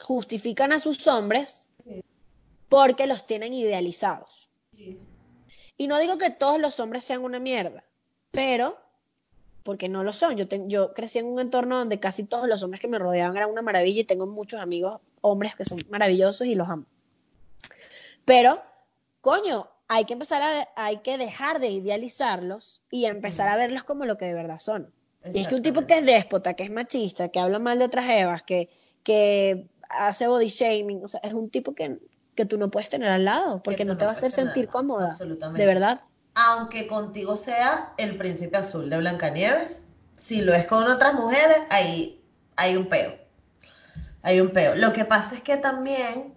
justifican 0.00 0.72
a 0.72 0.80
sus 0.80 1.06
hombres 1.08 1.68
porque 2.70 3.06
los 3.06 3.26
tienen 3.26 3.52
idealizados. 3.52 4.48
Y 5.76 5.88
no 5.88 5.98
digo 5.98 6.16
que 6.16 6.30
todos 6.30 6.58
los 6.58 6.80
hombres 6.80 7.04
sean 7.04 7.22
una 7.22 7.38
mierda, 7.38 7.84
pero 8.30 8.78
porque 9.62 9.88
no 9.88 10.02
lo 10.04 10.12
son. 10.12 10.36
Yo, 10.36 10.48
te- 10.48 10.62
yo 10.66 10.92
crecí 10.94 11.18
en 11.18 11.26
un 11.26 11.40
entorno 11.40 11.78
donde 11.78 12.00
casi 12.00 12.24
todos 12.24 12.48
los 12.48 12.62
hombres 12.62 12.80
que 12.80 12.88
me 12.88 12.98
rodeaban 12.98 13.36
eran 13.36 13.50
una 13.50 13.62
maravilla 13.62 14.00
y 14.00 14.04
tengo 14.04 14.26
muchos 14.26 14.60
amigos 14.60 15.00
hombres 15.20 15.54
que 15.54 15.64
son 15.64 15.78
maravillosos 15.90 16.46
y 16.46 16.54
los 16.54 16.68
amo. 16.68 16.84
Pero, 18.24 18.62
coño, 19.20 19.68
hay 19.88 20.04
que 20.04 20.12
empezar 20.14 20.42
a, 20.42 20.68
hay 20.76 20.98
que 20.98 21.18
dejar 21.18 21.60
de 21.60 21.68
idealizarlos 21.68 22.82
y 22.90 23.06
empezar 23.06 23.48
a 23.48 23.56
verlos 23.56 23.84
como 23.84 24.04
lo 24.04 24.16
que 24.16 24.26
de 24.26 24.34
verdad 24.34 24.58
son. 24.58 24.90
Y 25.32 25.38
es 25.40 25.48
que 25.48 25.54
un 25.54 25.62
tipo 25.62 25.86
que 25.86 25.98
es 25.98 26.04
déspota, 26.04 26.54
que 26.54 26.64
es 26.64 26.70
machista, 26.70 27.28
que 27.28 27.38
habla 27.38 27.58
mal 27.58 27.78
de 27.78 27.84
otras 27.84 28.08
evas, 28.08 28.42
que, 28.42 28.68
que 29.04 29.66
hace 29.88 30.26
body 30.26 30.48
shaming, 30.48 31.04
o 31.04 31.08
sea, 31.08 31.20
es 31.22 31.32
un 31.32 31.50
tipo 31.50 31.74
que, 31.74 31.98
que 32.34 32.44
tú 32.44 32.58
no 32.58 32.70
puedes 32.70 32.90
tener 32.90 33.08
al 33.08 33.24
lado, 33.24 33.62
porque 33.62 33.84
no 33.84 33.96
te 33.96 34.04
va 34.04 34.10
a 34.10 34.14
hacer 34.14 34.30
sentir 34.30 34.64
lado, 34.64 34.72
cómoda, 34.72 35.08
absolutamente. 35.10 35.60
de 35.62 35.66
verdad. 35.66 36.00
Aunque 36.34 36.86
contigo 36.86 37.36
sea 37.36 37.92
el 37.98 38.16
príncipe 38.16 38.56
azul 38.56 38.88
de 38.88 38.96
Blancanieves, 38.96 39.82
si 40.18 40.40
lo 40.42 40.54
es 40.54 40.66
con 40.66 40.84
otras 40.84 41.14
mujeres, 41.14 41.58
ahí 41.70 42.22
hay 42.56 42.76
un 42.76 42.86
peo. 42.86 43.12
Hay 44.22 44.40
un 44.40 44.50
peo. 44.50 44.74
Lo 44.76 44.92
que 44.92 45.04
pasa 45.04 45.34
es 45.34 45.42
que 45.42 45.56
también 45.56 46.34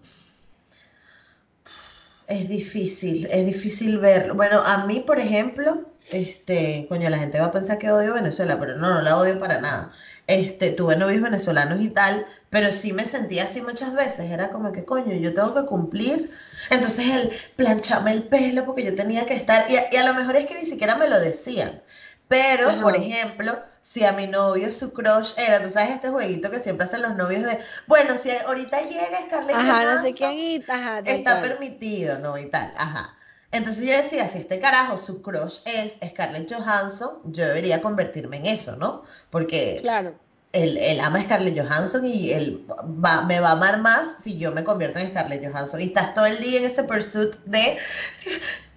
es 2.27 2.49
difícil, 2.49 3.27
es 3.31 3.45
difícil 3.45 3.99
verlo. 3.99 4.33
Bueno, 4.33 4.61
a 4.61 4.85
mí, 4.85 5.01
por 5.01 5.19
ejemplo, 5.19 5.85
este, 6.11 6.85
coño, 6.89 7.09
la 7.09 7.19
gente 7.19 7.39
va 7.39 7.45
a 7.45 7.51
pensar 7.51 7.77
que 7.77 7.91
odio 7.91 8.13
Venezuela, 8.15 8.59
pero 8.59 8.77
no, 8.77 8.93
no 8.93 9.01
la 9.01 9.17
odio 9.17 9.37
para 9.37 9.61
nada. 9.61 9.93
Este, 10.27 10.71
tuve 10.71 10.95
novios 10.97 11.21
venezolanos 11.21 11.81
y 11.81 11.89
tal, 11.89 12.25
pero 12.55 12.71
sí 12.71 12.93
me 12.93 13.03
sentía 13.03 13.43
así 13.43 13.61
muchas 13.61 13.93
veces. 13.93 14.31
Era 14.31 14.49
como 14.49 14.71
que, 14.71 14.85
coño, 14.85 15.13
yo 15.13 15.33
tengo 15.33 15.53
que 15.53 15.65
cumplir. 15.65 16.31
Entonces 16.69 17.05
él 17.09 17.33
plancharme 17.57 18.13
el 18.13 18.23
pelo 18.29 18.63
porque 18.65 18.81
yo 18.85 18.95
tenía 18.95 19.25
que 19.25 19.33
estar. 19.35 19.69
Y 19.69 19.75
a, 19.75 19.93
y 19.93 19.97
a 19.97 20.05
lo 20.05 20.13
mejor 20.13 20.37
es 20.37 20.47
que 20.47 20.55
ni 20.61 20.65
siquiera 20.65 20.95
me 20.95 21.09
lo 21.09 21.19
decían. 21.19 21.81
Pero, 22.29 22.69
Ajá. 22.69 22.81
por 22.81 22.95
ejemplo, 22.95 23.59
si 23.81 24.05
a 24.05 24.13
mi 24.13 24.27
novio 24.27 24.71
su 24.71 24.93
crush 24.93 25.33
era, 25.37 25.61
tú 25.61 25.69
sabes, 25.69 25.95
este 25.95 26.07
jueguito 26.09 26.49
que 26.49 26.61
siempre 26.61 26.85
hacen 26.85 27.01
los 27.01 27.17
novios 27.17 27.43
de, 27.43 27.59
bueno, 27.87 28.17
si 28.17 28.31
ahorita 28.31 28.79
llega 28.83 29.21
Scarlett 29.25 29.57
Ajá, 29.57 29.83
no 29.83 30.01
sé 30.01 30.13
Johansson, 30.13 30.13
quién 30.13 30.39
y 30.39 30.63
ajá, 30.65 31.03
tal 31.03 31.07
está 31.13 31.31
cual. 31.31 31.41
permitido, 31.41 32.19
¿no? 32.19 32.37
Y 32.37 32.45
tal, 32.45 32.71
ajá. 32.77 33.17
Entonces 33.51 33.85
yo 33.85 33.91
decía, 33.91 34.29
si 34.29 34.37
este 34.37 34.61
carajo, 34.61 34.97
su 34.97 35.21
crush 35.21 35.59
es 35.65 35.97
Scarlett 36.09 36.49
Johansson, 36.53 37.19
yo 37.25 37.45
debería 37.45 37.81
convertirme 37.81 38.37
en 38.37 38.45
eso, 38.45 38.77
¿no? 38.77 39.03
Porque 39.29 39.79
Claro. 39.81 40.15
Él, 40.55 40.77
él 40.77 40.99
ama 41.01 41.19
a 41.19 41.23
Scarlett 41.23 41.59
Johansson 41.59 42.05
y 42.05 42.31
él 42.31 42.65
va, 43.03 43.23
me 43.23 43.39
va 43.39 43.49
a 43.49 43.51
amar 43.53 43.79
más 43.79 44.07
si 44.23 44.37
yo 44.37 44.51
me 44.51 44.63
convierto 44.63 44.99
en 44.99 45.07
Scarlett 45.09 45.45
Johansson. 45.45 45.79
Y 45.81 45.85
estás 45.85 46.13
todo 46.13 46.25
el 46.25 46.37
día 46.39 46.59
en 46.59 46.65
ese 46.65 46.83
pursuit 46.83 47.35
de 47.45 47.77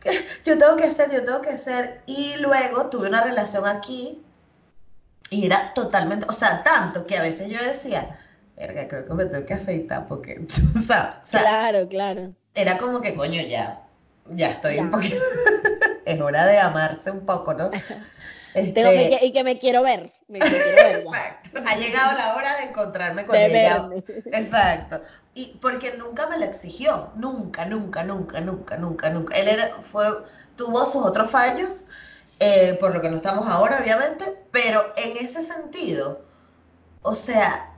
yo 0.45 0.59
tengo 0.59 0.77
que 0.77 0.85
hacer, 0.85 1.11
yo 1.11 1.25
tengo 1.25 1.41
que 1.41 1.51
hacer. 1.51 2.01
Y 2.07 2.35
luego 2.41 2.87
tuve 2.87 3.09
una 3.09 3.23
relación 3.23 3.67
aquí 3.67 4.23
y 5.31 5.47
era 5.47 5.73
totalmente, 5.75 6.27
o 6.29 6.33
sea, 6.33 6.63
tanto 6.63 7.07
que 7.07 7.17
a 7.19 7.23
veces 7.23 7.49
yo 7.49 7.63
decía, 7.63 8.19
verga, 8.57 8.89
creo 8.89 9.07
que 9.07 9.15
me 9.15 9.27
tengo 9.27 9.45
que 9.47 9.55
afeitar 9.55 10.07
porque, 10.09 10.41
o 10.79 10.83
sea, 10.83 11.21
o 11.23 11.27
sea, 11.27 11.41
Claro, 11.41 11.89
claro. 11.89 12.33
era 12.55 12.79
como 12.79 13.01
que 13.01 13.15
coño, 13.15 13.43
ya, 13.43 13.83
ya 14.27 14.51
estoy 14.51 14.77
Ya. 14.77 14.83
un 14.83 14.91
poquito, 14.91 15.17
es 16.07 16.21
hora 16.21 16.47
de 16.47 16.59
amarse 16.59 17.11
un 17.11 17.27
poco, 17.27 17.53
¿no? 17.55 17.71
Tengo 18.73 18.89
Este, 18.91 19.19
que- 19.19 19.27
y 19.27 19.33
que 19.33 19.45
me 19.45 19.59
quiero 19.59 19.83
ver. 19.83 20.13
Me, 20.29 20.39
me 20.41 20.49
quiero. 20.49 20.81
Exacto. 21.11 21.61
Ha 21.67 21.77
llegado 21.77 22.13
la 22.17 22.37
hora 22.37 22.57
de 22.59 22.65
encontrarme 22.65 23.27
con 23.27 23.35
De 23.37 23.47
ella. 23.47 23.83
verme. 23.89 24.05
Exacto. 24.27 25.01
Y 25.35 25.59
porque 25.63 25.95
nunca 25.97 26.27
me 26.29 26.39
lo 26.39 26.45
exigió. 26.45 27.11
Nunca, 27.17 27.65
nunca, 27.65 28.03
nunca, 28.05 28.41
nunca, 28.41 28.77
nunca, 28.77 29.11
nunca. 29.11 29.37
Él 29.37 29.49
era, 29.49 29.77
fue, 29.91 30.07
tuvo 30.57 30.85
sus 30.91 31.05
otros 31.05 31.31
fallos, 31.31 31.71
eh, 32.41 32.77
por 32.81 32.95
lo 32.95 33.01
que 33.01 33.09
no 33.09 33.17
estamos 33.17 33.47
ahora, 33.49 33.79
obviamente, 33.83 34.39
pero 34.53 34.93
en 34.97 35.17
ese 35.17 35.43
sentido, 35.43 36.23
o 37.03 37.15
sea, 37.15 37.75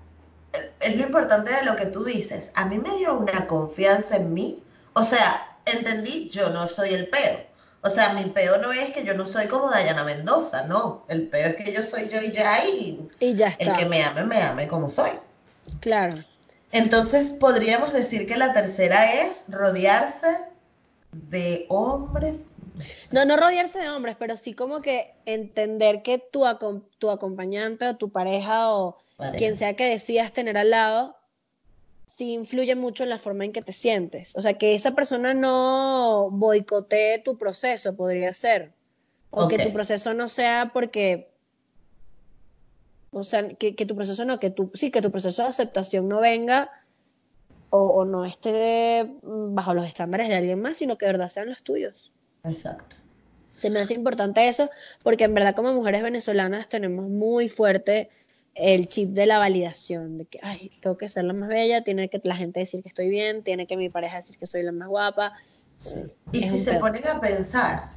eh, 0.52 0.72
es 0.80 0.96
lo 0.96 1.04
importante 1.04 1.52
de 1.52 1.62
lo 1.64 1.76
que 1.76 1.86
tú 1.86 2.04
dices. 2.04 2.50
A 2.54 2.64
mí 2.66 2.78
me 2.78 2.96
dio 2.96 3.16
una 3.18 3.46
confianza 3.46 4.16
en 4.16 4.32
mí. 4.34 4.62
O 4.94 5.04
sea, 5.04 5.46
entendí, 5.66 6.28
yo 6.30 6.50
no 6.50 6.66
soy 6.68 6.94
el 6.94 7.08
peo. 7.08 7.38
O 7.82 7.88
sea, 7.88 8.12
mi 8.12 8.24
peo 8.24 8.58
no 8.58 8.72
es 8.72 8.90
que 8.92 9.04
yo 9.04 9.14
no 9.14 9.26
soy 9.26 9.46
como 9.46 9.70
Dayana 9.70 10.04
Mendoza, 10.04 10.66
no. 10.66 11.04
El 11.08 11.28
peo 11.28 11.48
es 11.48 11.56
que 11.56 11.72
yo 11.72 11.82
soy 11.82 12.08
yo 12.08 12.20
y 12.20 12.30
ya 12.30 12.64
y, 12.66 13.08
Y 13.20 13.34
ya 13.34 13.48
el 13.48 13.52
está. 13.68 13.76
que 13.76 13.86
me 13.86 14.02
ame, 14.02 14.24
me 14.24 14.42
ame 14.42 14.68
como 14.68 14.90
soy. 14.90 15.10
Claro. 15.80 16.16
Entonces, 16.72 17.32
podríamos 17.32 17.92
decir 17.92 18.26
que 18.26 18.36
la 18.36 18.52
tercera 18.52 19.22
es 19.22 19.44
rodearse 19.48 20.28
de 21.12 21.66
hombres. 21.68 22.34
No, 23.12 23.24
no 23.24 23.36
rodearse 23.36 23.80
de 23.80 23.88
hombres, 23.88 24.16
pero 24.18 24.36
sí 24.36 24.54
como 24.54 24.80
que 24.80 25.12
entender 25.26 26.02
que 26.02 26.18
tu, 26.18 26.44
acom- 26.44 26.84
tu 26.98 27.10
acompañante 27.10 27.88
o 27.88 27.96
tu 27.96 28.10
pareja 28.12 28.70
o 28.72 28.98
quien 29.36 29.56
sea 29.56 29.74
que 29.74 29.84
decidas 29.84 30.32
tener 30.32 30.56
al 30.56 30.70
lado, 30.70 31.16
sí 32.20 32.34
influye 32.34 32.76
mucho 32.76 33.02
en 33.02 33.08
la 33.08 33.16
forma 33.16 33.46
en 33.46 33.52
que 33.52 33.62
te 33.62 33.72
sientes. 33.72 34.36
O 34.36 34.42
sea, 34.42 34.58
que 34.58 34.74
esa 34.74 34.94
persona 34.94 35.32
no 35.32 36.28
boicotee 36.30 37.20
tu 37.20 37.38
proceso, 37.38 37.96
podría 37.96 38.34
ser. 38.34 38.72
O 39.30 39.48
que 39.48 39.58
tu 39.58 39.72
proceso 39.72 40.12
no 40.12 40.28
sea 40.28 40.70
porque... 40.74 41.30
O 43.10 43.22
sea, 43.22 43.48
que, 43.54 43.74
que 43.74 43.86
tu 43.86 43.96
proceso 43.96 44.26
no, 44.26 44.38
que 44.38 44.50
tu, 44.50 44.70
sí, 44.74 44.90
que 44.90 45.00
tu 45.00 45.10
proceso 45.10 45.42
de 45.42 45.48
aceptación 45.48 46.08
no 46.08 46.20
venga 46.20 46.70
o, 47.70 47.78
o 47.78 48.04
no 48.04 48.26
esté 48.26 49.10
bajo 49.22 49.72
los 49.72 49.86
estándares 49.86 50.28
de 50.28 50.34
alguien 50.34 50.60
más, 50.60 50.76
sino 50.76 50.98
que 50.98 51.06
de 51.06 51.12
verdad 51.12 51.28
sean 51.28 51.48
los 51.48 51.62
tuyos. 51.62 52.12
Exacto. 52.44 52.96
Se 53.54 53.70
me 53.70 53.80
hace 53.80 53.94
importante 53.94 54.46
eso 54.46 54.68
porque 55.02 55.24
en 55.24 55.32
verdad 55.32 55.54
como 55.54 55.72
mujeres 55.72 56.02
venezolanas 56.02 56.68
tenemos 56.68 57.08
muy 57.08 57.48
fuerte 57.48 58.10
el 58.54 58.88
chip 58.88 59.10
de 59.10 59.26
la 59.26 59.38
validación, 59.38 60.18
de 60.18 60.26
que, 60.26 60.38
ay, 60.42 60.70
tengo 60.80 60.96
que 60.96 61.08
ser 61.08 61.24
la 61.24 61.32
más 61.32 61.48
bella, 61.48 61.82
tiene 61.84 62.08
que 62.10 62.20
la 62.24 62.36
gente 62.36 62.60
decir 62.60 62.82
que 62.82 62.88
estoy 62.88 63.08
bien, 63.08 63.42
tiene 63.42 63.66
que 63.66 63.76
mi 63.76 63.88
pareja 63.88 64.16
decir 64.16 64.36
que 64.38 64.46
soy 64.46 64.62
la 64.62 64.72
más 64.72 64.88
guapa. 64.88 65.32
Y 66.32 66.42
si 66.42 66.58
se 66.58 66.72
pedo. 66.72 66.80
ponen 66.80 67.06
a 67.06 67.20
pensar, 67.20 67.92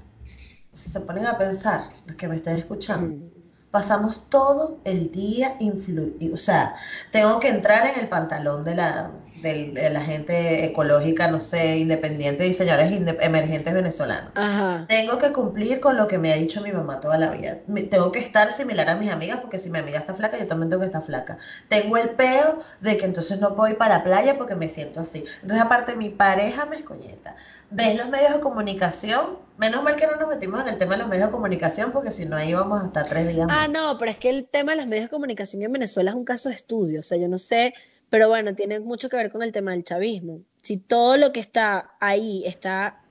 si 0.72 0.90
se 0.90 1.00
ponen 1.02 1.26
a 1.26 1.38
pensar, 1.38 1.90
los 2.06 2.16
que 2.16 2.28
me 2.28 2.36
estén 2.36 2.56
escuchando, 2.58 3.16
Mm. 3.16 3.30
pasamos 3.72 4.30
todo 4.30 4.80
el 4.86 5.12
día 5.12 5.58
influ 5.60 6.16
y, 6.20 6.32
o 6.32 6.38
sea, 6.38 6.76
tengo 7.12 7.40
que 7.40 7.50
entrar 7.50 7.88
en 7.88 8.00
el 8.00 8.08
pantalón 8.08 8.64
de 8.64 8.76
la, 8.76 9.12
del- 9.44 9.74
de 9.76 9.90
la 9.92 10.02
gente 10.02 10.66
ecológica, 10.66 11.28
no 11.30 11.42
sé, 11.42 11.78
independiente 11.78 12.48
y 12.48 12.54
señores 12.54 12.92
inde- 12.92 13.18
emergentes 13.22 13.74
venezolanos. 13.74 14.32
Ajá. 14.36 14.86
Tengo 14.88 15.18
que 15.20 15.32
cumplir 15.32 15.80
con 15.80 15.98
lo 15.98 16.08
que 16.08 16.18
me 16.18 16.32
ha 16.34 16.36
dicho 16.38 16.62
mi 16.62 16.72
mamá 16.72 17.00
toda 17.02 17.18
la 17.18 17.30
vida. 17.30 17.58
Me- 17.68 17.84
Tengo 17.84 18.12
que 18.12 18.20
estar 18.20 18.52
similar 18.54 18.90
a 18.90 18.96
mis 18.96 19.12
amigas 19.12 19.40
porque 19.42 19.60
si 19.60 19.70
mi 19.70 19.78
amiga 19.78 20.00
está 20.00 20.14
flaca, 20.16 20.40
yo 20.40 20.48
también 20.48 20.70
tengo 20.70 20.80
que 20.80 20.88
estar 20.88 21.04
flaca. 21.04 21.38
Tengo 21.68 21.98
el 21.98 22.10
peo 22.12 22.58
de 22.82 22.98
que 22.98 23.06
entonces 23.06 23.40
no 23.40 23.56
puedo 23.56 23.70
ir 23.72 23.78
para 23.78 23.98
la 24.00 24.04
playa 24.04 24.38
porque 24.38 24.56
me 24.56 24.70
siento 24.70 25.02
así. 25.02 25.26
Entonces, 25.42 25.62
aparte, 25.62 25.96
mi 25.96 26.10
pareja 26.10 26.66
me 26.66 26.78
escoñeta. 26.78 27.36
¿Ves 27.70 27.96
los 27.98 28.08
medios 28.10 28.34
de 28.34 28.40
comunicación? 28.40 29.38
Menos 29.58 29.84
mal 29.84 29.96
que 29.96 30.08
no 30.08 30.16
nos 30.16 30.30
metimos 30.30 30.62
en 30.62 30.70
el 30.70 30.78
tema 30.78 30.94
de 30.94 31.00
los 31.00 31.08
medios 31.10 31.28
de 31.28 31.32
comunicación 31.32 31.92
porque 31.92 32.12
si 32.12 32.26
no, 32.26 32.36
ahí 32.38 32.54
vamos 32.54 32.82
hasta 32.82 33.04
tres 33.04 33.28
días 33.28 33.48
Ah, 33.50 33.68
más. 33.68 33.70
no, 33.70 33.98
pero 33.98 34.12
es 34.12 34.18
que 34.18 34.30
el 34.30 34.48
tema 34.48 34.72
de 34.72 34.78
los 34.78 34.88
medios 34.88 35.06
de 35.06 35.10
comunicación 35.10 35.62
en 35.64 35.72
Venezuela 35.74 36.12
es 36.12 36.16
un 36.16 36.24
caso 36.26 36.50
de 36.50 36.56
estudio, 36.56 37.02
o 37.02 37.04
sea, 37.04 37.18
yo 37.18 37.28
no 37.28 37.38
sé, 37.38 37.74
pero 38.14 38.30
bueno, 38.30 38.54
tiene 38.54 38.80
mucho 38.80 39.10
que 39.10 39.18
ver 39.18 39.32
con 39.32 39.42
el 39.42 39.52
tema 39.52 39.72
del 39.72 39.84
chavismo. 39.84 40.42
Si 40.62 40.78
todo 40.78 41.18
lo 41.18 41.32
que 41.34 41.40
está 41.40 41.96
ahí 42.00 42.44
está, 42.46 43.02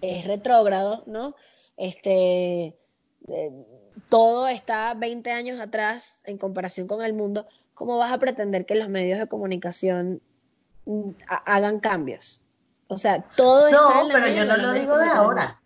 es 0.00 0.26
retrógrado, 0.26 1.02
¿no? 1.06 1.34
Este, 1.76 2.74
eh, 3.28 3.50
todo 4.08 4.48
está 4.48 4.94
20 4.94 5.30
años 5.30 5.60
atrás 5.60 6.22
en 6.24 6.38
comparación 6.38 6.86
con 6.86 7.04
el 7.04 7.12
mundo, 7.12 7.46
¿cómo 7.74 7.98
vas 7.98 8.10
a 8.10 8.18
pretender 8.18 8.64
que 8.64 8.76
los 8.76 8.88
medios 8.88 9.18
de 9.18 9.26
comunicación 9.26 10.22
mm, 10.86 11.10
ha- 11.28 11.56
hagan 11.56 11.78
cambios? 11.78 12.40
O 12.86 12.96
sea, 12.96 13.20
todo 13.36 13.68
está 13.68 13.78
No, 13.78 14.00
en 14.00 14.08
la 14.08 14.14
pero 14.14 14.28
yo 14.34 14.44
no 14.46 14.56
lo 14.56 14.72
digo 14.72 14.96
de 14.96 15.08
ahora. 15.10 15.60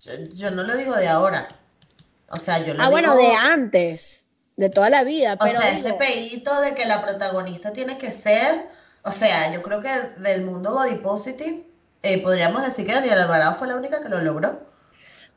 Yo, 0.00 0.12
yo 0.34 0.50
no 0.50 0.62
lo 0.62 0.74
digo 0.78 0.96
de 0.96 1.08
ahora. 1.08 1.46
O 2.30 2.38
sea, 2.38 2.58
yo 2.64 2.72
lo 2.72 2.82
Ah, 2.82 2.88
bueno, 2.88 3.14
de 3.16 3.34
antes, 3.34 4.25
de 4.56 4.70
toda 4.70 4.90
la 4.90 5.04
vida, 5.04 5.38
O 5.38 5.38
pero 5.38 5.60
sea, 5.60 5.70
digo, 5.70 5.88
ese 5.88 5.94
peíto 5.94 6.60
de 6.60 6.74
que 6.74 6.86
la 6.86 7.02
protagonista 7.02 7.72
tiene 7.72 7.98
que 7.98 8.10
ser, 8.12 8.68
o 9.02 9.12
sea, 9.12 9.52
yo 9.52 9.62
creo 9.62 9.82
que 9.82 9.90
del 10.20 10.44
mundo 10.44 10.72
body 10.74 10.96
positive, 10.96 11.66
eh, 12.02 12.22
podríamos 12.22 12.62
decir 12.62 12.86
que 12.86 12.94
Daniela 12.94 13.22
Alvarado 13.24 13.54
fue 13.56 13.68
la 13.68 13.76
única 13.76 14.02
que 14.02 14.08
lo 14.08 14.20
logró. 14.20 14.66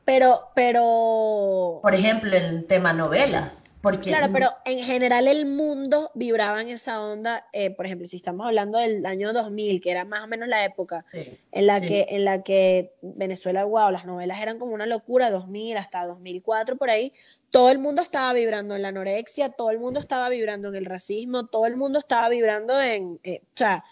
pero, 0.06 0.52
pero, 0.56 1.80
Por 1.82 1.94
ejemplo, 1.96 2.36
en 2.36 2.68
tema 2.68 2.94
novelas, 2.94 3.59
porque 3.82 4.10
claro, 4.10 4.32
pero 4.34 4.50
en 4.66 4.80
general 4.80 5.28
el 5.28 5.46
mundo 5.46 6.12
vibraba 6.14 6.62
en 6.62 6.68
esa 6.68 7.02
onda, 7.02 7.48
eh, 7.54 7.70
por 7.70 7.86
ejemplo, 7.86 8.06
si 8.08 8.18
estamos 8.18 8.46
hablando 8.46 8.78
del 8.78 9.06
año 9.06 9.32
2000, 9.32 9.80
que 9.80 9.92
era 9.92 10.04
más 10.04 10.24
o 10.24 10.28
menos 10.28 10.50
la 10.50 10.66
época 10.66 11.06
Sí, 11.14 11.38
en 11.52 11.68
la 11.68 11.80
sí. 11.80 11.88
que, 11.88 12.08
en 12.10 12.26
la 12.26 12.44
que 12.44 12.94
Venezuela, 13.02 13.64
wow, 13.64 13.90
las 13.92 14.06
novelas 14.06 14.42
eran 14.42 14.60
como 14.60 14.74
una 14.74 14.86
locura, 14.86 15.32
2000 15.32 15.78
hasta 15.78 16.06
2004 16.06 16.76
por 16.76 16.90
ahí, 16.90 17.14
todo 17.52 17.70
el 17.70 17.80
mundo 17.80 18.02
estaba 18.02 18.34
vibrando 18.34 18.76
en 18.76 18.82
la 18.82 18.90
anorexia, 18.90 19.50
todo 19.50 19.72
el 19.72 19.80
mundo 19.80 20.00
estaba 20.00 20.28
vibrando 20.28 20.68
en 20.68 20.76
el 20.76 20.86
racismo, 20.86 21.48
todo 21.48 21.66
el 21.66 21.78
mundo 21.78 22.00
estaba 22.00 22.28
vibrando 22.28 22.80
en, 22.82 23.20
eh, 23.24 23.42
o 23.44 23.58
sea, 23.58 23.86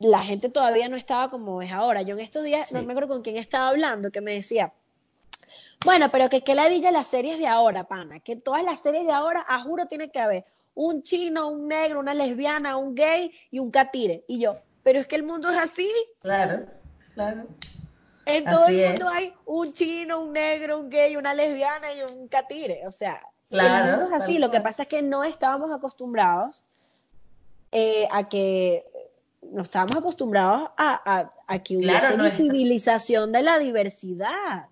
la 0.00 0.18
gente 0.24 0.48
todavía 0.48 0.88
no 0.88 0.96
estaba 0.96 1.30
como 1.30 1.62
es 1.62 1.70
ahora. 1.70 2.02
Yo 2.02 2.14
en 2.14 2.20
estos 2.20 2.42
días, 2.42 2.72
no 2.72 2.82
me 2.82 2.92
acuerdo 2.92 3.08
con 3.08 3.22
quién 3.22 3.36
estaba 3.36 3.68
hablando, 3.68 4.10
que 4.10 4.20
me 4.20 4.32
decía, 4.32 4.72
bueno, 5.84 6.10
pero 6.10 6.28
que 6.28 6.42
qué 6.42 6.54
ladilla 6.54 6.90
las 6.90 7.06
series 7.08 7.38
de 7.38 7.46
ahora, 7.46 7.84
pana, 7.84 8.20
que 8.20 8.36
todas 8.36 8.62
las 8.62 8.80
series 8.80 9.06
de 9.06 9.12
ahora, 9.12 9.44
a 9.46 9.60
juro, 9.60 9.86
tiene 9.86 10.10
que 10.10 10.20
haber 10.20 10.44
un 10.74 11.02
chino, 11.02 11.48
un 11.48 11.68
negro, 11.68 12.00
una 12.00 12.14
lesbiana, 12.14 12.76
un 12.76 12.94
gay 12.94 13.32
y 13.50 13.58
un 13.58 13.70
catire. 13.70 14.24
Y 14.28 14.38
yo, 14.40 14.56
pero 14.82 15.00
es 15.00 15.06
que 15.06 15.16
el 15.16 15.22
mundo 15.22 15.50
es 15.50 15.58
así. 15.58 15.90
claro, 16.20 16.66
claro. 17.14 17.46
En 18.24 18.44
todo 18.44 18.64
Así 18.66 18.74
el 18.80 18.84
es. 18.84 18.90
mundo 19.00 19.08
hay 19.08 19.34
un 19.46 19.72
chino, 19.72 20.20
un 20.20 20.32
negro, 20.32 20.78
un 20.78 20.88
gay, 20.88 21.16
una 21.16 21.34
lesbiana 21.34 21.88
y 21.92 22.02
un 22.16 22.28
catire. 22.28 22.86
O 22.86 22.92
sea, 22.92 23.20
el 23.50 23.60
mundo 23.60 24.06
es 24.06 24.12
así. 24.22 24.38
Lo 24.38 24.50
que 24.50 24.60
pasa 24.60 24.82
es 24.84 24.88
que 24.88 25.02
no 25.02 25.24
estábamos 25.24 25.72
acostumbrados 25.72 26.64
eh, 27.72 28.06
a 28.12 28.28
que 28.28 28.84
no 29.42 29.62
estábamos 29.62 29.96
acostumbrados 29.96 30.70
a, 30.76 31.18
a- 31.18 31.32
a 31.48 31.58
que 31.62 31.76
hubiese 31.76 31.98
Claro, 31.98 32.16
no 32.16 32.24
está- 32.26 32.42
visibilización 32.42 33.32
de 33.32 33.42
la 33.42 33.58
diversidad. 33.58 34.68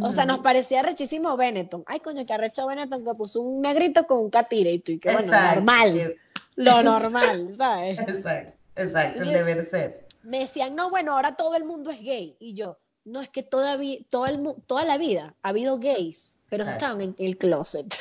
O 0.00 0.10
sea, 0.10 0.24
nos 0.26 0.38
parecía 0.40 0.82
rechísimo 0.82 1.36
Benetton. 1.36 1.82
Ay, 1.86 2.00
coño, 2.00 2.24
que 2.24 2.32
arrecho 2.32 2.66
Benetton 2.66 3.04
que 3.04 3.14
puso 3.14 3.40
un 3.40 3.60
negrito 3.62 4.06
con 4.06 4.18
un 4.18 4.30
catire 4.30 4.72
y 4.72 4.78
tú, 4.78 4.98
que 5.00 5.10
bueno, 5.12 5.26
Exacto, 5.28 5.54
normal, 5.56 6.16
lo 6.56 6.82
normal, 6.82 7.54
¿sabes? 7.54 7.98
Exacto, 7.98 8.52
exacto, 8.76 9.22
el 9.22 9.32
deber 9.32 9.64
ser. 9.66 10.06
me 10.22 10.40
decían, 10.40 10.74
no, 10.74 10.90
bueno, 10.90 11.14
ahora 11.14 11.36
todo 11.36 11.54
el 11.56 11.64
mundo 11.64 11.90
es 11.90 12.00
gay. 12.00 12.36
Y 12.38 12.54
yo, 12.54 12.78
no, 13.04 13.20
es 13.20 13.28
que 13.30 13.42
todavía, 13.42 13.98
todo 14.10 14.26
el, 14.26 14.38
mu- 14.38 14.60
toda 14.66 14.84
la 14.84 14.98
vida 14.98 15.34
ha 15.42 15.48
habido 15.48 15.78
gays, 15.78 16.38
pero 16.48 16.64
estaban 16.72 17.00
en 17.00 17.14
el 17.18 17.36
closet. 17.38 17.94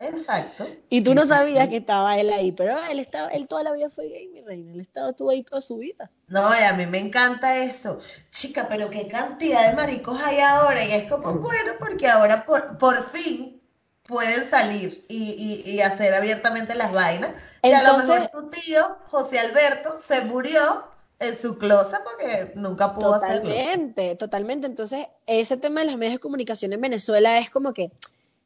Exacto. 0.00 0.66
Y 0.88 1.02
tú 1.02 1.14
no 1.14 1.26
sabías 1.26 1.68
que 1.68 1.76
estaba 1.76 2.18
él 2.18 2.30
ahí, 2.32 2.52
pero 2.52 2.76
él, 2.90 2.98
estaba, 2.98 3.28
él 3.28 3.46
toda 3.46 3.62
la 3.62 3.72
vida 3.72 3.90
fue 3.90 4.08
gay, 4.08 4.28
mi 4.28 4.40
reina. 4.40 4.72
Él 4.72 4.80
estaba, 4.80 5.10
estuvo 5.10 5.30
ahí 5.30 5.42
toda 5.42 5.60
su 5.60 5.76
vida. 5.76 6.10
No, 6.28 6.40
y 6.58 6.62
a 6.64 6.72
mí 6.72 6.86
me 6.86 6.98
encanta 6.98 7.58
eso. 7.58 7.98
Chica, 8.30 8.66
pero 8.68 8.88
qué 8.88 9.06
cantidad 9.08 9.68
de 9.68 9.76
maricos 9.76 10.18
hay 10.24 10.40
ahora. 10.40 10.82
Y 10.84 10.92
es 10.92 11.04
como, 11.10 11.34
bueno, 11.34 11.72
porque 11.78 12.08
ahora 12.08 12.46
por, 12.46 12.78
por 12.78 13.04
fin 13.04 13.60
pueden 14.04 14.44
salir 14.48 15.04
y, 15.08 15.62
y- 15.66 15.70
y 15.70 15.80
hacer 15.82 16.14
abiertamente 16.14 16.74
las 16.74 16.92
vainas. 16.92 17.32
Y 17.62 17.70
a 17.70 17.82
lo 17.82 17.98
mejor 17.98 18.18
Entonces- 18.22 18.30
tu 18.32 18.50
tío, 18.50 18.96
José 19.08 19.38
Alberto, 19.38 20.00
se 20.06 20.22
murió 20.22 20.88
en 21.18 21.38
su 21.38 21.58
closet 21.58 22.00
porque 22.02 22.52
nunca 22.54 22.92
pudo 22.94 23.14
hacerlo. 23.14 23.42
Totalmente, 23.42 24.16
totalmente. 24.16 24.66
Entonces, 24.66 25.06
ese 25.26 25.58
tema 25.58 25.80
de 25.80 25.86
los 25.88 25.96
medios 25.98 26.14
de 26.14 26.18
comunicación 26.20 26.72
en 26.72 26.80
Venezuela 26.80 27.38
es 27.38 27.50
como 27.50 27.74
que 27.74 27.92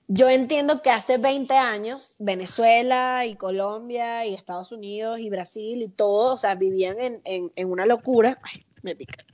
yo 0.08 0.28
entiendo 0.28 0.82
que 0.82 0.90
hace 0.90 1.18
20 1.18 1.54
años 1.54 2.14
Venezuela 2.18 3.24
y 3.26 3.36
Colombia 3.36 4.24
y 4.26 4.34
Estados 4.34 4.70
Unidos 4.72 5.18
y 5.18 5.30
Brasil 5.30 5.82
y 5.82 5.88
todo, 5.88 6.34
o 6.34 6.36
sea, 6.38 6.54
vivían 6.54 7.00
en, 7.00 7.20
en- 7.24 7.52
en 7.56 7.70
una 7.70 7.86
locura. 7.86 8.38
Ay, 8.42 8.64
me 8.82 8.94
pica. 8.94 9.24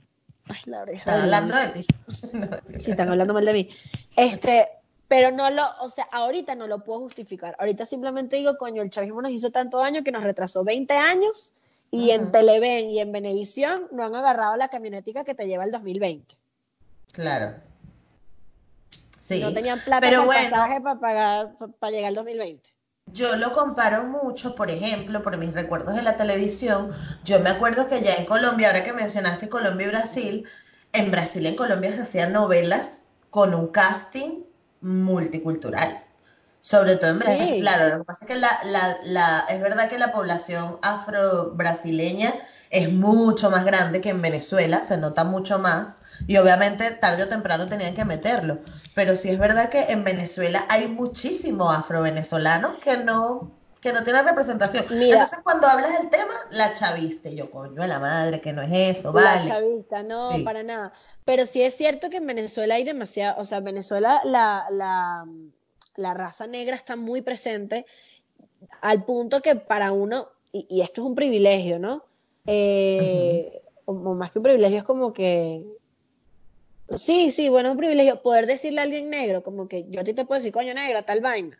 Ay, 0.47 0.57
la 0.65 0.81
oreja. 0.81 0.99
Están 1.01 1.21
hablando 1.21 1.55
de 1.57 1.67
ti. 1.67 1.85
Sí, 2.79 2.91
están 2.91 3.09
hablando 3.09 3.33
mal 3.33 3.45
de 3.45 3.53
mí. 3.53 3.69
Este, 4.15 4.67
pero 5.07 5.31
no 5.31 5.49
lo, 5.49 5.63
o 5.81 5.89
sea, 5.89 6.05
ahorita 6.11 6.55
no 6.55 6.67
lo 6.67 6.83
puedo 6.83 7.01
justificar. 7.01 7.55
Ahorita 7.59 7.85
simplemente 7.85 8.37
digo, 8.37 8.57
coño, 8.57 8.81
el 8.81 8.89
chavismo 8.89 9.21
nos 9.21 9.31
hizo 9.31 9.51
tanto 9.51 9.77
daño 9.79 10.03
que 10.03 10.11
nos 10.11 10.23
retrasó 10.23 10.63
20 10.63 10.93
años 10.93 11.53
y 11.91 12.11
en. 12.11 12.31
Televen 12.31 12.89
y 12.89 13.01
en 13.01 13.11
Venevisión 13.11 13.87
no 13.91 14.03
han 14.05 14.15
agarrado 14.15 14.55
la 14.55 14.69
camionetica 14.69 15.25
que 15.25 15.35
te 15.35 15.47
lleva 15.47 15.65
el 15.65 15.71
2020. 15.71 16.35
Claro. 17.11 17.55
Sí. 19.35 19.41
No 19.41 19.53
tenían 19.53 19.79
plata 19.79 20.01
Pero 20.01 20.25
para 20.25 20.25
bueno. 20.25 20.49
pasaje 20.49 20.81
para 20.81 20.99
pagar, 20.99 21.57
pa- 21.57 21.67
para 21.67 21.91
llegar 21.91 22.09
al 22.09 22.15
2020. 22.15 22.69
Yo 23.13 23.35
lo 23.35 23.51
comparo 23.53 24.03
mucho, 24.03 24.55
por 24.55 24.71
ejemplo, 24.71 25.21
por 25.21 25.37
mis 25.37 25.53
recuerdos 25.53 25.95
de 25.95 26.01
la 26.01 26.15
televisión. 26.17 26.91
Yo 27.25 27.39
me 27.41 27.49
acuerdo 27.49 27.87
que 27.87 28.01
ya 28.01 28.13
en 28.15 28.25
Colombia, 28.25 28.67
ahora 28.67 28.83
que 28.83 28.93
mencionaste 28.93 29.49
Colombia 29.49 29.87
y 29.87 29.89
Brasil, 29.89 30.47
en 30.93 31.11
Brasil 31.11 31.43
y 31.43 31.47
en 31.47 31.55
Colombia 31.55 31.91
se 31.93 32.01
hacían 32.03 32.31
novelas 32.33 33.01
con 33.29 33.53
un 33.53 33.67
casting 33.67 34.43
multicultural. 34.81 36.03
Sobre 36.61 36.95
todo 36.97 37.11
en 37.11 37.19
Sí. 37.19 37.25
Brasil, 37.25 37.59
claro, 37.61 37.89
lo 37.89 37.97
que 37.99 38.03
pasa 38.05 38.19
es 38.21 38.27
que 38.27 38.35
la, 38.35 38.49
la, 38.65 38.97
la, 39.05 39.45
es 39.49 39.61
verdad 39.61 39.89
que 39.89 39.97
la 39.99 40.11
población 40.11 40.77
afro-brasileña 40.81 42.33
es 42.69 42.91
mucho 42.93 43.49
más 43.51 43.65
grande 43.65 43.99
que 44.01 44.09
en 44.09 44.21
Venezuela, 44.21 44.83
se 44.83 44.97
nota 44.97 45.23
mucho 45.23 45.59
más. 45.59 45.95
Y 46.27 46.37
obviamente 46.37 46.91
tarde 46.91 47.23
o 47.23 47.27
temprano 47.27 47.67
tenían 47.67 47.95
que 47.95 48.05
meterlo. 48.05 48.59
Pero 48.93 49.15
sí 49.15 49.29
es 49.29 49.39
verdad 49.39 49.69
que 49.69 49.83
en 49.83 50.03
Venezuela 50.03 50.65
hay 50.69 50.87
muchísimos 50.87 51.75
afrovenezolanos 51.75 52.79
que 52.79 52.97
no 52.97 53.51
que 53.81 53.91
no 53.93 54.03
tienen 54.03 54.23
representación. 54.25 54.85
Entonces 54.91 55.39
cuando 55.43 55.65
hablas 55.67 55.99
del 55.99 56.11
tema, 56.11 56.33
la 56.51 56.75
chaviste, 56.75 57.35
yo 57.35 57.49
coño, 57.49 57.83
la 57.87 57.97
madre, 57.97 58.39
que 58.39 58.53
no 58.53 58.61
es 58.61 58.97
eso, 58.97 59.11
vale. 59.11 59.49
La 59.49 59.55
chavista, 59.55 60.03
no, 60.03 60.29
para 60.45 60.61
nada. 60.61 60.93
Pero 61.25 61.45
sí 61.45 61.63
es 61.63 61.75
cierto 61.75 62.11
que 62.11 62.17
en 62.17 62.27
Venezuela 62.27 62.75
hay 62.75 62.83
demasiado, 62.83 63.41
o 63.41 63.45
sea, 63.45 63.57
en 63.57 63.63
Venezuela 63.63 64.21
la, 64.23 64.67
la, 64.69 65.25
la 65.95 66.13
raza 66.13 66.45
negra 66.45 66.75
está 66.75 66.95
muy 66.95 67.23
presente 67.23 67.87
al 68.81 69.03
punto 69.03 69.41
que 69.41 69.55
para 69.55 69.91
uno, 69.91 70.29
y, 70.51 70.81
esto 70.81 71.01
es 71.01 71.07
un 71.07 71.15
privilegio, 71.15 71.79
¿no? 71.79 72.03
Eh, 72.45 73.61
o, 73.85 73.93
más 73.93 74.31
que 74.31 74.39
un 74.39 74.43
privilegio, 74.43 74.79
es 74.79 74.83
como 74.83 75.13
que. 75.13 75.63
Sí, 76.97 77.31
sí, 77.31 77.49
bueno, 77.49 77.69
es 77.69 77.73
un 77.73 77.77
privilegio 77.77 78.21
poder 78.21 78.45
decirle 78.45 78.79
a 78.79 78.83
alguien 78.83 79.09
negro, 79.09 79.43
como 79.43 79.67
que 79.67 79.85
yo 79.89 80.01
a 80.01 80.03
ti 80.03 80.13
te 80.13 80.25
puedo 80.25 80.39
decir, 80.39 80.51
coño, 80.51 80.73
negra, 80.73 81.03
tal 81.03 81.21
vaina. 81.21 81.57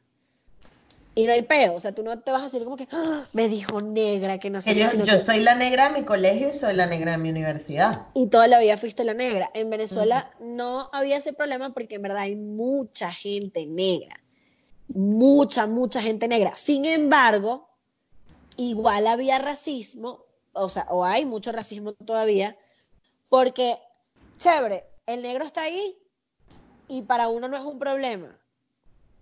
Y 1.13 1.25
no 1.25 1.33
hay 1.33 1.41
peo, 1.41 1.73
o 1.73 1.79
sea, 1.79 1.91
tú 1.91 2.03
no 2.03 2.19
te 2.19 2.31
vas 2.31 2.41
a 2.41 2.45
decir 2.45 2.63
como 2.63 2.77
que 2.77 2.87
¡Ah! 2.91 3.25
me 3.33 3.49
dijo 3.49 3.81
negra, 3.81 4.39
que 4.39 4.49
no 4.49 4.61
sé. 4.61 4.73
Yo, 4.75 5.03
yo 5.03 5.17
soy 5.17 5.41
la 5.41 5.55
negra 5.55 5.89
de 5.89 5.99
mi 5.99 6.05
colegio 6.05 6.49
y 6.49 6.53
soy 6.53 6.73
la 6.73 6.85
negra 6.85 7.11
de 7.11 7.17
mi 7.17 7.29
universidad. 7.29 8.07
Y 8.13 8.27
toda 8.27 8.47
la 8.47 8.59
vida 8.59 8.77
fuiste 8.77 9.03
la 9.03 9.13
negra. 9.13 9.51
En 9.53 9.69
Venezuela 9.69 10.31
no 10.39 10.89
había 10.93 11.17
ese 11.17 11.33
problema 11.33 11.73
porque 11.73 11.95
en 11.95 12.03
verdad 12.03 12.19
hay 12.19 12.35
mucha 12.35 13.11
gente 13.11 13.65
negra 13.65 14.21
mucha, 14.93 15.67
mucha 15.67 16.01
gente 16.01 16.27
negra. 16.27 16.55
Sin 16.55 16.85
embargo, 16.85 17.69
igual 18.57 19.07
había 19.07 19.39
racismo, 19.39 20.25
o 20.53 20.69
sea, 20.69 20.85
o 20.89 21.05
hay 21.05 21.25
mucho 21.25 21.51
racismo 21.51 21.93
todavía, 21.93 22.57
porque, 23.29 23.77
chévere, 24.37 24.85
el 25.13 25.21
negro 25.21 25.43
está 25.43 25.63
ahí 25.63 25.97
y 26.87 27.03
para 27.03 27.29
uno 27.29 27.47
no 27.47 27.57
es 27.57 27.63
un 27.63 27.79
problema, 27.79 28.37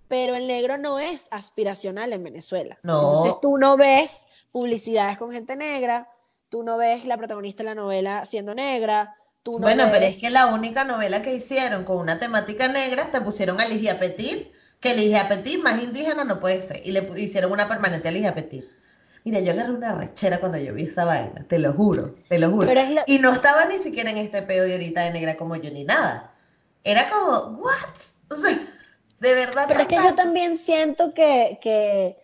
pero 0.07 0.35
el 0.35 0.47
negro 0.47 0.77
no 0.77 0.99
es 0.99 1.27
aspiracional 1.31 2.13
en 2.13 2.23
Venezuela. 2.23 2.79
No. 2.83 2.99
Entonces 2.99 3.33
tú 3.41 3.57
no 3.57 3.77
ves 3.77 4.25
publicidades 4.51 5.17
con 5.17 5.31
gente 5.31 5.55
negra, 5.55 6.09
tú 6.49 6.63
no 6.63 6.77
ves 6.77 7.05
la 7.05 7.17
protagonista 7.17 7.63
de 7.63 7.69
la 7.69 7.75
novela 7.75 8.25
siendo 8.25 8.55
negra. 8.55 9.15
Tú 9.43 9.53
no 9.53 9.59
bueno, 9.59 9.87
pero 9.91 10.05
es 10.05 10.19
que 10.19 10.29
la 10.29 10.47
única 10.47 10.83
novela 10.83 11.21
que 11.21 11.33
hicieron 11.33 11.85
con 11.85 11.97
una 11.97 12.19
temática 12.19 12.67
negra 12.67 13.11
te 13.11 13.21
pusieron 13.21 13.61
a 13.61 13.65
Ligia 13.65 13.99
Petit 13.99 14.47
que 14.79 14.95
Ligia 14.95 15.27
Petit 15.27 15.61
más 15.61 15.81
indígena 15.81 16.23
no 16.23 16.39
puede 16.39 16.61
ser. 16.61 16.81
Y 16.85 16.91
le 16.91 17.11
hicieron 17.17 17.51
una 17.51 17.67
permanente 17.67 18.07
a 18.07 18.11
Ligia 18.11 18.33
Petit. 18.33 18.65
Mira, 19.25 19.39
yo 19.39 19.51
agarré 19.51 19.73
una 19.73 19.93
rechera 19.93 20.39
cuando 20.39 20.57
yo 20.57 20.73
vi 20.73 20.83
esa 20.83 21.05
vaina, 21.05 21.45
te 21.47 21.59
lo 21.59 21.73
juro, 21.73 22.15
te 22.29 22.39
lo 22.39 22.51
juro. 22.51 22.67
Y 23.05 23.19
no 23.19 23.31
estaba 23.33 23.65
ni 23.65 23.77
siquiera 23.77 24.09
en 24.11 24.17
este 24.17 24.41
pedo 24.41 24.65
de 24.65 24.73
ahorita 24.73 25.01
de 25.01 25.11
negra 25.11 25.35
como 25.37 25.55
yo 25.55 25.71
ni 25.71 25.83
nada. 25.83 26.33
Era 26.83 27.09
como, 27.09 27.59
¿what? 27.59 27.73
O 28.31 28.35
sea, 28.35 28.57
de 29.19 29.33
verdad. 29.33 29.65
Pero 29.67 29.81
es 29.81 29.87
que 29.87 29.95
yo 29.95 30.15
también 30.15 30.57
siento 30.57 31.13
que, 31.13 31.59
que 31.61 32.17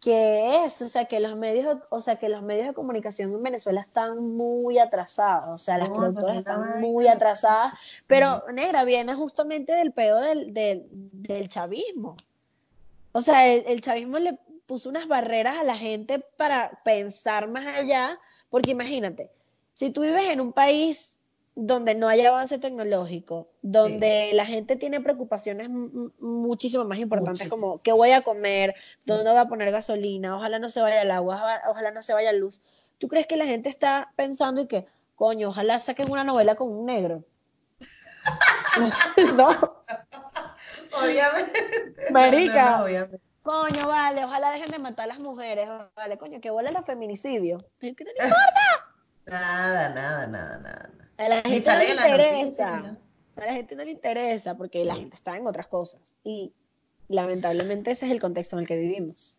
que 0.00 0.64
es, 0.64 0.80
o 0.80 0.88
sea, 0.88 1.06
que 1.06 1.18
los 1.18 1.36
medios, 1.36 1.78
o 1.90 2.00
sea, 2.00 2.16
que 2.16 2.28
los 2.28 2.42
medios 2.42 2.68
de 2.68 2.74
comunicación 2.74 3.32
en 3.32 3.42
Venezuela 3.42 3.80
están 3.80 4.36
muy 4.36 4.78
atrasados, 4.78 5.48
o 5.48 5.58
sea, 5.58 5.78
las 5.78 5.88
productoras 5.88 6.38
están 6.38 6.80
muy 6.80 7.08
atrasadas, 7.08 7.74
pero 8.06 8.44
negra 8.52 8.84
viene 8.84 9.14
justamente 9.14 9.72
del 9.72 9.92
pedo 9.92 10.20
del, 10.20 10.54
del, 10.54 11.48
chavismo. 11.48 12.16
O 13.12 13.20
sea, 13.20 13.46
el, 13.48 13.80
chavismo 13.80 14.18
le 14.18 14.38
puso 14.68 14.90
unas 14.90 15.08
barreras 15.08 15.56
a 15.56 15.64
la 15.64 15.78
gente 15.78 16.20
para 16.36 16.82
pensar 16.84 17.48
más 17.48 17.66
allá, 17.66 18.20
porque 18.50 18.70
imagínate, 18.70 19.30
si 19.72 19.90
tú 19.90 20.02
vives 20.02 20.28
en 20.28 20.42
un 20.42 20.52
país 20.52 21.18
donde 21.54 21.94
no 21.94 22.06
hay 22.06 22.20
avance 22.20 22.58
tecnológico, 22.58 23.48
donde 23.62 24.30
la 24.34 24.44
gente 24.44 24.76
tiene 24.76 25.00
preocupaciones 25.00 25.70
muchísimo 26.20 26.84
más 26.84 26.98
importantes 26.98 27.48
como 27.48 27.80
qué 27.82 27.92
voy 27.92 28.12
a 28.12 28.20
comer, 28.20 28.74
dónde 29.06 29.30
voy 29.30 29.40
a 29.40 29.48
poner 29.48 29.72
gasolina, 29.72 30.36
ojalá 30.36 30.58
no 30.58 30.68
se 30.68 30.82
vaya 30.82 31.00
el 31.00 31.10
agua, 31.10 31.62
ojalá 31.68 31.90
no 31.90 32.02
se 32.02 32.12
vaya 32.12 32.30
la 32.30 32.38
luz. 32.38 32.60
¿Tú 32.98 33.08
crees 33.08 33.26
que 33.26 33.38
la 33.38 33.46
gente 33.46 33.70
está 33.70 34.12
pensando 34.16 34.60
y 34.60 34.66
que, 34.66 34.86
coño, 35.16 35.48
ojalá 35.48 35.78
saquen 35.78 36.10
una 36.10 36.24
novela 36.24 36.56
con 36.56 36.70
un 36.70 36.84
negro? 36.84 37.24
no. 39.34 39.82
Obviamente. 40.92 42.10
Marica. 42.10 42.84
Coño, 43.48 43.88
vale, 43.88 44.26
ojalá 44.26 44.50
dejen 44.50 44.70
de 44.70 44.78
matar 44.78 45.04
a 45.04 45.14
las 45.14 45.20
mujeres. 45.20 45.70
Vale, 45.96 46.18
coño, 46.18 46.38
que 46.38 46.50
vuelve 46.50 46.70
los 46.70 46.84
feminicidios. 46.84 47.64
¿No 47.80 47.88
importa? 47.88 48.12
Nada, 49.24 49.88
nada, 49.88 50.26
nada, 50.26 50.58
nada. 50.58 50.90
A 51.16 51.28
la 51.30 51.40
gente 51.40 51.66
no 51.66 51.78
le 51.78 51.90
interesa. 51.90 52.96
A 53.36 53.46
la 53.46 53.52
gente 53.54 53.74
no 53.74 53.84
le 53.84 53.90
interesa 53.92 54.54
porque 54.54 54.84
la 54.84 54.96
gente 54.96 55.16
está 55.16 55.34
en 55.34 55.46
otras 55.46 55.66
cosas. 55.66 56.14
Y 56.24 56.52
lamentablemente 57.08 57.90
ese 57.90 58.04
es 58.04 58.12
el 58.12 58.20
contexto 58.20 58.56
en 58.56 58.60
el 58.60 58.68
que 58.68 58.76
vivimos. 58.76 59.38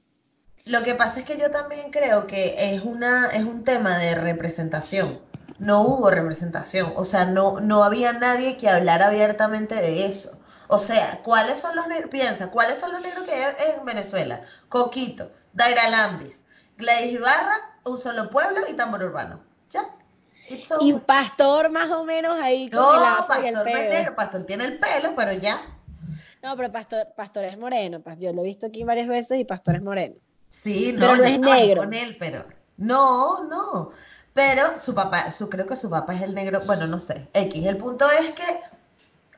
Lo 0.65 0.81
que 0.81 0.95
pasa 0.95 1.19
es 1.19 1.25
que 1.25 1.37
yo 1.37 1.51
también 1.51 1.91
creo 1.91 2.25
que 2.25 2.73
es, 2.73 2.83
una, 2.83 3.27
es 3.27 3.43
un 3.45 3.63
tema 3.63 3.99
de 3.99 4.15
representación. 4.15 5.21
No 5.59 5.83
hubo 5.83 6.09
representación. 6.09 6.93
O 6.95 7.05
sea, 7.05 7.25
no, 7.25 7.59
no 7.59 7.83
había 7.83 8.13
nadie 8.13 8.57
que 8.57 8.69
hablara 8.69 9.09
abiertamente 9.09 9.75
de 9.75 10.07
eso. 10.07 10.38
O 10.71 10.77
sea, 10.77 11.19
¿cuáles 11.23 11.59
son 11.59 11.75
los 11.75 11.87
negros? 11.87 12.11
Piensa, 12.11 12.51
¿cuáles 12.51 12.77
son 12.79 12.93
los 12.93 13.01
negros 13.01 13.23
que 13.23 13.33
hay 13.33 13.73
en 13.75 13.83
Venezuela? 13.85 14.41
Coquito, 14.69 15.31
Daira 15.51 15.89
Lambis, 15.89 16.41
Gladys 16.77 17.13
Ibarra, 17.13 17.55
Un 17.85 17.97
Solo 17.97 18.29
Pueblo 18.29 18.61
y 18.69 18.73
Tambor 18.73 19.03
Urbano. 19.03 19.41
¿Ya? 19.71 19.81
Y 20.79 20.93
Pastor 20.93 21.71
más 21.71 21.89
o 21.89 22.03
menos 22.03 22.39
ahí 22.39 22.69
con 22.69 22.79
el 22.81 23.01
Pastor 23.27 23.45
el 23.45 23.89
pelo. 23.89 24.15
Pastor 24.15 24.43
tiene 24.45 24.65
el 24.65 24.79
pelo, 24.79 25.15
pero 25.15 25.33
ya. 25.33 25.59
No, 26.43 26.55
pero 26.55 26.71
Pastor, 26.71 27.07
Pastor 27.15 27.45
es 27.45 27.57
moreno. 27.57 28.03
Yo 28.19 28.31
lo 28.31 28.41
he 28.41 28.45
visto 28.45 28.67
aquí 28.67 28.83
varias 28.83 29.07
veces 29.07 29.39
y 29.39 29.45
Pastor 29.45 29.75
es 29.75 29.81
moreno. 29.81 30.15
Sí, 30.51 30.93
no, 30.93 31.15
no 31.15 31.23
es 31.23 31.39
negro. 31.39 31.81
Con 31.81 31.95
él, 31.95 32.15
pero 32.19 32.45
no, 32.77 33.43
no. 33.45 33.89
Pero 34.33 34.79
su 34.79 34.93
papá, 34.93 35.31
su, 35.31 35.49
creo 35.49 35.65
que 35.65 35.75
su 35.75 35.89
papá 35.89 36.13
es 36.13 36.21
el 36.21 36.35
negro, 36.35 36.61
bueno, 36.67 36.85
no 36.85 36.99
sé, 36.99 37.27
X. 37.33 37.65
El 37.65 37.77
punto 37.77 38.09
es 38.11 38.29
que 38.33 38.61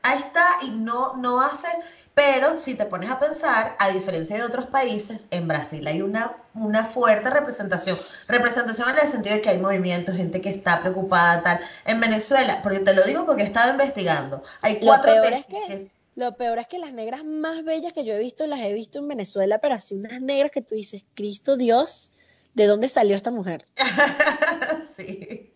ahí 0.02 0.18
está 0.18 0.46
y 0.62 0.70
no, 0.70 1.14
no 1.14 1.40
hace 1.40 1.68
pero 2.14 2.58
si 2.58 2.74
te 2.74 2.84
pones 2.84 3.10
a 3.10 3.18
pensar, 3.18 3.74
a 3.78 3.90
diferencia 3.90 4.36
de 4.36 4.42
otros 4.42 4.66
países, 4.66 5.26
en 5.30 5.48
Brasil 5.48 5.86
hay 5.86 6.02
una, 6.02 6.36
una 6.54 6.84
fuerte 6.84 7.30
representación. 7.30 7.96
Representación 8.28 8.90
en 8.90 8.98
el 8.98 9.08
sentido 9.08 9.36
de 9.36 9.40
que 9.40 9.48
hay 9.48 9.58
movimientos, 9.58 10.16
gente 10.16 10.42
que 10.42 10.50
está 10.50 10.80
preocupada, 10.80 11.42
tal. 11.42 11.60
En 11.86 12.00
Venezuela, 12.00 12.60
porque 12.62 12.80
te 12.80 12.92
lo 12.92 13.02
digo 13.04 13.24
porque 13.24 13.42
he 13.42 13.46
estado 13.46 13.72
investigando, 13.72 14.42
hay 14.60 14.78
cuatro 14.78 15.14
lo 15.14 15.22
peor 15.22 15.32
es 15.32 15.46
que, 15.46 15.90
Lo 16.14 16.36
peor 16.36 16.58
es 16.58 16.66
que 16.66 16.78
las 16.78 16.92
negras 16.92 17.24
más 17.24 17.64
bellas 17.64 17.94
que 17.94 18.04
yo 18.04 18.12
he 18.12 18.18
visto, 18.18 18.46
las 18.46 18.60
he 18.60 18.74
visto 18.74 18.98
en 18.98 19.08
Venezuela, 19.08 19.58
pero 19.58 19.74
así 19.74 19.94
unas 19.94 20.20
negras 20.20 20.52
que 20.52 20.60
tú 20.60 20.74
dices, 20.74 21.06
Cristo 21.14 21.56
Dios, 21.56 22.12
¿de 22.52 22.66
dónde 22.66 22.88
salió 22.88 23.16
esta 23.16 23.30
mujer? 23.30 23.66
sí, 24.96 25.54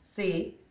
sí, 0.00 0.61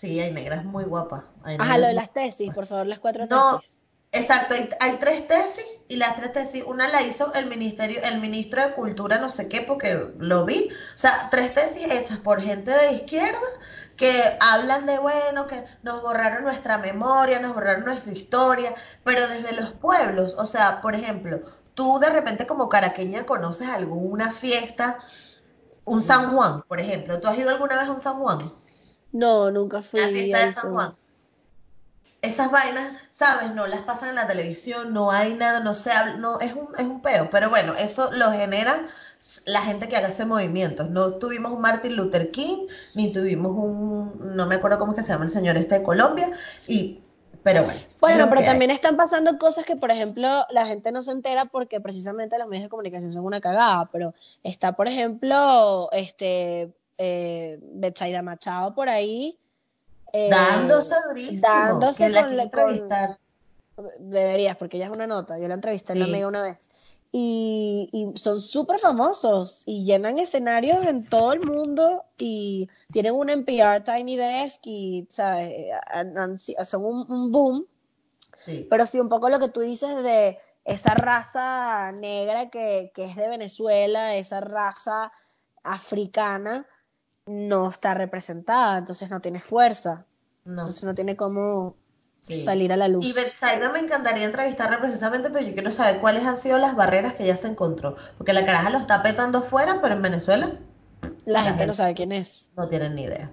sí, 0.00 0.18
hay 0.18 0.32
negras 0.32 0.64
muy 0.64 0.84
guapas. 0.84 1.24
Ajá, 1.44 1.78
lo 1.78 1.86
de 1.86 1.94
las 1.94 2.12
tesis, 2.12 2.52
por 2.54 2.66
favor, 2.66 2.86
las 2.86 3.00
cuatro 3.00 3.28
tesis. 3.28 3.80
Exacto, 4.12 4.54
hay, 4.80 4.96
tres 4.96 5.28
tesis 5.28 5.64
y 5.86 5.96
las 5.96 6.16
tres 6.16 6.32
tesis, 6.32 6.64
una 6.66 6.88
la 6.88 7.00
hizo 7.02 7.32
el 7.34 7.46
ministerio, 7.46 8.02
el 8.02 8.20
ministro 8.20 8.60
de 8.60 8.72
Cultura, 8.74 9.18
no 9.18 9.30
sé 9.30 9.48
qué, 9.48 9.60
porque 9.62 10.14
lo 10.18 10.44
vi. 10.44 10.68
O 10.94 10.98
sea, 10.98 11.28
tres 11.30 11.54
tesis 11.54 11.86
hechas 11.88 12.18
por 12.18 12.40
gente 12.40 12.72
de 12.72 12.92
izquierda 12.94 13.38
que 13.96 14.12
hablan 14.40 14.86
de, 14.86 14.98
bueno, 14.98 15.46
que 15.46 15.62
nos 15.82 16.02
borraron 16.02 16.42
nuestra 16.42 16.78
memoria, 16.78 17.38
nos 17.38 17.54
borraron 17.54 17.84
nuestra 17.84 18.12
historia, 18.12 18.74
pero 19.04 19.28
desde 19.28 19.52
los 19.52 19.72
pueblos, 19.74 20.34
o 20.38 20.46
sea, 20.46 20.80
por 20.80 20.96
ejemplo, 20.96 21.40
tú 21.74 22.00
de 22.00 22.10
repente 22.10 22.48
como 22.48 22.68
caraqueña 22.68 23.26
conoces 23.26 23.68
alguna 23.68 24.32
fiesta, 24.32 24.98
un 25.84 26.02
San 26.02 26.34
Juan, 26.34 26.62
por 26.62 26.80
ejemplo. 26.80 27.20
¿Tú 27.20 27.28
has 27.28 27.38
ido 27.38 27.50
alguna 27.50 27.78
vez 27.78 27.88
a 27.88 27.92
un 27.92 28.00
San 28.00 28.18
Juan? 28.18 28.50
No, 29.12 29.50
nunca 29.50 29.82
fui. 29.82 30.00
La 30.00 30.08
fiesta 30.08 30.46
de 30.46 30.52
San 30.52 30.72
Juan 30.72 30.94
esas 32.22 32.50
vainas, 32.50 32.92
¿sabes? 33.10 33.54
No 33.54 33.66
las 33.66 33.80
pasan 33.80 34.10
en 34.10 34.14
la 34.16 34.26
televisión, 34.26 34.92
no 34.92 35.10
hay 35.10 35.34
nada, 35.34 35.60
no 35.60 35.74
se 35.74 35.90
habla, 35.90 36.16
no, 36.16 36.40
es 36.40 36.52
un, 36.52 36.68
es 36.78 36.86
un 36.86 37.00
peo. 37.00 37.28
Pero 37.30 37.48
bueno, 37.48 37.74
eso 37.74 38.10
lo 38.12 38.30
genera 38.30 38.84
la 39.46 39.62
gente 39.62 39.88
que 39.88 39.96
haga 39.96 40.08
ese 40.08 40.26
movimiento. 40.26 40.84
No 40.84 41.14
tuvimos 41.14 41.52
un 41.52 41.60
Martin 41.60 41.96
Luther 41.96 42.30
King, 42.30 42.66
ni 42.94 43.12
tuvimos 43.12 43.52
un, 43.52 44.36
no 44.36 44.46
me 44.46 44.56
acuerdo 44.56 44.78
cómo 44.78 44.92
es 44.92 44.96
que 44.96 45.02
se 45.02 45.12
llama 45.12 45.24
el 45.24 45.30
señor 45.30 45.56
este 45.56 45.76
de 45.76 45.82
Colombia, 45.82 46.30
y, 46.66 47.00
pero 47.42 47.64
bueno. 47.64 47.80
Bueno, 48.00 48.28
pero 48.28 48.42
también 48.42 48.70
están 48.70 48.96
pasando 48.96 49.38
cosas 49.38 49.64
que, 49.64 49.76
por 49.76 49.90
ejemplo, 49.90 50.44
la 50.50 50.66
gente 50.66 50.92
no 50.92 51.00
se 51.00 51.12
entera 51.12 51.46
porque 51.46 51.80
precisamente 51.80 52.38
los 52.38 52.48
medios 52.48 52.64
de 52.64 52.70
comunicación 52.70 53.12
son 53.12 53.24
una 53.24 53.40
cagada, 53.40 53.88
pero 53.92 54.14
está, 54.42 54.72
por 54.72 54.88
ejemplo, 54.88 55.88
este, 55.92 56.74
eh, 57.02 57.58
Betsaida 57.62 58.20
Machado 58.20 58.74
por 58.74 58.90
ahí, 58.90 59.38
eh, 60.12 60.28
dándose 60.30 60.94
durísimo. 61.08 61.40
Dándose 61.40 62.04
que 62.04 62.10
la 62.10 62.50
con, 62.50 62.88
Deberías, 63.98 64.54
porque 64.58 64.76
ella 64.76 64.86
es 64.86 64.92
una 64.92 65.06
nota. 65.06 65.38
Yo 65.38 65.48
la 65.48 65.54
entrevisté 65.54 65.94
en 65.94 66.00
la 66.00 66.04
amiga 66.04 66.28
una 66.28 66.42
vez. 66.42 66.68
y, 67.10 67.88
y 67.90 68.18
son 68.18 68.38
súper 68.38 68.78
famosos 68.78 69.62
y 69.64 69.84
llenan 69.84 70.18
escenarios 70.18 70.84
en 70.84 71.08
todo 71.08 71.32
el 71.32 71.40
mundo 71.40 72.04
y 72.18 72.68
tienen 72.92 73.14
un 73.14 73.30
NPR 73.30 73.82
Tiny 73.82 74.16
Desk 74.16 74.60
y 74.66 75.06
¿sabes? 75.08 75.70
son 76.64 76.84
un, 76.84 77.10
un 77.10 77.32
boom. 77.32 77.66
Sí. 78.44 78.66
Pero 78.68 78.84
sí, 78.84 79.00
un 79.00 79.08
poco 79.08 79.30
lo 79.30 79.38
que 79.38 79.48
tú 79.48 79.60
dices 79.60 80.02
de 80.02 80.38
esa 80.66 80.94
raza 80.94 81.92
negra 81.92 82.50
que, 82.50 82.92
que 82.94 83.04
es 83.04 83.16
de 83.16 83.26
Venezuela, 83.26 84.16
esa 84.16 84.40
raza 84.40 85.10
africana, 85.62 86.66
no 87.30 87.70
está 87.70 87.94
representada, 87.94 88.78
entonces 88.78 89.08
no 89.10 89.20
tiene 89.20 89.40
fuerza, 89.40 90.04
No. 90.44 90.62
entonces 90.62 90.82
no 90.84 90.94
tiene 90.94 91.16
cómo 91.16 91.76
Sí. 92.22 92.44
salir 92.44 92.72
a 92.72 92.76
la 92.76 92.88
luz. 92.88 93.06
Y 93.06 93.12
Betsaida 93.12 93.70
me 93.70 93.78
encantaría 93.78 94.24
entrevistarla 94.24 94.78
precisamente, 94.80 95.30
pero 95.30 95.46
yo 95.46 95.54
quiero 95.54 95.70
saber 95.70 96.00
cuáles 96.00 96.26
han 96.26 96.36
sido 96.36 96.58
las 96.58 96.76
barreras 96.76 97.14
que 97.14 97.22
ella 97.24 97.36
se 97.36 97.46
encontró. 97.46 97.94
Porque 98.18 98.32
la 98.34 98.44
caraja 98.44 98.68
lo 98.68 98.78
está 98.78 99.02
petando 99.02 99.40
fuera, 99.42 99.80
pero 99.80 99.94
en 99.94 100.02
Venezuela 100.02 100.52
La 101.24 101.32
la 101.32 101.38
gente 101.44 101.50
gente- 101.60 101.66
no 101.68 101.74
sabe 101.74 101.94
quién 101.94 102.12
es. 102.12 102.50
no 102.56 102.68
tienen 102.68 102.94
ni 102.94 103.04
idea. 103.04 103.30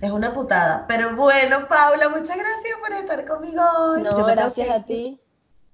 Es 0.00 0.10
una 0.10 0.32
putada. 0.34 0.84
Pero 0.86 1.16
bueno, 1.16 1.66
Paula, 1.66 2.08
muchas 2.08 2.36
gracias 2.36 2.76
por 2.80 2.92
estar 2.92 3.24
conmigo 3.26 3.62
hoy. 3.80 4.02
No, 4.02 4.10
Yo 4.16 4.26
gracias 4.26 4.68
a 4.70 4.84
ti. 4.84 5.18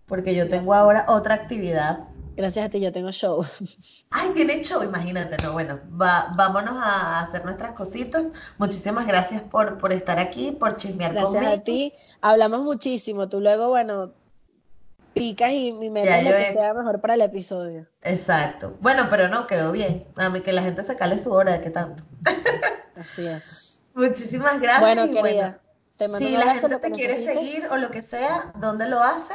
Porque 0.07 0.35
yo 0.35 0.49
tengo 0.49 0.73
ahora 0.73 1.05
otra 1.09 1.35
actividad. 1.35 2.01
Gracias 2.41 2.65
a 2.65 2.71
ti, 2.71 2.81
yo 2.81 2.91
tengo 2.91 3.13
show. 3.13 3.45
Ay, 4.11 4.31
tiene 4.31 4.63
show, 4.65 4.83
imagínate, 4.83 5.37
no, 5.43 5.53
bueno, 5.53 5.79
va, 6.01 6.33
vámonos 6.35 6.75
a 6.75 7.21
hacer 7.21 7.45
nuestras 7.45 7.73
cositas. 7.73 8.25
Muchísimas 8.57 9.07
gracias 9.07 9.43
por, 9.43 9.77
por 9.77 9.93
estar 9.93 10.19
aquí, 10.19 10.53
por 10.53 10.79
chismear 10.79 11.13
Gracias 11.13 11.35
conmigo. 11.35 11.53
a 11.53 11.59
ti. 11.59 11.93
Hablamos 12.23 12.63
muchísimo. 12.63 13.29
Tú 13.29 13.43
luego, 13.43 13.69
bueno, 13.69 14.15
picas 15.13 15.51
y, 15.53 15.73
metes 15.91 16.09
Ya 16.09 16.23
lo 16.23 16.31
que 16.31 16.49
he 16.49 16.53
sea 16.59 16.73
mejor 16.73 17.03
para 17.03 17.13
el 17.13 17.21
episodio. 17.21 17.87
Exacto. 18.01 18.75
Bueno, 18.81 19.09
pero 19.11 19.29
no, 19.29 19.47
quedó 19.47 19.71
bien. 19.71 20.07
A 20.17 20.31
mí 20.31 20.41
que 20.41 20.55
la 20.55 20.63
gente 20.63 20.83
se 20.83 20.97
cale 20.97 21.19
su 21.19 21.31
hora 21.33 21.53
de 21.53 21.61
qué 21.61 21.69
tanto. 21.69 22.05
Así 22.97 23.27
es. 23.27 23.83
Muchísimas 23.93 24.59
gracias. 24.61 24.81
Bueno, 24.81 25.13
querida, 25.13 25.61
te 25.99 26.09
mando 26.09 26.27
si 26.27 26.39
la 26.39 26.55
gente 26.55 26.79
te 26.79 26.91
quiere 26.91 27.19
necesites. 27.19 27.45
seguir 27.45 27.69
o 27.71 27.77
lo 27.77 27.91
que 27.91 28.01
sea, 28.01 28.51
¿dónde 28.57 28.89
lo 28.89 28.99
hace? 29.03 29.35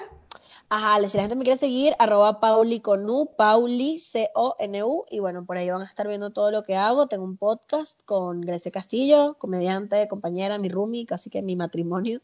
Ajá, 0.69 1.05
si 1.07 1.15
la 1.17 1.23
gente 1.23 1.35
me 1.35 1.43
quiere 1.43 1.59
seguir, 1.59 1.95
arroba 1.99 2.39
Pauli 2.39 2.79
con 2.79 3.07
U, 3.09 3.29
Pauli, 3.37 3.99
C-O-N-U, 3.99 5.05
y 5.09 5.19
bueno, 5.19 5.45
por 5.45 5.57
ahí 5.57 5.69
van 5.69 5.81
a 5.81 5.85
estar 5.85 6.07
viendo 6.07 6.31
todo 6.31 6.49
lo 6.51 6.63
que 6.63 6.75
hago. 6.75 7.07
Tengo 7.07 7.23
un 7.23 7.37
podcast 7.37 8.01
con 8.05 8.41
Grecia 8.41 8.71
Castillo, 8.71 9.35
comediante, 9.37 10.07
compañera, 10.07 10.57
mi 10.57 10.69
roomie, 10.69 11.05
casi 11.05 11.29
que 11.29 11.41
mi 11.43 11.55
matrimonio. 11.55 12.21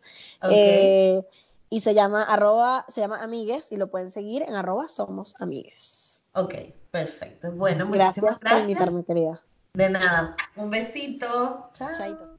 Eh, 0.50 1.24
y 1.70 1.82
se 1.82 1.94
llama 1.94 2.24
arroba, 2.24 2.86
se 2.88 3.02
llama 3.02 3.22
Amigues, 3.24 3.72
y 3.72 3.78
lo 3.78 3.90
pueden 3.92 4.10
seguir 4.10 4.42
en 4.42 4.56
arroba 4.56 4.88
Somos 4.88 5.36
Amigues. 5.40 6.22
Ok, 6.34 6.56
perfecto. 6.90 7.52
Bueno, 7.52 7.88
Gracias 7.90 8.24
muchísimas 8.24 8.36
por 8.40 8.42
gracias. 8.44 8.62
invitarme, 8.62 9.04
querida. 9.06 9.42
De 9.74 9.90
nada. 9.90 10.36
Un 10.56 10.70
besito. 10.70 11.70
Chao. 11.74 11.90
Chaito. 11.96 12.31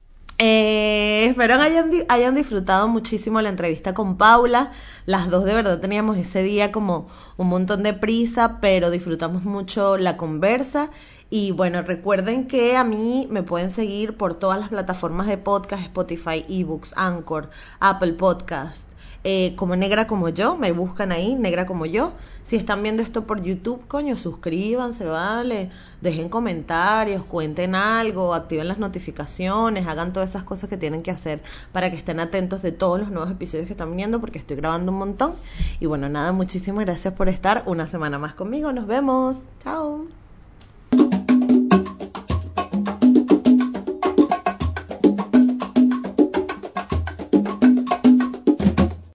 Eh, 0.45 1.27
espero 1.27 1.57
que 1.57 1.63
hayan, 1.63 1.91
hayan 2.09 2.35
disfrutado 2.35 2.89
muchísimo 2.89 3.41
la 3.41 3.49
entrevista 3.49 3.95
con 3.95 4.17
Paula. 4.17 4.73
Las 5.07 5.31
dos 5.31 5.45
de 5.45 5.55
verdad 5.55 5.79
teníamos 5.79 6.17
ese 6.17 6.43
día 6.43 6.73
como 6.73 7.07
un 7.37 7.47
montón 7.47 7.85
de 7.85 7.95
prisa, 7.95 8.59
pero 8.61 8.91
disfrutamos 8.91 9.45
mucho 9.45 9.97
la 9.97 10.17
conversa. 10.17 10.91
Y 11.31 11.53
bueno, 11.53 11.83
recuerden 11.83 12.49
que 12.49 12.77
a 12.77 12.83
mí 12.83 13.29
me 13.31 13.45
pueden 13.45 13.71
seguir 13.71 14.17
por 14.17 14.35
todas 14.35 14.59
las 14.59 14.71
plataformas 14.71 15.29
de 15.29 15.39
podcast, 15.39 15.85
Spotify, 15.85 16.45
eBooks, 16.49 16.93
Anchor, 16.97 17.49
Apple 17.79 18.15
Podcast. 18.15 18.92
Eh, 19.25 19.55
como 19.57 19.77
negra 19.77 20.07
como 20.07 20.29
yo, 20.29 20.57
me 20.57 20.73
buscan 20.73 21.13
ahí, 21.13 21.35
negra 21.35 21.67
como 21.67 21.87
yo. 21.87 22.13
Si 22.45 22.57
están 22.57 22.83
viendo 22.83 23.03
esto 23.03 23.25
por 23.25 23.41
YouTube, 23.43 23.87
coño, 23.87 24.17
suscríbanse, 24.17 25.05
vale. 25.05 25.71
Dejen 26.01 26.29
comentarios, 26.29 27.25
cuenten 27.25 27.75
algo, 27.75 28.35
activen 28.35 28.67
las 28.67 28.79
notificaciones, 28.79 29.87
hagan 29.87 30.13
todas 30.13 30.31
esas 30.31 30.43
cosas 30.43 30.69
que 30.69 30.77
tienen 30.77 31.03
que 31.03 31.13
hacer 31.13 31.41
para 31.71 31.91
que 31.91 31.97
estén 31.97 32.19
atentos 32.19 32.63
de 32.63 32.73
todos 32.73 32.99
los 32.99 33.11
nuevos 33.11 33.31
episodios 33.31 33.67
que 33.67 33.73
están 33.73 33.91
viniendo, 33.91 34.21
porque 34.21 34.39
estoy 34.39 34.57
grabando 34.57 34.91
un 34.91 34.99
montón. 34.99 35.35
Y 35.79 35.87
bueno, 35.87 36.09
nada, 36.09 36.33
muchísimas 36.33 36.85
gracias 36.85 37.15
por 37.15 37.29
estar 37.29 37.63
una 37.67 37.87
semana 37.87 38.19
más 38.19 38.35
conmigo. 38.35 38.73
Nos 38.73 38.87
vemos. 38.87 39.37
Chao. 39.63 40.22